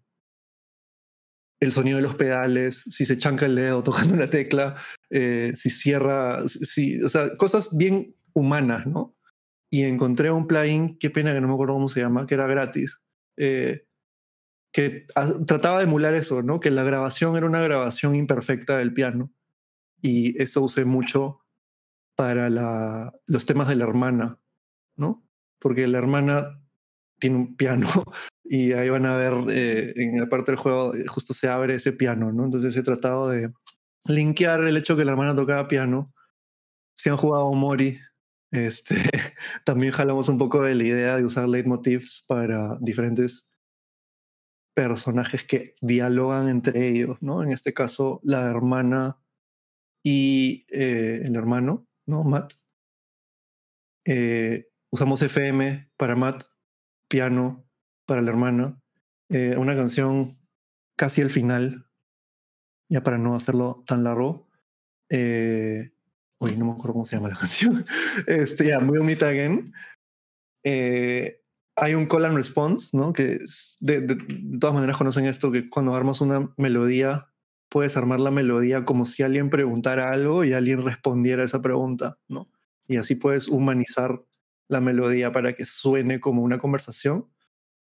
el 1.60 1.72
sonido 1.72 1.98
de 1.98 2.02
los 2.02 2.16
pedales, 2.16 2.82
si 2.82 3.06
se 3.06 3.18
chanca 3.18 3.46
el 3.46 3.54
dedo 3.54 3.82
tocando 3.84 4.14
una 4.14 4.28
tecla, 4.30 4.76
eh, 5.10 5.52
si 5.54 5.70
cierra, 5.70 6.48
si, 6.48 7.02
o 7.02 7.08
sea, 7.08 7.36
cosas 7.36 7.76
bien 7.76 8.16
humanas, 8.34 8.86
¿no? 8.86 9.14
Y 9.72 9.84
encontré 9.84 10.30
un 10.30 10.46
plugin, 10.46 10.98
qué 10.98 11.08
pena 11.08 11.32
que 11.32 11.40
no 11.40 11.48
me 11.48 11.54
acuerdo 11.54 11.72
cómo 11.72 11.88
se 11.88 12.00
llama, 12.00 12.26
que 12.26 12.34
era 12.34 12.46
gratis, 12.46 13.02
eh, 13.38 13.86
que 14.70 15.06
trataba 15.46 15.78
de 15.78 15.84
emular 15.84 16.12
eso, 16.12 16.42
¿no? 16.42 16.60
Que 16.60 16.70
la 16.70 16.82
grabación 16.82 17.36
era 17.38 17.46
una 17.46 17.62
grabación 17.62 18.14
imperfecta 18.14 18.76
del 18.76 18.92
piano. 18.92 19.32
Y 20.02 20.40
eso 20.42 20.60
usé 20.62 20.84
mucho 20.84 21.40
para 22.16 22.50
los 23.26 23.46
temas 23.46 23.68
de 23.68 23.76
la 23.76 23.84
hermana, 23.84 24.38
¿no? 24.94 25.26
Porque 25.58 25.86
la 25.86 25.98
hermana 25.98 26.60
tiene 27.18 27.36
un 27.36 27.56
piano 27.56 27.88
y 28.44 28.72
ahí 28.72 28.90
van 28.90 29.06
a 29.06 29.16
ver 29.16 29.32
eh, 29.48 29.92
en 29.96 30.20
la 30.20 30.28
parte 30.28 30.50
del 30.50 30.58
juego 30.58 30.94
eh, 30.94 31.06
justo 31.06 31.32
se 31.32 31.48
abre 31.48 31.76
ese 31.76 31.92
piano, 31.92 32.30
¿no? 32.30 32.44
Entonces 32.44 32.76
he 32.76 32.82
tratado 32.82 33.30
de 33.30 33.50
linkear 34.04 34.60
el 34.64 34.76
hecho 34.76 34.96
que 34.96 35.04
la 35.06 35.12
hermana 35.12 35.34
tocaba 35.34 35.66
piano. 35.66 36.12
Si 36.94 37.08
han 37.08 37.16
jugado 37.16 37.50
Mori, 37.52 37.98
este, 38.52 38.96
también 39.64 39.92
jalamos 39.92 40.28
un 40.28 40.38
poco 40.38 40.62
de 40.62 40.74
la 40.74 40.84
idea 40.84 41.16
de 41.16 41.24
usar 41.24 41.48
leitmotivs 41.48 42.24
para 42.28 42.78
diferentes 42.80 43.52
personajes 44.74 45.44
que 45.44 45.74
dialogan 45.80 46.48
entre 46.48 46.88
ellos, 46.88 47.18
¿no? 47.20 47.42
En 47.42 47.50
este 47.50 47.74
caso, 47.74 48.20
la 48.22 48.42
hermana 48.42 49.18
y 50.04 50.66
eh, 50.68 51.22
el 51.24 51.36
hermano, 51.36 51.86
¿no? 52.06 52.24
Matt. 52.24 52.54
Eh, 54.04 54.68
usamos 54.90 55.22
FM 55.22 55.90
para 55.96 56.16
Matt, 56.16 56.44
piano 57.08 57.66
para 58.06 58.20
la 58.20 58.30
hermana. 58.30 58.82
Eh, 59.30 59.56
una 59.56 59.74
canción 59.74 60.38
casi 60.96 61.20
el 61.20 61.30
final, 61.30 61.88
ya 62.90 63.02
para 63.02 63.18
no 63.18 63.34
hacerlo 63.34 63.82
tan 63.86 64.04
largo. 64.04 64.48
Uy, 66.42 66.56
no 66.56 66.66
me 66.66 66.72
acuerdo 66.72 66.92
cómo 66.94 67.04
se 67.04 67.16
llama 67.16 67.28
la 67.30 67.36
canción. 67.38 67.84
Este, 68.26 68.66
ya, 68.68 68.78
Will 68.78 69.04
Meet 69.04 69.22
Again. 69.22 69.72
Eh, 70.64 71.40
hay 71.76 71.94
un 71.94 72.06
call 72.06 72.26
and 72.26 72.36
response, 72.36 72.96
¿no? 72.96 73.12
Que 73.12 73.38
de, 73.80 74.00
de- 74.02 74.16
de 74.16 74.58
todas 74.58 74.74
maneras 74.74 74.96
conocen 74.98 75.24
esto, 75.26 75.50
que 75.50 75.68
cuando 75.68 75.94
armas 75.94 76.20
una 76.20 76.52
melodía, 76.58 77.28
puedes 77.70 77.96
armar 77.96 78.20
la 78.20 78.30
melodía 78.30 78.84
como 78.84 79.04
si 79.06 79.22
alguien 79.22 79.48
preguntara 79.48 80.10
algo 80.12 80.44
y 80.44 80.52
alguien 80.52 80.84
respondiera 80.84 81.42
a 81.42 81.46
esa 81.46 81.62
pregunta, 81.62 82.18
¿no? 82.28 82.50
Y 82.88 82.98
así 82.98 83.14
puedes 83.14 83.48
humanizar 83.48 84.22
la 84.68 84.80
melodía 84.80 85.32
para 85.32 85.54
que 85.54 85.64
suene 85.64 86.20
como 86.20 86.42
una 86.42 86.58
conversación. 86.58 87.28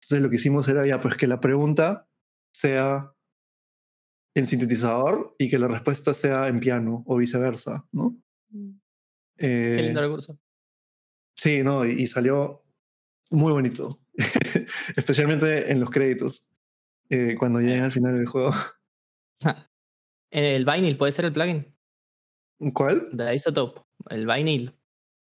Entonces 0.03 0.23
lo 0.23 0.31
que 0.31 0.37
hicimos 0.37 0.67
era 0.69 0.85
ya, 0.87 1.01
pues 1.01 1.15
que 1.17 1.27
la 1.29 1.41
pregunta 1.41 2.09
sea 2.53 3.13
en 4.35 4.47
sintetizador 4.47 5.35
y 5.39 5.49
que 5.49 5.59
la 5.59 5.69
respuesta 5.69 6.13
sea 6.15 6.49
en 6.49 6.61
piano 6.61 7.05
o 7.07 7.17
viceversa, 7.17 7.87
¿no? 7.93 8.17
Mm. 8.51 8.71
Qué 9.39 9.77
Eh, 9.79 9.83
lindo 9.83 10.01
recurso. 10.01 10.39
Sí, 11.35 11.63
no, 11.63 11.85
y, 11.85 12.03
y 12.03 12.07
salió 12.07 12.65
muy 13.31 13.53
bonito, 13.53 13.99
especialmente 14.97 15.71
en 15.71 15.81
los 15.81 15.91
créditos, 15.91 16.51
eh, 17.11 17.35
cuando 17.39 17.61
llegan 17.61 17.85
al 17.85 17.93
final 17.93 18.17
del 18.17 18.27
juego. 18.27 18.53
El 20.31 20.65
vinyl 20.65 20.97
puede 20.99 21.13
ser 21.13 21.25
el 21.27 21.33
plugin 21.33 21.75
¿Cuál? 22.75 23.09
de 23.13 23.35
Isotope. 23.35 23.81
El 24.11 24.27
vinyl. 24.27 24.75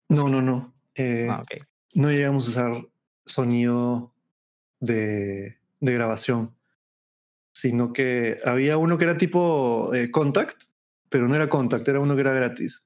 No, 0.08 0.28
no, 0.28 0.42
no. 0.42 0.74
Eh, 0.94 1.28
Ah, 1.30 1.40
ok. 1.42 1.62
No 1.94 2.10
llegamos 2.10 2.46
a 2.46 2.50
usar 2.50 2.88
sonido 3.24 4.14
de, 4.80 5.58
de 5.80 5.92
grabación, 5.94 6.56
sino 7.54 7.92
que 7.92 8.40
había 8.44 8.76
uno 8.78 8.98
que 8.98 9.04
era 9.04 9.16
tipo 9.16 9.94
eh, 9.94 10.10
Contact, 10.10 10.60
pero 11.08 11.28
no 11.28 11.36
era 11.36 11.48
Contact, 11.48 11.86
era 11.86 12.00
uno 12.00 12.14
que 12.14 12.22
era 12.22 12.32
gratis, 12.34 12.82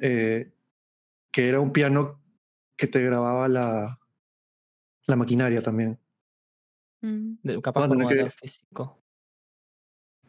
eh, 0.00 0.52
que 1.32 1.48
era 1.48 1.60
un 1.60 1.72
piano 1.72 2.22
que 2.76 2.86
te 2.86 3.02
grababa 3.02 3.48
la, 3.48 3.98
la 5.06 5.16
maquinaria 5.16 5.62
también. 5.62 5.98
Mm. 7.02 7.34
De- 7.42 7.62
Capaz 7.62 7.88
como 7.88 8.08
que- 8.08 8.30
físico. 8.30 9.02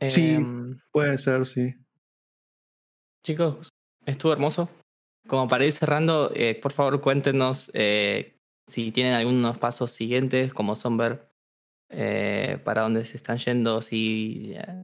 Sí. 0.09 0.35
Em, 0.35 0.79
Puede 0.91 1.17
ser, 1.17 1.45
sí. 1.45 1.73
Chicos, 3.23 3.69
estuvo 4.05 4.31
hermoso. 4.33 4.69
Como 5.27 5.47
para 5.47 5.65
ir 5.65 5.73
cerrando, 5.73 6.31
eh, 6.33 6.57
por 6.61 6.71
favor 6.71 7.01
cuéntenos 7.01 7.69
eh, 7.73 8.39
si 8.67 8.91
tienen 8.91 9.13
algunos 9.13 9.57
pasos 9.57 9.91
siguientes, 9.91 10.53
como 10.53 10.75
son 10.75 10.97
ver 10.97 11.29
eh, 11.89 12.61
para 12.63 12.83
dónde 12.83 13.03
se 13.05 13.17
están 13.17 13.37
yendo, 13.37 13.81
si... 13.81 14.53
eh, 14.55 14.83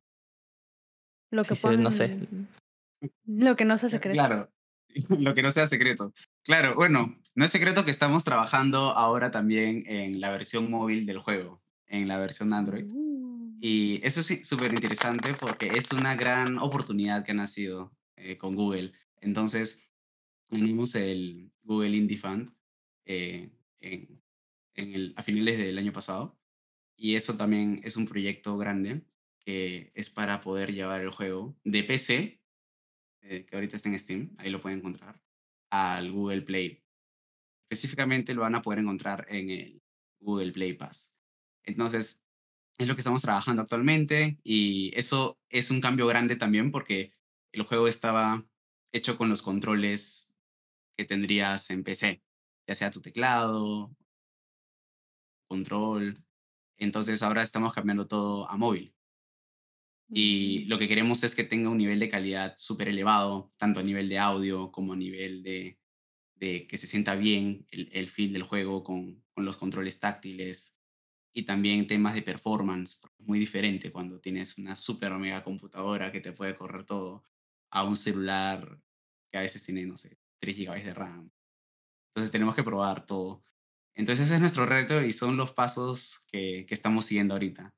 Lo 1.31 1.43
que 1.43 1.55
Sí, 1.55 1.67
sí, 1.69 1.77
no 1.77 1.91
sé. 1.91 2.17
Lo 3.25 3.55
que 3.55 3.65
no 3.65 3.77
sea 3.77 3.89
secreto. 3.89 4.15
Claro, 4.15 4.49
lo 5.09 5.33
que 5.33 5.43
no 5.43 5.51
sea 5.51 5.67
secreto. 5.67 6.13
Claro, 6.43 6.75
bueno, 6.75 7.19
no 7.35 7.45
es 7.45 7.51
secreto 7.51 7.85
que 7.85 7.91
estamos 7.91 8.23
trabajando 8.23 8.91
ahora 8.91 9.31
también 9.31 9.83
en 9.87 10.19
la 10.19 10.29
versión 10.29 10.69
móvil 10.69 11.05
del 11.05 11.19
juego, 11.19 11.61
en 11.87 12.07
la 12.07 12.17
versión 12.17 12.53
Android. 12.53 12.85
Uh. 12.89 13.57
Y 13.59 14.01
eso 14.03 14.19
es 14.19 14.47
súper 14.47 14.73
interesante 14.73 15.33
porque 15.33 15.67
es 15.67 15.91
una 15.93 16.15
gran 16.15 16.57
oportunidad 16.57 17.23
que 17.23 17.31
ha 17.31 17.35
nacido 17.35 17.95
eh, 18.17 18.37
con 18.37 18.55
Google. 18.55 18.91
Entonces, 19.21 19.89
tenemos 20.49 20.95
el 20.95 21.51
Google 21.63 21.95
Indie 21.95 22.17
Fund 22.17 22.53
eh, 23.05 23.51
en, 23.79 24.21
en 24.75 24.93
el, 24.93 25.13
a 25.15 25.23
finales 25.23 25.57
del 25.57 25.77
año 25.77 25.93
pasado. 25.93 26.37
Y 26.97 27.15
eso 27.15 27.37
también 27.37 27.79
es 27.83 27.95
un 27.95 28.05
proyecto 28.05 28.57
grande 28.57 29.05
que 29.39 29.91
es 29.95 30.09
para 30.09 30.41
poder 30.41 30.73
llevar 30.73 31.01
el 31.01 31.11
juego 31.11 31.55
de 31.63 31.83
PC, 31.83 32.42
eh, 33.23 33.45
que 33.45 33.55
ahorita 33.55 33.75
está 33.75 33.89
en 33.89 33.99
Steam, 33.99 34.35
ahí 34.37 34.49
lo 34.49 34.61
pueden 34.61 34.79
encontrar, 34.79 35.19
al 35.69 36.11
Google 36.11 36.41
Play. 36.41 36.83
Específicamente 37.69 38.33
lo 38.33 38.41
van 38.41 38.55
a 38.55 38.61
poder 38.61 38.79
encontrar 38.79 39.25
en 39.29 39.49
el 39.49 39.81
Google 40.19 40.51
Play 40.51 40.73
Pass. 40.73 41.17
Entonces, 41.63 42.23
es 42.77 42.87
lo 42.87 42.95
que 42.95 43.01
estamos 43.01 43.21
trabajando 43.21 43.61
actualmente 43.61 44.39
y 44.43 44.91
eso 44.97 45.39
es 45.49 45.71
un 45.71 45.79
cambio 45.79 46.07
grande 46.07 46.35
también 46.35 46.71
porque 46.71 47.13
el 47.51 47.63
juego 47.63 47.87
estaba 47.87 48.45
hecho 48.91 49.17
con 49.17 49.29
los 49.29 49.41
controles 49.41 50.35
que 50.97 51.05
tendrías 51.05 51.69
en 51.69 51.83
PC, 51.83 52.21
ya 52.67 52.75
sea 52.75 52.91
tu 52.91 53.01
teclado, 53.01 53.95
control. 55.47 56.23
Entonces 56.77 57.23
ahora 57.23 57.43
estamos 57.43 57.73
cambiando 57.73 58.07
todo 58.07 58.49
a 58.49 58.57
móvil 58.57 58.93
y 60.09 60.65
lo 60.65 60.77
que 60.77 60.87
queremos 60.87 61.23
es 61.23 61.35
que 61.35 61.43
tenga 61.43 61.69
un 61.69 61.77
nivel 61.77 61.99
de 61.99 62.09
calidad 62.09 62.53
súper 62.57 62.89
elevado, 62.89 63.51
tanto 63.57 63.79
a 63.79 63.83
nivel 63.83 64.09
de 64.09 64.19
audio 64.19 64.71
como 64.71 64.93
a 64.93 64.95
nivel 64.95 65.43
de, 65.43 65.79
de 66.35 66.67
que 66.67 66.77
se 66.77 66.87
sienta 66.87 67.15
bien 67.15 67.65
el, 67.71 67.89
el 67.91 68.09
feel 68.09 68.33
del 68.33 68.43
juego 68.43 68.83
con, 68.83 69.23
con 69.33 69.45
los 69.45 69.57
controles 69.57 69.99
táctiles 69.99 70.77
y 71.33 71.43
también 71.43 71.87
temas 71.87 72.13
de 72.13 72.21
performance, 72.21 73.01
muy 73.17 73.39
diferente 73.39 73.91
cuando 73.91 74.19
tienes 74.19 74.57
una 74.57 74.75
super 74.75 75.11
mega 75.13 75.43
computadora 75.43 76.11
que 76.11 76.21
te 76.21 76.31
puede 76.31 76.55
correr 76.55 76.85
todo 76.85 77.23
a 77.71 77.83
un 77.83 77.95
celular 77.95 78.79
que 79.31 79.39
a 79.39 79.41
veces 79.41 79.65
tiene, 79.65 79.85
no 79.85 79.97
sé, 79.97 80.19
3 80.39 80.55
GB 80.55 80.83
de 80.83 80.93
RAM. 80.93 81.31
Entonces 82.09 82.31
tenemos 82.31 82.55
que 82.55 82.63
probar 82.63 83.05
todo. 83.07 83.43
Entonces 83.95 84.25
ese 84.25 84.35
es 84.35 84.39
nuestro 84.39 84.67
reto 84.67 85.01
y 85.01 85.11
son 85.11 85.37
los 85.37 85.53
pasos 85.53 86.27
que, 86.31 86.65
que 86.67 86.73
estamos 86.75 87.07
siguiendo 87.07 87.33
ahorita. 87.33 87.73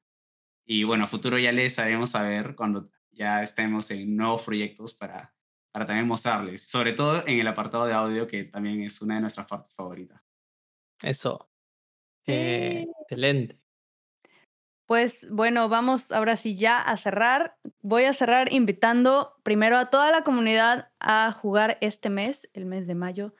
Y 0.66 0.84
bueno, 0.84 1.04
a 1.04 1.08
futuro 1.08 1.38
ya 1.38 1.52
les 1.52 1.78
haremos 1.80 2.12
saber 2.12 2.56
cuando 2.56 2.90
ya 3.12 3.44
estemos 3.44 3.92
en 3.92 4.16
nuevos 4.18 4.42
proyectos 4.44 4.94
para, 4.94 5.34
para 5.72 5.86
también 5.86 6.08
mostrarles, 6.08 6.68
sobre 6.68 6.94
todo 6.94 7.26
en 7.28 7.40
el 7.40 7.48
apartado 7.48 7.86
de 7.86 7.94
audio, 7.94 8.28
que 8.28 8.46
también 8.46 8.82
es 8.82 9.02
una 9.02 9.16
de 9.16 9.22
nuestras 9.22 9.48
partes 9.48 9.76
favoritas. 9.76 10.22
Eso. 11.02 11.50
Eh, 12.26 12.84
Sí. 12.86 12.92
excelente. 13.02 13.60
Pues 14.88 15.28
bueno, 15.32 15.68
vamos 15.68 16.12
ahora 16.12 16.38
sí 16.38 16.56
ya 16.56 16.80
a 16.80 16.96
cerrar. 16.98 17.58
Voy 17.82 18.04
a 18.04 18.14
cerrar 18.14 18.54
invitando 18.54 19.36
primero 19.44 19.78
a 19.78 19.90
toda 19.90 20.12
la 20.12 20.24
comunidad 20.24 20.92
a 21.00 21.32
jugar 21.32 21.80
este 21.82 22.10
mes, 22.10 22.48
el 22.54 22.66
mes 22.66 22.86
de 22.86 22.94
mayo, 22.94 23.34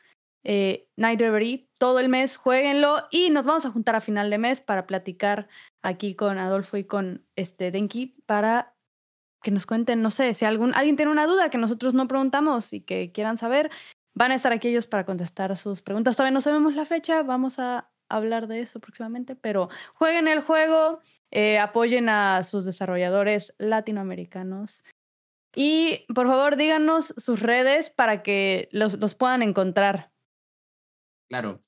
eh, 0.44 0.88
Night 0.98 1.20
Reverie, 1.20 1.65
todo 1.78 2.00
el 2.00 2.10
mes, 2.10 2.38
jueguenlo 2.38 3.08
y 3.12 3.30
nos 3.30 3.46
vamos 3.46 3.66
a 3.66 3.72
juntar 3.72 3.96
a 3.96 4.02
final 4.02 4.30
de 4.30 4.38
mes 4.38 4.62
para 4.62 4.88
platicar 4.88 5.48
aquí 5.82 6.16
con 6.16 6.38
Adolfo 6.38 6.78
y 6.78 6.86
con 6.86 7.26
este 7.36 7.72
Denki 7.72 8.16
para 8.26 8.76
que 9.42 9.52
nos 9.52 9.66
cuenten, 9.66 10.02
no 10.02 10.10
sé, 10.10 10.34
si 10.34 10.44
algún, 10.46 10.74
alguien 10.74 10.96
tiene 10.96 11.12
una 11.12 11.28
duda 11.28 11.50
que 11.50 11.60
nosotros 11.60 11.94
no 11.94 12.08
preguntamos 12.08 12.74
y 12.74 12.82
que 12.82 13.12
quieran 13.12 13.38
saber, 13.38 13.70
van 14.16 14.32
a 14.32 14.36
estar 14.36 14.52
aquí 14.52 14.70
ellos 14.70 14.88
para 14.88 15.06
contestar 15.06 15.56
sus 15.56 15.84
preguntas. 15.84 16.16
Todavía 16.16 16.34
no 16.34 16.42
sabemos 16.42 16.74
la 16.74 16.86
fecha, 16.86 17.22
vamos 17.22 17.60
a 17.60 17.92
hablar 18.10 18.48
de 18.48 18.62
eso 18.62 18.80
próximamente, 18.80 19.36
pero 19.36 19.70
jueguen 19.94 20.28
el 20.28 20.42
juego, 20.42 21.00
eh, 21.30 21.60
apoyen 21.60 22.10
a 22.10 22.44
sus 22.44 22.66
desarrolladores 22.66 23.54
latinoamericanos 23.60 24.84
y 25.56 26.06
por 26.14 26.28
favor 26.28 26.56
díganos 26.56 27.14
sus 27.18 27.40
redes 27.40 27.90
para 27.90 28.24
que 28.24 28.68
los, 28.72 28.96
los 28.96 29.16
puedan 29.16 29.44
encontrar. 29.44 30.15
Claro, 31.30 31.64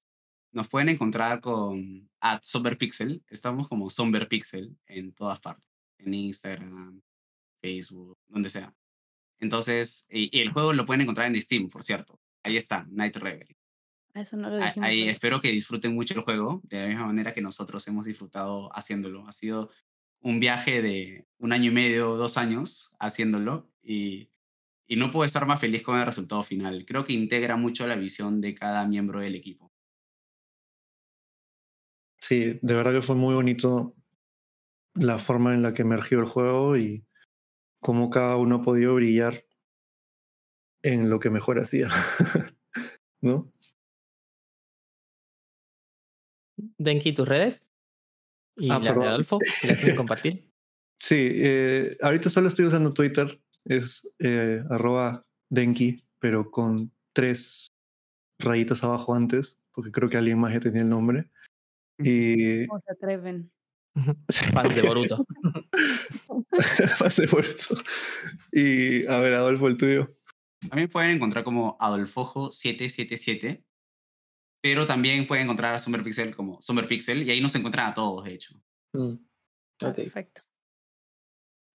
nos 0.51 0.67
pueden 0.67 0.89
encontrar 0.89 1.41
con 1.41 2.09
at 2.19 2.41
Somberpixel. 2.43 3.23
Estamos 3.29 3.67
como 3.67 3.89
Somberpixel 3.89 4.77
en 4.87 5.13
todas 5.13 5.39
partes. 5.39 5.65
En 5.99 6.13
Instagram, 6.13 7.01
Facebook, 7.61 8.17
donde 8.27 8.49
sea. 8.49 8.73
Entonces, 9.39 10.05
y, 10.09 10.35
y 10.35 10.41
el 10.41 10.51
juego 10.51 10.73
lo 10.73 10.85
pueden 10.85 11.01
encontrar 11.01 11.27
en 11.27 11.41
Steam, 11.41 11.69
por 11.69 11.83
cierto. 11.83 12.19
Ahí 12.43 12.57
está, 12.57 12.85
Night 12.89 13.15
Reverie. 13.17 13.57
Eso 14.13 14.35
no 14.37 14.49
lo 14.49 14.55
Ah, 14.61 14.67
dijimos. 14.67 14.87
Ahí 14.87 15.01
pero- 15.01 15.11
espero 15.11 15.41
que 15.41 15.51
disfruten 15.51 15.93
mucho 15.93 16.13
el 16.15 16.21
juego, 16.21 16.61
de 16.63 16.81
la 16.81 16.87
misma 16.87 17.05
manera 17.07 17.33
que 17.33 17.41
nosotros 17.41 17.87
hemos 17.87 18.05
disfrutado 18.05 18.75
haciéndolo. 18.75 19.27
Ha 19.27 19.33
sido 19.33 19.69
un 20.21 20.39
viaje 20.39 20.81
de 20.81 21.27
un 21.37 21.51
año 21.53 21.69
y 21.71 21.73
medio, 21.73 22.15
dos 22.15 22.37
años 22.37 22.95
haciéndolo 22.99 23.69
y, 23.83 24.29
y 24.87 24.95
no 24.95 25.11
puedo 25.11 25.25
estar 25.25 25.45
más 25.45 25.59
feliz 25.59 25.83
con 25.83 25.99
el 25.99 26.05
resultado 26.05 26.43
final. 26.43 26.85
Creo 26.85 27.03
que 27.03 27.13
integra 27.13 27.57
mucho 27.57 27.85
la 27.85 27.95
visión 27.95 28.39
de 28.39 28.55
cada 28.55 28.87
miembro 28.87 29.19
del 29.19 29.35
equipo. 29.35 29.71
Sí, 32.19 32.59
de 32.61 32.73
verdad 32.73 32.93
que 32.93 33.01
fue 33.01 33.15
muy 33.15 33.35
bonito 33.35 33.95
la 34.95 35.17
forma 35.19 35.53
en 35.53 35.61
la 35.61 35.73
que 35.73 35.83
emergió 35.83 36.19
el 36.19 36.25
juego 36.25 36.77
y 36.77 37.05
cómo 37.79 38.09
cada 38.09 38.37
uno 38.37 38.55
ha 38.55 38.61
podido 38.61 38.95
brillar 38.95 39.45
en 40.81 41.09
lo 41.09 41.19
que 41.19 41.29
mejor 41.29 41.59
hacía. 41.59 41.89
¿No? 43.21 43.51
Denki, 46.77 47.13
tus 47.13 47.27
redes. 47.27 47.71
Y 48.55 48.71
Ah, 48.71 48.79
las 48.79 48.97
de. 48.97 49.05
Adolfo, 49.05 49.39
si 49.45 49.67
las 49.67 49.77
quieren 49.77 49.97
compartir. 49.97 50.47
Sí, 50.99 51.15
eh, 51.15 51.95
ahorita 52.01 52.27
solo 52.27 52.47
estoy 52.47 52.65
usando 52.65 52.91
Twitter, 52.91 53.27
es 53.67 54.15
eh, 54.19 54.63
arroba 54.69 55.21
Denki, 55.49 55.97
pero 56.19 56.49
con 56.51 56.91
tres 57.13 57.67
rayitas 58.39 58.83
abajo 58.83 59.15
antes, 59.15 59.59
porque 59.71 59.91
creo 59.91 60.09
que 60.09 60.17
alguien 60.17 60.39
más 60.39 60.53
ya 60.53 60.59
tenía 60.59 60.81
el 60.81 60.89
nombre. 60.89 61.29
Y 61.99 62.67
¿Cómo 62.67 62.81
se 62.85 62.91
atreven? 62.91 63.51
Fans 64.53 64.75
de 64.75 64.81
Boruto. 64.83 65.25
pasé 66.99 67.27
por 67.27 67.43
esto. 67.45 67.75
Y 68.51 69.05
a 69.07 69.19
ver, 69.19 69.33
Adolfo, 69.33 69.67
el 69.67 69.77
tuyo. 69.77 70.15
También 70.69 70.89
pueden 70.89 71.11
encontrar 71.11 71.43
como 71.43 71.77
Adolfojo777, 71.79 73.63
pero 74.61 74.85
también 74.87 75.25
pueden 75.27 75.45
encontrar 75.45 75.73
a 75.73 75.79
Summerpixel 75.79 76.35
como 76.35 76.61
Summerpixel 76.61 77.23
y 77.23 77.31
ahí 77.31 77.41
nos 77.41 77.55
encuentran 77.55 77.87
a 77.87 77.93
todos, 77.93 78.25
de 78.25 78.33
hecho. 78.33 78.61
Mm, 78.93 79.15
Ah, 79.81 79.89
Ok. 79.89 79.95
Perfecto. 79.95 80.41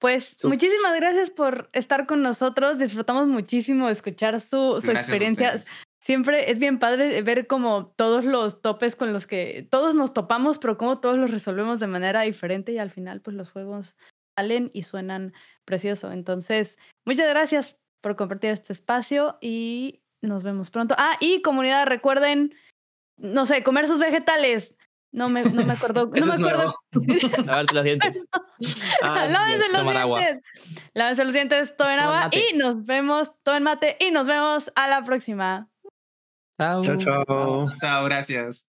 Pues 0.03 0.35
muchísimas 0.43 0.97
gracias 0.97 1.31
por 1.31 1.71
estar 1.73 2.07
con 2.09 2.23
nosotros. 2.23 2.77
Disfrutamos 2.77 3.29
muchísimo 3.29 3.89
escuchar 3.89 4.41
su, 4.41 4.81
su 4.81 4.91
experiencia. 4.91 5.63
Siempre 6.01 6.51
es 6.51 6.59
bien 6.59 6.81
padre 6.81 7.23
ver 7.23 7.47
como 7.47 7.87
todos 7.87 8.25
los 8.25 8.61
topes 8.63 8.97
con 8.97 9.13
los 9.13 9.29
que 9.29 9.65
todos 9.71 9.95
nos 9.95 10.13
topamos, 10.13 10.59
pero 10.59 10.77
cómo 10.77 10.99
todos 10.99 11.19
los 11.19 11.31
resolvemos 11.31 11.79
de 11.79 11.87
manera 11.87 12.23
diferente 12.23 12.73
y 12.73 12.79
al 12.79 12.91
final 12.91 13.21
pues 13.21 13.37
los 13.37 13.53
juegos 13.53 13.95
salen 14.37 14.73
y 14.75 14.83
suenan 14.83 15.35
precioso. 15.65 16.11
Entonces, 16.11 16.81
muchas 17.05 17.29
gracias 17.29 17.79
por 18.01 18.17
compartir 18.17 18.51
este 18.51 18.73
espacio 18.73 19.39
y 19.41 20.03
nos 20.21 20.43
vemos 20.43 20.71
pronto. 20.71 20.97
Ah, 20.99 21.17
y 21.21 21.43
comunidad, 21.43 21.87
recuerden, 21.87 22.57
no 23.19 23.47
sé, 23.47 23.63
comer 23.63 23.87
sus 23.87 24.01
vegetales. 24.01 24.77
No 25.13 25.29
me, 25.29 25.43
no 25.45 25.65
me 25.65 25.73
acuerdo. 25.73 26.07
no 26.07 26.27
me 26.27 26.35
acuerdo. 26.35 26.75
Lavarse 27.45 27.75
los 27.75 27.85
dientes. 27.85 28.27
Ah, 29.03 29.27
Lávense 29.29 29.69
los 29.69 29.79
tomar 29.81 29.97
agua. 29.97 30.19
dientes. 30.21 30.45
Lávense 30.95 31.25
los 31.25 31.33
dientes, 31.35 31.77
tomen 31.77 31.99
Tomen 31.99 32.01
agua 32.01 32.21
mate. 32.25 32.45
y 32.51 32.57
nos 32.57 32.85
vemos, 32.85 33.33
tomen 33.43 33.63
mate 33.65 33.97
y 34.01 34.11
nos 34.11 34.27
vemos 34.27 34.73
a 34.77 34.89
la 34.89 35.05
próxima. 35.05 35.69
Chao. 36.61 36.83
Chao, 36.83 36.97
chao. 36.97 37.71
Chao, 37.81 38.05
gracias. 38.05 38.69